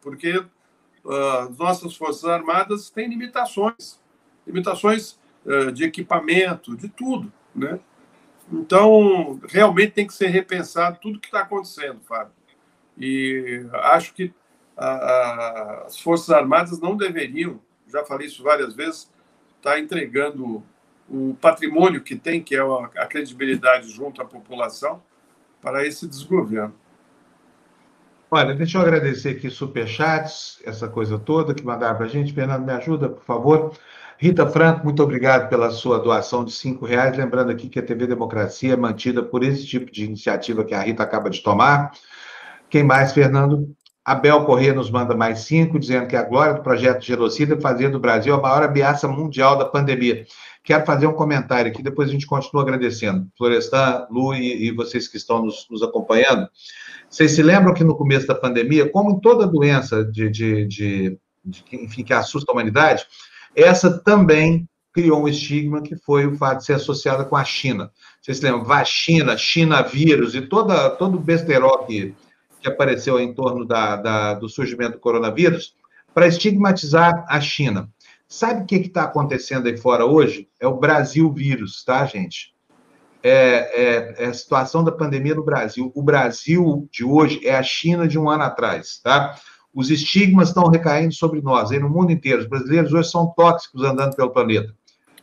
porque 0.00 0.36
uh, 0.38 1.54
nossas 1.58 1.96
Forças 1.96 2.24
Armadas 2.24 2.90
têm 2.90 3.08
limitações 3.08 4.02
limitações 4.46 5.18
uh, 5.44 5.72
de 5.72 5.84
equipamento, 5.84 6.76
de 6.76 6.88
tudo. 6.88 7.32
Né? 7.54 7.80
Então, 8.52 9.40
realmente 9.48 9.92
tem 9.92 10.06
que 10.06 10.12
ser 10.12 10.28
repensado 10.28 10.98
tudo 11.00 11.18
que 11.18 11.28
está 11.28 11.40
acontecendo, 11.40 12.00
Fábio. 12.02 12.32
E 12.98 13.66
acho 13.72 14.12
que 14.14 14.32
as 14.76 15.98
Forças 16.00 16.30
Armadas 16.30 16.80
não 16.80 16.96
deveriam, 16.96 17.60
já 17.88 18.04
falei 18.04 18.26
isso 18.26 18.42
várias 18.42 18.74
vezes, 18.74 19.10
estar 19.56 19.72
tá 19.72 19.80
entregando 19.80 20.62
o 21.08 21.34
patrimônio 21.40 22.02
que 22.02 22.16
tem, 22.16 22.42
que 22.42 22.56
é 22.56 22.60
a 22.60 23.06
credibilidade 23.06 23.90
junto 23.90 24.22
à 24.22 24.24
população, 24.24 25.02
para 25.60 25.86
esse 25.86 26.06
desgoverno. 26.06 26.74
Olha, 28.30 28.54
deixa 28.54 28.78
eu 28.78 28.82
agradecer 28.82 29.30
aqui 29.30 29.48
superchats, 29.48 30.60
essa 30.64 30.88
coisa 30.88 31.18
toda 31.18 31.54
que 31.54 31.64
mandaram 31.64 31.96
para 31.96 32.06
a 32.06 32.08
gente. 32.08 32.32
Fernando, 32.32 32.64
me 32.64 32.72
ajuda, 32.72 33.08
por 33.08 33.24
favor. 33.24 33.72
Rita 34.18 34.46
Franco, 34.46 34.84
muito 34.84 35.02
obrigado 35.02 35.48
pela 35.48 35.70
sua 35.70 35.98
doação 35.98 36.44
de 36.44 36.52
cinco 36.52 36.84
reais. 36.84 37.16
Lembrando 37.16 37.50
aqui 37.50 37.68
que 37.68 37.78
a 37.78 37.82
TV 37.82 38.06
Democracia 38.06 38.72
é 38.72 38.76
mantida 38.76 39.22
por 39.22 39.44
esse 39.44 39.66
tipo 39.66 39.90
de 39.90 40.04
iniciativa 40.04 40.64
que 40.64 40.74
a 40.74 40.80
Rita 40.80 41.02
acaba 41.02 41.30
de 41.30 41.42
tomar. 41.42 41.92
Quem 42.68 42.82
mais, 42.82 43.12
Fernando? 43.12 43.74
Abel 44.04 44.44
Corrêa 44.44 44.74
nos 44.74 44.90
manda 44.90 45.16
mais 45.16 45.40
cinco, 45.40 45.78
dizendo 45.78 46.06
que 46.06 46.14
a 46.14 46.22
glória 46.22 46.54
do 46.54 46.62
projeto 46.62 47.02
Genocida 47.02 47.54
é 47.54 47.60
fazer 47.60 47.88
do 47.88 47.98
Brasil 47.98 48.34
a 48.34 48.40
maior 48.40 48.62
ameaça 48.62 49.08
mundial 49.08 49.56
da 49.56 49.64
pandemia. 49.64 50.26
Quero 50.62 50.84
fazer 50.84 51.06
um 51.06 51.14
comentário 51.14 51.70
aqui, 51.70 51.82
depois 51.82 52.10
a 52.10 52.12
gente 52.12 52.26
continua 52.26 52.62
agradecendo. 52.62 53.26
Florestan, 53.36 54.06
Lu 54.10 54.34
e, 54.34 54.68
e 54.68 54.70
vocês 54.72 55.08
que 55.08 55.16
estão 55.16 55.42
nos, 55.42 55.66
nos, 55.70 55.82
acompanhando. 55.82 56.48
Vocês 57.08 57.32
se 57.32 57.42
lembram 57.42 57.72
que 57.72 57.84
no 57.84 57.96
começo 57.96 58.26
da 58.26 58.34
pandemia, 58.34 58.90
como 58.90 59.10
em 59.10 59.20
toda 59.20 59.46
doença 59.46 60.04
de, 60.04 60.28
de, 60.28 60.66
de, 60.66 61.18
de 61.44 61.64
enfim, 61.72 62.04
que 62.04 62.12
assusta 62.12 62.50
a 62.50 62.54
humanidade, 62.54 63.06
essa 63.56 63.98
também 63.98 64.68
criou 64.92 65.22
um 65.22 65.28
estigma 65.28 65.82
que 65.82 65.96
foi 65.96 66.26
o 66.26 66.36
fato 66.36 66.58
de 66.58 66.66
ser 66.66 66.74
associada 66.74 67.24
com 67.24 67.36
a 67.36 67.44
China. 67.44 67.90
Vocês 68.20 68.38
se 68.38 68.44
lembram? 68.44 68.64
Vacina, 68.64 69.36
China 69.36 69.82
vírus 69.82 70.34
e 70.34 70.42
toda, 70.42 70.90
todo 70.90 71.16
o 71.16 71.20
besterol 71.20 71.84
que, 71.84 72.14
que 72.64 72.70
apareceu 72.70 73.20
em 73.20 73.34
torno 73.34 73.66
da, 73.66 73.96
da, 73.96 74.34
do 74.34 74.48
surgimento 74.48 74.92
do 74.92 74.98
coronavírus 74.98 75.76
para 76.14 76.26
estigmatizar 76.26 77.26
a 77.28 77.38
China. 77.38 77.90
Sabe 78.26 78.62
o 78.62 78.66
que 78.66 78.76
está 78.76 79.04
acontecendo 79.04 79.66
aí 79.66 79.76
fora 79.76 80.06
hoje? 80.06 80.48
É 80.58 80.66
o 80.66 80.78
Brasil 80.78 81.30
vírus, 81.30 81.84
tá, 81.84 82.06
gente? 82.06 82.54
É, 83.22 83.34
é, 83.34 84.24
é, 84.24 84.26
a 84.26 84.32
situação 84.32 84.82
da 84.82 84.90
pandemia 84.90 85.34
no 85.34 85.44
Brasil. 85.44 85.92
O 85.94 86.02
Brasil 86.02 86.88
de 86.90 87.04
hoje 87.04 87.46
é 87.46 87.54
a 87.54 87.62
China 87.62 88.08
de 88.08 88.18
um 88.18 88.30
ano 88.30 88.44
atrás, 88.44 88.98
tá? 89.02 89.38
Os 89.72 89.90
estigmas 89.90 90.48
estão 90.48 90.68
recaindo 90.68 91.12
sobre 91.12 91.42
nós, 91.42 91.70
aí 91.70 91.78
no 91.78 91.90
mundo 91.90 92.12
inteiro. 92.12 92.40
Os 92.40 92.48
brasileiros 92.48 92.92
hoje 92.92 93.10
são 93.10 93.26
tóxicos 93.36 93.82
andando 93.82 94.16
pelo 94.16 94.30
planeta. 94.30 94.74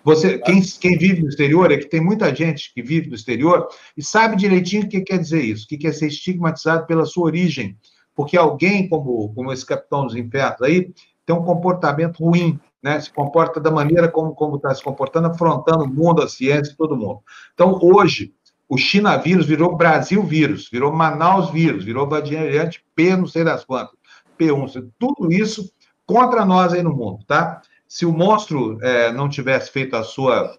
Você, 0.03 0.39
quem, 0.39 0.61
quem 0.61 0.97
vive 0.97 1.21
no 1.21 1.29
exterior, 1.29 1.71
é 1.71 1.77
que 1.77 1.89
tem 1.89 2.01
muita 2.01 2.33
gente 2.33 2.73
que 2.73 2.81
vive 2.81 3.09
no 3.09 3.15
exterior 3.15 3.67
e 3.95 4.03
sabe 4.03 4.35
direitinho 4.35 4.83
o 4.83 4.89
que 4.89 5.01
quer 5.01 5.17
dizer 5.17 5.43
isso, 5.43 5.65
o 5.65 5.67
que 5.67 5.77
quer 5.77 5.93
ser 5.93 6.07
estigmatizado 6.07 6.85
pela 6.87 7.05
sua 7.05 7.25
origem. 7.25 7.77
Porque 8.15 8.35
alguém 8.35 8.89
como, 8.89 9.33
como 9.33 9.51
esse 9.51 9.65
capitão 9.65 10.05
dos 10.05 10.15
infernos 10.15 10.61
aí 10.61 10.91
tem 11.25 11.35
um 11.35 11.43
comportamento 11.43 12.23
ruim, 12.23 12.59
né, 12.81 12.99
se 12.99 13.11
comporta 13.11 13.59
da 13.59 13.69
maneira 13.69 14.07
como 14.07 14.55
está 14.55 14.73
se 14.73 14.83
comportando, 14.83 15.27
afrontando 15.27 15.83
o 15.83 15.87
mundo, 15.87 16.23
a 16.23 16.27
ciência, 16.27 16.75
todo 16.75 16.97
mundo. 16.97 17.19
Então, 17.53 17.79
hoje, 17.81 18.33
o 18.67 18.77
China 18.77 19.17
vírus 19.17 19.45
virou 19.45 19.75
Brasil 19.75 20.23
vírus, 20.23 20.69
virou 20.69 20.91
Manaus 20.91 21.51
vírus, 21.51 21.85
virou 21.85 22.07
variante 22.07 22.83
P, 22.95 23.15
não 23.15 23.27
sei 23.27 23.43
das 23.43 23.63
quantas, 23.63 23.95
P1, 24.39 24.89
tudo 24.97 25.31
isso 25.31 25.71
contra 26.05 26.43
nós 26.43 26.73
aí 26.73 26.81
no 26.81 26.95
mundo, 26.95 27.23
tá? 27.27 27.61
Se 27.91 28.05
o 28.05 28.13
monstro 28.13 28.79
é, 28.81 29.11
não 29.11 29.27
tivesse 29.27 29.69
feito 29.69 29.97
a 29.97 30.01
sua 30.01 30.57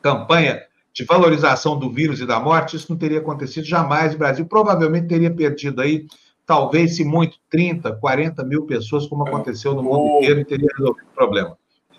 campanha 0.00 0.62
de 0.90 1.04
valorização 1.04 1.78
do 1.78 1.92
vírus 1.92 2.18
e 2.18 2.26
da 2.26 2.40
morte, 2.40 2.76
isso 2.76 2.90
não 2.90 2.98
teria 2.98 3.18
acontecido 3.18 3.66
jamais. 3.66 4.14
O 4.14 4.18
Brasil 4.18 4.46
provavelmente 4.46 5.06
teria 5.06 5.30
perdido 5.30 5.82
aí 5.82 6.06
talvez, 6.46 6.96
se 6.96 7.04
muito, 7.04 7.36
30, 7.50 7.92
40 7.96 8.42
mil 8.42 8.64
pessoas, 8.64 9.06
como 9.06 9.28
aconteceu 9.28 9.74
no 9.74 9.82
mundo 9.82 10.16
inteiro, 10.16 10.40
e 10.40 10.44
teria 10.46 10.68
resolvido 10.78 11.06
o 11.06 11.14
problema. 11.14 11.58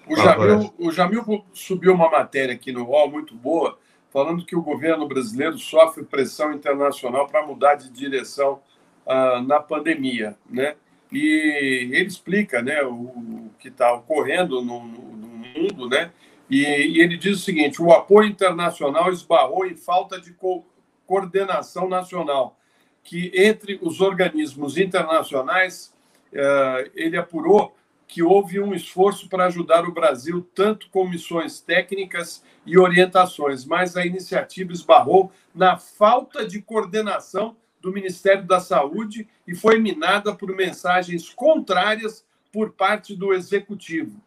O 0.10 0.16
Jamil, 0.16 0.74
o 0.80 0.92
Jamil 0.92 1.46
subiu 1.54 1.94
uma 1.94 2.10
matéria 2.10 2.56
aqui 2.56 2.72
no 2.72 2.84
UOL 2.84 3.12
muito 3.12 3.36
boa, 3.36 3.78
falando 4.10 4.44
que 4.44 4.56
o 4.56 4.64
governo 4.64 5.08
brasileiro 5.08 5.60
sofre 5.60 6.04
pressão 6.04 6.52
internacional 6.52 7.28
para 7.28 7.46
mudar 7.46 7.76
de 7.76 7.92
direção 7.92 8.60
uh, 9.06 9.40
na 9.40 9.60
pandemia, 9.60 10.36
né? 10.50 10.78
E 11.12 11.90
ele 11.92 12.08
explica, 12.08 12.62
né, 12.62 12.84
o, 12.84 12.94
o 12.94 13.52
que 13.60 13.70
está 13.70 13.94
ocorrendo 13.94 14.62
no, 14.62 14.84
no, 14.84 15.28
mundo, 15.58 15.90
né? 15.90 16.12
E, 16.50 16.64
e, 16.64 17.02
ele 17.02 17.18
diz 17.18 17.40
o 17.40 17.44
seguinte: 17.44 17.82
o 17.82 17.92
apoio 17.92 18.30
internacional 18.30 19.12
esbarrou 19.12 19.66
em 19.66 19.76
falta 19.76 20.20
de 20.20 20.34
co 20.34 20.66
coordenação 21.06 21.88
nacional 21.88 22.58
que 23.02 23.32
entre 23.34 23.80
os 23.82 24.02
organismos 24.02 24.78
internacionais 24.78 25.94
eh, 26.34 26.92
ele 26.94 27.16
apurou 27.16 27.74
que 28.06 28.22
houve 28.22 28.60
um 28.60 28.74
esforço 28.74 29.30
para 29.30 29.46
ajudar 29.46 29.86
o 29.86 29.94
Brasil, 29.94 30.46
tanto 30.54 30.90
com 30.90 31.08
missões 31.08 31.62
técnicas 31.62 32.44
e 32.66 32.78
orientações, 32.78 33.66
mas 33.66 33.96
a 33.96 34.06
iniciativa 34.06 34.74
esbarrou 34.74 35.32
na 35.56 35.78
falta 35.78 36.46
de 36.46 36.62
coordenação 36.62 37.56
do 37.82 37.92
Ministério 37.92 38.46
da 38.46 38.60
Saúde 38.60 39.28
e 39.48 39.56
foi 39.56 39.80
minada 39.80 40.34
por 40.34 40.56
mensagens 40.56 41.30
contrárias 41.30 42.26
por 42.52 42.72
parte 42.72 43.16
do 43.16 43.34
Executivo. 43.34 44.22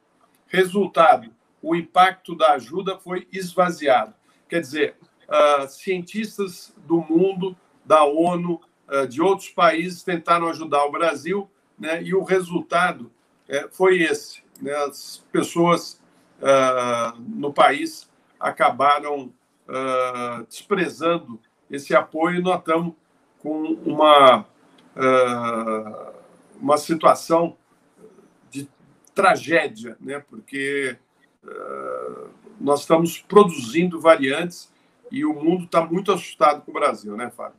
Resultado: 0.46 1.30
o 1.62 1.74
impacto 1.74 2.34
da 2.34 2.52
ajuda 2.52 2.98
foi 2.98 3.26
esvaziado. 3.32 4.14
Quer 4.48 4.60
dizer, 4.60 4.96
uh, 5.28 5.68
cientistas 5.68 6.74
do 6.86 7.00
mundo, 7.00 7.56
da 7.84 8.04
ONU, 8.04 8.60
eh, 8.90 9.06
de 9.06 9.22
outros 9.22 9.48
países 9.48 10.02
tentaram 10.02 10.48
ajudar 10.48 10.84
o 10.84 10.90
Brasil, 10.90 11.48
né, 11.78 12.02
e 12.02 12.12
o 12.12 12.24
resultado 12.24 13.10
é, 13.48 13.68
foi 13.68 14.02
esse. 14.02 14.42
Né, 14.60 14.72
as 14.74 15.24
pessoas 15.32 16.00
uh, 16.40 17.18
no 17.20 17.52
país 17.52 18.10
acabaram 18.38 19.32
uh, 19.68 20.44
desprezando 20.48 21.40
esse 21.70 21.94
apoio 21.94 22.40
e 22.40 22.42
nós 22.42 22.58
estamos 22.58 22.94
com 23.42 23.78
uma, 23.84 24.40
uh, 24.96 26.12
uma 26.60 26.76
situação 26.76 27.56
de 28.50 28.68
tragédia, 29.14 29.96
né, 30.00 30.22
porque 30.28 30.96
nós 32.60 32.80
estamos 32.80 33.18
produzindo 33.18 33.98
variantes 33.98 34.70
e 35.10 35.24
o 35.24 35.34
mundo 35.34 35.64
está 35.64 35.84
muito 35.84 36.12
assustado 36.12 36.62
com 36.62 36.70
o 36.70 36.74
Brasil, 36.74 37.16
né, 37.16 37.30
Fábio? 37.34 37.58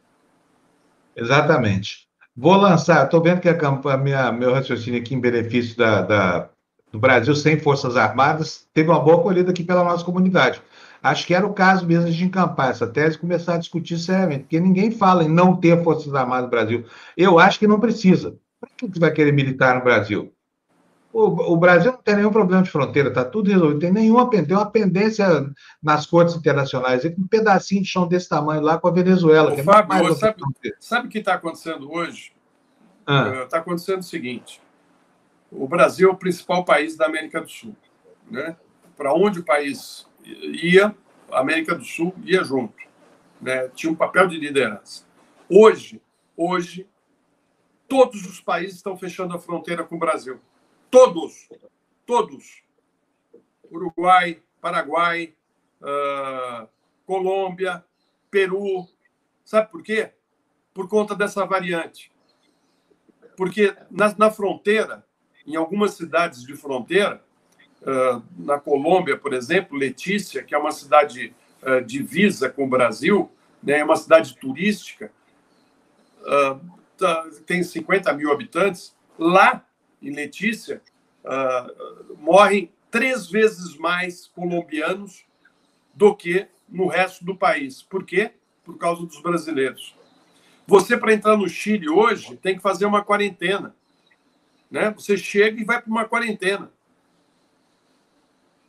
Exatamente. 1.15 2.07
Vou 2.35 2.55
lançar, 2.55 3.03
estou 3.03 3.21
vendo 3.21 3.41
que 3.41 3.49
a 3.49 3.57
campanha, 3.57 4.31
meu 4.31 4.53
raciocínio 4.53 5.01
aqui 5.01 5.13
em 5.13 5.19
benefício 5.19 5.75
da, 5.77 6.01
da, 6.01 6.49
do 6.91 6.99
Brasil 6.99 7.35
sem 7.35 7.59
Forças 7.59 7.97
Armadas 7.97 8.67
teve 8.73 8.89
uma 8.89 8.99
boa 8.99 9.17
acolhida 9.17 9.51
aqui 9.51 9.63
pela 9.63 9.83
nossa 9.83 10.05
comunidade. 10.05 10.61
Acho 11.03 11.25
que 11.25 11.33
era 11.33 11.45
o 11.45 11.53
caso 11.53 11.85
mesmo 11.85 12.11
de 12.11 12.23
encampar 12.23 12.69
essa 12.69 12.85
tese 12.85 13.15
e 13.15 13.19
começar 13.19 13.55
a 13.55 13.57
discutir 13.57 13.97
seriamente, 13.97 14.41
porque 14.41 14.59
ninguém 14.59 14.91
fala 14.91 15.23
em 15.23 15.29
não 15.29 15.55
ter 15.55 15.83
Forças 15.83 16.13
Armadas 16.13 16.45
no 16.45 16.51
Brasil. 16.51 16.85
Eu 17.17 17.39
acho 17.39 17.57
que 17.57 17.67
não 17.67 17.79
precisa. 17.79 18.37
Para 18.59 18.69
que 18.69 18.99
vai 18.99 19.11
querer 19.11 19.31
militar 19.31 19.75
no 19.75 19.83
Brasil? 19.83 20.31
O, 21.11 21.53
o, 21.53 21.57
Brasil 21.57 21.91
não 21.91 22.01
tem 22.01 22.15
nenhum 22.15 22.31
problema 22.31 22.63
de 22.63 22.69
fronteira, 22.69 23.09
está 23.09 23.25
tudo 23.25 23.49
resolvido. 23.49 23.79
Tem 23.79 23.91
nenhuma 23.91 24.29
tem 24.29 24.45
uma 24.49 24.69
pendência 24.69 25.27
nas 25.83 26.05
cortes 26.05 26.35
internacionais, 26.35 27.03
um 27.03 27.27
pedacinho 27.27 27.81
de 27.81 27.87
chão 27.87 28.07
desse 28.07 28.29
tamanho 28.29 28.61
lá 28.61 28.77
com 28.77 28.87
a 28.87 28.91
Venezuela. 28.91 29.51
Ô, 29.51 29.55
é 29.55 29.63
Fábio, 29.63 30.15
sabe, 30.15 30.41
sabe 30.79 31.07
o 31.07 31.09
que 31.09 31.17
está 31.17 31.33
acontecendo 31.33 31.91
hoje? 31.91 32.33
Está 33.01 33.13
ah. 33.13 33.47
Uh, 33.51 33.55
acontecendo 33.55 33.99
o 33.99 34.03
seguinte: 34.03 34.61
o 35.51 35.67
Brasil 35.67 36.09
é 36.09 36.13
o 36.13 36.15
principal 36.15 36.63
país 36.63 36.95
da 36.95 37.07
América 37.07 37.41
do 37.41 37.49
Sul. 37.49 37.75
Né? 38.29 38.55
Para 38.95 39.13
onde 39.13 39.39
o 39.39 39.43
país 39.43 40.07
ia, 40.25 40.95
a 41.31 41.39
América 41.39 41.75
do 41.75 41.83
Sul 41.83 42.13
ia 42.23 42.43
junto. 42.43 42.75
Né? 43.41 43.67
Tinha 43.69 43.91
um 43.91 43.95
papel 43.95 44.27
de 44.27 44.37
liderança. 44.37 45.05
Hoje, 45.49 46.01
hoje, 46.35 46.87
todos 47.87 48.25
os 48.25 48.39
países 48.39 48.77
estão 48.77 48.97
fechando 48.97 49.35
a 49.35 49.39
fronteira 49.39 49.83
com 49.83 49.95
o 49.95 49.99
Brasil. 49.99 50.39
Todos. 50.89 51.49
Todos. 52.05 52.63
Uruguai, 53.71 54.41
Paraguai, 54.59 55.33
uh, 55.81 56.67
Colômbia, 57.05 57.83
Peru. 58.29 58.87
Sabe 59.43 59.71
por 59.71 59.81
quê? 59.81 60.11
Por 60.73 60.87
conta 60.87 61.15
dessa 61.15 61.45
variante. 61.45 62.11
Porque 63.35 63.75
na, 63.89 64.13
na 64.17 64.31
fronteira, 64.31 65.05
em 65.45 65.55
algumas 65.55 65.95
cidades 65.95 66.43
de 66.43 66.55
fronteira, 66.55 67.23
uh, 67.81 68.23
na 68.37 68.59
Colômbia, 68.59 69.17
por 69.17 69.33
exemplo, 69.33 69.77
Letícia, 69.77 70.43
que 70.43 70.53
é 70.53 70.57
uma 70.57 70.71
cidade 70.71 71.33
uh, 71.61 71.83
divisa 71.83 72.49
com 72.49 72.65
o 72.65 72.69
Brasil, 72.69 73.29
né, 73.61 73.79
é 73.79 73.83
uma 73.83 73.95
cidade 73.95 74.35
turística, 74.37 75.11
uh, 76.21 76.59
tá, 76.97 77.27
tem 77.45 77.63
50 77.63 78.11
mil 78.13 78.31
habitantes. 78.31 78.95
Lá, 79.17 79.65
em 80.01 80.11
Letícia, 80.11 80.81
morrem 82.17 82.71
três 82.89 83.27
vezes 83.29 83.77
mais 83.77 84.25
colombianos 84.25 85.23
do 85.93 86.15
que 86.15 86.47
no 86.67 86.87
resto 86.87 87.23
do 87.23 87.35
país. 87.35 87.83
Por 87.83 88.03
quê? 88.03 88.31
Por 88.63 88.79
causa 88.79 89.05
dos 89.05 89.21
brasileiros. 89.21 89.95
Você, 90.65 90.97
para 90.97 91.13
entrar 91.13 91.37
no 91.37 91.47
Chile 91.47 91.87
hoje, 91.87 92.35
tem 92.37 92.55
que 92.55 92.61
fazer 92.61 92.85
uma 92.85 93.03
quarentena. 93.03 93.75
Né? 94.71 94.89
Você 94.91 95.17
chega 95.17 95.61
e 95.61 95.65
vai 95.65 95.79
para 95.81 95.91
uma 95.91 96.05
quarentena. 96.05 96.71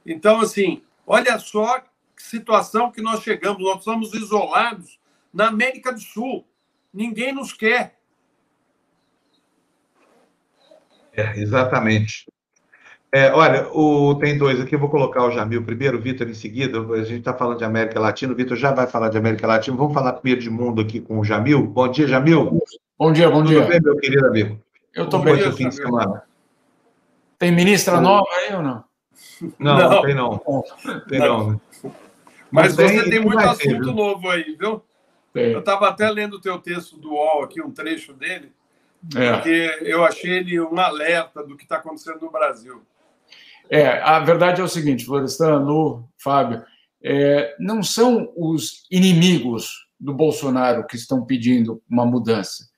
Então, 0.04 0.40
assim, 0.40 0.82
olha 1.06 1.38
só 1.38 1.80
que 1.80 2.22
situação 2.22 2.90
que 2.90 3.02
nós 3.02 3.22
chegamos. 3.22 3.62
Nós 3.62 3.78
estamos 3.78 4.14
isolados 4.14 4.98
na 5.32 5.48
América 5.48 5.92
do 5.92 6.00
Sul. 6.00 6.46
Ninguém 6.92 7.32
nos 7.32 7.52
quer. 7.52 7.98
É, 11.14 11.38
exatamente. 11.38 12.26
É, 13.14 13.30
olha, 13.30 13.68
o, 13.68 14.14
tem 14.14 14.38
dois 14.38 14.58
aqui, 14.58 14.74
eu 14.74 14.78
vou 14.78 14.88
colocar 14.88 15.22
o 15.22 15.30
Jamil 15.30 15.62
primeiro, 15.62 15.98
o 15.98 16.00
Vitor 16.00 16.26
em 16.28 16.34
seguida. 16.34 16.80
A 16.80 17.04
gente 17.04 17.18
está 17.18 17.34
falando 17.34 17.58
de 17.58 17.64
América 17.64 18.00
Latina, 18.00 18.32
o 18.32 18.36
Vitor 18.36 18.56
já 18.56 18.72
vai 18.72 18.86
falar 18.86 19.10
de 19.10 19.18
América 19.18 19.46
Latina. 19.46 19.76
Vamos 19.76 19.92
falar 19.92 20.14
primeiro 20.14 20.40
de 20.40 20.48
mundo 20.48 20.80
aqui 20.80 20.98
com 20.98 21.18
o 21.18 21.24
Jamil. 21.24 21.66
Bom 21.66 21.88
dia, 21.88 22.08
Jamil. 22.08 22.58
Bom 22.98 23.12
dia, 23.12 23.28
bom 23.28 23.42
Tudo 23.42 23.48
dia. 23.48 23.60
Tudo 23.60 23.68
bem, 23.68 23.80
meu 23.82 23.96
querido 23.98 24.26
amigo? 24.26 24.60
Eu 24.94 25.04
estou 25.04 25.20
bem. 25.20 25.52
Fim 25.52 25.68
de 25.68 25.74
semana? 25.74 26.22
Tem 27.38 27.52
ministra 27.52 28.00
nova 28.00 28.28
aí 28.46 28.54
ou 28.54 28.62
não? 28.62 28.84
Não, 29.58 29.76
não, 29.76 30.02
tem 30.02 30.14
não. 30.14 30.38
Tem 31.08 31.18
não. 31.18 31.50
não. 31.50 31.60
Mas, 32.50 32.76
Mas 32.76 32.92
você 32.92 33.10
tem 33.10 33.20
muito 33.20 33.38
assunto 33.38 33.84
ser, 33.84 33.94
novo 33.94 34.28
aí, 34.28 34.56
viu? 34.58 34.82
Tem. 35.32 35.52
Eu 35.52 35.60
estava 35.60 35.88
até 35.88 36.10
lendo 36.10 36.34
o 36.34 36.40
teu 36.40 36.58
texto 36.58 36.98
do 36.98 37.12
UOL 37.12 37.44
aqui, 37.44 37.62
um 37.62 37.70
trecho 37.70 38.12
dele, 38.12 38.52
é. 39.16 39.32
porque 39.32 39.78
eu 39.80 40.04
achei 40.04 40.30
ele 40.32 40.60
um 40.60 40.78
alerta 40.78 41.42
do 41.42 41.56
que 41.56 41.62
está 41.62 41.76
acontecendo 41.76 42.20
no 42.20 42.30
Brasil. 42.30 42.82
É, 43.70 44.02
a 44.02 44.20
verdade 44.20 44.60
é 44.60 44.64
o 44.64 44.68
seguinte, 44.68 45.06
Florestan, 45.06 45.60
Lu, 45.60 46.06
Fábio, 46.22 46.62
é, 47.02 47.56
não 47.58 47.82
são 47.82 48.30
os 48.36 48.86
inimigos 48.90 49.88
do 49.98 50.12
Bolsonaro 50.12 50.86
que 50.86 50.96
estão 50.96 51.24
pedindo 51.24 51.82
uma 51.88 52.04
mudança. 52.04 52.68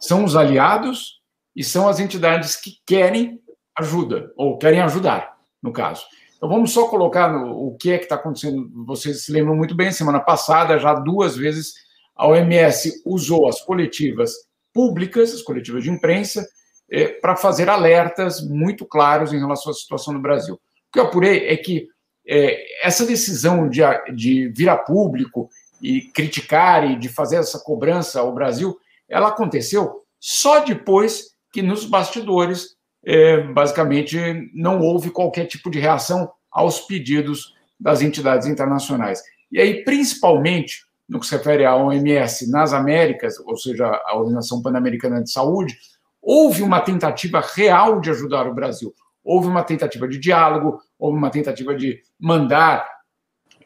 São 0.00 0.24
os 0.24 0.34
aliados 0.34 1.20
e 1.54 1.62
são 1.62 1.88
as 1.88 2.00
entidades 2.00 2.56
que 2.56 2.78
querem 2.84 3.40
ajuda, 3.76 4.32
ou 4.36 4.58
querem 4.58 4.80
ajudar, 4.80 5.38
no 5.62 5.72
caso. 5.72 6.04
Então 6.36 6.48
vamos 6.48 6.72
só 6.72 6.88
colocar 6.88 7.34
o 7.36 7.76
que 7.76 7.92
é 7.92 7.98
que 7.98 8.04
está 8.04 8.14
acontecendo. 8.14 8.70
Vocês 8.86 9.24
se 9.24 9.32
lembram 9.32 9.54
muito 9.54 9.74
bem, 9.74 9.92
semana 9.92 10.20
passada, 10.20 10.78
já 10.78 10.94
duas 10.94 11.36
vezes, 11.36 11.74
a 12.16 12.26
OMS 12.26 13.02
usou 13.04 13.48
as 13.48 13.60
coletivas 13.62 14.32
públicas, 14.72 15.34
as 15.34 15.42
coletivas 15.42 15.82
de 15.82 15.90
imprensa, 15.90 16.46
é, 16.90 17.08
para 17.08 17.36
fazer 17.36 17.68
alertas 17.68 18.40
muito 18.40 18.86
claros 18.86 19.32
em 19.32 19.38
relação 19.38 19.70
à 19.70 19.74
situação 19.74 20.14
no 20.14 20.20
Brasil. 20.20 20.54
O 20.54 20.92
que 20.92 20.98
eu 20.98 21.04
apurei 21.04 21.48
é 21.48 21.56
que 21.56 21.86
é, 22.26 22.86
essa 22.86 23.06
decisão 23.06 23.68
de, 23.68 23.80
de 24.14 24.48
vir 24.48 24.68
a 24.68 24.76
público 24.76 25.48
e 25.80 26.02
criticar 26.02 26.88
e 26.88 26.96
de 26.98 27.08
fazer 27.08 27.36
essa 27.36 27.58
cobrança 27.58 28.20
ao 28.20 28.34
Brasil, 28.34 28.78
ela 29.08 29.28
aconteceu 29.28 30.04
só 30.18 30.60
depois 30.60 31.30
que 31.52 31.62
nos 31.62 31.84
bastidores, 31.84 32.76
é, 33.04 33.40
basicamente, 33.42 34.18
não 34.54 34.80
houve 34.80 35.10
qualquer 35.10 35.46
tipo 35.46 35.70
de 35.70 35.78
reação 35.78 36.30
aos 36.50 36.80
pedidos 36.80 37.54
das 37.78 38.02
entidades 38.02 38.46
internacionais. 38.46 39.22
E 39.50 39.58
aí, 39.58 39.84
principalmente, 39.84 40.84
no 41.08 41.18
que 41.18 41.26
se 41.26 41.36
refere 41.36 41.64
à 41.64 41.74
OMS 41.74 42.50
nas 42.50 42.72
Américas, 42.72 43.38
ou 43.40 43.56
seja, 43.56 43.86
a 44.06 44.16
Organização 44.16 44.62
Pan-Americana 44.62 45.22
de 45.22 45.30
Saúde, 45.30 45.76
houve 46.22 46.62
uma 46.62 46.80
tentativa 46.80 47.40
real 47.54 48.00
de 48.00 48.10
ajudar 48.10 48.46
o 48.46 48.54
Brasil. 48.54 48.94
Houve 49.24 49.48
uma 49.48 49.64
tentativa 49.64 50.06
de 50.06 50.18
diálogo, 50.18 50.80
houve 50.98 51.18
uma 51.18 51.30
tentativa 51.30 51.74
de 51.74 52.00
mandar 52.18 52.86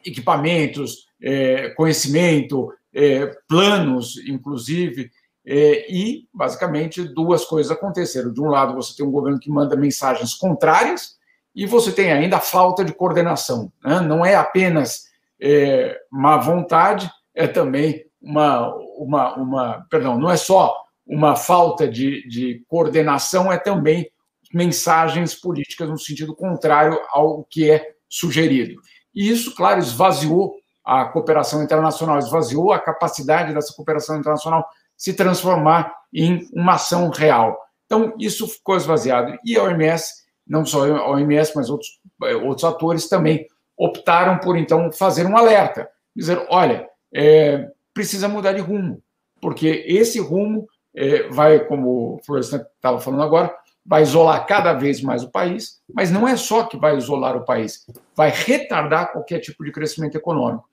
equipamentos, 0.03 1.07
é, 1.21 1.69
conhecimento, 1.69 2.71
é, 2.93 3.31
planos, 3.47 4.17
inclusive, 4.27 5.11
é, 5.45 5.91
e, 5.91 6.27
basicamente, 6.33 7.03
duas 7.03 7.45
coisas 7.45 7.71
aconteceram. 7.71 8.33
De 8.33 8.41
um 8.41 8.47
lado, 8.47 8.73
você 8.73 8.95
tem 8.95 9.05
um 9.05 9.11
governo 9.11 9.39
que 9.39 9.49
manda 9.49 9.75
mensagens 9.75 10.33
contrárias, 10.33 11.15
e 11.55 11.65
você 11.65 11.91
tem 11.91 12.11
ainda 12.11 12.37
a 12.37 12.41
falta 12.41 12.83
de 12.83 12.93
coordenação. 12.93 13.71
Né? 13.83 14.01
Não 14.01 14.25
é 14.25 14.35
apenas 14.35 15.05
é, 15.39 15.97
má 16.11 16.37
vontade, 16.37 17.09
é 17.33 17.47
também 17.47 18.05
uma, 18.21 18.75
uma, 18.97 19.35
uma. 19.35 19.87
Perdão, 19.89 20.19
não 20.19 20.29
é 20.29 20.35
só 20.35 20.75
uma 21.05 21.35
falta 21.35 21.87
de, 21.87 22.27
de 22.27 22.63
coordenação, 22.67 23.51
é 23.51 23.57
também 23.57 24.09
mensagens 24.53 25.35
políticas 25.35 25.89
no 25.89 25.97
sentido 25.97 26.35
contrário 26.35 26.99
ao 27.09 27.43
que 27.43 27.69
é 27.69 27.93
sugerido. 28.09 28.81
E 29.13 29.29
isso, 29.29 29.53
claro, 29.55 29.79
esvaziou 29.79 30.55
a 30.83 31.05
cooperação 31.05 31.63
internacional, 31.63 32.17
esvaziou 32.17 32.71
a 32.71 32.79
capacidade 32.79 33.53
dessa 33.53 33.73
cooperação 33.73 34.17
internacional 34.17 34.67
se 34.97 35.13
transformar 35.13 35.93
em 36.13 36.47
uma 36.53 36.73
ação 36.73 37.09
real. 37.09 37.59
Então, 37.85 38.13
isso 38.19 38.47
ficou 38.47 38.77
esvaziado. 38.77 39.37
E 39.45 39.57
a 39.57 39.63
OMS, 39.63 40.11
não 40.47 40.65
só 40.65 40.85
a 40.85 41.09
OMS, 41.11 41.51
mas 41.55 41.69
outros, 41.69 41.99
outros 42.43 42.63
atores 42.63 43.07
também 43.07 43.47
optaram 43.77 44.39
por, 44.39 44.57
então, 44.57 44.91
fazer 44.91 45.25
um 45.25 45.37
alerta. 45.37 45.89
Dizer, 46.15 46.45
olha, 46.49 46.87
é, 47.13 47.69
precisa 47.93 48.27
mudar 48.27 48.53
de 48.53 48.61
rumo, 48.61 49.01
porque 49.41 49.83
esse 49.87 50.19
rumo 50.19 50.67
é, 50.95 51.27
vai, 51.29 51.59
como 51.65 52.15
o 52.15 52.19
Florestan 52.25 52.65
estava 52.75 52.99
falando 52.99 53.23
agora, 53.23 53.53
vai 53.85 54.01
isolar 54.01 54.45
cada 54.47 54.73
vez 54.73 55.01
mais 55.01 55.23
o 55.23 55.29
país, 55.29 55.81
mas 55.93 56.09
não 56.09 56.27
é 56.27 56.35
só 56.35 56.63
que 56.63 56.77
vai 56.77 56.97
isolar 56.97 57.37
o 57.37 57.45
país, 57.45 57.85
vai 58.15 58.31
retardar 58.33 59.11
qualquer 59.11 59.39
tipo 59.39 59.63
de 59.63 59.71
crescimento 59.71 60.15
econômico. 60.17 60.67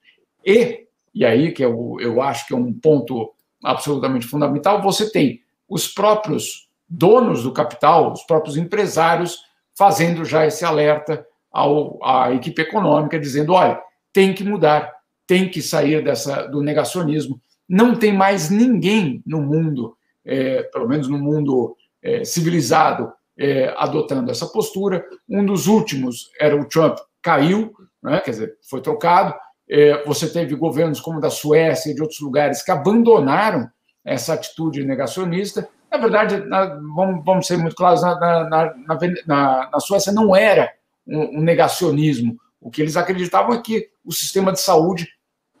E, 0.45 0.87
e 1.13 1.23
aí 1.23 1.51
que 1.51 1.63
eu, 1.63 1.97
eu 1.99 2.21
acho 2.21 2.47
que 2.47 2.53
é 2.53 2.57
um 2.57 2.73
ponto 2.73 3.31
absolutamente 3.63 4.27
fundamental, 4.27 4.81
você 4.81 5.09
tem 5.09 5.41
os 5.67 5.87
próprios 5.87 6.69
donos 6.87 7.43
do 7.43 7.51
capital, 7.51 8.11
os 8.11 8.23
próprios 8.23 8.57
empresários, 8.57 9.39
fazendo 9.75 10.23
já 10.25 10.45
esse 10.45 10.63
alerta 10.63 11.25
ao, 11.51 12.03
à 12.03 12.31
equipe 12.33 12.61
econômica, 12.61 13.19
dizendo: 13.19 13.53
olha, 13.53 13.81
tem 14.11 14.33
que 14.33 14.43
mudar, 14.43 14.93
tem 15.25 15.49
que 15.49 15.61
sair 15.61 16.03
dessa, 16.03 16.43
do 16.47 16.61
negacionismo. 16.61 17.41
Não 17.67 17.95
tem 17.95 18.13
mais 18.13 18.49
ninguém 18.49 19.23
no 19.25 19.41
mundo, 19.41 19.95
é, 20.25 20.63
pelo 20.63 20.87
menos 20.87 21.07
no 21.07 21.17
mundo 21.17 21.75
é, 22.01 22.23
civilizado, 22.23 23.11
é, 23.37 23.73
adotando 23.77 24.29
essa 24.29 24.45
postura. 24.45 25.03
Um 25.27 25.45
dos 25.45 25.67
últimos 25.67 26.29
era 26.39 26.55
o 26.55 26.67
Trump, 26.67 26.97
caiu, 27.21 27.73
né, 28.01 28.19
quer 28.19 28.31
dizer, 28.31 28.57
foi 28.69 28.81
trocado. 28.81 29.33
É, 29.69 30.03
você 30.05 30.27
teve 30.27 30.55
governos 30.55 30.99
como 30.99 31.21
da 31.21 31.29
Suécia 31.29 31.91
e 31.91 31.95
de 31.95 32.01
outros 32.01 32.19
lugares 32.19 32.61
que 32.61 32.71
abandonaram 32.71 33.69
essa 34.03 34.33
atitude 34.33 34.83
negacionista. 34.83 35.67
Na 35.89 35.97
verdade, 35.97 36.37
na, 36.47 36.65
vamos, 36.95 37.23
vamos, 37.23 37.47
ser 37.47 37.57
muito 37.57 37.75
claros, 37.75 38.01
na, 38.01 38.15
na, 38.49 39.69
na, 39.71 39.79
Suécia 39.79 40.11
não 40.11 40.35
era 40.35 40.71
um, 41.07 41.39
um, 41.39 41.41
negacionismo. 41.41 42.37
O 42.59 42.69
que 42.69 42.81
eles 42.81 42.97
acreditavam 42.97 43.53
é 43.53 43.61
que 43.61 43.89
o 44.03 44.11
sistema 44.11 44.51
de 44.51 44.59
saúde 44.59 45.07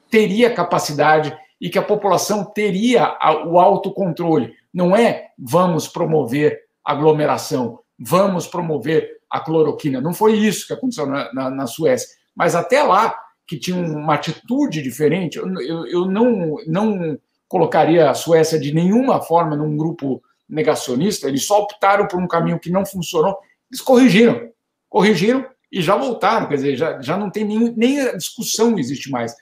teria 0.09 0.53
capacidade 0.53 1.37
e 1.59 1.69
que 1.69 1.79
a 1.79 1.83
população 1.83 2.43
teria 2.43 3.17
o 3.45 3.59
autocontrole. 3.59 4.53
Não 4.73 4.95
é 4.95 5.29
vamos 5.37 5.87
promover 5.87 6.63
aglomeração, 6.83 7.79
vamos 7.97 8.47
promover 8.47 9.17
a 9.29 9.39
cloroquina. 9.39 10.01
Não 10.01 10.13
foi 10.13 10.33
isso 10.33 10.67
que 10.67 10.73
aconteceu 10.73 11.07
na 11.07 11.67
Suécia. 11.67 12.09
Mas 12.35 12.55
até 12.55 12.83
lá, 12.83 13.15
que 13.47 13.57
tinha 13.57 13.77
uma 13.77 14.15
atitude 14.15 14.81
diferente, 14.81 15.37
eu, 15.37 15.47
eu, 15.61 15.85
eu 15.87 16.05
não, 16.05 16.55
não 16.65 17.19
colocaria 17.47 18.09
a 18.09 18.13
Suécia 18.13 18.59
de 18.59 18.73
nenhuma 18.73 19.21
forma 19.21 19.55
num 19.55 19.75
grupo 19.75 20.23
negacionista, 20.47 21.27
eles 21.27 21.45
só 21.45 21.61
optaram 21.61 22.07
por 22.07 22.19
um 22.19 22.27
caminho 22.27 22.59
que 22.59 22.71
não 22.71 22.85
funcionou, 22.85 23.37
eles 23.71 23.81
corrigiram, 23.81 24.49
corrigiram 24.89 25.45
e 25.71 25.81
já 25.81 25.95
voltaram, 25.95 26.47
quer 26.47 26.55
dizer, 26.55 26.75
já, 26.77 27.01
já 27.01 27.17
não 27.17 27.29
tem 27.29 27.43
nem, 27.43 27.73
nem 27.75 28.01
a 28.01 28.15
discussão 28.15 28.77
existe 28.77 29.09
mais. 29.09 29.35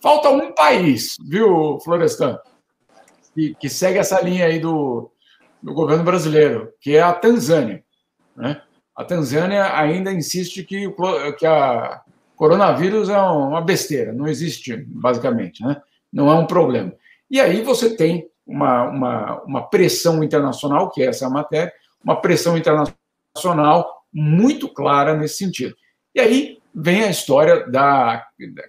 Falta 0.00 0.28
um 0.30 0.52
país, 0.52 1.16
viu, 1.26 1.78
Florestan, 1.80 2.38
que, 3.34 3.54
que 3.54 3.68
segue 3.68 3.98
essa 3.98 4.20
linha 4.20 4.46
aí 4.46 4.58
do, 4.58 5.10
do 5.62 5.72
governo 5.72 6.04
brasileiro, 6.04 6.72
que 6.80 6.96
é 6.96 7.00
a 7.00 7.12
Tanzânia. 7.12 7.82
Né? 8.36 8.60
A 8.94 9.04
Tanzânia 9.04 9.76
ainda 9.76 10.12
insiste 10.12 10.62
que, 10.62 10.92
que 11.38 11.46
a 11.46 12.02
coronavírus 12.38 13.08
é 13.08 13.18
uma 13.18 13.60
besteira, 13.60 14.12
não 14.12 14.28
existe, 14.28 14.76
basicamente, 14.86 15.62
né? 15.62 15.82
não 16.12 16.30
é 16.30 16.34
um 16.34 16.46
problema. 16.46 16.92
E 17.28 17.40
aí 17.40 17.62
você 17.62 17.96
tem 17.96 18.30
uma, 18.46 18.84
uma, 18.84 19.42
uma 19.42 19.62
pressão 19.68 20.22
internacional, 20.22 20.88
que 20.88 21.02
é 21.02 21.06
essa 21.06 21.28
matéria, 21.28 21.72
uma 22.02 22.20
pressão 22.20 22.56
internacional 22.56 24.04
muito 24.12 24.68
clara 24.68 25.16
nesse 25.16 25.38
sentido. 25.38 25.74
E 26.14 26.20
aí 26.20 26.58
vem 26.72 27.02
a 27.02 27.10
história 27.10 27.66
da 27.66 28.24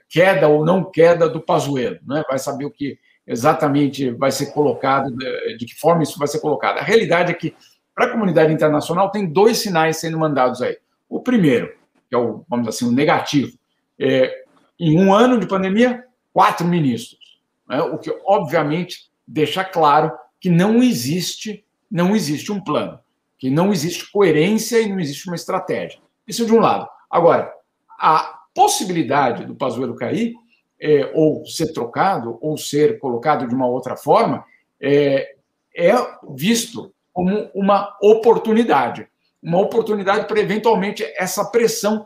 queda 0.09 0.47
ou 0.47 0.65
não 0.65 0.83
queda 0.83 1.29
do 1.29 1.39
Pazuello, 1.39 1.99
né? 2.07 2.23
vai 2.27 2.39
saber 2.39 2.65
o 2.65 2.71
que 2.71 2.97
exatamente 3.25 4.09
vai 4.09 4.31
ser 4.31 4.47
colocado, 4.47 5.15
de 5.57 5.65
que 5.65 5.75
forma 5.79 6.01
isso 6.01 6.17
vai 6.17 6.27
ser 6.27 6.39
colocado. 6.39 6.79
A 6.79 6.83
realidade 6.83 7.31
é 7.31 7.35
que, 7.35 7.55
para 7.93 8.07
a 8.07 8.11
comunidade 8.11 8.51
internacional, 8.51 9.11
tem 9.11 9.31
dois 9.31 9.59
sinais 9.59 9.97
sendo 9.97 10.17
mandados 10.17 10.59
aí. 10.63 10.75
O 11.07 11.19
primeiro, 11.19 11.71
que 12.09 12.15
é 12.15 12.17
o, 12.17 12.43
vamos 12.49 12.67
assim, 12.67 12.87
o 12.87 12.91
negativo, 12.91 13.58
é, 13.99 14.43
em 14.79 14.97
um 14.97 15.13
ano 15.13 15.39
de 15.39 15.47
pandemia, 15.47 16.03
quatro 16.33 16.65
ministros, 16.65 17.39
né? 17.67 17.81
o 17.81 17.97
que, 17.97 18.09
obviamente, 18.25 19.09
deixa 19.27 19.63
claro 19.63 20.11
que 20.39 20.49
não 20.49 20.81
existe, 20.81 21.65
não 21.91 22.15
existe 22.15 22.51
um 22.51 22.61
plano, 22.61 22.99
que 23.37 23.49
não 23.49 23.71
existe 23.71 24.09
coerência 24.11 24.79
e 24.79 24.89
não 24.89 24.99
existe 24.99 25.27
uma 25.27 25.35
estratégia. 25.35 25.99
Isso 26.27 26.45
de 26.45 26.53
um 26.53 26.59
lado. 26.59 26.87
Agora, 27.09 27.51
a 27.99 28.39
possibilidade 28.53 29.45
do 29.45 29.55
Pazuello 29.55 29.95
cair 29.95 30.33
é, 30.79 31.11
ou 31.13 31.45
ser 31.45 31.73
trocado, 31.73 32.37
ou 32.41 32.57
ser 32.57 32.99
colocado 32.99 33.47
de 33.47 33.53
uma 33.53 33.67
outra 33.67 33.97
forma, 33.97 34.45
é, 34.79 35.35
é 35.75 35.93
visto 36.35 36.93
como 37.11 37.49
uma 37.53 37.97
oportunidade. 38.01 39.07
Uma 39.41 39.59
oportunidade 39.59 40.27
para, 40.27 40.39
eventualmente, 40.39 41.03
essa 41.17 41.45
pressão 41.45 42.05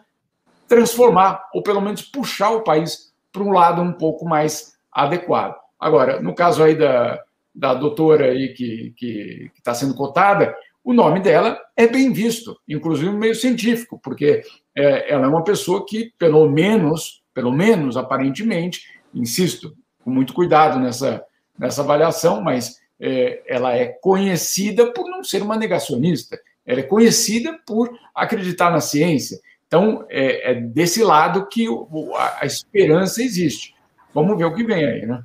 transformar, 0.73 1.49
ou 1.53 1.61
pelo 1.61 1.79
menos 1.79 2.01
puxar 2.01 2.49
o 2.49 2.63
país 2.63 3.13
para 3.31 3.43
um 3.43 3.51
lado 3.51 3.79
um 3.81 3.93
pouco 3.93 4.25
mais 4.25 4.73
adequado. 4.91 5.55
Agora, 5.79 6.19
no 6.19 6.33
caso 6.33 6.63
aí 6.63 6.75
da, 6.75 7.21
da 7.53 7.75
doutora 7.75 8.25
aí 8.25 8.53
que 8.53 9.51
está 9.55 9.75
sendo 9.75 9.93
cotada, 9.93 10.55
o 10.83 10.91
nome 10.91 11.19
dela 11.19 11.59
é 11.77 11.87
bem 11.87 12.11
visto, 12.11 12.59
inclusive 12.67 13.11
no 13.11 13.19
meio 13.19 13.35
científico, 13.35 13.99
porque 14.03 14.41
é, 14.75 15.13
ela 15.13 15.25
é 15.25 15.29
uma 15.29 15.43
pessoa 15.43 15.85
que, 15.85 16.11
pelo 16.17 16.49
menos, 16.49 17.23
pelo 17.33 17.51
menos 17.51 17.95
aparentemente, 17.95 18.81
insisto, 19.13 19.75
com 20.03 20.09
muito 20.09 20.33
cuidado 20.33 20.79
nessa, 20.79 21.23
nessa 21.57 21.83
avaliação, 21.83 22.41
mas 22.41 22.79
é, 22.99 23.43
ela 23.47 23.75
é 23.75 23.85
conhecida 23.85 24.91
por 24.91 25.07
não 25.07 25.23
ser 25.23 25.43
uma 25.43 25.55
negacionista, 25.55 26.39
ela 26.65 26.79
é 26.79 26.83
conhecida 26.83 27.59
por 27.65 27.91
acreditar 28.15 28.71
na 28.71 28.81
ciência. 28.81 29.39
Então, 29.73 30.05
é, 30.07 30.51
é 30.51 30.53
desse 30.53 31.03
lado 31.03 31.47
que 31.47 31.67
o, 31.67 32.13
a, 32.15 32.41
a 32.41 32.45
esperança 32.45 33.23
existe. 33.23 33.73
Vamos 34.13 34.37
ver 34.37 34.45
o 34.45 34.53
que 34.53 34.63
vem 34.63 34.85
aí, 34.85 35.03
né? 35.03 35.23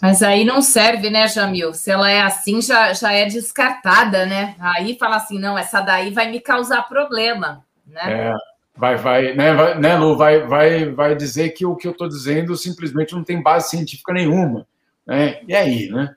Mas 0.00 0.22
aí 0.22 0.44
não 0.44 0.62
serve, 0.62 1.10
né, 1.10 1.26
Jamil? 1.26 1.74
Se 1.74 1.90
ela 1.90 2.08
é 2.08 2.20
assim, 2.20 2.62
já, 2.62 2.92
já 2.92 3.12
é 3.12 3.26
descartada, 3.26 4.24
né? 4.24 4.54
Aí 4.60 4.96
fala 4.96 5.16
assim, 5.16 5.36
não, 5.36 5.58
essa 5.58 5.80
daí 5.80 6.12
vai 6.12 6.30
me 6.30 6.38
causar 6.38 6.88
problema, 6.88 7.64
né? 7.84 8.28
É, 8.28 8.32
vai, 8.76 8.94
vai, 8.94 9.34
né, 9.34 9.52
vai, 9.52 9.76
né, 9.80 9.96
Lu, 9.96 10.16
vai, 10.16 10.46
vai, 10.46 10.88
vai 10.88 11.16
dizer 11.16 11.48
que 11.48 11.66
o 11.66 11.74
que 11.74 11.88
eu 11.88 11.92
estou 11.92 12.06
dizendo 12.06 12.54
simplesmente 12.54 13.16
não 13.16 13.24
tem 13.24 13.42
base 13.42 13.70
científica 13.70 14.12
nenhuma, 14.12 14.64
né? 15.04 15.40
E 15.48 15.56
aí, 15.56 15.88
né? 15.88 16.14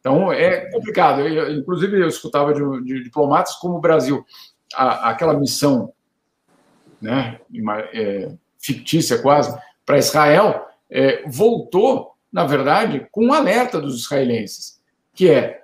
Então 0.00 0.32
é 0.32 0.68
complicado. 0.72 1.20
Eu, 1.20 1.52
inclusive 1.52 1.96
eu 2.00 2.08
escutava 2.08 2.52
de, 2.52 2.60
de, 2.82 3.04
diplomatas 3.04 3.54
como 3.54 3.76
o 3.76 3.80
Brasil, 3.80 4.26
a, 4.74 5.10
aquela 5.10 5.38
missão, 5.38 5.92
né, 7.02 7.38
é, 7.92 8.30
fictícia 8.58 9.18
quase 9.18 9.54
para 9.84 9.98
Israel, 9.98 10.66
é, 10.88 11.24
voltou 11.26 12.12
na 12.32 12.44
verdade, 12.44 13.06
com 13.12 13.26
um 13.26 13.32
alerta 13.32 13.78
dos 13.78 14.00
israelenses, 14.00 14.80
que 15.12 15.28
é, 15.28 15.62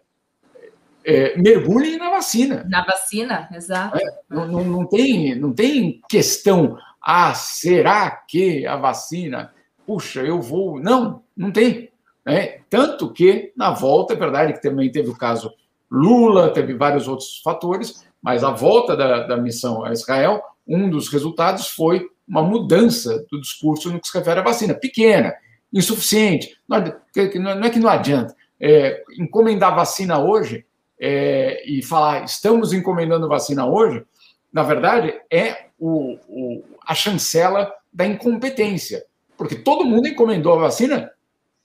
é 1.03 1.37
mergulhem 1.39 1.97
na 1.97 2.11
vacina. 2.11 2.67
Na 2.69 2.85
vacina, 2.85 3.49
exato. 3.53 3.97
É, 3.97 4.03
não, 4.29 4.47
não, 4.47 4.65
não, 4.65 4.87
tem, 4.87 5.35
não 5.35 5.53
tem 5.55 6.03
questão, 6.09 6.77
ah, 7.03 7.33
será 7.33 8.11
que 8.11 8.67
a 8.67 8.77
vacina, 8.77 9.55
puxa, 9.87 10.21
eu 10.21 10.43
vou. 10.43 10.79
Não, 10.79 11.23
não 11.35 11.51
tem. 11.51 11.91
É, 12.27 12.61
tanto 12.69 13.11
que, 13.11 13.51
na 13.57 13.71
volta, 13.71 14.13
é 14.13 14.17
verdade 14.17 14.53
que 14.53 14.61
também 14.61 14.93
teve 14.93 15.09
o 15.09 15.17
caso 15.17 15.51
Lula, 15.91 16.53
teve 16.53 16.75
vários 16.75 17.09
outros 17.09 17.41
fatores, 17.43 18.07
mas 18.21 18.45
a 18.45 18.51
volta 18.51 18.95
da, 18.95 19.27
da 19.27 19.39
missão 19.39 19.83
a 19.83 19.93
Israel, 19.93 20.43
um 20.69 20.91
dos 20.91 21.09
resultados 21.09 21.69
foi 21.69 22.07
uma 22.27 22.43
mudança 22.43 23.25
do 23.31 23.41
discurso 23.41 23.91
no 23.91 24.01
que 24.01 24.07
se 24.07 24.17
refere 24.17 24.41
à 24.41 24.43
vacina, 24.43 24.75
pequena, 24.75 25.35
insuficiente. 25.73 26.57
Não, 26.69 26.77
é 26.77 27.29
que 27.29 27.79
não 27.79 27.89
adianta. 27.89 28.37
É, 28.61 29.03
encomendar 29.19 29.75
vacina 29.75 30.19
hoje 30.19 30.67
é, 31.01 31.63
e 31.67 31.83
falar 31.83 32.25
estamos 32.25 32.73
encomendando 32.73 33.29
vacina 33.29 33.67
hoje, 33.67 34.05
na 34.53 34.63
verdade, 34.63 35.15
é 35.31 35.69
o, 35.79 36.19
o, 36.29 36.65
a 36.87 36.95
chancela 36.95 37.73
da 37.93 38.07
incompetência. 38.07 39.05
Porque 39.37 39.55
todo 39.55 39.85
mundo 39.85 40.09
encomendou 40.09 40.55
a 40.55 40.63
vacina 40.63 41.11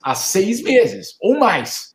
há 0.02 0.14
seis 0.14 0.62
meses 0.62 1.16
ou 1.20 1.38
mais. 1.38 1.94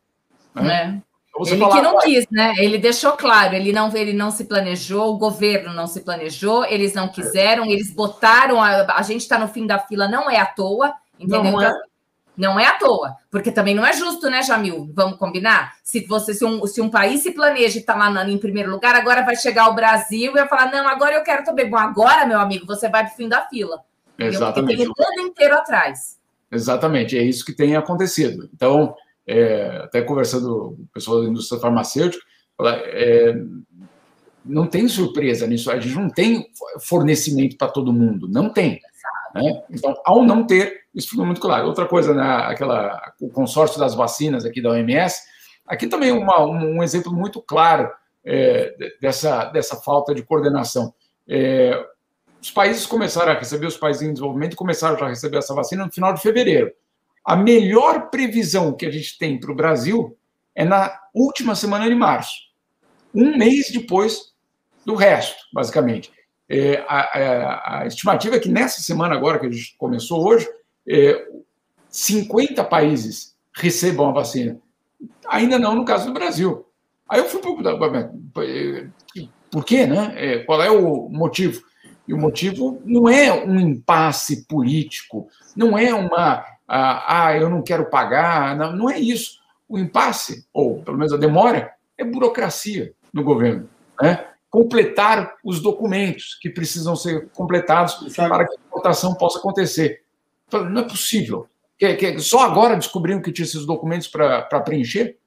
Né? 0.54 1.02
É. 1.46 1.54
Então, 1.54 1.68
ele 1.68 1.76
que 1.76 1.82
não 1.82 1.98
quis, 1.98 2.26
né? 2.30 2.54
Ele 2.58 2.78
deixou 2.78 3.12
claro, 3.12 3.54
ele 3.54 3.72
não, 3.72 3.94
ele 3.96 4.12
não 4.12 4.30
se 4.30 4.44
planejou, 4.44 5.14
o 5.14 5.18
governo 5.18 5.72
não 5.72 5.86
se 5.86 6.00
planejou, 6.00 6.64
eles 6.64 6.94
não 6.94 7.08
quiseram, 7.08 7.64
eles 7.66 7.92
botaram, 7.92 8.62
a, 8.62 8.96
a 8.96 9.02
gente 9.02 9.22
está 9.22 9.38
no 9.38 9.48
fim 9.48 9.66
da 9.66 9.78
fila, 9.78 10.08
não 10.08 10.30
é 10.30 10.38
à 10.38 10.46
toa, 10.46 10.94
entendeu? 11.18 11.52
Não 11.52 11.62
é. 11.62 11.66
Então, 11.66 11.90
não 12.36 12.58
é 12.58 12.66
à 12.66 12.72
toa, 12.72 13.16
porque 13.30 13.52
também 13.52 13.74
não 13.74 13.84
é 13.84 13.92
justo, 13.92 14.30
né, 14.30 14.42
Jamil? 14.42 14.90
Vamos 14.94 15.18
combinar? 15.18 15.74
Se 15.84 16.06
você, 16.06 16.32
se 16.32 16.42
um, 16.42 16.66
se 16.66 16.80
um 16.80 16.88
país 16.88 17.22
se 17.22 17.32
planeja 17.32 17.76
e 17.76 17.80
está 17.80 17.94
lá 17.94 18.26
em 18.26 18.38
primeiro 18.38 18.70
lugar, 18.70 18.94
agora 18.94 19.22
vai 19.22 19.36
chegar 19.36 19.68
o 19.68 19.74
Brasil 19.74 20.30
e 20.30 20.34
vai 20.34 20.48
falar: 20.48 20.72
não, 20.72 20.88
agora 20.88 21.16
eu 21.16 21.22
quero 21.22 21.44
também. 21.44 21.68
Bom, 21.68 21.76
agora, 21.76 22.24
meu 22.24 22.40
amigo, 22.40 22.64
você 22.66 22.88
vai 22.88 23.04
para 23.04 23.12
o 23.12 23.16
fim 23.16 23.28
da 23.28 23.42
fila. 23.42 23.82
Exatamente. 24.18 24.54
Porque 24.54 24.76
tem 24.76 24.86
o 24.86 25.16
mundo 25.18 25.28
inteiro 25.28 25.54
atrás. 25.54 26.18
Exatamente, 26.50 27.16
é 27.16 27.22
isso 27.22 27.44
que 27.44 27.52
tem 27.52 27.76
acontecido. 27.76 28.48
Então, 28.54 28.94
é, 29.30 29.82
até 29.84 30.02
conversando 30.02 30.74
com 30.76 30.82
o 30.82 30.88
pessoal 30.92 31.22
da 31.22 31.28
indústria 31.28 31.60
farmacêutica, 31.60 32.24
é, 32.86 33.34
não 34.44 34.66
tem 34.66 34.88
surpresa 34.88 35.46
nisso, 35.46 35.70
a 35.70 35.78
gente 35.78 35.94
não 35.94 36.10
tem 36.10 36.46
fornecimento 36.80 37.56
para 37.56 37.68
todo 37.68 37.92
mundo, 37.92 38.28
não 38.28 38.52
tem. 38.52 38.80
Né? 39.34 39.62
Então, 39.70 39.94
ao 40.04 40.24
não 40.24 40.44
ter, 40.44 40.80
isso 40.92 41.10
fica 41.10 41.24
muito 41.24 41.40
claro. 41.40 41.68
Outra 41.68 41.86
coisa, 41.86 42.12
né, 42.12 42.24
aquela, 42.24 43.00
o 43.20 43.28
consórcio 43.28 43.78
das 43.78 43.94
vacinas 43.94 44.44
aqui 44.44 44.60
da 44.60 44.70
OMS, 44.70 45.22
aqui 45.64 45.86
também 45.86 46.10
uma, 46.10 46.44
um, 46.44 46.82
exemplo 46.82 47.12
muito 47.12 47.40
claro 47.40 47.88
é, 48.24 48.74
dessa, 49.00 49.44
dessa 49.44 49.76
falta 49.76 50.12
de 50.12 50.24
coordenação. 50.24 50.92
É, 51.28 51.80
os 52.42 52.50
países 52.50 52.84
começaram 52.84 53.30
a 53.30 53.38
receber, 53.38 53.66
os 53.66 53.76
países 53.76 54.02
em 54.02 54.12
desenvolvimento 54.12 54.56
começaram 54.56 55.00
a 55.04 55.08
receber 55.08 55.38
essa 55.38 55.54
vacina 55.54 55.86
no 55.86 55.92
final 55.92 56.12
de 56.12 56.20
fevereiro. 56.20 56.72
A 57.24 57.36
melhor 57.36 58.10
previsão 58.10 58.76
que 58.76 58.86
a 58.86 58.90
gente 58.90 59.18
tem 59.18 59.38
para 59.38 59.52
o 59.52 59.54
Brasil 59.54 60.16
é 60.54 60.64
na 60.64 60.98
última 61.14 61.54
semana 61.54 61.88
de 61.88 61.94
março, 61.94 62.34
um 63.14 63.36
mês 63.36 63.70
depois 63.70 64.32
do 64.84 64.94
resto, 64.94 65.42
basicamente. 65.52 66.10
É, 66.48 66.84
a, 66.88 67.00
a, 67.00 67.80
a, 67.80 67.86
estimativa 67.86 68.36
é 68.36 68.40
que 68.40 68.48
nessa 68.48 68.80
semana 68.82 69.14
agora, 69.14 69.38
que 69.38 69.46
a 69.46 69.50
gente 69.50 69.76
começou 69.76 70.26
hoje, 70.26 70.48
é, 70.88 71.26
50 71.88 72.64
países 72.64 73.36
recebam 73.54 74.08
a 74.08 74.12
vacina. 74.12 74.58
Ainda 75.28 75.58
não 75.58 75.74
no 75.74 75.84
caso 75.84 76.06
do 76.06 76.12
Brasil. 76.12 76.66
Aí 77.08 77.20
eu 77.20 77.28
fui 77.28 77.40
perguntar, 77.40 77.76
por 79.50 79.64
quê, 79.64 79.86
né? 79.86 80.14
É, 80.16 80.38
qual 80.40 80.62
é 80.62 80.70
o 80.70 81.08
motivo? 81.08 81.62
E 82.06 82.14
o 82.14 82.18
motivo 82.18 82.80
não 82.84 83.08
é 83.08 83.32
um 83.32 83.58
impasse 83.58 84.46
político, 84.46 85.28
não 85.56 85.78
é 85.78 85.94
uma 85.94 86.44
ah, 86.72 87.24
ah, 87.26 87.36
eu 87.36 87.50
não 87.50 87.62
quero 87.62 87.90
pagar. 87.90 88.56
Não, 88.56 88.72
não 88.72 88.88
é 88.88 88.96
isso. 88.96 89.40
O 89.68 89.76
impasse, 89.76 90.46
ou 90.54 90.80
pelo 90.84 90.96
menos 90.96 91.12
a 91.12 91.16
demora, 91.16 91.72
é 91.98 92.04
burocracia 92.04 92.94
no 93.12 93.24
governo. 93.24 93.68
Né? 94.00 94.24
Completar 94.48 95.34
os 95.44 95.60
documentos 95.60 96.38
que 96.40 96.48
precisam 96.48 96.94
ser 96.94 97.28
completados 97.30 98.14
para 98.14 98.46
que 98.46 98.54
a 98.54 98.76
votação 98.76 99.14
possa 99.16 99.40
acontecer. 99.40 100.04
Não 100.52 100.82
é 100.82 100.84
possível. 100.84 101.48
Que, 101.76 101.94
que, 101.94 102.18
só 102.20 102.40
agora 102.40 102.76
descobriram 102.76 103.20
que 103.20 103.32
tinha 103.32 103.44
esses 103.44 103.66
documentos 103.66 104.06
para 104.06 104.60
preencher? 104.60 105.18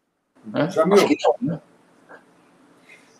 Né? 0.45 0.69
Já 0.69 0.85
Acho 0.85 1.07
que 1.07 1.17
não, 1.21 1.35
né? 1.41 1.61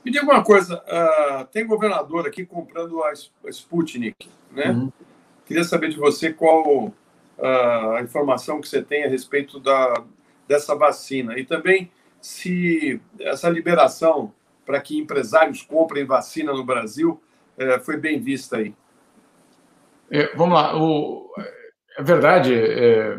Me 0.05 0.11
diga 0.11 0.25
uma 0.25 0.43
coisa, 0.43 0.81
uh, 0.81 1.45
tem 1.45 1.65
governador 1.65 2.27
aqui 2.27 2.45
comprando 2.45 3.01
a 3.03 3.13
Sputnik, 3.49 4.29
né? 4.51 4.69
Uhum. 4.69 4.91
Queria 5.45 5.63
saber 5.63 5.89
de 5.89 5.97
você 5.97 6.31
qual 6.31 6.93
a 7.45 8.02
informação 8.02 8.61
que 8.61 8.68
você 8.68 8.82
tem 8.82 9.03
a 9.03 9.10
respeito 9.10 9.60
da, 9.60 10.03
dessa 10.48 10.76
vacina 10.76 11.38
e 11.38 11.45
também 11.45 11.91
se 12.22 13.02
essa 13.20 13.49
liberação 13.49 14.34
para 14.65 14.80
que 14.80 14.98
empresários 14.98 15.61
comprem 15.61 16.06
vacina 16.06 16.53
no 16.53 16.64
Brasil 16.64 17.22
uh, 17.57 17.84
foi 17.84 17.98
bem 17.98 18.22
vista 18.22 18.57
aí. 18.57 18.74
É, 20.10 20.34
vamos 20.36 20.53
lá, 20.53 20.82
o, 20.82 21.30
é 21.98 22.03
verdade, 22.03 22.53
é, 22.53 23.18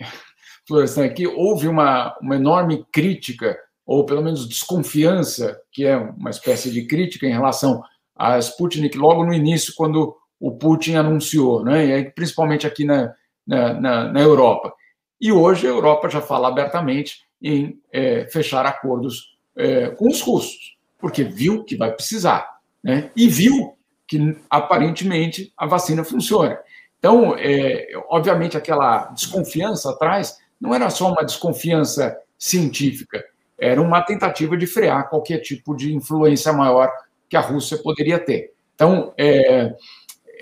Florestan, 0.66 1.04
aqui 1.04 1.26
houve 1.26 1.68
uma, 1.68 2.16
uma 2.20 2.36
enorme 2.36 2.86
crítica 2.90 3.58
ou 3.84 4.04
pelo 4.04 4.22
menos 4.22 4.46
desconfiança, 4.46 5.58
que 5.72 5.84
é 5.86 5.96
uma 5.96 6.28
espécie 6.28 6.70
de 6.70 6.86
crítica 6.86 7.26
em 7.26 7.32
relação 7.32 7.82
a 8.14 8.38
Sputnik 8.38 8.98
logo 8.98 9.24
no 9.24 9.32
início, 9.32 9.72
quando 9.74 10.14
o 10.40 10.52
Putin 10.52 10.94
anunciou, 10.94 11.64
né? 11.64 11.86
e 11.86 11.92
aí, 11.92 12.10
principalmente 12.10 12.66
aqui 12.66 12.84
na, 12.84 13.12
na, 13.46 14.12
na, 14.12 14.20
Europa. 14.20 14.72
E 15.20 15.32
hoje 15.32 15.66
a 15.66 15.70
Europa 15.70 16.08
já 16.08 16.20
fala 16.20 16.48
abertamente 16.48 17.22
em 17.42 17.80
é, 17.92 18.26
fechar 18.26 18.64
acordos 18.66 19.36
é, 19.56 19.90
com 19.90 20.08
os 20.08 20.20
russos, 20.20 20.76
porque 20.98 21.24
viu 21.24 21.64
que 21.64 21.76
vai 21.76 21.92
precisar, 21.92 22.58
né? 22.82 23.10
e 23.16 23.26
viu 23.28 23.76
que 24.06 24.36
aparentemente 24.48 25.52
a 25.56 25.66
vacina 25.66 26.04
funciona. 26.04 26.58
Então, 26.98 27.34
é, 27.36 27.88
obviamente, 28.08 28.56
aquela 28.56 29.06
desconfiança 29.06 29.90
atrás 29.90 30.38
não 30.60 30.74
era 30.74 30.90
só 30.90 31.12
uma 31.12 31.24
desconfiança 31.24 32.16
científica, 32.38 33.24
era 33.58 33.80
uma 33.80 34.02
tentativa 34.02 34.56
de 34.56 34.66
frear 34.66 35.08
qualquer 35.08 35.38
tipo 35.38 35.76
de 35.76 35.94
influência 35.94 36.52
maior 36.52 36.90
que 37.28 37.36
a 37.36 37.40
Rússia 37.40 37.76
poderia 37.78 38.18
ter. 38.18 38.52
Então, 38.74 39.12
é, 39.18 39.74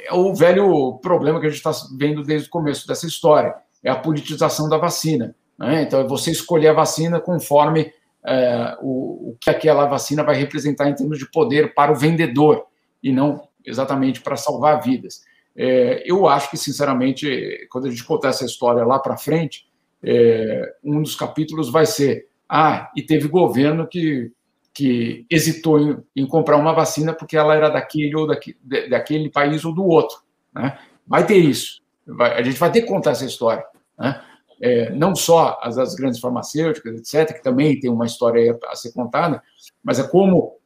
é 0.06 0.14
o 0.14 0.34
velho 0.34 0.98
problema 1.02 1.40
que 1.40 1.46
a 1.46 1.48
gente 1.48 1.58
está 1.58 1.72
vendo 1.98 2.22
desde 2.22 2.48
o 2.48 2.50
começo 2.50 2.86
dessa 2.86 3.06
história, 3.06 3.54
é 3.82 3.90
a 3.90 3.96
politização 3.96 4.68
da 4.68 4.78
vacina. 4.78 5.34
Né? 5.58 5.82
Então, 5.82 6.00
é 6.00 6.06
você 6.06 6.30
escolher 6.30 6.68
a 6.68 6.72
vacina 6.72 7.20
conforme 7.20 7.92
é, 8.24 8.76
o, 8.80 9.30
o 9.30 9.36
que 9.40 9.50
aquela 9.50 9.86
vacina 9.86 10.24
vai 10.24 10.36
representar 10.36 10.88
em 10.88 10.94
termos 10.94 11.18
de 11.18 11.30
poder 11.30 11.74
para 11.74 11.92
o 11.92 11.96
vendedor, 11.96 12.64
e 13.02 13.12
não 13.12 13.46
exatamente 13.64 14.20
para 14.20 14.36
salvar 14.36 14.82
vidas. 14.82 15.22
É, 15.56 16.02
eu 16.04 16.26
acho 16.26 16.50
que, 16.50 16.56
sinceramente, 16.56 17.66
quando 17.70 17.86
a 17.86 17.90
gente 17.90 18.04
contar 18.04 18.28
essa 18.28 18.44
história 18.44 18.84
lá 18.84 18.98
para 18.98 19.16
frente, 19.16 19.66
é, 20.02 20.74
um 20.84 21.00
dos 21.02 21.14
capítulos 21.14 21.70
vai 21.70 21.86
ser 21.86 22.28
ah, 22.48 22.90
e 22.94 23.02
teve 23.02 23.26
governo 23.28 23.86
que, 23.88 24.30
que 24.76 25.24
hesitou 25.30 25.80
em, 25.80 25.96
em 26.14 26.26
comprar 26.26 26.58
uma 26.58 26.74
vacina 26.74 27.14
porque 27.14 27.34
ela 27.34 27.54
era 27.54 27.70
daquele 27.70 28.14
ou 28.14 28.26
daquele, 28.26 28.58
daquele 28.90 29.30
país 29.30 29.64
ou 29.64 29.74
do 29.74 29.82
outro. 29.82 30.18
Né? 30.54 30.78
Vai 31.06 31.26
ter 31.26 31.38
isso. 31.38 31.80
Vai, 32.06 32.38
a 32.38 32.42
gente 32.42 32.58
vai 32.58 32.70
ter 32.70 32.82
que 32.82 32.86
contar 32.86 33.12
essa 33.12 33.24
história. 33.24 33.64
Né? 33.98 34.20
É, 34.60 34.90
não 34.90 35.16
só 35.16 35.58
as, 35.62 35.78
as, 35.78 35.94
grandes 35.94 36.20
farmacêuticas, 36.20 36.94
etc., 36.94 37.34
que 37.34 37.42
também 37.42 37.80
tem 37.80 37.90
uma 37.90 38.04
história 38.04 38.58
a 38.68 38.76
ser 38.76 38.92
contada, 38.92 39.42
mas 39.82 39.98
é 39.98 40.06
como 40.06 40.58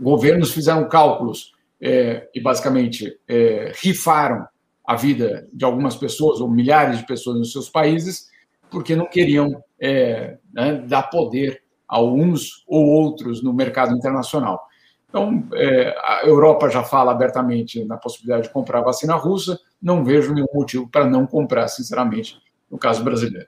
governos 0.00 0.50
fizeram 0.50 0.88
cálculos 0.88 1.52
é, 1.82 2.26
e 2.34 2.40
basicamente 2.40 3.14
é, 3.28 3.72
rifaram 3.76 4.48
a 4.86 4.96
vida 4.96 5.46
de 5.52 5.66
algumas 5.66 5.96
pessoas 5.96 6.40
ou 6.40 6.50
milhares 6.50 6.96
de 6.96 7.06
pessoas 7.06 7.36
nos 7.36 7.52
seus 7.52 7.68
países 7.68 8.30
porque 8.70 8.96
não 8.96 9.06
queriam 9.06 9.62
é, 9.78 10.38
né, 10.50 10.82
dar 10.88 11.04
poder 11.04 11.63
a 11.94 12.02
uns 12.02 12.64
ou 12.66 12.84
outros 12.84 13.40
no 13.40 13.52
mercado 13.52 13.94
internacional. 13.96 14.66
Então, 15.08 15.46
é, 15.54 15.94
a 16.02 16.22
Europa 16.24 16.68
já 16.68 16.82
fala 16.82 17.12
abertamente 17.12 17.84
na 17.84 17.96
possibilidade 17.96 18.48
de 18.48 18.52
comprar 18.52 18.80
vacina 18.80 19.14
russa, 19.14 19.56
não 19.80 20.04
vejo 20.04 20.34
nenhum 20.34 20.48
motivo 20.52 20.88
para 20.88 21.06
não 21.06 21.24
comprar, 21.24 21.68
sinceramente, 21.68 22.36
no 22.68 22.76
caso 22.76 23.04
brasileiro. 23.04 23.46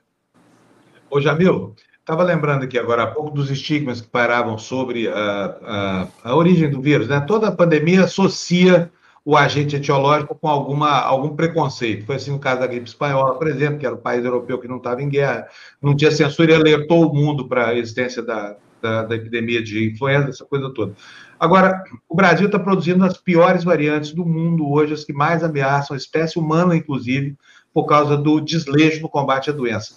Ô, 1.11 1.19
Jamil, 1.19 1.75
estava 1.99 2.23
lembrando 2.23 2.63
aqui 2.63 2.79
agora 2.79 3.03
há 3.03 3.07
pouco 3.07 3.31
dos 3.31 3.51
estigmas 3.51 3.99
que 3.99 4.07
paravam 4.07 4.57
sobre 4.57 5.09
a, 5.09 6.07
a, 6.23 6.29
a 6.31 6.35
origem 6.37 6.69
do 6.69 6.81
vírus. 6.81 7.09
Né? 7.09 7.19
Toda 7.19 7.49
a 7.49 7.51
pandemia 7.51 8.05
associa 8.05 8.89
o 9.27 9.35
agente 9.35 9.75
etiológico 9.75 10.33
com 10.35 10.47
alguma, 10.47 11.01
algum 11.01 11.35
preconceito. 11.35 12.05
Foi 12.05 12.15
assim 12.15 12.31
no 12.31 12.39
caso 12.39 12.61
da 12.61 12.67
gripe 12.67 12.87
espanhola, 12.87 13.37
por 13.37 13.45
exemplo, 13.49 13.77
que 13.77 13.85
era 13.85 13.93
o 13.93 13.97
país 13.97 14.23
europeu 14.23 14.57
que 14.57 14.69
não 14.69 14.77
estava 14.77 15.03
em 15.03 15.09
guerra, 15.09 15.49
não 15.81 15.93
tinha 15.93 16.09
censura 16.11 16.53
e 16.53 16.55
alertou 16.55 17.11
o 17.11 17.13
mundo 17.13 17.45
para 17.45 17.67
a 17.67 17.75
existência 17.75 18.23
da, 18.23 18.55
da, 18.81 19.03
da, 19.03 19.15
epidemia 19.17 19.61
de 19.61 19.85
influenza, 19.91 20.29
essa 20.29 20.45
coisa 20.45 20.73
toda. 20.73 20.93
Agora, 21.37 21.83
o 22.07 22.15
Brasil 22.15 22.45
está 22.45 22.57
produzindo 22.57 23.03
as 23.03 23.17
piores 23.17 23.65
variantes 23.65 24.13
do 24.13 24.25
mundo 24.25 24.71
hoje, 24.71 24.93
as 24.93 25.03
que 25.03 25.11
mais 25.11 25.43
ameaçam 25.43 25.93
a 25.93 25.97
espécie 25.97 26.39
humana, 26.39 26.73
inclusive, 26.73 27.35
por 27.73 27.85
causa 27.85 28.15
do 28.15 28.39
desleixo 28.39 29.01
no 29.01 29.09
combate 29.09 29.49
à 29.49 29.53
doença. 29.53 29.95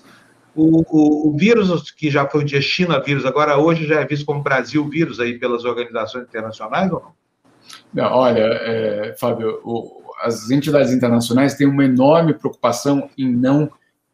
O, 0.56 0.80
o, 0.80 1.28
o, 1.28 1.36
vírus, 1.38 1.92
que 1.92 2.10
já 2.10 2.26
foi 2.26 2.40
o 2.40 2.44
dia 2.44 2.60
China 2.60 3.00
vírus, 3.00 3.24
agora 3.24 3.56
hoje 3.56 3.86
já 3.86 4.00
é 4.00 4.04
visto 4.04 4.26
como 4.26 4.42
Brasil 4.42 4.88
vírus 4.88 5.20
aí 5.20 5.38
pelas 5.38 5.64
organizações 5.64 6.24
internacionais 6.24 6.90
ou 6.90 7.00
não? 7.00 7.19
Não, 7.92 8.12
olha, 8.12 8.40
é, 8.40 9.16
Fábio, 9.18 9.60
o, 9.64 10.02
as 10.22 10.50
entidades 10.50 10.92
internacionais 10.92 11.54
têm 11.54 11.66
uma 11.66 11.84
enorme 11.84 12.34
preocupação 12.34 13.08
em 13.16 13.28
não 13.28 13.70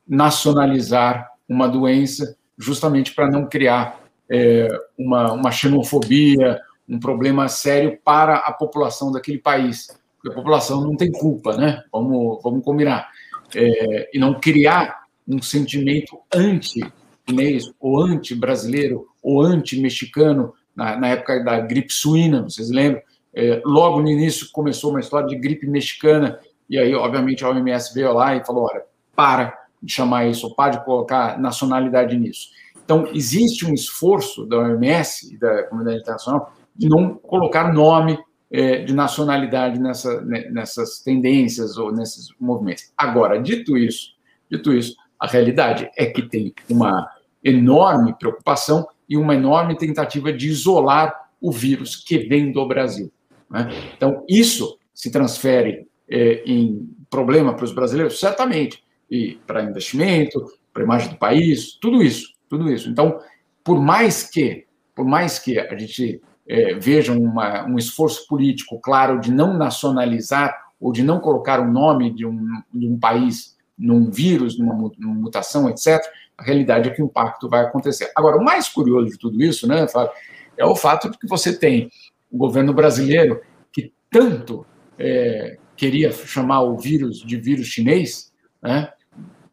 nacionalizar 0.08 1.30
uma 1.48 1.68
doença, 1.68 2.36
justamente 2.56 3.14
para 3.14 3.30
não 3.30 3.46
criar 3.46 4.00
é, 4.30 4.68
uma, 4.98 5.32
uma 5.32 5.50
xenofobia, 5.50 6.60
um 6.88 6.98
problema 6.98 7.48
sério 7.48 7.98
para 8.04 8.36
a 8.36 8.52
população 8.52 9.10
daquele 9.10 9.38
país. 9.38 9.88
Porque 10.16 10.30
a 10.30 10.34
população 10.34 10.80
não 10.80 10.96
tem 10.96 11.10
culpa, 11.10 11.56
né? 11.56 11.82
Vamos, 11.92 12.40
vamos 12.42 12.64
combinar. 12.64 13.08
É, 13.54 14.10
e 14.14 14.18
não 14.18 14.40
criar 14.40 15.04
um 15.26 15.42
sentimento 15.42 16.18
anti-chinês, 16.32 17.72
ou 17.80 18.00
anti-brasileiro, 18.00 19.08
ou 19.22 19.42
anti-mexicano, 19.42 20.54
na, 20.74 20.96
na 20.96 21.08
época 21.08 21.42
da 21.42 21.58
gripe 21.60 21.92
suína, 21.92 22.42
vocês 22.42 22.70
lembram? 22.70 23.02
É, 23.38 23.60
logo 23.66 24.00
no 24.00 24.08
início 24.08 24.48
começou 24.50 24.90
uma 24.90 25.00
história 25.00 25.28
de 25.28 25.36
gripe 25.36 25.66
mexicana, 25.66 26.40
e 26.70 26.78
aí, 26.78 26.94
obviamente, 26.94 27.44
a 27.44 27.50
OMS 27.50 27.92
veio 27.92 28.14
lá 28.14 28.34
e 28.34 28.44
falou: 28.44 28.64
olha, 28.64 28.82
para 29.14 29.54
de 29.82 29.92
chamar 29.92 30.26
isso, 30.26 30.54
para 30.54 30.78
de 30.78 30.84
colocar 30.86 31.38
nacionalidade 31.38 32.16
nisso. 32.16 32.48
Então, 32.82 33.06
existe 33.12 33.66
um 33.66 33.74
esforço 33.74 34.46
da 34.46 34.58
OMS 34.58 35.34
e 35.34 35.38
da 35.38 35.64
comunidade 35.64 36.00
internacional 36.00 36.52
de 36.74 36.88
não 36.88 37.14
colocar 37.14 37.72
nome 37.74 38.18
é, 38.50 38.78
de 38.78 38.94
nacionalidade 38.94 39.78
nessa, 39.78 40.20
né, 40.22 40.48
nessas 40.50 41.00
tendências 41.00 41.76
ou 41.76 41.92
nesses 41.92 42.28
movimentos. 42.40 42.92
Agora, 42.96 43.40
dito 43.40 43.76
isso, 43.76 44.14
dito 44.50 44.72
isso, 44.72 44.96
a 45.20 45.26
realidade 45.26 45.90
é 45.96 46.06
que 46.06 46.22
tem 46.22 46.54
uma 46.70 47.06
enorme 47.44 48.14
preocupação 48.18 48.86
e 49.08 49.16
uma 49.16 49.34
enorme 49.34 49.76
tentativa 49.76 50.32
de 50.32 50.48
isolar 50.48 51.28
o 51.40 51.52
vírus 51.52 51.96
que 51.96 52.18
vem 52.18 52.50
do 52.50 52.66
Brasil. 52.66 53.12
Né? 53.51 53.68
Então, 53.97 54.24
isso 54.28 54.78
se 54.94 55.10
transfere 55.10 55.86
é, 56.09 56.43
em 56.47 56.89
problema 57.10 57.55
para 57.55 57.64
os 57.64 57.73
brasileiros? 57.73 58.18
Certamente. 58.18 58.82
E 59.10 59.39
para 59.47 59.62
investimento, 59.62 60.44
para 60.73 60.82
a 60.82 60.85
imagem 60.85 61.10
do 61.10 61.16
país, 61.16 61.73
tudo 61.81 62.02
isso, 62.02 62.32
tudo 62.48 62.70
isso. 62.70 62.89
Então, 62.89 63.18
por 63.62 63.81
mais 63.81 64.28
que, 64.28 64.66
por 64.94 65.05
mais 65.05 65.39
que 65.39 65.59
a 65.59 65.77
gente 65.77 66.20
é, 66.47 66.74
veja 66.74 67.12
uma, 67.12 67.66
um 67.66 67.78
esforço 67.78 68.27
político 68.27 68.81
claro 68.81 69.20
de 69.20 69.32
não 69.32 69.56
nacionalizar 69.56 70.56
ou 70.81 70.93
de 70.93 71.02
não 71.02 71.20
colocar 71.20 71.60
o 71.60 71.70
nome 71.70 72.12
de 72.12 72.27
um, 72.27 72.62
de 72.73 72.86
um 72.86 72.98
país 72.98 73.56
num 73.78 74.10
vírus, 74.10 74.59
numa, 74.59 74.74
numa 74.98 75.14
mutação, 75.14 75.68
etc., 75.68 76.01
a 76.39 76.43
realidade 76.43 76.89
é 76.89 76.93
que 76.93 77.02
o 77.02 77.06
impacto 77.06 77.48
vai 77.48 77.64
acontecer. 77.64 78.10
Agora, 78.14 78.36
o 78.36 78.44
mais 78.44 78.68
curioso 78.68 79.10
de 79.10 79.18
tudo 79.18 79.43
isso, 79.43 79.66
né, 79.66 79.89
Fábio, 79.89 80.12
é 80.56 80.64
o 80.64 80.77
fato 80.77 81.10
de 81.10 81.18
que 81.18 81.27
você 81.27 81.59
tem 81.59 81.90
o 82.30 82.36
governo 82.36 82.72
brasileiro, 82.72 83.40
que 83.72 83.92
tanto 84.10 84.66
é, 84.98 85.58
queria 85.76 86.12
chamar 86.12 86.62
o 86.62 86.76
vírus 86.76 87.20
de 87.20 87.36
vírus 87.36 87.66
chinês, 87.66 88.32
né? 88.62 88.90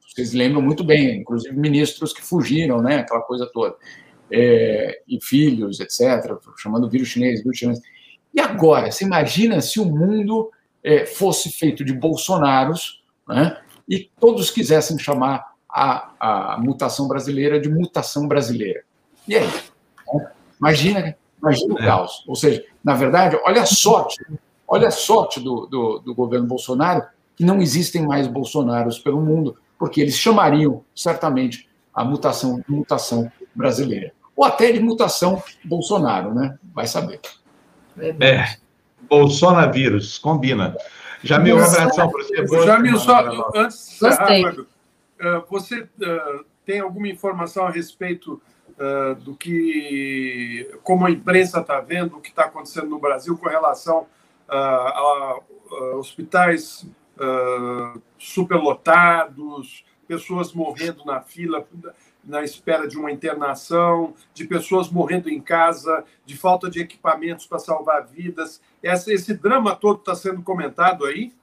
vocês 0.08 0.34
lembram 0.34 0.62
muito 0.62 0.84
bem, 0.84 1.22
inclusive 1.22 1.56
ministros 1.58 2.14
que 2.14 2.22
fugiram, 2.22 2.82
né? 2.82 2.98
aquela 2.98 3.22
coisa 3.22 3.50
toda, 3.52 3.76
é, 4.32 5.02
e 5.08 5.20
filhos, 5.22 5.80
etc., 5.80 6.38
chamando 6.58 6.90
vírus 6.90 7.08
chinês, 7.08 7.42
vírus 7.42 7.58
chinês. 7.58 7.80
E 8.34 8.40
agora, 8.40 8.92
você 8.92 9.04
imagina 9.04 9.60
se 9.62 9.80
o 9.80 9.86
mundo 9.86 10.52
é, 10.84 11.06
fosse 11.06 11.52
feito 11.52 11.84
de 11.84 11.94
bolsonaros, 11.94 13.04
né? 13.28 13.58
e 13.90 14.10
todos 14.20 14.52
quisessem 14.52 14.98
chamar 14.98 15.54
a, 15.70 16.54
a 16.54 16.58
mutação 16.60 17.08
brasileira 17.08 17.60
de 17.60 17.70
mutação 17.70 18.28
brasileira. 18.28 18.84
E 19.28 19.36
aí? 19.36 19.50
Imagina, 20.60 21.16
imagina 21.44 21.76
o 21.76 21.80
é. 21.80 21.86
caos. 21.86 22.24
Ou 22.28 22.36
seja, 22.36 22.64
na 22.84 22.94
verdade, 22.94 23.38
olha 23.46 23.62
a 23.62 23.66
sorte, 23.66 24.24
olha 24.68 24.88
a 24.88 24.92
sorte 24.92 25.40
do, 25.40 25.68
do, 25.68 26.00
do 26.00 26.16
governo 26.16 26.48
Bolsonaro 26.48 27.04
que 27.36 27.44
não 27.44 27.62
existem 27.62 28.06
mais 28.06 28.28
Bolsonaros 28.28 29.00
pelo 29.00 29.20
mundo, 29.20 29.58
porque 29.78 30.02
eles 30.02 30.18
chamariam 30.18 30.84
certamente 30.96 31.70
a 31.94 32.04
mutação 32.04 32.58
de 32.58 32.66
mutação 32.68 33.32
brasileira. 33.56 34.14
Ou 34.36 34.46
até 34.46 34.72
de 34.72 34.80
mutação 34.80 35.42
Bolsonaro, 35.64 36.34
né? 36.34 36.58
Vai 36.74 36.88
saber. 36.88 37.20
É, 38.20 38.56
Bolsonavírus, 39.10 40.18
combina. 40.18 40.76
Jamil, 41.24 41.58
um 41.58 41.64
abração 41.64 42.10
para 42.10 42.24
você. 42.24 42.66
Jamil, 42.66 42.98
só 42.98 43.52
antes 43.56 44.00
de 44.00 44.08
encerrar, 44.08 44.56
eh, 45.20 45.42
você 45.50 45.82
uh, 45.82 46.46
tem 46.66 46.82
alguma 46.82 47.08
informação 47.08 47.66
a 47.66 47.70
respeito 47.70 48.42
uh, 48.80 49.16
do 49.16 49.36
que, 49.36 50.70
como 50.84 51.06
a 51.06 51.12
imprensa 51.12 51.60
está 51.60 51.80
vendo, 51.80 52.18
o 52.18 52.22
que 52.22 52.30
está 52.30 52.46
acontecendo 52.46 52.88
no 52.88 53.00
Brasil 53.00 53.38
com 53.38 53.48
relação 53.48 54.08
uh, 54.50 54.54
a, 54.54 55.40
hospitais 55.96 56.86
superlotados, 58.18 59.86
pessoas 60.08 60.52
morrendo 60.52 61.06
na 61.06 61.22
fila 61.22 61.66
na 62.24 62.42
espera 62.44 62.88
de 62.88 62.98
uma 62.98 63.12
internação, 63.12 64.14
de 64.34 64.46
pessoas 64.46 64.90
morrendo 64.90 65.30
em 65.30 65.42
casa, 65.42 66.06
de 66.26 66.38
falta 66.38 66.70
de 66.70 66.80
equipamentos 66.80 67.46
para 67.46 67.60
salvar 67.60 68.06
vidas. 68.08 68.62
Esse, 68.82 69.34
drama 69.34 69.76
todo 69.76 70.00
está 70.00 70.16
sendo 70.16 70.42
comentado 70.42 71.06
aí? 71.06 71.34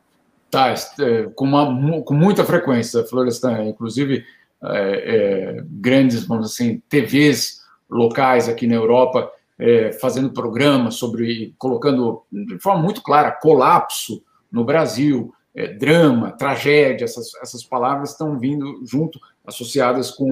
Tá, 0.50 0.70
é, 0.70 1.24
com, 1.34 1.44
uma, 1.44 2.02
com 2.02 2.14
muita 2.14 2.44
frequência, 2.44 3.04
Florestan. 3.04 3.64
Inclusive, 3.64 4.24
é, 4.64 5.56
é, 5.58 5.64
grandes, 5.66 6.24
vamos 6.24 6.52
assim, 6.52 6.82
TVs 6.88 7.60
locais 7.88 8.48
aqui 8.48 8.66
na 8.66 8.74
Europa 8.74 9.30
é, 9.58 9.92
fazendo 9.92 10.30
programas 10.30 10.94
sobre, 10.94 11.54
colocando 11.58 12.22
de 12.32 12.58
forma 12.58 12.82
muito 12.82 13.02
clara, 13.02 13.30
colapso 13.30 14.22
no 14.50 14.64
Brasil, 14.64 15.34
é, 15.54 15.74
drama, 15.74 16.32
tragédia, 16.32 17.04
essas, 17.04 17.34
essas 17.42 17.62
palavras 17.62 18.10
estão 18.10 18.38
vindo 18.38 18.80
junto, 18.86 19.20
associadas 19.46 20.10
com 20.10 20.30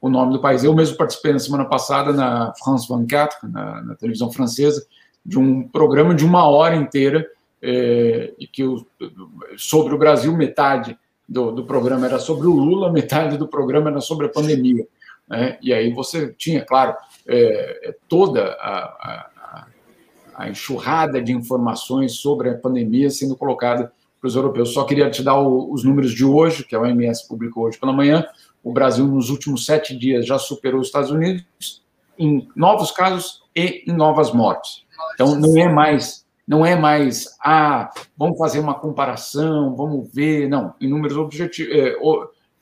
o 0.00 0.08
nome 0.08 0.32
do 0.32 0.40
país. 0.40 0.62
Eu 0.62 0.74
mesmo 0.74 0.96
participei 0.96 1.32
na 1.32 1.38
semana 1.38 1.64
passada 1.64 2.12
na 2.12 2.52
France 2.62 2.86
24, 2.88 3.48
na, 3.48 3.82
na 3.82 3.94
televisão 3.94 4.30
francesa, 4.30 4.86
de 5.24 5.38
um 5.38 5.66
programa 5.66 6.14
de 6.14 6.24
uma 6.24 6.46
hora 6.46 6.76
inteira 6.76 7.26
é, 7.62 8.32
que 8.52 8.62
sobre 9.56 9.94
o 9.94 9.98
Brasil 9.98 10.36
metade 10.36 10.98
do, 11.28 11.52
do, 11.52 11.64
programa 11.64 12.06
era 12.06 12.18
sobre 12.18 12.46
o 12.46 12.52
Lula, 12.52 12.90
metade 12.90 13.36
do 13.36 13.46
programa 13.46 13.90
era 13.90 14.00
sobre 14.00 14.26
a 14.26 14.30
pandemia. 14.30 14.86
Né? 15.28 15.58
E 15.62 15.72
aí 15.72 15.92
você 15.92 16.32
tinha, 16.38 16.64
claro, 16.64 16.96
é, 17.26 17.90
é 17.90 17.96
toda 18.08 18.52
a, 18.60 18.78
a, 18.78 19.66
a, 20.34 20.48
enxurrada 20.48 21.20
de 21.20 21.32
informações 21.32 22.14
sobre 22.14 22.48
a 22.48 22.56
pandemia 22.56 23.10
sendo 23.10 23.36
colocada 23.36 23.92
para 24.20 24.28
os 24.28 24.34
europeus. 24.34 24.72
Só 24.72 24.84
queria 24.84 25.10
te 25.10 25.22
dar 25.22 25.38
o, 25.38 25.70
os 25.72 25.84
números 25.84 26.12
de 26.12 26.24
hoje, 26.24 26.64
que 26.64 26.74
a 26.74 26.80
OMS 26.80 27.28
publicou 27.28 27.64
hoje 27.64 27.78
pela 27.78 27.92
manhã. 27.92 28.24
O 28.64 28.72
Brasil, 28.72 29.06
nos 29.06 29.28
últimos 29.30 29.66
sete 29.66 29.96
dias, 29.96 30.26
já 30.26 30.38
superou 30.38 30.80
os 30.80 30.88
Estados 30.88 31.10
Unidos 31.10 31.82
em 32.18 32.48
novos 32.56 32.90
casos 32.90 33.42
e 33.54 33.84
em 33.86 33.92
novas 33.92 34.32
mortes. 34.32 34.84
Então, 35.14 35.36
não 35.36 35.56
é 35.56 35.68
mais, 35.68 36.26
não 36.48 36.64
é 36.64 36.74
mais, 36.74 37.36
ah, 37.44 37.90
vamos 38.16 38.38
fazer 38.38 38.58
uma 38.58 38.72
comparação, 38.72 39.76
vamos 39.76 40.10
ver. 40.10 40.48
Não, 40.48 40.74
em 40.80 40.88
números 40.88 41.18
objetivos, 41.18 41.74
é, 41.74 41.94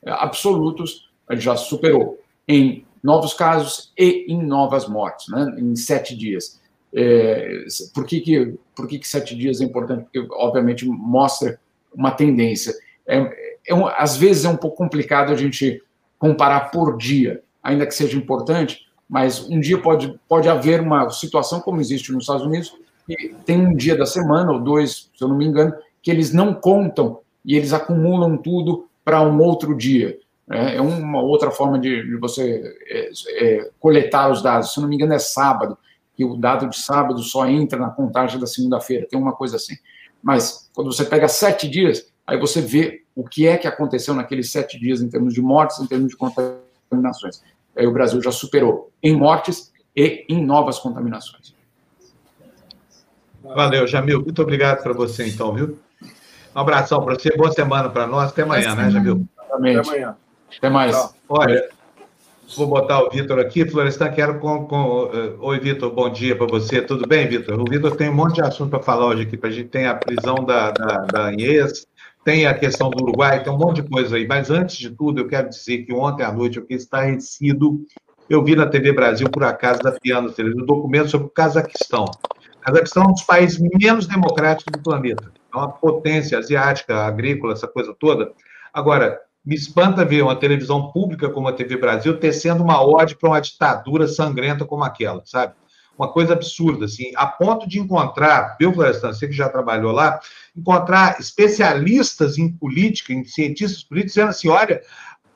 absolutos, 0.06 1.08
já 1.34 1.54
superou 1.54 2.18
em 2.48 2.84
novos 3.00 3.32
casos 3.32 3.92
e 3.96 4.26
em 4.28 4.42
novas 4.42 4.88
mortes, 4.88 5.28
né, 5.28 5.54
em 5.58 5.76
sete 5.76 6.16
dias. 6.16 6.60
É, 6.92 7.64
por 7.94 8.04
que, 8.04 8.20
que, 8.20 8.54
por 8.74 8.88
que, 8.88 8.98
que 8.98 9.06
sete 9.06 9.36
dias 9.36 9.60
é 9.60 9.64
importante? 9.64 10.02
Porque, 10.02 10.26
obviamente, 10.32 10.84
mostra 10.84 11.60
uma 11.94 12.10
tendência. 12.10 12.74
É, 13.06 13.60
é 13.68 13.74
um, 13.74 13.86
às 13.86 14.16
vezes 14.16 14.44
é 14.44 14.48
um 14.48 14.56
pouco 14.56 14.76
complicado 14.76 15.32
a 15.32 15.36
gente 15.36 15.80
comparar 16.18 16.72
por 16.72 16.96
dia, 16.96 17.40
ainda 17.62 17.86
que 17.86 17.94
seja 17.94 18.16
importante, 18.18 18.86
mas 19.08 19.48
um 19.48 19.60
dia 19.60 19.80
pode, 19.80 20.18
pode 20.28 20.48
haver 20.48 20.80
uma 20.80 21.08
situação 21.10 21.60
como 21.60 21.80
existe 21.80 22.10
nos 22.10 22.24
Estados 22.24 22.44
Unidos, 22.44 22.74
tem 23.44 23.60
um 23.60 23.74
dia 23.74 23.96
da 23.96 24.06
semana, 24.06 24.52
ou 24.52 24.60
dois, 24.60 25.10
se 25.14 25.22
eu 25.22 25.28
não 25.28 25.36
me 25.36 25.46
engano, 25.46 25.74
que 26.02 26.10
eles 26.10 26.32
não 26.32 26.54
contam 26.54 27.20
e 27.44 27.56
eles 27.56 27.72
acumulam 27.72 28.36
tudo 28.36 28.88
para 29.04 29.22
um 29.22 29.40
outro 29.40 29.76
dia. 29.76 30.18
É, 30.50 30.76
é 30.76 30.80
uma 30.80 31.20
outra 31.20 31.50
forma 31.50 31.78
de, 31.78 32.04
de 32.04 32.16
você 32.16 32.76
é, 32.88 33.10
é, 33.30 33.70
coletar 33.80 34.30
os 34.30 34.42
dados. 34.42 34.72
Se 34.72 34.78
eu 34.78 34.82
não 34.82 34.88
me 34.88 34.96
engano, 34.96 35.14
é 35.14 35.18
sábado, 35.18 35.76
que 36.16 36.24
o 36.24 36.36
dado 36.36 36.68
de 36.68 36.78
sábado 36.78 37.20
só 37.22 37.46
entra 37.46 37.78
na 37.78 37.90
contagem 37.90 38.40
da 38.40 38.46
segunda-feira, 38.46 39.06
tem 39.08 39.18
uma 39.18 39.32
coisa 39.32 39.56
assim. 39.56 39.76
Mas 40.22 40.70
quando 40.74 40.92
você 40.92 41.04
pega 41.04 41.28
sete 41.28 41.68
dias, 41.68 42.10
aí 42.26 42.38
você 42.38 42.60
vê 42.60 43.02
o 43.14 43.24
que 43.24 43.46
é 43.46 43.56
que 43.56 43.66
aconteceu 43.66 44.14
naqueles 44.14 44.50
sete 44.50 44.78
dias 44.78 45.00
em 45.00 45.08
termos 45.08 45.34
de 45.34 45.42
mortes, 45.42 45.78
em 45.78 45.86
termos 45.86 46.10
de 46.10 46.16
contaminações. 46.16 47.42
Aí 47.76 47.86
o 47.86 47.92
Brasil 47.92 48.20
já 48.22 48.30
superou 48.30 48.90
em 49.02 49.16
mortes 49.16 49.72
e 49.94 50.24
em 50.28 50.44
novas 50.44 50.78
contaminações. 50.78 51.55
Valeu, 53.54 53.86
Jamil. 53.86 54.22
Muito 54.22 54.42
obrigado 54.42 54.82
para 54.82 54.92
você, 54.92 55.26
então, 55.26 55.52
viu? 55.52 55.78
Um 56.54 56.60
abração 56.60 57.04
para 57.04 57.14
você, 57.14 57.36
boa 57.36 57.52
semana 57.52 57.88
para 57.88 58.06
nós. 58.06 58.30
Até 58.30 58.42
amanhã, 58.42 58.74
né, 58.74 58.90
Jamil? 58.90 59.26
Exatamente. 59.38 59.78
Até 59.78 59.88
amanhã. 59.88 60.16
Até 60.56 60.70
mais. 60.70 61.14
Olha, 61.28 61.68
vou 62.56 62.66
botar 62.66 63.02
o 63.02 63.10
Vitor 63.10 63.38
aqui. 63.38 63.68
Florestan, 63.68 64.10
quero 64.10 64.38
com. 64.38 64.66
com... 64.66 65.04
Uh, 65.04 65.36
Oi, 65.40 65.60
Vitor, 65.60 65.90
bom 65.92 66.08
dia 66.08 66.34
para 66.34 66.46
você. 66.46 66.80
Tudo 66.80 67.06
bem, 67.06 67.26
Vitor? 67.26 67.60
O 67.60 67.64
Vitor 67.64 67.94
tem 67.96 68.08
um 68.08 68.14
monte 68.14 68.36
de 68.36 68.42
assunto 68.42 68.70
para 68.70 68.82
falar 68.82 69.06
hoje 69.06 69.22
aqui. 69.22 69.38
A 69.42 69.50
gente 69.50 69.68
tem 69.68 69.86
a 69.86 69.94
prisão 69.94 70.36
da, 70.36 70.70
da, 70.70 70.96
da 71.04 71.32
Inês, 71.32 71.86
tem 72.24 72.46
a 72.46 72.54
questão 72.54 72.90
do 72.90 73.02
Uruguai, 73.02 73.42
tem 73.42 73.52
um 73.52 73.58
monte 73.58 73.82
de 73.82 73.88
coisa 73.88 74.16
aí. 74.16 74.26
Mas 74.26 74.50
antes 74.50 74.76
de 74.76 74.90
tudo, 74.90 75.20
eu 75.20 75.28
quero 75.28 75.48
dizer 75.48 75.84
que 75.84 75.92
ontem 75.92 76.24
à 76.24 76.32
noite 76.32 76.56
eu 76.56 76.62
fiquei 76.62 76.76
estarrecido. 76.76 77.80
Eu 78.28 78.42
vi 78.42 78.56
na 78.56 78.66
TV 78.66 78.92
Brasil, 78.92 79.28
por 79.30 79.44
acaso, 79.44 79.80
da 79.80 79.92
Piano 79.92 80.32
um 80.38 80.64
documento 80.64 81.10
sobre 81.10 81.26
o 81.28 81.30
Cazaquistão. 81.30 82.06
Cazaquistão 82.66 83.04
é 83.04 83.06
um 83.06 83.12
dos 83.12 83.22
países 83.22 83.60
menos 83.78 84.08
democráticos 84.08 84.72
do 84.72 84.82
planeta. 84.82 85.32
É 85.54 85.56
uma 85.56 85.70
potência 85.70 86.36
asiática, 86.36 87.04
agrícola, 87.04 87.52
essa 87.52 87.68
coisa 87.68 87.94
toda. 87.96 88.32
Agora, 88.74 89.20
me 89.44 89.54
espanta 89.54 90.04
ver 90.04 90.22
uma 90.22 90.34
televisão 90.34 90.90
pública 90.90 91.30
como 91.30 91.46
a 91.46 91.52
TV 91.52 91.76
Brasil 91.76 92.18
tecendo 92.18 92.64
uma 92.64 92.84
ode 92.84 93.14
para 93.14 93.28
uma 93.28 93.40
ditadura 93.40 94.08
sangrenta 94.08 94.64
como 94.64 94.82
aquela, 94.82 95.22
sabe? 95.24 95.54
Uma 95.96 96.08
coisa 96.10 96.32
absurda, 96.32 96.86
assim, 96.86 97.12
a 97.14 97.24
ponto 97.24 97.68
de 97.68 97.78
encontrar, 97.78 98.56
viu, 98.58 98.74
Florestan, 98.74 99.12
você 99.12 99.28
que 99.28 99.32
já 99.32 99.48
trabalhou 99.48 99.92
lá, 99.92 100.18
encontrar 100.54 101.20
especialistas 101.20 102.36
em 102.36 102.52
política, 102.52 103.12
em 103.12 103.24
cientistas 103.24 103.84
políticos, 103.84 104.14
dizendo 104.14 104.30
assim: 104.30 104.48
olha, 104.48 104.82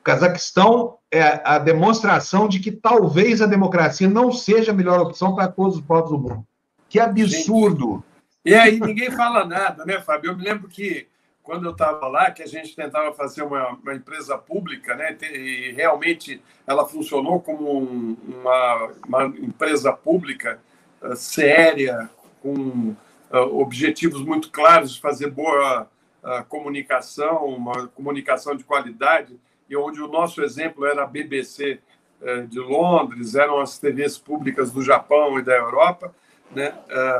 Cazaquistão 0.03 0.97
é 1.09 1.41
a 1.45 1.57
demonstração 1.57 2.49
de 2.49 2.59
que 2.59 2.73
talvez 2.73 3.41
a 3.41 3.45
democracia 3.45 4.09
não 4.09 4.33
seja 4.33 4.71
a 4.73 4.75
melhor 4.75 4.99
opção 4.99 5.33
para 5.33 5.47
todos 5.47 5.77
os 5.77 5.81
povos 5.81 6.11
do 6.11 6.19
mundo. 6.19 6.45
Que 6.91 6.99
absurdo! 6.99 8.03
E 8.43 8.53
aí 8.53 8.77
ninguém 8.77 9.09
fala 9.09 9.45
nada, 9.45 9.85
né, 9.85 10.01
Fábio? 10.01 10.31
Eu 10.31 10.37
me 10.37 10.43
lembro 10.43 10.67
que 10.67 11.07
quando 11.41 11.63
eu 11.63 11.71
estava 11.71 12.05
lá, 12.09 12.29
que 12.31 12.43
a 12.43 12.45
gente 12.45 12.75
tentava 12.75 13.13
fazer 13.13 13.43
uma, 13.43 13.69
uma, 13.69 13.95
empresa 13.95 14.37
pública, 14.37 14.93
né, 14.93 15.17
e 15.21 15.71
realmente 15.71 16.41
ela 16.67 16.85
funcionou 16.85 17.39
como 17.39 17.79
um, 17.81 18.17
uma, 18.27 18.91
uma, 19.07 19.23
empresa 19.23 19.93
pública 19.93 20.59
uh, 21.01 21.15
séria, 21.15 22.09
com 22.41 22.93
uh, 23.31 23.61
objetivos 23.61 24.21
muito 24.21 24.51
claros 24.51 24.95
de 24.95 24.99
fazer 24.99 25.29
boa 25.29 25.87
uh, 26.21 26.43
comunicação, 26.49 27.45
uma 27.45 27.87
comunicação 27.87 28.53
de 28.53 28.65
qualidade, 28.65 29.39
e 29.69 29.77
onde 29.77 30.01
o 30.01 30.09
nosso 30.09 30.43
exemplo 30.43 30.85
era 30.85 31.03
a 31.03 31.07
BBC 31.07 31.79
de 32.49 32.59
Londres, 32.59 33.33
eram 33.33 33.59
as 33.59 33.79
TVs 33.79 34.15
públicas 34.15 34.71
do 34.71 34.83
Japão 34.83 35.39
e 35.39 35.41
da 35.41 35.55
Europa, 35.55 36.13
né? 36.55 36.73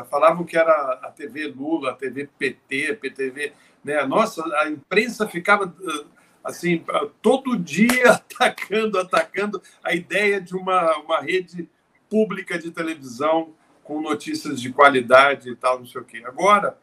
falavam 0.09 0.43
que 0.43 0.57
era 0.57 0.99
a 1.03 1.11
TV 1.11 1.47
Lula, 1.47 1.91
a 1.91 1.93
TV 1.93 2.29
PT, 2.37 2.95
PTV, 2.95 3.53
né? 3.83 4.05
Nossa, 4.05 4.43
a 4.57 4.69
imprensa 4.69 5.27
ficava 5.27 5.73
assim 6.43 6.83
todo 7.21 7.57
dia 7.57 8.11
atacando, 8.11 8.99
atacando 8.99 9.61
a 9.83 9.93
ideia 9.93 10.41
de 10.41 10.55
uma, 10.55 10.97
uma 10.97 11.21
rede 11.21 11.69
pública 12.09 12.59
de 12.59 12.71
televisão 12.71 13.53
com 13.83 14.01
notícias 14.01 14.61
de 14.61 14.71
qualidade 14.71 15.49
e 15.49 15.55
tal, 15.55 15.79
não 15.79 15.85
sei 15.85 16.01
o 16.01 16.05
quê. 16.05 16.21
Agora, 16.25 16.77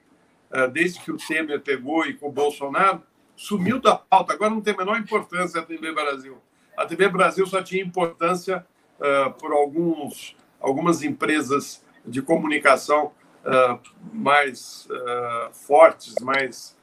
eh, 0.51 0.69
desde 0.69 1.01
que 1.01 1.13
o 1.13 1.17
Temer 1.17 1.61
pegou 1.61 2.07
e 2.07 2.15
com 2.15 2.29
o 2.29 2.33
Bolsonaro, 2.33 3.03
sumiu 3.37 3.81
da 3.81 3.95
pauta. 3.95 4.33
Agora 4.33 4.51
não 4.51 4.61
tem 4.61 4.75
a 4.75 4.77
menor 4.77 4.99
importância 4.99 5.61
a 5.61 5.65
TV 5.65 5.93
Brasil. 5.93 6.39
A 6.77 6.87
TV 6.87 7.09
Brasil 7.09 7.47
só 7.47 7.63
tinha 7.63 7.83
importância 7.83 8.67
uh, 8.99 9.33
por 9.33 9.53
alguns, 9.53 10.37
algumas 10.61 11.03
empresas 11.03 11.85
de 12.09 12.23
comunicação 12.23 13.13
uh, 13.45 13.81
mais 14.13 14.87
uh, 14.91 15.53
fortes, 15.53 16.15
mais 16.21 16.77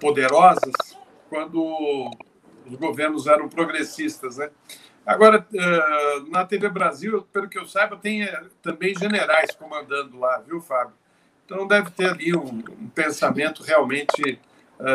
poderosas 0.00 0.72
quando 1.28 2.10
os 2.66 2.74
governos 2.74 3.28
eram 3.28 3.48
progressistas, 3.48 4.38
né? 4.38 4.50
Agora, 5.06 5.46
na 6.28 6.44
TV 6.44 6.68
Brasil, 6.68 7.22
pelo 7.32 7.48
que 7.48 7.56
eu 7.56 7.64
saiba, 7.64 7.96
tem 7.96 8.28
também 8.60 8.92
generais 8.98 9.52
comandando 9.54 10.18
lá, 10.18 10.38
viu, 10.38 10.60
Fábio? 10.60 10.94
Então 11.48 11.66
deve 11.66 11.90
ter 11.92 12.10
ali 12.10 12.36
um, 12.36 12.62
um 12.78 12.88
pensamento 12.90 13.62
realmente 13.62 14.32
uh, 14.32 14.47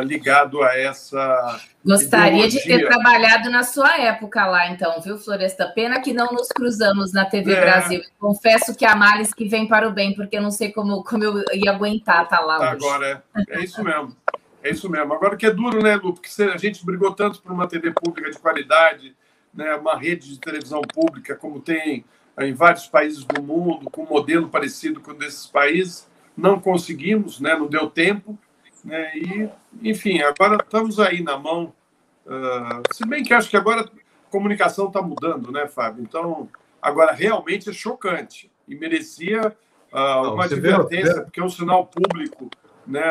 ligado 0.04 0.64
a 0.64 0.78
essa. 0.78 1.60
Gostaria 1.86 2.46
ideologia. 2.46 2.62
de 2.62 2.68
ter 2.68 2.88
trabalhado 2.88 3.50
na 3.50 3.64
sua 3.64 4.00
época 4.00 4.46
lá, 4.46 4.70
então, 4.70 5.02
viu, 5.02 5.18
Floresta? 5.18 5.68
Pena 5.68 6.00
que 6.00 6.14
não 6.14 6.32
nos 6.32 6.48
cruzamos 6.48 7.12
na 7.12 7.26
TV 7.26 7.54
é. 7.54 7.62
Brasil. 7.62 8.02
Confesso 8.20 8.76
que 8.76 8.86
há 8.86 8.96
males 8.96 9.34
que 9.34 9.48
vem 9.48 9.68
para 9.68 9.88
o 9.88 9.92
bem, 9.92 10.16
porque 10.16 10.38
eu 10.38 10.42
não 10.42 10.52
sei 10.52 10.72
como, 10.72 11.04
como 11.04 11.24
eu 11.24 11.44
ia 11.54 11.72
aguentar 11.72 12.24
estar 12.24 12.38
tá 12.38 12.44
lá. 12.44 12.72
Agora, 12.72 13.24
é, 13.36 13.58
é 13.58 13.64
isso 13.64 13.84
mesmo. 13.84 14.16
É 14.64 14.70
isso 14.70 14.90
mesmo. 14.90 15.14
Agora 15.14 15.36
que 15.36 15.46
é 15.46 15.52
duro, 15.52 15.84
né, 15.84 15.96
Lu? 15.96 16.14
Porque 16.14 16.30
a 16.44 16.58
gente 16.58 16.86
brigou 16.86 17.14
tanto 17.14 17.42
por 17.42 17.52
uma 17.52 17.68
TV 17.68 17.92
pública 17.92 18.32
de 18.32 18.40
qualidade, 18.40 19.14
né, 19.54 19.76
uma 19.76 19.98
rede 19.98 20.30
de 20.30 20.40
televisão 20.40 20.82
pública, 20.82 21.36
como 21.36 21.60
tem 21.60 22.06
em 22.40 22.54
vários 22.54 22.88
países 22.88 23.26
do 23.26 23.44
mundo, 23.44 23.90
com 23.92 24.04
um 24.04 24.10
modelo 24.10 24.48
parecido 24.48 25.02
com 25.02 25.14
desses 25.14 25.46
países 25.46 26.08
não 26.36 26.60
conseguimos, 26.60 27.40
né? 27.40 27.56
não 27.56 27.68
deu 27.68 27.90
tempo. 27.90 28.38
Né? 28.84 29.18
E, 29.18 29.50
enfim, 29.82 30.22
agora 30.22 30.58
estamos 30.64 31.00
aí 31.00 31.22
na 31.24 31.38
mão. 31.38 31.74
Uh, 32.26 32.82
se 32.94 33.08
bem 33.08 33.24
que 33.24 33.34
acho 33.34 33.50
que 33.50 33.58
agora 33.58 33.82
a 33.82 34.32
comunicação 34.32 34.88
está 34.88 35.02
mudando, 35.02 35.52
né, 35.52 35.68
Fábio? 35.68 36.04
Então, 36.04 36.50
agora 36.82 37.14
realmente 37.14 37.70
é 37.70 37.74
chocante 37.74 38.52
e 38.68 38.76
merecia 38.76 39.56
uh, 39.92 40.34
uma 40.34 40.46
advertência, 40.46 41.22
porque 41.22 41.40
é 41.40 41.44
um 41.44 41.50
sinal 41.50 41.86
público. 41.86 42.50
Né? 42.86 43.02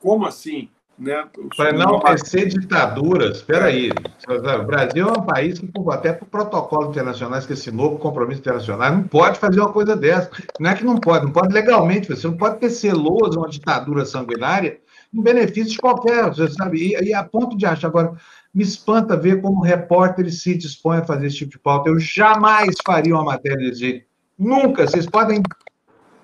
Como 0.00 0.26
assim? 0.26 0.70
Né? 0.98 1.28
Para 1.56 1.72
não 1.72 2.00
ter 2.00 2.48
ditadura, 2.48 3.26
espera 3.26 3.66
aí. 3.66 3.90
O 4.26 4.64
Brasil 4.64 5.06
é 5.06 5.12
um 5.12 5.22
país 5.22 5.58
que, 5.58 5.70
até 5.90 6.12
por 6.12 6.26
protocolo 6.26 6.90
internacionais 6.90 7.46
que 7.46 7.52
assinou, 7.52 7.92
por 7.92 8.00
compromisso 8.00 8.40
internacional, 8.40 8.90
não 8.90 9.04
pode 9.04 9.38
fazer 9.38 9.60
uma 9.60 9.72
coisa 9.72 9.94
dessa. 9.94 10.28
Não 10.58 10.70
é 10.70 10.74
que 10.74 10.84
não 10.84 10.96
pode, 10.96 11.26
não 11.26 11.32
pode 11.32 11.54
legalmente, 11.54 12.08
você 12.08 12.26
não 12.26 12.36
pode 12.36 12.58
ter 12.58 12.70
celoso 12.70 13.38
uma 13.38 13.48
ditadura 13.48 14.04
sanguinária 14.04 14.80
em 15.12 15.22
benefício 15.22 15.72
de 15.72 15.78
qualquer, 15.78 16.28
você 16.28 16.48
sabe? 16.48 16.78
E, 16.78 17.08
e 17.08 17.14
a 17.14 17.24
ponto 17.24 17.56
de 17.56 17.66
achar 17.66 17.88
agora, 17.88 18.14
me 18.52 18.62
espanta 18.62 19.16
ver 19.16 19.40
como 19.40 19.62
repórteres 19.62 20.42
se 20.42 20.56
dispõem 20.56 20.98
a 20.98 21.04
fazer 21.04 21.26
esse 21.26 21.38
tipo 21.38 21.52
de 21.52 21.58
pauta. 21.58 21.88
Eu 21.88 21.98
jamais 21.98 22.74
faria 22.84 23.14
uma 23.14 23.24
matéria 23.24 23.58
desse 23.58 23.80
jeito. 23.80 24.06
Nunca. 24.38 24.86
Vocês 24.86 25.06
podem 25.06 25.42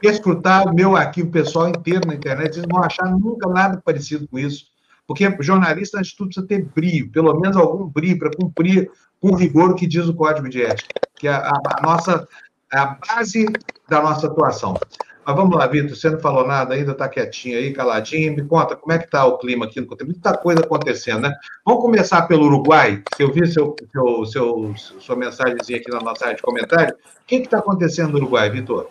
escrutar 0.02 0.66
o 0.68 0.74
meu 0.74 0.96
arquivo 0.96 1.30
pessoal 1.30 1.68
inteiro 1.68 2.06
na 2.06 2.14
internet, 2.14 2.54
vocês 2.54 2.66
não 2.68 2.76
vão 2.76 2.84
achar 2.84 3.10
nunca 3.10 3.48
nada 3.48 3.80
parecido 3.84 4.28
com 4.28 4.38
isso. 4.38 4.66
Porque 5.06 5.36
jornalista, 5.40 5.98
antes 5.98 6.12
de 6.12 6.16
tudo, 6.16 6.28
precisa 6.28 6.46
ter 6.46 6.64
brilho, 6.64 7.10
pelo 7.10 7.38
menos 7.38 7.56
algum 7.56 7.86
brilho, 7.86 8.18
para 8.18 8.30
cumprir 8.30 8.90
com 9.20 9.34
rigor 9.34 9.70
o 9.70 9.74
que 9.74 9.86
diz 9.86 10.06
o 10.06 10.14
Código 10.14 10.48
de 10.48 10.62
Ética, 10.62 11.00
que 11.16 11.28
é 11.28 11.32
a, 11.32 11.50
a, 11.50 11.82
nossa, 11.82 12.26
a 12.72 12.86
base 12.86 13.46
da 13.88 14.02
nossa 14.02 14.26
atuação. 14.26 14.78
Mas 15.26 15.36
vamos 15.36 15.56
lá, 15.56 15.66
Vitor, 15.66 15.96
você 15.96 16.10
não 16.10 16.18
falou 16.20 16.46
nada 16.46 16.74
ainda, 16.74 16.92
está 16.92 17.08
quietinho 17.08 17.56
aí, 17.56 17.72
caladinho. 17.72 18.34
Me 18.34 18.44
conta 18.44 18.76
como 18.76 18.92
é 18.92 18.98
que 18.98 19.06
está 19.06 19.24
o 19.24 19.38
clima 19.38 19.64
aqui 19.64 19.80
no 19.80 19.96
Tem 19.96 20.06
muita 20.06 20.36
coisa 20.36 20.60
acontecendo, 20.60 21.22
né? 21.22 21.34
Vamos 21.64 21.80
começar 21.80 22.22
pelo 22.26 22.44
Uruguai. 22.44 23.02
Eu 23.18 23.32
vi 23.32 23.46
seu, 23.46 23.74
seu, 23.90 24.26
seu, 24.26 24.74
sua 24.76 25.16
mensagenzinha 25.16 25.78
aqui 25.78 25.90
na 25.90 26.00
nossa 26.00 26.26
área 26.26 26.36
de 26.36 26.42
comentário. 26.42 26.94
O 26.94 27.26
que 27.26 27.36
está 27.36 27.58
acontecendo 27.58 28.12
no 28.12 28.18
Uruguai, 28.18 28.50
Vitor? 28.50 28.90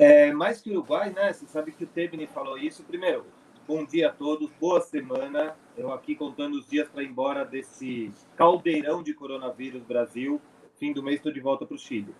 É, 0.00 0.32
mais 0.32 0.60
que 0.60 0.70
o 0.70 0.72
Uruguai, 0.72 1.10
né? 1.10 1.32
Você 1.32 1.46
sabe 1.46 1.70
que 1.70 1.84
o 1.84 1.86
Tebni 1.86 2.26
falou 2.26 2.58
isso. 2.58 2.82
Primeiro, 2.82 3.24
bom 3.68 3.84
dia 3.84 4.08
a 4.08 4.12
todos, 4.12 4.50
boa 4.60 4.80
semana. 4.80 5.54
Eu 5.76 5.92
aqui 5.92 6.16
contando 6.16 6.54
os 6.54 6.66
dias 6.66 6.88
para 6.88 7.04
ir 7.04 7.08
embora 7.08 7.44
desse 7.44 8.10
caldeirão 8.36 9.00
de 9.00 9.14
coronavírus 9.14 9.82
Brasil. 9.84 10.40
Fim 10.80 10.92
do 10.92 11.04
mês 11.04 11.18
estou 11.18 11.32
de 11.32 11.38
volta 11.38 11.64
para 11.64 11.76
o 11.76 11.78
Chile. 11.78 12.12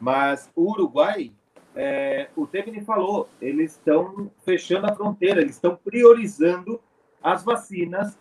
Mas 0.00 0.50
o 0.56 0.70
Uruguai, 0.70 1.30
é, 1.78 2.28
o 2.34 2.44
Tebni 2.44 2.80
falou, 2.80 3.28
eles 3.40 3.72
estão 3.72 4.28
fechando 4.44 4.86
a 4.86 4.94
fronteira, 4.96 5.40
eles 5.40 5.54
estão 5.54 5.76
priorizando 5.76 6.80
as 7.22 7.44
vacinas 7.44 8.18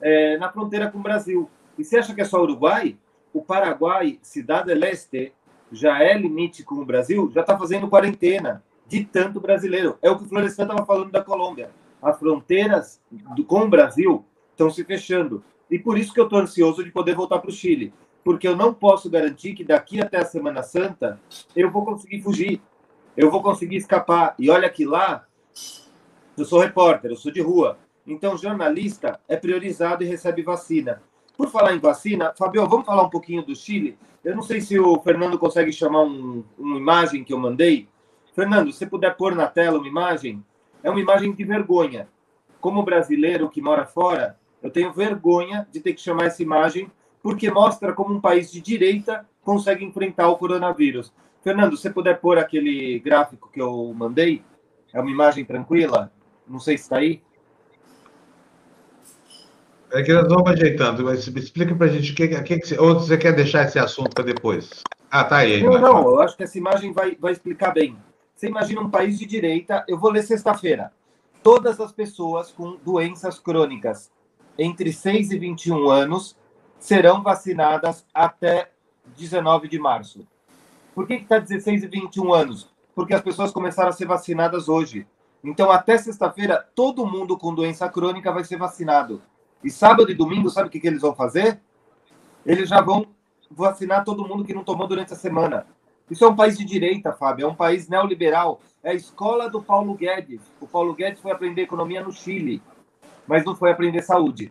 é, 0.00 0.36
na 0.38 0.50
fronteira 0.50 0.90
com 0.90 0.98
o 0.98 1.02
Brasil. 1.02 1.48
E 1.78 1.84
você 1.84 1.98
acha 1.98 2.12
que 2.12 2.20
é 2.20 2.24
só 2.24 2.42
Uruguai? 2.42 2.98
O 3.32 3.40
Paraguai, 3.40 4.18
Cidade 4.22 4.74
Leste, 4.74 5.32
já 5.70 6.02
é 6.02 6.18
limite 6.18 6.64
com 6.64 6.74
o 6.74 6.84
Brasil, 6.84 7.30
já 7.32 7.42
está 7.42 7.56
fazendo 7.56 7.88
quarentena 7.88 8.64
de 8.88 9.04
tanto 9.04 9.40
brasileiro. 9.40 9.96
É 10.02 10.10
o 10.10 10.18
que 10.18 10.24
o 10.24 10.28
Florestan 10.28 10.64
estava 10.64 10.84
falando 10.84 11.12
da 11.12 11.22
Colômbia. 11.22 11.70
As 12.02 12.18
fronteiras 12.18 13.00
do, 13.36 13.44
com 13.44 13.60
o 13.60 13.68
Brasil 13.68 14.24
estão 14.50 14.68
se 14.68 14.82
fechando. 14.82 15.44
E 15.70 15.78
por 15.78 15.96
isso 15.96 16.12
que 16.12 16.18
eu 16.18 16.24
estou 16.24 16.40
ansioso 16.40 16.82
de 16.82 16.90
poder 16.90 17.14
voltar 17.14 17.38
para 17.38 17.50
o 17.50 17.54
Chile. 17.54 17.94
Porque 18.24 18.48
eu 18.48 18.56
não 18.56 18.74
posso 18.74 19.08
garantir 19.08 19.54
que 19.54 19.62
daqui 19.62 20.00
até 20.00 20.18
a 20.18 20.24
Semana 20.24 20.64
Santa 20.64 21.20
eu 21.54 21.70
vou 21.70 21.84
conseguir 21.84 22.20
fugir. 22.20 22.60
Eu 23.16 23.30
vou 23.30 23.42
conseguir 23.42 23.76
escapar. 23.76 24.34
E 24.38 24.50
olha 24.50 24.68
que 24.68 24.84
lá, 24.84 25.26
eu 26.36 26.44
sou 26.44 26.60
repórter, 26.60 27.10
eu 27.10 27.16
sou 27.16 27.32
de 27.32 27.40
rua. 27.40 27.78
Então, 28.06 28.36
jornalista 28.36 29.18
é 29.26 29.36
priorizado 29.36 30.04
e 30.04 30.06
recebe 30.06 30.42
vacina. 30.42 31.02
Por 31.36 31.48
falar 31.48 31.74
em 31.74 31.78
vacina, 31.78 32.32
Fabio, 32.36 32.66
vamos 32.68 32.86
falar 32.86 33.02
um 33.02 33.10
pouquinho 33.10 33.42
do 33.42 33.54
Chile? 33.54 33.98
Eu 34.24 34.34
não 34.34 34.42
sei 34.42 34.60
se 34.60 34.78
o 34.78 35.00
Fernando 35.00 35.38
consegue 35.38 35.72
chamar 35.72 36.02
um, 36.02 36.44
uma 36.58 36.76
imagem 36.76 37.24
que 37.24 37.32
eu 37.32 37.38
mandei. 37.38 37.88
Fernando, 38.34 38.72
se 38.72 38.86
puder 38.86 39.16
pôr 39.16 39.34
na 39.34 39.46
tela 39.46 39.78
uma 39.78 39.88
imagem, 39.88 40.44
é 40.82 40.90
uma 40.90 41.00
imagem 41.00 41.32
de 41.32 41.44
vergonha. 41.44 42.08
Como 42.60 42.82
brasileiro 42.82 43.48
que 43.48 43.60
mora 43.60 43.86
fora, 43.86 44.38
eu 44.62 44.70
tenho 44.70 44.92
vergonha 44.92 45.66
de 45.70 45.80
ter 45.80 45.92
que 45.92 46.00
chamar 46.00 46.26
essa 46.26 46.42
imagem, 46.42 46.90
porque 47.22 47.50
mostra 47.50 47.92
como 47.92 48.14
um 48.14 48.20
país 48.20 48.50
de 48.50 48.60
direita 48.60 49.26
consegue 49.42 49.84
enfrentar 49.84 50.28
o 50.28 50.36
coronavírus. 50.36 51.12
Fernando, 51.46 51.76
se 51.76 51.88
puder 51.90 52.18
pôr 52.18 52.38
aquele 52.38 52.98
gráfico 52.98 53.48
que 53.52 53.62
eu 53.62 53.94
mandei, 53.94 54.42
é 54.92 55.00
uma 55.00 55.12
imagem 55.12 55.44
tranquila? 55.44 56.10
Não 56.44 56.58
sei 56.58 56.76
se 56.76 56.82
está 56.82 56.96
aí. 56.96 57.22
É 59.92 60.02
que 60.02 60.12
nós 60.12 60.26
vamos 60.26 60.50
ajeitando, 60.50 61.04
mas 61.04 61.24
explica 61.28 61.72
para 61.72 61.86
a 61.86 61.88
gente 61.88 62.10
o 62.10 62.16
que, 62.16 62.26
que, 62.26 62.58
que 62.58 62.66
você, 62.66 62.76
ou 62.76 62.98
você 62.98 63.16
quer 63.16 63.32
deixar 63.32 63.64
esse 63.64 63.78
assunto 63.78 64.12
para 64.12 64.24
depois? 64.24 64.82
Ah, 65.08 65.22
tá 65.22 65.36
aí. 65.36 65.62
Não, 65.62 65.78
não, 65.78 66.02
eu 66.08 66.20
acho 66.20 66.36
que 66.36 66.42
essa 66.42 66.58
imagem 66.58 66.92
vai, 66.92 67.14
vai 67.14 67.30
explicar 67.30 67.72
bem. 67.72 67.96
Você 68.34 68.48
imagina 68.48 68.80
um 68.80 68.90
país 68.90 69.16
de 69.16 69.24
direita, 69.24 69.84
eu 69.86 69.96
vou 69.96 70.10
ler 70.10 70.24
sexta-feira. 70.24 70.90
Todas 71.44 71.78
as 71.78 71.92
pessoas 71.92 72.50
com 72.50 72.76
doenças 72.84 73.38
crônicas 73.38 74.10
entre 74.58 74.92
6 74.92 75.30
e 75.30 75.38
21 75.38 75.88
anos 75.90 76.36
serão 76.76 77.22
vacinadas 77.22 78.04
até 78.12 78.72
19 79.16 79.68
de 79.68 79.78
março. 79.78 80.26
Por 80.96 81.06
que 81.06 81.12
está 81.12 81.38
16 81.38 81.82
e 81.82 81.88
21 81.88 82.32
anos? 82.32 82.74
Porque 82.94 83.12
as 83.12 83.20
pessoas 83.20 83.52
começaram 83.52 83.90
a 83.90 83.92
ser 83.92 84.06
vacinadas 84.06 84.66
hoje. 84.66 85.06
Então, 85.44 85.70
até 85.70 85.98
sexta-feira, 85.98 86.66
todo 86.74 87.04
mundo 87.04 87.36
com 87.36 87.54
doença 87.54 87.86
crônica 87.86 88.32
vai 88.32 88.44
ser 88.44 88.56
vacinado. 88.56 89.20
E 89.62 89.70
sábado 89.70 90.10
e 90.10 90.14
domingo, 90.14 90.48
sabe 90.48 90.68
o 90.68 90.70
que, 90.70 90.80
que 90.80 90.86
eles 90.86 91.02
vão 91.02 91.14
fazer? 91.14 91.60
Eles 92.46 92.70
já 92.70 92.80
vão 92.80 93.06
vacinar 93.50 94.06
todo 94.06 94.26
mundo 94.26 94.42
que 94.42 94.54
não 94.54 94.64
tomou 94.64 94.88
durante 94.88 95.12
a 95.12 95.16
semana. 95.16 95.66
Isso 96.10 96.24
é 96.24 96.28
um 96.28 96.34
país 96.34 96.56
de 96.56 96.64
direita, 96.64 97.12
Fábio, 97.12 97.44
é 97.44 97.48
um 97.50 97.54
país 97.54 97.90
neoliberal. 97.90 98.62
É 98.82 98.92
a 98.92 98.94
escola 98.94 99.50
do 99.50 99.60
Paulo 99.60 99.92
Guedes. 99.92 100.40
O 100.62 100.66
Paulo 100.66 100.94
Guedes 100.94 101.20
foi 101.20 101.30
aprender 101.30 101.60
economia 101.60 102.02
no 102.02 102.10
Chile, 102.10 102.62
mas 103.26 103.44
não 103.44 103.54
foi 103.54 103.70
aprender 103.70 104.00
saúde. 104.00 104.50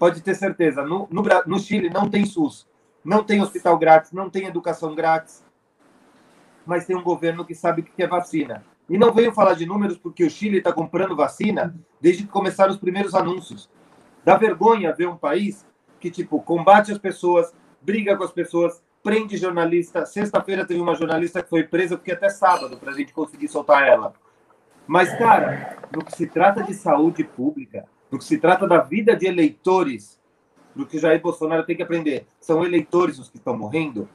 Pode 0.00 0.20
ter 0.20 0.34
certeza, 0.34 0.82
no, 0.82 1.06
no, 1.08 1.22
no 1.46 1.60
Chile 1.60 1.90
não 1.90 2.10
tem 2.10 2.26
SUS, 2.26 2.66
não 3.04 3.22
tem 3.22 3.40
hospital 3.40 3.78
grátis, 3.78 4.10
não 4.10 4.28
tem 4.28 4.46
educação 4.46 4.96
grátis, 4.96 5.43
mas 6.66 6.86
tem 6.86 6.96
um 6.96 7.02
governo 7.02 7.44
que 7.44 7.54
sabe 7.54 7.82
o 7.82 7.84
que 7.84 8.02
é 8.02 8.06
vacina. 8.06 8.64
E 8.88 8.98
não 8.98 9.12
venho 9.12 9.32
falar 9.32 9.54
de 9.54 9.66
números 9.66 9.96
porque 9.96 10.24
o 10.24 10.30
Chile 10.30 10.58
está 10.58 10.72
comprando 10.72 11.16
vacina 11.16 11.74
desde 12.00 12.24
que 12.24 12.28
começaram 12.28 12.72
os 12.72 12.78
primeiros 12.78 13.14
anúncios. 13.14 13.70
Dá 14.24 14.36
vergonha 14.36 14.94
ver 14.94 15.08
um 15.08 15.16
país 15.16 15.66
que, 16.00 16.10
tipo, 16.10 16.40
combate 16.42 16.92
as 16.92 16.98
pessoas, 16.98 17.52
briga 17.80 18.16
com 18.16 18.24
as 18.24 18.32
pessoas, 18.32 18.82
prende 19.02 19.36
jornalista. 19.36 20.04
Sexta-feira 20.04 20.66
teve 20.66 20.80
uma 20.80 20.94
jornalista 20.94 21.42
que 21.42 21.48
foi 21.48 21.64
presa, 21.64 21.96
porque 21.96 22.12
até 22.12 22.28
sábado, 22.28 22.76
para 22.76 22.90
a 22.90 22.94
gente 22.94 23.12
conseguir 23.12 23.48
soltar 23.48 23.86
ela. 23.86 24.14
Mas, 24.86 25.16
cara, 25.16 25.78
no 25.94 26.04
que 26.04 26.14
se 26.14 26.26
trata 26.26 26.62
de 26.62 26.74
saúde 26.74 27.24
pública, 27.24 27.86
no 28.10 28.18
que 28.18 28.24
se 28.24 28.38
trata 28.38 28.66
da 28.66 28.78
vida 28.78 29.16
de 29.16 29.26
eleitores, 29.26 30.20
no 30.74 30.86
que 30.86 30.98
Jair 30.98 31.20
Bolsonaro 31.20 31.64
tem 31.64 31.76
que 31.76 31.82
aprender, 31.82 32.26
são 32.40 32.64
eleitores 32.64 33.18
os 33.18 33.28
que 33.28 33.38
estão 33.38 33.56
morrendo. 33.56 34.08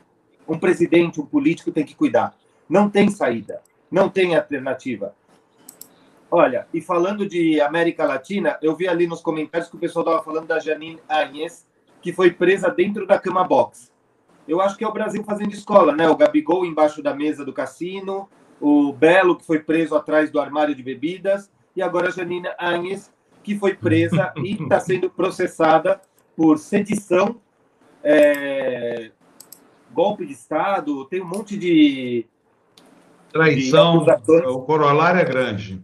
Um 0.50 0.58
presidente, 0.58 1.22
um 1.22 1.26
político 1.26 1.72
tem 1.72 1.86
que 1.86 1.96
cuidar. 1.96 2.36
Não 2.68 2.90
tem 2.90 3.10
saída, 3.10 3.62
não 3.92 4.10
tem 4.10 4.36
alternativa. 4.36 5.14
Olha, 6.32 6.68
e 6.74 6.82
falando 6.82 7.28
de 7.28 7.62
América 7.62 8.04
Latina, 8.06 8.58
eu 8.62 8.76
vi 8.76 8.88
ali 8.88 9.08
nos 9.08 9.22
comentários 9.22 9.70
que 9.70 9.76
o 9.76 9.80
pessoal 9.80 10.04
estava 10.06 10.24
falando 10.24 10.48
da 10.48 10.60
Janine 10.60 11.00
Agnes, 11.08 11.68
que 12.02 12.12
foi 12.12 12.32
presa 12.32 12.70
dentro 12.70 13.08
da 13.08 13.18
cama 13.18 13.44
box. 13.44 13.92
Eu 14.48 14.62
acho 14.62 14.76
que 14.76 14.84
é 14.84 14.88
o 14.88 14.94
Brasil 14.94 15.24
fazendo 15.24 15.54
escola, 15.54 15.96
né? 15.96 16.10
O 16.10 16.16
Gabigol 16.16 16.66
embaixo 16.66 17.02
da 17.04 17.14
mesa 17.14 17.46
do 17.46 17.54
cassino, 17.54 18.28
o 18.60 18.92
Belo, 18.92 19.38
que 19.38 19.46
foi 19.46 19.60
preso 19.60 19.96
atrás 19.96 20.32
do 20.32 20.40
armário 20.40 20.76
de 20.76 20.84
bebidas, 20.84 21.52
e 21.76 21.82
agora 21.82 22.08
a 22.08 22.12
Janine 22.12 22.50
Agnes, 22.58 23.12
que 23.44 23.58
foi 23.58 23.74
presa 23.76 24.34
e 24.38 24.54
está 24.54 24.80
sendo 24.80 25.10
processada 25.10 26.02
por 26.36 26.58
sedição, 26.58 27.40
é, 28.04 29.12
golpe 30.00 30.26
de 30.26 30.32
Estado, 30.32 31.04
tem 31.06 31.22
um 31.22 31.28
monte 31.28 31.58
de. 31.58 32.26
Traição, 33.34 34.06
de 34.06 34.48
o 34.48 34.62
corolário 34.62 35.20
é 35.20 35.26
grande. 35.26 35.84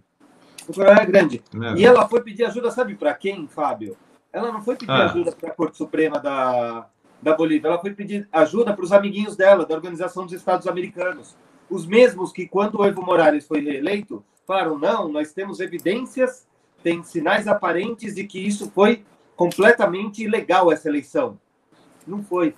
O 0.69 0.73
corolário 0.73 1.03
é 1.03 1.05
grande. 1.05 1.43
É. 1.53 1.79
E 1.79 1.85
ela 1.85 2.07
foi 2.07 2.21
pedir 2.21 2.45
ajuda, 2.45 2.71
sabe 2.71 2.95
para 2.95 3.13
quem, 3.13 3.45
Fábio? 3.45 3.97
Ela 4.31 4.53
não 4.53 4.61
foi 4.61 4.77
pedir 4.77 4.91
ah. 4.91 5.05
ajuda 5.11 5.33
para 5.33 5.49
a 5.49 5.53
Corte 5.53 5.77
Suprema 5.77 6.17
da, 6.17 6.87
da 7.21 7.35
Bolívia, 7.35 7.67
ela 7.67 7.77
foi 7.77 7.93
pedir 7.93 8.25
ajuda 8.31 8.73
para 8.73 8.85
os 8.85 8.93
amiguinhos 8.93 9.35
dela, 9.35 9.65
da 9.65 9.75
Organização 9.75 10.23
dos 10.23 10.33
Estados 10.33 10.65
Americanos. 10.65 11.35
Os 11.69 11.85
mesmos 11.85 12.31
que, 12.31 12.47
quando 12.47 12.79
o 12.79 12.85
Evo 12.85 13.01
Morales 13.01 13.45
foi 13.45 13.59
reeleito, 13.59 14.23
falaram: 14.47 14.79
não, 14.79 15.09
nós 15.09 15.33
temos 15.33 15.59
evidências, 15.59 16.47
tem 16.81 17.03
sinais 17.03 17.49
aparentes 17.49 18.15
de 18.15 18.23
que 18.23 18.39
isso 18.39 18.71
foi 18.71 19.03
completamente 19.35 20.23
ilegal, 20.23 20.71
essa 20.71 20.87
eleição. 20.87 21.37
Não 22.07 22.23
foi. 22.23 22.55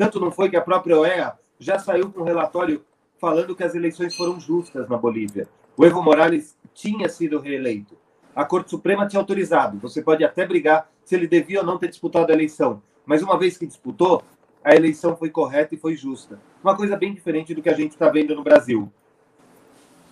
Tanto 0.00 0.18
não 0.18 0.30
foi 0.30 0.48
que 0.48 0.56
a 0.56 0.62
própria 0.62 0.98
OEA 0.98 1.34
já 1.58 1.78
saiu 1.78 2.10
com 2.10 2.22
um 2.22 2.24
relatório 2.24 2.82
falando 3.20 3.54
que 3.54 3.62
as 3.62 3.74
eleições 3.74 4.16
foram 4.16 4.40
justas 4.40 4.88
na 4.88 4.96
Bolívia. 4.96 5.46
O 5.76 5.84
Evo 5.84 6.02
Morales 6.02 6.56
tinha 6.72 7.06
sido 7.06 7.38
reeleito. 7.38 7.98
A 8.34 8.42
Corte 8.46 8.70
Suprema 8.70 9.06
tinha 9.06 9.20
autorizado. 9.20 9.78
Você 9.80 10.00
pode 10.00 10.24
até 10.24 10.46
brigar 10.46 10.90
se 11.04 11.14
ele 11.14 11.28
devia 11.28 11.60
ou 11.60 11.66
não 11.66 11.76
ter 11.76 11.88
disputado 11.88 12.30
a 12.30 12.34
eleição. 12.34 12.82
Mas 13.04 13.20
uma 13.20 13.38
vez 13.38 13.58
que 13.58 13.66
disputou, 13.66 14.22
a 14.64 14.74
eleição 14.74 15.14
foi 15.18 15.28
correta 15.28 15.74
e 15.74 15.78
foi 15.78 15.94
justa. 15.94 16.40
Uma 16.64 16.74
coisa 16.74 16.96
bem 16.96 17.12
diferente 17.12 17.52
do 17.52 17.60
que 17.60 17.68
a 17.68 17.74
gente 17.74 17.90
está 17.90 18.08
vendo 18.08 18.34
no 18.34 18.42
Brasil. 18.42 18.90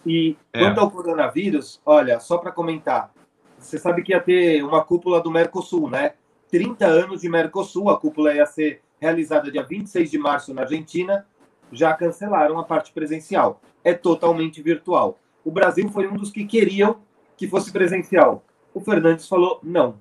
E 0.04 0.36
é. 0.52 0.60
quanto 0.60 0.80
ao 0.80 0.90
coronavírus, 0.90 1.80
olha, 1.86 2.20
só 2.20 2.36
para 2.36 2.52
comentar, 2.52 3.10
você 3.58 3.78
sabe 3.78 4.02
que 4.02 4.12
ia 4.12 4.20
ter 4.20 4.62
uma 4.62 4.84
cúpula 4.84 5.18
do 5.18 5.30
Mercosul, 5.30 5.88
né? 5.88 6.12
30 6.50 6.84
anos 6.84 7.22
de 7.22 7.28
Mercosul, 7.30 7.88
a 7.88 7.98
cúpula 7.98 8.34
ia 8.34 8.44
ser 8.44 8.82
realizada 9.00 9.50
dia 9.50 9.62
26 9.62 10.10
de 10.10 10.18
março 10.18 10.52
na 10.52 10.62
Argentina, 10.62 11.26
já 11.72 11.92
cancelaram 11.94 12.58
a 12.58 12.64
parte 12.64 12.92
presencial. 12.92 13.60
É 13.84 13.94
totalmente 13.94 14.62
virtual. 14.62 15.18
O 15.44 15.50
Brasil 15.50 15.88
foi 15.88 16.06
um 16.06 16.14
dos 16.14 16.30
que 16.30 16.44
queriam 16.44 17.00
que 17.36 17.48
fosse 17.48 17.72
presencial. 17.72 18.44
O 18.74 18.80
Fernandes 18.80 19.28
falou: 19.28 19.60
não. 19.62 19.98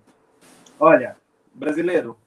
Olha, 0.79 1.17
brasileiro, 1.53 2.17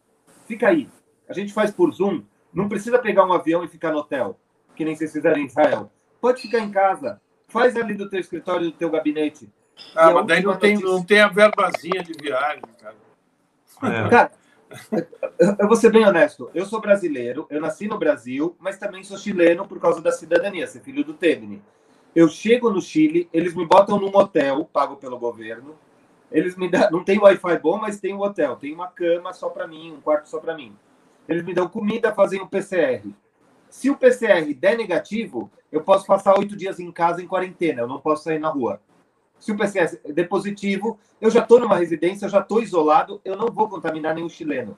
fica 0.46 0.68
aí. 0.68 0.88
A 1.28 1.32
gente 1.32 1.52
faz 1.52 1.70
por 1.70 1.92
Zoom. 1.92 2.22
Não 2.52 2.68
precisa 2.68 2.98
pegar 2.98 3.24
um 3.24 3.32
avião 3.32 3.62
e 3.62 3.68
ficar 3.68 3.92
no 3.92 3.98
hotel, 3.98 4.38
que 4.74 4.84
nem 4.84 4.96
vocês 4.96 5.12
fizeram 5.12 5.38
em 5.38 5.46
Israel. 5.46 5.90
Pode 6.20 6.42
ficar 6.42 6.58
em 6.58 6.70
casa. 6.70 7.20
Faz 7.48 7.76
ali 7.76 7.94
do 7.94 8.08
teu 8.08 8.18
escritório, 8.18 8.66
do 8.66 8.72
teu 8.72 8.90
gabinete. 8.90 9.48
Ah, 9.94 10.10
mas 10.10 10.26
daí 10.26 10.42
não 10.42 10.56
tem, 10.56 10.78
não 10.78 11.02
tem 11.02 11.20
a 11.20 11.28
verbazinha 11.28 12.02
de 12.02 12.12
viagem, 12.12 12.62
cara. 12.80 12.96
É. 13.82 14.08
Cara, 14.08 14.32
eu 15.58 15.66
vou 15.66 15.76
ser 15.76 15.90
bem 15.90 16.06
honesto. 16.06 16.50
Eu 16.54 16.64
sou 16.66 16.80
brasileiro, 16.80 17.46
eu 17.50 17.60
nasci 17.60 17.88
no 17.88 17.98
Brasil, 17.98 18.56
mas 18.58 18.78
também 18.78 19.02
sou 19.02 19.18
chileno 19.18 19.66
por 19.66 19.80
causa 19.80 20.00
da 20.00 20.12
cidadania, 20.12 20.66
ser 20.66 20.80
filho 20.80 21.04
do 21.04 21.14
Tebni. 21.14 21.62
Eu 22.14 22.28
chego 22.28 22.70
no 22.70 22.80
Chile, 22.80 23.28
eles 23.32 23.54
me 23.54 23.64
botam 23.64 23.98
num 23.98 24.14
hotel 24.14 24.64
pago 24.64 24.96
pelo 24.96 25.18
governo. 25.18 25.76
Eles 26.30 26.56
me 26.56 26.68
dão, 26.68 26.90
não 26.90 27.04
tem 27.04 27.18
Wi-Fi 27.18 27.58
bom, 27.58 27.78
mas 27.78 28.00
tem 28.00 28.14
um 28.14 28.20
hotel, 28.20 28.56
tem 28.56 28.72
uma 28.72 28.88
cama 28.88 29.32
só 29.32 29.48
para 29.48 29.66
mim, 29.66 29.92
um 29.92 30.00
quarto 30.00 30.28
só 30.28 30.38
para 30.38 30.54
mim. 30.54 30.76
Eles 31.28 31.44
me 31.44 31.54
dão 31.54 31.68
comida, 31.68 32.12
fazem 32.12 32.40
um 32.40 32.46
PCR. 32.46 33.12
Se 33.68 33.88
o 33.88 33.96
PCR 33.96 34.52
der 34.54 34.76
negativo, 34.76 35.50
eu 35.70 35.82
posso 35.82 36.06
passar 36.06 36.36
oito 36.38 36.56
dias 36.56 36.80
em 36.80 36.90
casa 36.90 37.22
em 37.22 37.26
quarentena, 37.26 37.82
eu 37.82 37.88
não 37.88 38.00
posso 38.00 38.24
sair 38.24 38.40
na 38.40 38.48
rua. 38.48 38.80
Se 39.40 39.50
o 39.50 39.56
PCR 39.56 39.98
der 40.12 40.28
positivo, 40.28 40.98
eu 41.20 41.30
já 41.30 41.40
estou 41.40 41.58
numa 41.58 41.76
residência, 41.76 42.28
já 42.28 42.40
estou 42.40 42.62
isolado, 42.62 43.20
eu 43.24 43.36
não 43.36 43.48
vou 43.48 43.68
contaminar 43.68 44.14
nenhum 44.14 44.28
chileno. 44.28 44.76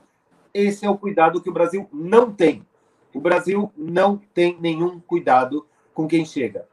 Esse 0.54 0.86
é 0.86 0.90
o 0.90 0.96
cuidado 0.96 1.42
que 1.42 1.50
o 1.50 1.52
Brasil 1.52 1.88
não 1.92 2.32
tem. 2.32 2.64
O 3.12 3.20
Brasil 3.20 3.70
não 3.76 4.16
tem 4.16 4.56
nenhum 4.60 5.00
cuidado 5.00 5.66
com 5.92 6.06
quem 6.06 6.24
chega. 6.24 6.66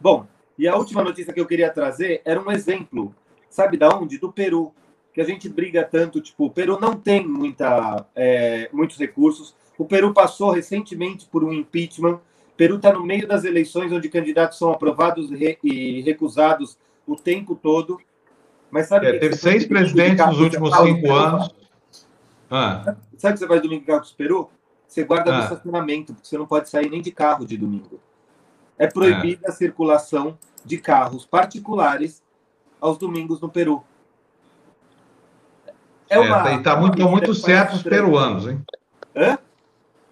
Bom, 0.00 0.26
e 0.56 0.68
a 0.68 0.76
última 0.76 1.02
notícia 1.02 1.32
que 1.32 1.40
eu 1.40 1.46
queria 1.46 1.70
trazer 1.70 2.22
era 2.24 2.40
um 2.40 2.50
exemplo, 2.50 3.14
sabe 3.50 3.76
da 3.76 3.88
onde? 3.88 4.18
Do 4.18 4.32
Peru, 4.32 4.72
que 5.12 5.20
a 5.20 5.24
gente 5.24 5.48
briga 5.48 5.82
tanto, 5.84 6.20
tipo, 6.20 6.46
o 6.46 6.50
Peru 6.50 6.78
não 6.80 6.94
tem 6.94 7.26
muita, 7.26 8.06
é, 8.14 8.70
muitos 8.72 8.96
recursos. 8.98 9.54
O 9.76 9.84
Peru 9.84 10.14
passou 10.14 10.50
recentemente 10.50 11.26
por 11.26 11.42
um 11.42 11.52
impeachment. 11.52 12.20
Peru 12.58 12.76
está 12.76 12.92
no 12.92 13.02
meio 13.02 13.26
das 13.26 13.44
eleições 13.44 13.90
onde 13.90 14.10
candidatos 14.10 14.58
são 14.58 14.70
aprovados 14.70 15.30
e 15.30 16.02
recusados 16.02 16.76
o 17.06 17.16
tempo 17.16 17.54
todo. 17.54 17.98
Mas 18.70 18.88
sabe 18.88 19.06
é, 19.06 19.18
teve 19.18 19.34
seis 19.36 19.64
presidentes 19.64 20.26
nos 20.26 20.38
últimos 20.38 20.76
cinco 20.76 21.10
anos. 21.14 21.54
Ah. 22.50 22.96
Sabe 23.16 23.34
que 23.34 23.40
você 23.40 23.46
faz 23.46 23.62
domingo 23.62 23.82
em 23.82 23.86
carro 23.86 24.04
do 24.04 24.14
Peru? 24.14 24.50
Você 24.86 25.04
guarda 25.04 25.32
ah. 25.32 25.36
no 25.38 25.42
estacionamento, 25.44 26.12
porque 26.12 26.28
você 26.28 26.36
não 26.36 26.46
pode 26.46 26.68
sair 26.68 26.90
nem 26.90 27.00
de 27.00 27.10
carro 27.10 27.46
de 27.46 27.56
domingo 27.56 27.98
é 28.78 28.86
proibida 28.86 29.46
é. 29.46 29.50
a 29.50 29.52
circulação 29.52 30.38
de 30.64 30.78
carros 30.78 31.26
particulares 31.26 32.22
aos 32.80 32.96
domingos 32.96 33.40
no 33.40 33.48
Peru. 33.48 33.82
É 36.08 36.18
uma, 36.18 36.48
é, 36.48 36.62
tá 36.62 36.76
muito, 36.76 37.06
muito 37.06 37.34
certo 37.34 37.74
os 37.74 37.82
peruanos, 37.82 38.46
hein? 38.46 38.62
Hã? 39.14 39.38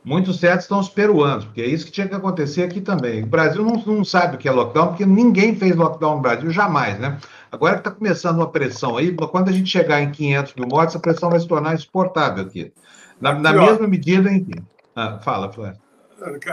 Muito 0.07 0.33
certo 0.33 0.61
estão 0.61 0.79
os 0.79 0.89
peruanos, 0.89 1.47
porque 1.47 1.61
é 1.61 1.67
isso 1.67 1.85
que 1.85 1.91
tinha 1.91 2.07
que 2.07 2.15
acontecer 2.15 2.63
aqui 2.63 2.81
também. 2.81 3.25
O 3.25 3.27
Brasil 3.27 3.65
não, 3.65 3.75
não 3.75 4.05
sabe 4.05 4.37
o 4.37 4.39
que 4.39 4.49
é 4.49 4.53
lockdown, 4.53 4.87
porque 4.91 5.05
ninguém 5.05 5.57
fez 5.57 5.75
lockdown 5.75 6.15
no 6.15 6.23
Brasil, 6.23 6.49
jamais, 6.49 6.97
né? 7.01 7.19
Agora 7.51 7.75
que 7.75 7.81
está 7.81 7.91
começando 7.91 8.37
uma 8.37 8.49
pressão 8.49 8.97
aí, 8.97 9.13
quando 9.13 9.49
a 9.49 9.53
gente 9.53 9.69
chegar 9.69 10.01
em 10.01 10.13
500 10.13 10.55
mil 10.55 10.69
mortes, 10.69 10.95
a 10.95 11.01
pressão 11.01 11.29
vai 11.29 11.41
se 11.41 11.49
tornar 11.49 11.75
insuportável 11.75 12.45
aqui. 12.45 12.73
Na, 13.21 13.35
na 13.35 13.53
mesma 13.53 13.89
medida 13.89 14.31
em 14.31 14.45
que... 14.45 14.63
Ah, 14.95 15.19
fala, 15.19 15.51
Flávio. 15.51 15.81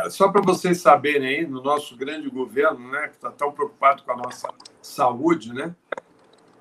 Só 0.10 0.30
para 0.30 0.42
vocês 0.42 0.82
saberem 0.82 1.28
aí, 1.28 1.46
no 1.46 1.62
nosso 1.62 1.96
grande 1.96 2.32
governo, 2.32 2.90
né, 2.90 3.10
que 3.10 3.18
está 3.18 3.30
tão 3.30 3.52
preocupado 3.52 4.02
com 4.02 4.14
a 4.14 4.18
nossa 4.18 4.50
saúde, 4.82 5.54
né, 5.54 5.76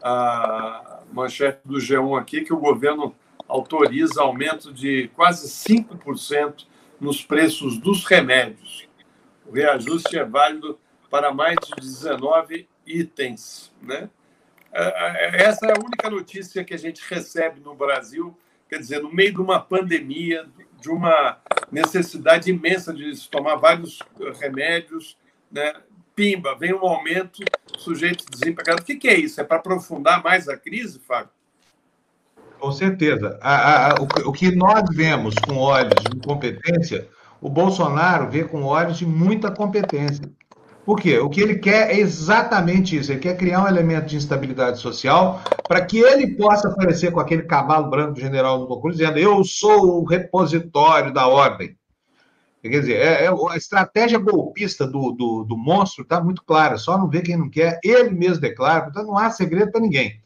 a 0.02 1.01
manchete 1.10 1.60
do 1.64 1.78
G1 1.78 2.20
aqui, 2.20 2.43
que 2.43 2.52
o 2.52 2.59
governo 2.59 3.14
autoriza 3.48 4.20
aumento 4.20 4.70
de 4.70 5.10
quase 5.14 5.48
5% 5.48 6.70
nos 7.02 7.24
preços 7.24 7.78
dos 7.78 8.04
remédios. 8.04 8.88
O 9.44 9.50
reajuste 9.50 10.16
é 10.16 10.24
válido 10.24 10.78
para 11.10 11.34
mais 11.34 11.56
de 11.66 11.74
19 11.74 12.68
itens. 12.86 13.74
Né? 13.82 14.08
É, 14.72 14.84
é, 14.84 15.42
essa 15.42 15.66
é 15.66 15.72
a 15.72 15.84
única 15.84 16.08
notícia 16.08 16.62
que 16.62 16.72
a 16.72 16.78
gente 16.78 17.02
recebe 17.10 17.60
no 17.60 17.74
Brasil, 17.74 18.38
quer 18.68 18.78
dizer, 18.78 19.02
no 19.02 19.12
meio 19.12 19.34
de 19.34 19.40
uma 19.40 19.60
pandemia, 19.60 20.48
de 20.80 20.88
uma 20.88 21.40
necessidade 21.72 22.48
imensa 22.48 22.94
de 22.94 23.16
se 23.16 23.28
tomar 23.28 23.56
vários 23.56 23.98
remédios, 24.40 25.18
né? 25.50 25.74
Pimba, 26.14 26.54
vem 26.54 26.72
um 26.72 26.86
aumento, 26.86 27.42
sujeito 27.78 28.24
desempregado. 28.30 28.82
O 28.82 28.84
que 28.84 29.08
é 29.08 29.18
isso? 29.18 29.40
É 29.40 29.44
para 29.44 29.56
aprofundar 29.56 30.22
mais 30.22 30.48
a 30.48 30.56
crise, 30.56 31.00
Fábio? 31.00 31.32
Com 32.62 32.70
certeza. 32.70 33.36
A, 33.43 33.89
a, 33.89 33.94
o, 33.94 34.28
o, 34.28 34.32
que 34.32 34.55
nós 34.55 34.84
vemos 34.94 35.34
com 35.34 35.56
olhos 35.56 36.01
de 36.01 36.16
incompetência, 36.16 37.09
o 37.40 37.51
Bolsonaro 37.51 38.30
vê 38.30 38.44
com 38.44 38.62
olhos 38.62 38.98
de 38.98 39.05
muita 39.05 39.51
competência. 39.51 40.30
Por 40.86 40.97
quê? 41.01 41.18
O 41.18 41.28
que 41.28 41.40
ele 41.40 41.56
quer 41.56 41.90
é 41.90 41.98
exatamente 41.98 42.97
isso. 42.97 43.10
Ele 43.10 43.18
quer 43.18 43.36
criar 43.36 43.64
um 43.64 43.66
elemento 43.66 44.06
de 44.06 44.16
instabilidade 44.16 44.78
social 44.78 45.43
para 45.66 45.84
que 45.84 45.98
ele 45.98 46.36
possa 46.36 46.68
aparecer 46.68 47.10
com 47.10 47.18
aquele 47.18 47.43
cavalo 47.43 47.90
branco 47.90 48.14
do 48.14 48.20
general 48.20 48.59
Lucro 48.59 48.93
dizendo 48.93 49.18
eu 49.18 49.43
sou 49.43 50.01
o 50.01 50.05
repositório 50.05 51.12
da 51.12 51.26
ordem. 51.26 51.76
Quer 52.62 52.78
dizer, 52.78 52.94
é, 52.94 53.24
é 53.24 53.28
a 53.28 53.56
estratégia 53.56 54.20
golpista 54.20 54.86
do, 54.86 55.10
do, 55.10 55.43
do 55.43 55.56
monstro 55.56 56.05
está 56.05 56.22
muito 56.22 56.44
clara, 56.44 56.78
só 56.78 56.97
não 56.97 57.10
vê 57.10 57.22
quem 57.22 57.36
não 57.36 57.51
quer, 57.51 57.80
ele 57.82 58.10
mesmo 58.10 58.40
declara, 58.40 58.82
portanto 58.82 59.09
não 59.09 59.18
há 59.18 59.30
segredo 59.30 59.72
para 59.72 59.80
ninguém. 59.80 60.22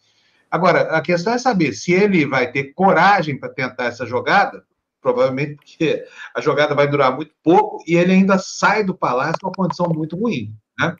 Agora, 0.51 0.83
a 0.97 1.01
questão 1.01 1.33
é 1.33 1.39
saber 1.39 1.73
se 1.73 1.93
ele 1.93 2.27
vai 2.27 2.51
ter 2.51 2.73
coragem 2.75 3.39
para 3.39 3.49
tentar 3.49 3.85
essa 3.85 4.07
jogada, 4.07 4.65
provavelmente 5.01 5.57
porque 5.57 6.05
a 6.35 6.41
jogada 6.41 6.75
vai 6.75 6.89
durar 6.89 7.15
muito 7.15 7.33
pouco 7.43 7.83
e 7.87 7.97
ele 7.97 8.13
ainda 8.13 8.39
sai 8.39 8.85
do 8.85 8.95
palácio 8.95 9.39
com 9.41 9.49
uma 9.49 9.55
condição 9.55 9.87
muito 9.89 10.17
ruim, 10.17 10.55
né? 10.79 10.97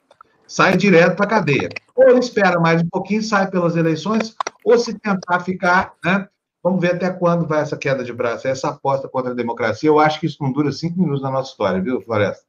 Sai 0.47 0.77
direto 0.77 1.15
para 1.15 1.25
a 1.25 1.29
cadeia. 1.29 1.69
Ou 1.93 2.09
ele 2.09 2.19
espera 2.19 2.59
mais 2.59 2.81
um 2.81 2.87
pouquinho, 2.89 3.21
sai 3.21 3.49
pelas 3.49 3.75
eleições, 3.75 4.35
ou 4.63 4.77
se 4.77 4.97
tentar 4.97 5.41
ficar, 5.41 5.93
né? 6.03 6.27
Vamos 6.63 6.81
ver 6.81 6.95
até 6.95 7.09
quando 7.09 7.47
vai 7.47 7.61
essa 7.61 7.77
queda 7.77 8.03
de 8.03 8.13
braço, 8.13 8.47
essa 8.47 8.69
aposta 8.69 9.07
contra 9.09 9.31
a 9.31 9.35
democracia. 9.35 9.89
Eu 9.89 9.99
acho 9.99 10.19
que 10.19 10.25
isso 10.25 10.41
não 10.41 10.51
dura 10.51 10.71
cinco 10.71 10.99
minutos 10.99 11.21
na 11.21 11.31
nossa 11.31 11.51
história, 11.51 11.81
viu, 11.81 12.01
Floresta? 12.01 12.46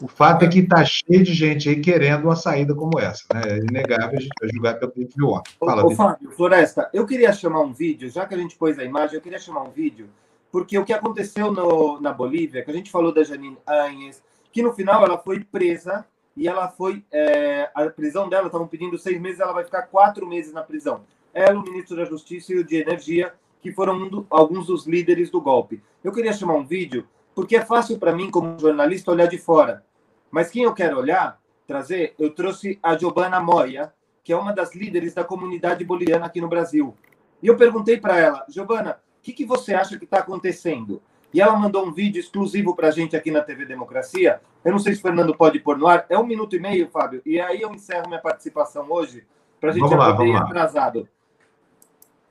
O 0.00 0.08
fato 0.08 0.44
é 0.44 0.48
que 0.48 0.60
está 0.60 0.84
cheio 0.84 1.22
de 1.22 1.32
gente 1.32 1.68
aí 1.68 1.80
querendo 1.80 2.24
uma 2.24 2.36
saída 2.36 2.74
como 2.74 2.98
essa. 2.98 3.24
Né? 3.32 3.42
É 3.44 3.58
inegável 3.58 4.18
a 4.18 4.20
gente 4.20 4.32
julgar 4.52 4.78
pelo 4.78 4.90
que 4.90 5.06
viu 5.16 5.28
ontem. 5.28 5.52
Fala, 5.60 5.84
ô, 5.84 5.88
ô 5.88 5.90
Fábio, 5.94 6.30
Floresta, 6.32 6.90
eu 6.92 7.06
queria 7.06 7.32
chamar 7.32 7.60
um 7.60 7.72
vídeo, 7.72 8.10
já 8.10 8.26
que 8.26 8.34
a 8.34 8.38
gente 8.38 8.56
pôs 8.56 8.78
a 8.78 8.84
imagem, 8.84 9.16
eu 9.16 9.20
queria 9.20 9.38
chamar 9.38 9.62
um 9.62 9.70
vídeo 9.70 10.08
porque 10.52 10.78
o 10.78 10.84
que 10.84 10.92
aconteceu 10.92 11.50
no, 11.50 11.98
na 11.98 12.12
Bolívia, 12.12 12.62
que 12.62 12.70
a 12.70 12.74
gente 12.74 12.90
falou 12.90 13.10
da 13.10 13.24
Janine 13.24 13.56
Anhes, 13.66 14.22
que 14.52 14.62
no 14.62 14.74
final 14.74 15.02
ela 15.02 15.16
foi 15.16 15.42
presa 15.42 16.04
e 16.36 16.46
ela 16.46 16.68
foi. 16.68 17.02
É, 17.10 17.70
a 17.74 17.88
prisão 17.88 18.28
dela, 18.28 18.46
estavam 18.46 18.68
pedindo 18.68 18.98
seis 18.98 19.18
meses, 19.18 19.40
ela 19.40 19.54
vai 19.54 19.64
ficar 19.64 19.82
quatro 19.84 20.28
meses 20.28 20.52
na 20.52 20.62
prisão. 20.62 21.00
ela, 21.32 21.58
o 21.58 21.62
ministro 21.62 21.96
da 21.96 22.04
Justiça 22.04 22.52
e 22.52 22.58
o 22.58 22.64
de 22.64 22.76
Energia, 22.76 23.32
que 23.62 23.72
foram 23.72 23.94
um 23.94 24.08
do, 24.10 24.26
alguns 24.28 24.66
dos 24.66 24.86
líderes 24.86 25.30
do 25.30 25.40
golpe. 25.40 25.82
Eu 26.04 26.12
queria 26.12 26.34
chamar 26.34 26.54
um 26.54 26.66
vídeo, 26.66 27.08
porque 27.34 27.56
é 27.56 27.64
fácil 27.64 27.98
para 27.98 28.14
mim, 28.14 28.30
como 28.30 28.58
jornalista, 28.58 29.10
olhar 29.10 29.26
de 29.26 29.38
fora. 29.38 29.84
Mas 30.30 30.50
quem 30.50 30.64
eu 30.64 30.74
quero 30.74 30.98
olhar, 30.98 31.38
trazer, 31.66 32.14
eu 32.18 32.34
trouxe 32.34 32.78
a 32.82 32.96
Giovanna 32.96 33.40
Moya, 33.40 33.92
que 34.24 34.32
é 34.32 34.36
uma 34.36 34.52
das 34.52 34.74
líderes 34.74 35.14
da 35.14 35.24
comunidade 35.24 35.84
boliviana 35.84 36.26
aqui 36.26 36.40
no 36.40 36.48
Brasil. 36.48 36.94
E 37.42 37.46
eu 37.46 37.56
perguntei 37.56 37.98
para 37.98 38.18
ela, 38.18 38.44
Giovanna, 38.48 39.00
o 39.18 39.22
que, 39.22 39.32
que 39.32 39.44
você 39.44 39.74
acha 39.74 39.98
que 39.98 40.04
está 40.04 40.18
acontecendo? 40.18 41.02
E 41.34 41.40
ela 41.40 41.56
mandou 41.56 41.86
um 41.86 41.92
vídeo 41.92 42.20
exclusivo 42.20 42.76
para 42.76 42.88
a 42.88 42.90
gente 42.90 43.16
aqui 43.16 43.30
na 43.30 43.40
TV 43.40 43.64
Democracia. 43.64 44.40
Eu 44.64 44.72
não 44.72 44.78
sei 44.78 44.92
se 44.92 44.98
o 44.98 45.02
Fernando 45.02 45.34
pode 45.34 45.58
pôr 45.60 45.78
no 45.78 45.86
ar. 45.86 46.04
É 46.08 46.18
um 46.18 46.26
minuto 46.26 46.54
e 46.54 46.60
meio, 46.60 46.88
Fábio. 46.90 47.22
E 47.24 47.40
aí 47.40 47.62
eu 47.62 47.72
encerro 47.72 48.06
minha 48.06 48.20
participação 48.20 48.86
hoje 48.90 49.26
para 49.58 49.70
a 49.70 49.72
gente 49.72 49.82
vamos 49.82 49.96
lá, 49.96 50.12
vamos 50.12 50.40
atrasado. 50.40 51.00
Lá. 51.00 51.06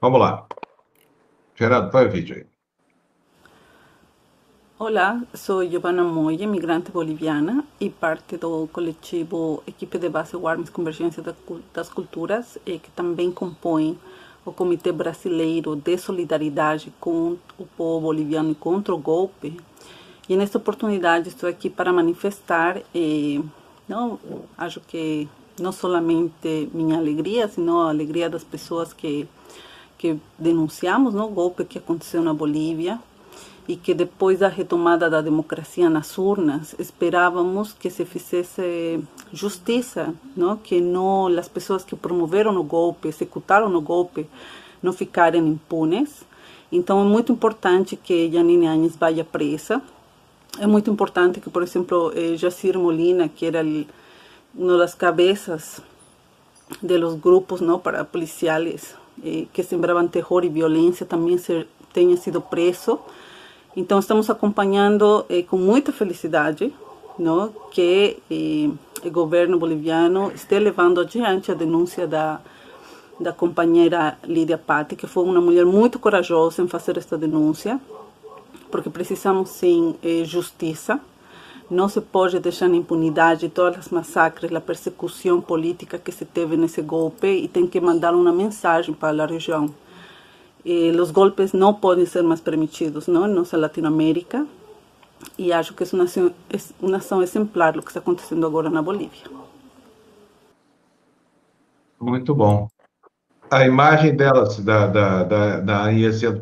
Vamos 0.01 0.19
lá. 0.19 0.45
Gerardo, 1.55 1.89
põe 1.89 2.05
o 2.05 2.11
vídeo 2.11 2.35
aí. 2.35 2.50
Olá, 4.83 5.21
sou 5.35 5.63
Giovanna 5.63 6.03
Moya, 6.03 6.43
imigrante 6.43 6.89
boliviana 6.89 7.63
e 7.79 7.87
parte 7.87 8.35
do 8.35 8.67
coletivo 8.73 9.61
Equipe 9.67 9.99
de 9.99 10.09
Base 10.09 10.35
Warmes 10.35 10.71
Convergência 10.71 11.23
das 11.71 11.87
Culturas, 11.87 12.57
que 12.65 12.89
também 12.95 13.31
compõe 13.31 13.95
o 14.43 14.51
Comitê 14.51 14.91
Brasileiro 14.91 15.75
de 15.75 15.95
Solidariedade 15.99 16.91
com 16.99 17.37
o 17.59 17.65
povo 17.77 18.07
boliviano 18.07 18.55
contra 18.55 18.91
o 18.91 18.97
golpe. 18.97 19.55
E 20.27 20.35
nesta 20.35 20.57
oportunidade 20.57 21.29
estou 21.29 21.47
aqui 21.47 21.69
para 21.69 21.93
manifestar, 21.93 22.81
eh, 22.95 23.39
não, 23.87 24.19
acho 24.57 24.79
que 24.79 25.29
não 25.59 25.71
somente 25.71 26.71
minha 26.73 26.97
alegria, 26.97 27.47
sino 27.47 27.81
a 27.81 27.89
alegria 27.89 28.27
das 28.27 28.43
pessoas 28.43 28.93
que 28.93 29.27
que 29.95 30.19
denunciamos 30.39 31.13
no 31.13 31.27
golpe 31.27 31.63
que 31.63 31.77
aconteceu 31.77 32.23
na 32.23 32.33
Bolívia 32.33 32.99
e 33.67 33.75
que 33.75 33.93
depois 33.93 34.39
da 34.39 34.47
retomada 34.47 35.09
da 35.09 35.21
democracia 35.21 35.89
nas 35.89 36.17
urnas 36.17 36.75
esperávamos 36.79 37.73
que 37.73 37.89
se 37.89 38.05
fizesse 38.05 38.99
justiça, 39.31 40.13
não? 40.35 40.57
que 40.57 40.81
não 40.81 41.27
as 41.27 41.47
pessoas 41.47 41.83
que 41.83 41.95
promoveram 41.95 42.55
o 42.57 42.63
golpe, 42.63 43.07
executaram 43.07 43.73
o 43.73 43.81
golpe, 43.81 44.27
não 44.81 44.91
ficarem 44.91 45.45
impunes. 45.47 46.23
Então 46.71 47.01
é 47.01 47.03
muito 47.03 47.31
importante 47.31 47.95
que 47.95 48.31
Janine 48.31 48.67
Áñez 48.67 48.95
vá 48.95 49.07
presa. 49.29 49.81
É 50.59 50.67
muito 50.67 50.89
importante 50.89 51.39
que, 51.39 51.49
por 51.49 51.63
exemplo, 51.63 52.11
eh, 52.15 52.35
Jacir 52.35 52.77
Molina, 52.77 53.29
que 53.29 53.45
era 53.45 53.63
uma 54.53 54.77
das 54.77 54.93
cabeças 54.93 55.81
de 56.81 56.97
los 56.97 57.15
grupos 57.15 57.61
não 57.61 57.79
para 57.79 58.03
policiais 58.03 58.95
eh, 59.23 59.45
que 59.53 59.63
sembravam 59.63 60.07
terror 60.07 60.43
e 60.43 60.49
violência, 60.49 61.05
também 61.05 61.37
ser, 61.37 61.67
tenha 61.93 62.17
sido 62.17 62.41
preso. 62.41 62.99
Então 63.75 63.99
estamos 63.99 64.29
acompanhando 64.29 65.25
eh, 65.29 65.43
com 65.43 65.57
muita 65.57 65.93
felicidade 65.93 66.73
não, 67.17 67.53
que 67.71 68.17
eh, 68.29 68.69
o 69.07 69.11
governo 69.11 69.57
boliviano 69.57 70.31
esteja 70.33 70.61
levando 70.61 70.99
adiante 70.99 71.51
a 71.51 71.55
denúncia 71.55 72.05
da, 72.05 72.41
da 73.17 73.31
companheira 73.31 74.17
Lídia 74.25 74.57
Patti, 74.57 74.95
que 74.95 75.07
foi 75.07 75.23
uma 75.23 75.39
mulher 75.39 75.65
muito 75.65 75.99
corajosa 75.99 76.61
em 76.61 76.67
fazer 76.67 76.97
esta 76.97 77.17
denúncia, 77.17 77.79
porque 78.69 78.89
precisamos 78.89 79.49
sim 79.49 79.95
eh, 80.03 80.23
justiça. 80.25 80.99
Não 81.69 81.87
se 81.87 82.01
pode 82.01 82.37
deixar 82.39 82.67
na 82.67 82.75
impunidade 82.75 83.47
todas 83.47 83.79
as 83.79 83.89
massacres, 83.89 84.53
a 84.53 84.59
persecução 84.59 85.39
política 85.39 85.97
que 85.97 86.11
se 86.11 86.25
teve 86.25 86.57
nesse 86.57 86.81
golpe 86.81 87.27
e 87.27 87.47
tem 87.47 87.65
que 87.65 87.79
mandar 87.79 88.13
uma 88.13 88.33
mensagem 88.33 88.93
para 88.93 89.23
a 89.23 89.25
região. 89.25 89.73
E 90.63 90.91
os 90.91 91.11
golpes 91.11 91.53
não 91.53 91.73
podem 91.73 92.05
ser 92.05 92.21
mais 92.21 92.39
permitidos 92.39 93.07
não? 93.07 93.27
em 93.27 93.33
nossa 93.33 93.57
Latinoamérica 93.57 94.45
e 95.37 95.51
acho 95.51 95.73
que 95.73 95.83
uma 95.95 96.03
ação, 96.03 96.31
é 96.49 96.57
uma 96.81 96.97
ação 96.97 97.21
exemplar 97.21 97.77
o 97.77 97.81
que 97.81 97.89
está 97.89 97.99
acontecendo 97.99 98.45
agora 98.45 98.69
na 98.69 98.81
Bolívia. 98.81 99.29
Muito 101.99 102.33
bom. 102.33 102.67
A 103.49 103.65
imagem 103.65 104.15
dela, 104.15 104.47
da, 104.59 104.87
da, 104.87 105.23
da, 105.23 105.59
da 105.59 105.83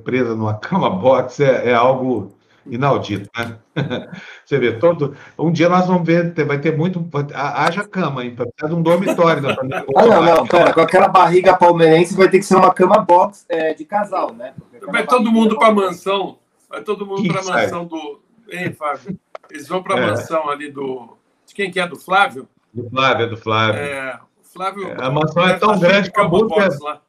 presa 0.03 0.35
numa 0.35 0.53
cama 0.59 0.89
box 0.89 1.39
é, 1.39 1.69
é 1.69 1.73
algo 1.73 2.31
inaudito, 2.69 3.29
né? 3.37 3.57
Você 4.45 4.57
vê, 4.59 4.73
todo. 4.73 5.15
Um 5.37 5.51
dia 5.51 5.69
nós 5.69 5.87
vamos 5.87 6.05
ver, 6.05 6.33
vai 6.45 6.59
ter 6.59 6.77
muito. 6.77 7.07
Haja 7.33 7.87
cama, 7.87 8.23
hein? 8.23 8.35
Precisa 8.35 8.67
de 8.67 8.73
um 8.73 8.81
dormitório 8.81 9.55
família. 9.55 9.85
Ah, 9.95 10.05
não, 10.05 10.23
não, 10.23 10.47
pera, 10.47 10.73
com 10.73 10.81
aquela 10.81 11.07
barriga 11.07 11.55
palmeirense 11.55 12.15
vai 12.15 12.29
ter 12.29 12.39
que 12.39 12.45
ser 12.45 12.55
uma 12.55 12.73
cama 12.73 12.99
box 12.99 13.45
é, 13.49 13.73
de 13.73 13.85
casal, 13.85 14.33
né? 14.33 14.53
Vai 14.91 15.05
todo 15.05 15.31
mundo 15.31 15.57
para 15.57 15.69
a 15.69 15.73
mansão. 15.73 16.37
Vai 16.69 16.81
todo 16.81 17.05
mundo 17.05 17.27
para 17.27 17.41
a 17.41 17.43
mansão 17.43 17.85
do, 17.85 18.21
Hein, 18.51 18.73
Fábio? 18.73 19.19
Eles 19.49 19.67
vão 19.67 19.81
para 19.81 19.95
a 19.95 19.99
é. 19.99 20.05
mansão 20.07 20.49
ali 20.49 20.71
do. 20.71 21.17
De 21.45 21.53
quem 21.53 21.71
que 21.71 21.79
é? 21.79 21.87
Do 21.87 21.97
Flávio? 21.97 22.47
Do 22.73 22.89
Flávio, 22.89 23.29
do 23.29 23.37
Flávio. 23.37 23.81
É, 23.81 24.19
Flávio. 24.43 24.87
É, 24.89 25.03
a 25.03 25.09
mansão 25.09 25.47
é 25.47 25.57
tão 25.57 25.79
grande 25.79 26.11
que 26.11 26.19
a 26.19 26.27
busca. 26.27 27.01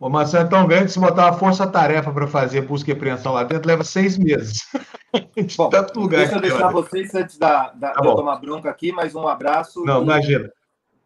A 0.00 0.08
mansão 0.08 0.40
é 0.40 0.44
tão 0.44 0.66
grande 0.66 0.86
que 0.86 0.92
se 0.92 1.00
botar 1.00 1.26
uma 1.26 1.38
força-tarefa 1.38 2.12
para 2.12 2.26
fazer 2.26 2.62
busca 2.62 2.90
e 2.90 2.92
apreensão 2.92 3.32
lá 3.32 3.44
dentro, 3.44 3.68
leva 3.68 3.84
seis 3.84 4.18
meses. 4.18 4.58
Bom, 5.56 5.70
tanto 5.70 6.00
lugar. 6.00 6.18
Deixa 6.18 6.34
eu 6.34 6.40
deixar 6.40 6.68
vocês 6.70 7.14
antes 7.14 7.38
da, 7.38 7.70
da, 7.70 7.92
tá 7.92 8.02
tomar 8.02 8.36
bronca 8.36 8.68
aqui, 8.68 8.92
mais 8.92 9.14
um 9.14 9.26
abraço. 9.26 9.84
Não, 9.84 10.00
e... 10.00 10.04
imagina. 10.04 10.50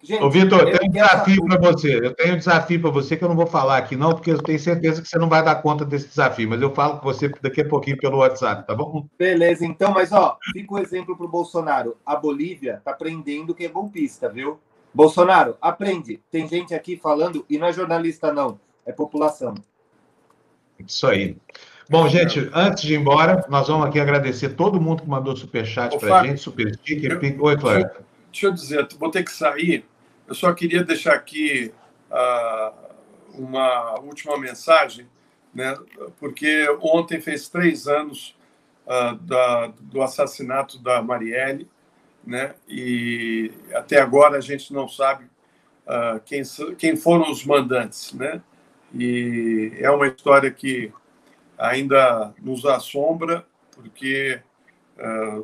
Gente, 0.01 0.23
Ô, 0.23 0.31
Vitor, 0.31 0.61
eu 0.61 0.79
tenho 0.79 0.91
um 0.91 0.93
desafio 0.93 1.45
para 1.45 1.59
você. 1.59 1.97
Eu 1.97 2.15
tenho 2.15 2.35
um 2.35 2.39
desafio 2.39 2.81
para 2.81 2.91
você 2.91 3.17
que 3.17 3.25
eu 3.25 3.29
não 3.29 3.35
vou 3.35 3.47
falar 3.47 3.79
aqui, 3.79 3.97
não, 3.97 4.13
porque 4.13 4.31
eu 4.31 4.41
tenho 4.41 4.59
certeza 4.59 5.03
que 5.03 5.09
você 5.09 5.19
não 5.19 5.29
vai 5.29 5.45
dar 5.45 5.57
conta 5.57 5.85
desse 5.85 6.09
desafio, 6.09 6.49
mas 6.49 6.63
eu 6.63 6.73
falo 6.73 6.99
com 6.99 7.05
você 7.05 7.29
daqui 7.43 7.63
a 7.63 7.69
pouquinho 7.69 7.99
pelo 7.99 8.19
WhatsApp, 8.19 8.65
tá 8.65 8.77
bom? 8.77 9.07
Beleza, 9.19 9.67
então, 9.67 9.93
mas 9.93 10.13
ó, 10.13 10.39
fica 10.53 10.73
o 10.73 10.77
um 10.77 10.81
exemplo 10.81 11.17
para 11.17 11.27
o 11.27 11.29
Bolsonaro. 11.29 11.97
A 12.07 12.15
Bolívia 12.15 12.77
está 12.79 12.93
aprendendo 12.93 13.55
que 13.55 13.65
é 13.65 13.69
golpista, 13.69 14.29
viu? 14.29 14.61
Bolsonaro, 14.95 15.57
aprende. 15.61 16.21
Tem 16.31 16.47
gente 16.47 16.75
aqui 16.75 16.97
falando, 16.97 17.45
e 17.51 17.59
não 17.59 17.67
é 17.67 17.73
jornalista, 17.73 18.33
não, 18.33 18.59
é 18.89 18.93
população. 18.93 19.55
Isso 20.79 21.07
aí. 21.07 21.37
Bom, 21.91 22.09
gente, 22.09 22.51
antes 22.55 22.83
de 22.83 22.95
ir 22.95 22.97
embora, 22.99 23.45
nós 23.49 23.69
vamos 23.69 23.87
aqui 23.87 24.01
agradecer 24.01 24.51
todo 24.51 24.81
mundo 24.81 25.03
que 25.03 25.09
mandou 25.09 25.37
superchat 25.37 25.97
para 25.99 26.21
a 26.21 26.27
gente, 26.27 26.41
super 26.41 26.75
sticker. 26.75 27.19
Oi, 27.41 27.57
Cláudio. 27.57 27.91
Deixa 28.33 28.47
eu 28.47 28.53
dizer, 28.53 28.89
vou 28.99 29.11
ter 29.11 29.25
que 29.25 29.33
sair. 29.33 29.85
Eu 30.27 30.35
só 30.35 30.53
queria 30.53 30.83
deixar 30.85 31.15
aqui 31.15 31.73
uh, 32.11 32.73
uma 33.35 34.01
última 34.01 34.39
mensagem, 34.39 35.07
né? 35.55 35.77
porque 36.19 36.67
ontem 36.81 37.21
fez 37.21 37.49
três 37.49 37.87
anos 37.87 38.37
uh, 38.87 39.15
da, 39.17 39.73
do 39.81 40.03
assassinato 40.03 40.79
da 40.79 41.03
Marielle, 41.03 41.69
né? 42.27 42.55
e 42.69 43.51
até 43.75 43.99
agora 43.99 44.37
a 44.37 44.43
gente 44.43 44.73
não 44.73 44.87
sabe 44.87 45.25
uh, 45.87 46.21
quem, 46.25 46.43
quem 46.77 46.97
foram 46.97 47.31
os 47.31 47.45
mandantes. 47.45 48.13
Né? 48.13 48.43
E 48.95 49.73
é 49.79 49.91
uma 49.91 50.07
história 50.07 50.51
que 50.51 50.93
ainda 51.57 52.33
nos 52.41 52.65
assombra, 52.65 53.45
porque 53.75 54.41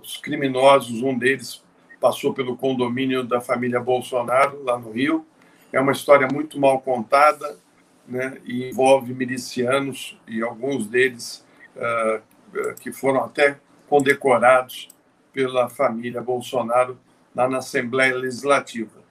os 0.03 0.17
criminosos, 0.17 1.03
um 1.03 1.17
deles 1.17 1.63
passou 2.01 2.35
pelo 2.35 2.57
condomínio 2.57 3.23
da 3.23 3.41
família 3.41 3.79
Bolsonaro, 3.81 4.63
lá 4.63 4.79
no 4.79 4.91
Rio. 4.91 5.25
É 5.73 5.81
uma 5.81 5.93
história 5.93 6.29
muito 6.31 6.59
mal 6.59 6.81
contada, 6.81 7.59
né, 8.07 8.39
e 8.45 8.69
envolve 8.69 9.15
milicianos 9.15 10.19
e 10.29 10.43
alguns 10.43 10.87
deles 10.87 11.45
uh, 11.75 12.75
que 12.81 12.93
foram 12.93 13.25
até 13.25 13.59
condecorados 13.89 14.89
pela 15.33 15.69
família 15.69 16.21
Bolsonaro 16.21 16.99
lá 17.35 17.49
na 17.49 17.59
Assembleia 17.59 18.15
Legislativa. 18.15 19.03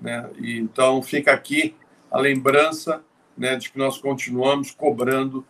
Né? 0.00 0.30
E, 0.38 0.58
então, 0.58 1.02
fica 1.02 1.32
aqui 1.32 1.74
a 2.10 2.18
lembrança 2.18 3.02
né, 3.36 3.56
de 3.56 3.70
que 3.70 3.78
nós 3.78 3.98
continuamos 3.98 4.70
cobrando 4.70 5.44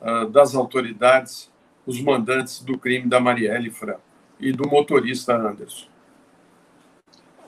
uh, 0.00 0.28
das 0.28 0.54
autoridades 0.54 1.50
os 1.86 2.00
mandantes 2.00 2.60
do 2.62 2.76
crime 2.76 3.08
da 3.08 3.20
Marielle 3.20 3.70
Franco 3.70 4.00
e 4.40 4.52
do 4.52 4.68
motorista 4.68 5.36
Anderson. 5.36 5.86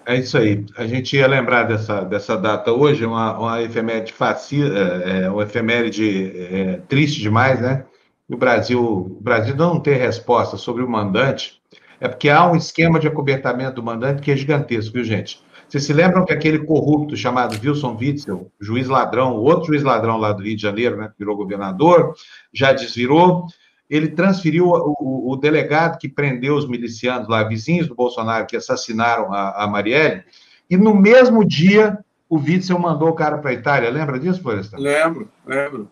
É 0.07 0.17
isso 0.17 0.39
aí. 0.39 0.65
A 0.77 0.87
gente 0.87 1.17
ia 1.17 1.27
lembrar 1.27 1.65
dessa, 1.65 2.01
dessa 2.01 2.35
data 2.35 2.73
hoje, 2.73 3.05
uma, 3.05 3.39
uma 3.39 3.63
efeméride 3.63 4.13
faci, 4.13 4.63
é, 4.63 5.25
é, 5.25 5.31
uma 5.31 5.43
efeméride 5.43 6.33
é, 6.35 6.81
triste 6.89 7.21
demais, 7.21 7.61
né? 7.61 7.85
O 8.27 8.37
Brasil, 8.37 8.83
o 8.83 9.21
Brasil 9.21 9.55
não 9.55 9.79
ter 9.79 9.97
resposta 9.97 10.57
sobre 10.57 10.83
o 10.83 10.89
mandante, 10.89 11.61
é 12.01 12.09
porque 12.09 12.31
há 12.31 12.51
um 12.51 12.57
esquema 12.57 12.99
de 12.99 13.07
acobertamento 13.07 13.75
do 13.75 13.83
mandante 13.83 14.23
que 14.23 14.31
é 14.31 14.37
gigantesco, 14.37 14.95
viu, 14.95 15.05
gente? 15.05 15.43
Vocês 15.69 15.85
se 15.85 15.93
lembram 15.93 16.25
que 16.25 16.33
aquele 16.33 16.61
corrupto 16.61 17.15
chamado 17.15 17.59
Wilson 17.63 17.97
Witzel, 18.01 18.51
juiz 18.59 18.89
ladrão, 18.89 19.37
outro 19.37 19.67
juiz 19.67 19.83
ladrão 19.83 20.17
lá 20.17 20.33
do 20.33 20.43
Rio 20.43 20.57
de 20.57 20.63
Janeiro, 20.63 20.97
né, 20.97 21.09
que 21.09 21.19
virou 21.19 21.37
governador, 21.37 22.15
já 22.53 22.73
desvirou, 22.73 23.47
ele 23.89 24.09
transferiu 24.09 24.69
o, 24.69 25.31
o, 25.31 25.37
delegado 25.37 25.99
que 25.99 26.09
prendeu 26.09 26.57
os 26.57 26.67
milicianos 26.67 27.29
lá, 27.29 27.43
vizinhos 27.45 27.87
do 27.87 27.95
Bolsonaro, 27.95 28.47
que 28.47 28.57
assassinaram 28.57 29.33
a, 29.33 29.65
a 29.65 29.67
Marielle, 29.67 30.25
e 30.71 30.77
no 30.77 30.95
mesmo 30.95 31.45
dia 31.45 31.99
o 32.29 32.37
Witzel 32.37 32.79
mandou 32.79 33.09
o 33.09 33.15
cara 33.15 33.39
para 33.39 33.51
a 33.51 33.55
Itália. 33.55 33.91
Lembra 33.91 34.19
disso, 34.19 34.43
Florestan? 34.43 34.77
Lembro, 34.79 35.29
lembro. 35.47 35.91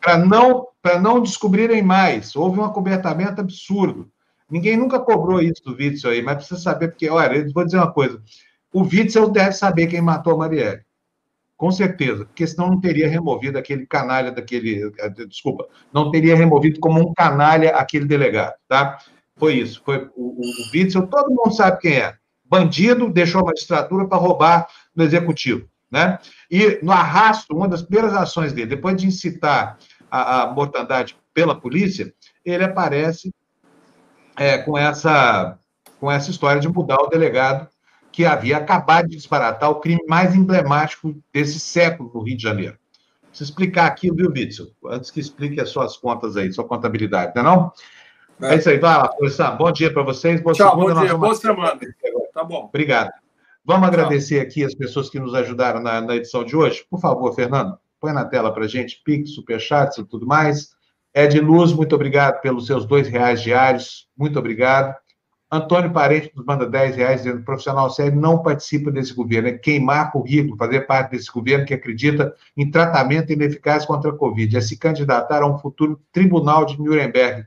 Para 0.00 0.18
não, 0.18 0.66
não 1.00 1.20
descobrirem 1.20 1.82
mais. 1.82 2.34
Houve 2.34 2.58
um 2.58 2.64
acobertamento 2.64 3.40
absurdo. 3.40 4.08
Ninguém 4.50 4.76
nunca 4.76 4.98
cobrou 4.98 5.40
isso 5.40 5.62
do 5.64 5.76
Witzel 5.76 6.10
aí, 6.10 6.22
mas 6.22 6.36
precisa 6.36 6.60
saber, 6.60 6.88
porque, 6.88 7.08
olha, 7.08 7.36
eu 7.36 7.52
vou 7.52 7.64
dizer 7.64 7.76
uma 7.76 7.92
coisa. 7.92 8.20
O 8.72 8.82
Witzel 8.82 9.30
deve 9.30 9.52
saber 9.52 9.86
quem 9.86 10.00
matou 10.00 10.34
a 10.34 10.38
Marielle. 10.38 10.82
Com 11.56 11.72
certeza, 11.72 12.24
porque 12.24 12.46
senão 12.46 12.70
não 12.70 12.80
teria 12.80 13.08
removido 13.08 13.58
aquele 13.58 13.84
canalha 13.84 14.30
daquele. 14.30 14.92
Eh, 14.96 15.10
desculpa, 15.26 15.66
não 15.92 16.10
teria 16.10 16.36
removido 16.36 16.78
como 16.78 17.00
um 17.00 17.12
canalha 17.12 17.70
aquele 17.70 18.04
delegado, 18.04 18.54
tá? 18.68 18.98
Foi 19.36 19.54
isso. 19.54 19.82
Foi 19.84 20.08
o, 20.14 20.40
o, 20.40 20.40
o 20.40 20.70
Witzel, 20.72 21.08
todo 21.08 21.34
mundo 21.34 21.50
sabe 21.52 21.80
quem 21.80 21.96
é. 21.96 22.14
Bandido, 22.44 23.10
deixou 23.10 23.40
a 23.40 23.46
magistratura 23.46 24.06
para 24.06 24.18
roubar 24.18 24.68
no 24.94 25.02
executivo, 25.02 25.68
né? 25.90 26.18
E 26.48 26.78
no 26.80 26.92
arrasto, 26.92 27.56
uma 27.56 27.66
das 27.66 27.82
primeiras 27.82 28.14
ações 28.14 28.52
dele, 28.52 28.68
depois 28.68 28.96
de 28.96 29.08
incitar 29.08 29.78
a, 30.08 30.42
a 30.42 30.52
mortandade 30.52 31.16
pela 31.34 31.60
polícia, 31.60 32.12
ele 32.44 32.62
aparece 32.62 33.34
é, 34.36 34.58
com, 34.58 34.78
essa, 34.78 35.58
com 35.98 36.10
essa 36.10 36.30
história 36.30 36.60
de 36.60 36.68
mudar 36.68 36.98
o 37.00 37.08
delegado 37.08 37.68
que 38.18 38.26
havia 38.26 38.56
acabado 38.56 39.06
de 39.06 39.14
disparatar 39.14 39.70
o 39.70 39.76
crime 39.76 40.04
mais 40.08 40.34
emblemático 40.34 41.14
desse 41.32 41.60
século 41.60 42.10
no 42.12 42.20
Rio 42.22 42.36
de 42.36 42.42
Janeiro. 42.42 42.76
Preciso 43.28 43.52
explicar 43.52 43.86
aqui, 43.86 44.10
viu, 44.12 44.28
Witzel? 44.28 44.72
Antes 44.86 45.12
que 45.12 45.20
explique 45.20 45.60
as 45.60 45.68
suas 45.68 45.96
contas 45.96 46.36
aí, 46.36 46.52
sua 46.52 46.64
contabilidade, 46.64 47.30
não 47.36 47.42
é 47.42 47.44
não? 47.44 47.72
É, 48.42 48.54
é 48.54 48.58
isso 48.58 48.70
aí, 48.70 48.78
vai 48.78 48.98
lá, 48.98 49.06
professor. 49.06 49.56
Bom 49.56 49.70
dia 49.70 49.92
para 49.92 50.02
vocês. 50.02 50.40
Boa 50.40 50.52
Tchau, 50.52 50.70
segunda, 50.70 50.94
bom 50.96 51.00
dia, 51.02 51.16
boa 51.16 51.34
semana. 51.36 51.78
Tá 52.34 52.42
bom. 52.42 52.64
Obrigado. 52.64 53.12
Vamos 53.64 53.88
Tchau. 53.88 54.00
agradecer 54.00 54.40
aqui 54.40 54.64
as 54.64 54.74
pessoas 54.74 55.08
que 55.08 55.20
nos 55.20 55.32
ajudaram 55.32 55.80
na, 55.80 56.00
na 56.00 56.16
edição 56.16 56.42
de 56.42 56.56
hoje. 56.56 56.84
Por 56.90 56.98
favor, 56.98 57.32
Fernando, 57.36 57.78
põe 58.00 58.12
na 58.12 58.24
tela 58.24 58.52
para 58.52 58.66
gente, 58.66 59.00
Pix, 59.04 59.30
Superchats 59.30 59.96
e 59.96 60.04
tudo 60.04 60.26
mais. 60.26 60.70
Ed 61.14 61.38
Luz, 61.38 61.72
muito 61.72 61.94
obrigado 61.94 62.40
pelos 62.40 62.66
seus 62.66 62.84
dois 62.84 63.06
reais 63.06 63.40
diários. 63.40 64.08
Muito 64.16 64.40
obrigado. 64.40 64.92
Antônio 65.50 65.90
Parente 65.90 66.30
nos 66.34 66.44
manda 66.44 66.66
10 66.66 66.96
reais, 66.96 67.22
dizendo 67.22 67.42
profissional 67.42 67.88
sério 67.88 68.20
não 68.20 68.42
participa 68.42 68.90
desse 68.90 69.14
governo, 69.14 69.48
é 69.48 69.52
queimar 69.52 70.12
currículo, 70.12 70.58
fazer 70.58 70.82
parte 70.82 71.12
desse 71.12 71.32
governo 71.32 71.64
que 71.64 71.72
acredita 71.72 72.34
em 72.54 72.70
tratamento 72.70 73.32
ineficaz 73.32 73.86
contra 73.86 74.10
a 74.10 74.14
Covid, 74.14 74.56
é 74.56 74.60
se 74.60 74.76
candidatar 74.76 75.42
a 75.42 75.46
um 75.46 75.58
futuro 75.58 75.98
tribunal 76.12 76.66
de 76.66 76.78
Nuremberg. 76.78 77.46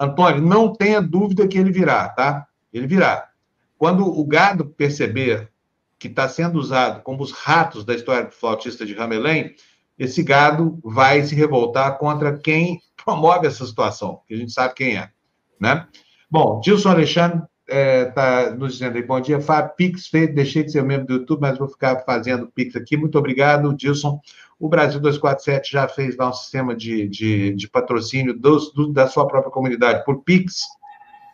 Antônio, 0.00 0.40
não 0.40 0.72
tenha 0.72 1.02
dúvida 1.02 1.46
que 1.46 1.58
ele 1.58 1.70
virá, 1.70 2.08
tá? 2.08 2.46
Ele 2.72 2.86
virá. 2.86 3.28
Quando 3.76 4.06
o 4.06 4.24
gado 4.24 4.64
perceber 4.64 5.50
que 5.98 6.08
está 6.08 6.26
sendo 6.28 6.58
usado 6.58 7.02
como 7.02 7.22
os 7.22 7.30
ratos 7.30 7.84
da 7.84 7.94
história 7.94 8.24
do 8.24 8.32
flautista 8.32 8.86
de 8.86 8.94
Ramelém, 8.94 9.54
esse 9.98 10.22
gado 10.22 10.78
vai 10.82 11.22
se 11.22 11.34
revoltar 11.34 11.98
contra 11.98 12.36
quem 12.36 12.80
promove 13.04 13.46
essa 13.46 13.64
situação, 13.66 14.20
que 14.26 14.34
a 14.34 14.36
gente 14.36 14.52
sabe 14.52 14.74
quem 14.74 14.96
é, 14.96 15.10
né? 15.60 15.86
Bom, 16.30 16.60
Dilson 16.60 16.90
Alexandre 16.90 17.42
está 17.66 18.42
é, 18.42 18.50
nos 18.54 18.74
dizendo 18.74 18.96
aí, 18.96 19.02
bom 19.02 19.20
dia, 19.20 19.40
Fábio, 19.40 19.72
Pix 19.76 20.06
feito, 20.08 20.34
deixei 20.34 20.62
de 20.62 20.72
ser 20.72 20.82
membro 20.82 21.06
do 21.06 21.14
YouTube, 21.14 21.40
mas 21.40 21.58
vou 21.58 21.68
ficar 21.68 22.00
fazendo 22.04 22.50
Pix 22.54 22.76
aqui. 22.76 22.96
Muito 22.96 23.18
obrigado, 23.18 23.74
Dilson. 23.74 24.20
O 24.58 24.68
Brasil 24.68 25.00
247 25.00 25.72
já 25.72 25.88
fez 25.88 26.16
lá 26.16 26.28
um 26.28 26.32
sistema 26.32 26.74
de, 26.74 27.08
de, 27.08 27.54
de 27.54 27.68
patrocínio 27.68 28.38
dos, 28.38 28.72
do, 28.72 28.92
da 28.92 29.08
sua 29.08 29.26
própria 29.26 29.50
comunidade 29.50 30.04
por 30.04 30.22
Pix. 30.22 30.60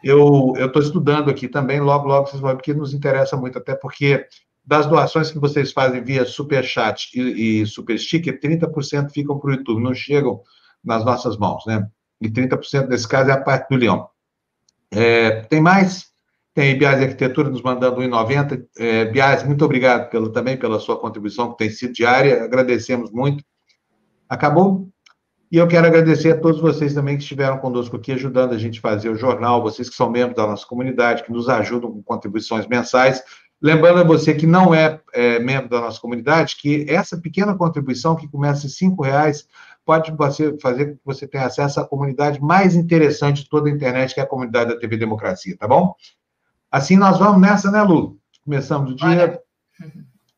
Eu 0.03 0.55
estou 0.57 0.81
estudando 0.81 1.31
aqui 1.31 1.47
também, 1.47 1.81
logo, 1.81 2.09
logo 2.09 2.27
vocês 2.27 2.41
vão 2.41 2.51
ver, 2.51 2.57
porque 2.57 2.73
nos 2.73 2.95
interessa 2.95 3.37
muito, 3.37 3.59
até 3.59 3.75
porque 3.75 4.27
das 4.65 4.87
doações 4.87 5.31
que 5.31 5.39
vocês 5.39 5.73
fazem 5.73 6.03
via 6.03 6.25
Superchat 6.25 7.11
e, 7.15 7.61
e 7.61 7.67
Super 7.67 7.99
Sticker, 7.99 8.41
30% 8.41 9.11
ficam 9.11 9.39
para 9.39 9.51
o 9.51 9.53
YouTube, 9.55 9.83
não 9.83 9.95
chegam 9.95 10.41
nas 10.83 11.05
nossas 11.05 11.37
mãos, 11.37 11.65
né? 11.67 11.87
E 12.21 12.31
30% 12.31 12.87
desse 12.87 13.09
caso 13.09 13.31
é 13.31 13.33
a 13.33 13.41
parte 13.41 13.69
do 13.69 13.77
Leão. 13.77 14.09
É, 14.91 15.43
tem 15.43 15.61
mais? 15.61 16.11
Tem 16.53 16.77
Biase 16.77 17.05
Arquitetura 17.05 17.49
nos 17.49 17.63
mandando 17.63 18.01
1,90. 18.01 18.67
É, 18.79 19.05
Biase, 19.07 19.47
muito 19.47 19.65
obrigado 19.65 20.11
pelo, 20.11 20.31
também 20.31 20.57
pela 20.57 20.81
sua 20.81 20.99
contribuição, 20.99 21.53
que 21.53 21.59
tem 21.59 21.71
sido 21.71 21.93
diária. 21.93 22.43
Agradecemos 22.43 23.11
muito. 23.11 23.45
Acabou? 24.29 24.89
E 25.51 25.57
eu 25.57 25.67
quero 25.67 25.87
agradecer 25.87 26.31
a 26.31 26.39
todos 26.39 26.61
vocês 26.61 26.95
também 26.95 27.17
que 27.17 27.25
estiveram 27.25 27.59
conosco 27.59 27.97
aqui, 27.97 28.13
ajudando 28.13 28.53
a 28.53 28.59
gente 28.59 28.79
a 28.79 28.83
fazer 28.83 29.09
o 29.09 29.17
jornal, 29.17 29.61
vocês 29.61 29.89
que 29.89 29.97
são 29.97 30.09
membros 30.09 30.37
da 30.37 30.47
nossa 30.47 30.65
comunidade, 30.65 31.25
que 31.25 31.33
nos 31.33 31.49
ajudam 31.49 31.91
com 31.91 32.03
contribuições 32.03 32.69
mensais. 32.69 33.21
Lembrando 33.61 34.01
a 34.01 34.05
você 34.05 34.33
que 34.33 34.47
não 34.47 34.73
é, 34.73 35.01
é 35.13 35.39
membro 35.41 35.69
da 35.69 35.81
nossa 35.81 36.01
comunidade, 36.01 36.57
que 36.57 36.87
essa 36.89 37.21
pequena 37.21 37.57
contribuição, 37.57 38.17
que 38.17 38.29
começa 38.29 38.67
em 38.67 38.89
R$ 38.89 38.97
reais 39.03 39.47
pode 39.91 40.13
você 40.13 40.57
fazer 40.59 40.87
com 40.87 40.93
que 40.93 41.05
você 41.05 41.27
tenha 41.27 41.47
acesso 41.47 41.81
à 41.81 41.85
comunidade 41.85 42.41
mais 42.41 42.77
interessante 42.77 43.43
de 43.43 43.49
toda 43.49 43.69
a 43.69 43.73
internet, 43.73 44.15
que 44.15 44.21
é 44.21 44.23
a 44.23 44.27
comunidade 44.27 44.71
da 44.71 44.79
TV 44.79 44.97
Democracia, 44.97 45.57
tá 45.59 45.67
bom? 45.67 45.97
Assim 46.71 46.97
nós 46.97 47.19
vamos 47.19 47.41
nessa, 47.41 47.73
né, 47.73 47.83
Lu? 47.83 48.17
Começamos 48.45 48.93
o 48.93 48.95
dia. 48.95 49.09
Olha. 49.09 49.41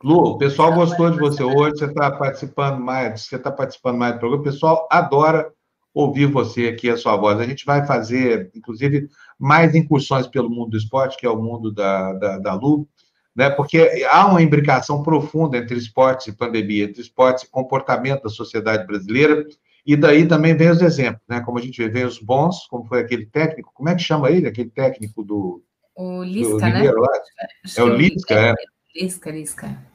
Lu, 0.02 0.16
o 0.20 0.38
pessoal 0.38 0.72
gostou 0.72 1.10
de 1.10 1.18
você 1.18 1.42
hoje, 1.44 1.76
você 1.76 1.84
está 1.84 2.10
participando 2.10 2.80
mais, 2.80 3.26
você 3.26 3.36
está 3.36 3.52
participando 3.52 3.98
mais 3.98 4.14
do 4.14 4.20
programa, 4.20 4.42
o 4.42 4.44
pessoal 4.44 4.88
adora 4.90 5.52
ouvir 5.92 6.24
você 6.24 6.68
aqui, 6.68 6.88
a 6.88 6.96
sua 6.96 7.14
voz. 7.18 7.38
A 7.38 7.44
gente 7.44 7.66
vai 7.66 7.86
fazer, 7.86 8.50
inclusive, 8.54 9.06
mais 9.38 9.74
incursões 9.74 10.26
pelo 10.26 10.48
mundo 10.48 10.70
do 10.70 10.78
esporte, 10.78 11.18
que 11.18 11.26
é 11.26 11.30
o 11.30 11.40
mundo 11.40 11.70
da, 11.70 12.14
da, 12.14 12.38
da 12.38 12.54
Lu, 12.54 12.88
né? 13.34 13.50
porque 13.50 14.06
há 14.10 14.26
uma 14.26 14.42
imbricação 14.42 15.02
profunda 15.02 15.56
entre 15.58 15.76
esportes 15.76 16.26
e 16.26 16.36
pandemia, 16.36 16.84
entre 16.84 17.00
esportes 17.00 17.44
e 17.44 17.50
comportamento 17.50 18.22
da 18.22 18.28
sociedade 18.28 18.86
brasileira, 18.86 19.46
e 19.84 19.96
daí 19.96 20.26
também 20.26 20.54
vem 20.54 20.70
os 20.70 20.80
exemplos, 20.80 21.22
né? 21.28 21.40
como 21.40 21.58
a 21.58 21.62
gente 21.62 21.76
vê, 21.82 21.88
vem 21.88 22.04
os 22.04 22.18
bons, 22.18 22.66
como 22.68 22.84
foi 22.84 23.00
aquele 23.00 23.26
técnico, 23.26 23.72
como 23.74 23.88
é 23.88 23.94
que 23.94 24.02
chama 24.02 24.30
ele, 24.30 24.46
aquele 24.46 24.70
técnico 24.70 25.22
do... 25.22 25.62
O 25.94 26.22
Lisca, 26.22 26.54
do 26.54 26.60
né? 26.60 26.86
É 27.76 27.82
o 27.82 27.88
Lisca, 27.88 28.34
é. 28.34 28.54
Lisca, 28.94 29.30
Lisca. 29.30 29.92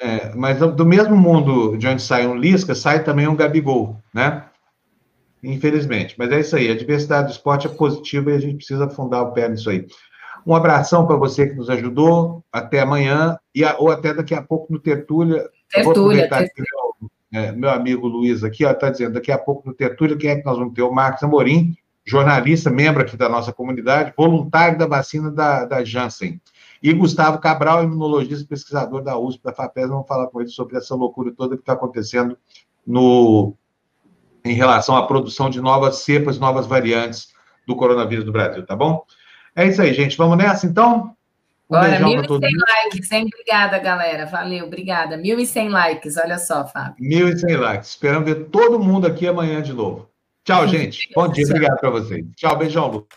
É, 0.00 0.34
mas 0.34 0.58
do 0.58 0.84
mesmo 0.84 1.16
mundo 1.16 1.76
de 1.76 1.86
onde 1.86 2.02
sai 2.02 2.26
um 2.26 2.36
Lisca, 2.36 2.74
sai 2.74 3.02
também 3.02 3.26
um 3.26 3.36
Gabigol, 3.36 3.96
né? 4.12 4.44
Infelizmente. 5.42 6.14
Mas 6.18 6.30
é 6.32 6.40
isso 6.40 6.56
aí, 6.56 6.70
a 6.70 6.76
diversidade 6.76 7.28
do 7.28 7.32
esporte 7.32 7.66
é 7.66 7.70
positiva 7.70 8.30
e 8.30 8.34
a 8.34 8.40
gente 8.40 8.56
precisa 8.56 8.88
fundar 8.90 9.22
o 9.22 9.32
pé 9.32 9.48
nisso 9.48 9.70
aí. 9.70 9.86
Um 10.46 10.54
abração 10.54 11.06
para 11.06 11.16
você 11.16 11.48
que 11.48 11.56
nos 11.56 11.68
ajudou. 11.68 12.44
Até 12.52 12.80
amanhã, 12.80 13.36
e 13.54 13.64
ou 13.78 13.90
até 13.90 14.14
daqui 14.14 14.34
a 14.34 14.40
pouco 14.40 14.72
no 14.72 14.78
Tertúlia. 14.78 15.48
Tertúlia, 15.68 16.28
Tertúlia. 16.28 16.70
Meu, 17.32 17.42
é, 17.42 17.52
meu, 17.52 17.70
amigo 17.70 18.06
Luiz 18.06 18.44
aqui 18.44 18.64
está 18.64 18.88
dizendo, 18.88 19.14
daqui 19.14 19.32
a 19.32 19.38
pouco 19.38 19.66
no 19.68 19.74
Tertúlia, 19.74 20.16
quem 20.16 20.30
é 20.30 20.36
que 20.36 20.44
nós 20.44 20.56
vamos 20.56 20.72
ter? 20.74 20.82
O 20.82 20.92
Marcos 20.92 21.22
Amorim, 21.24 21.74
jornalista, 22.04 22.70
membro 22.70 23.02
aqui 23.02 23.16
da 23.16 23.28
nossa 23.28 23.52
comunidade, 23.52 24.14
voluntário 24.16 24.78
da 24.78 24.86
vacina 24.86 25.30
da, 25.30 25.64
da 25.64 25.84
Janssen. 25.84 26.40
E 26.80 26.92
Gustavo 26.92 27.38
Cabral, 27.38 27.82
imunologista 27.82 28.46
pesquisador 28.46 29.02
da 29.02 29.18
USP, 29.18 29.42
da 29.42 29.52
FAPES, 29.52 29.88
vamos 29.88 30.06
falar 30.06 30.28
com 30.28 30.40
ele 30.40 30.50
sobre 30.50 30.76
essa 30.76 30.94
loucura 30.94 31.32
toda 31.36 31.56
que 31.56 31.62
está 31.62 31.72
acontecendo 31.72 32.38
no, 32.86 33.54
em 34.44 34.54
relação 34.54 34.96
à 34.96 35.06
produção 35.06 35.50
de 35.50 35.60
novas 35.60 35.96
cepas, 35.96 36.38
novas 36.38 36.66
variantes 36.66 37.34
do 37.66 37.74
coronavírus 37.74 38.24
no 38.24 38.32
Brasil, 38.32 38.64
tá 38.64 38.76
bom? 38.76 39.04
É 39.56 39.66
isso 39.66 39.80
aí, 39.80 39.94
gente. 39.94 40.16
Vamos 40.18 40.36
nessa, 40.36 40.66
então? 40.66 41.16
Um 41.68 41.74
Bora, 41.74 41.98
1.100 41.98 42.40
likes, 42.84 43.10
hein? 43.10 43.26
Obrigada, 43.26 43.78
galera. 43.78 44.26
Valeu, 44.26 44.66
obrigada. 44.66 45.16
1.100 45.16 45.68
likes, 45.70 46.16
olha 46.18 46.38
só, 46.38 46.66
Fábio. 46.66 47.02
1.100 47.02 47.58
likes. 47.58 47.88
Esperamos 47.88 48.28
ver 48.28 48.44
todo 48.50 48.78
mundo 48.78 49.06
aqui 49.06 49.26
amanhã 49.26 49.62
de 49.62 49.72
novo. 49.72 50.08
Tchau, 50.44 50.68
gente. 50.68 51.10
Bom 51.14 51.26
dia, 51.26 51.44
obrigado 51.46 51.80
para 51.80 51.90
vocês. 51.90 52.24
Tchau, 52.36 52.56
beijão, 52.56 52.88
Lu. 52.88 53.08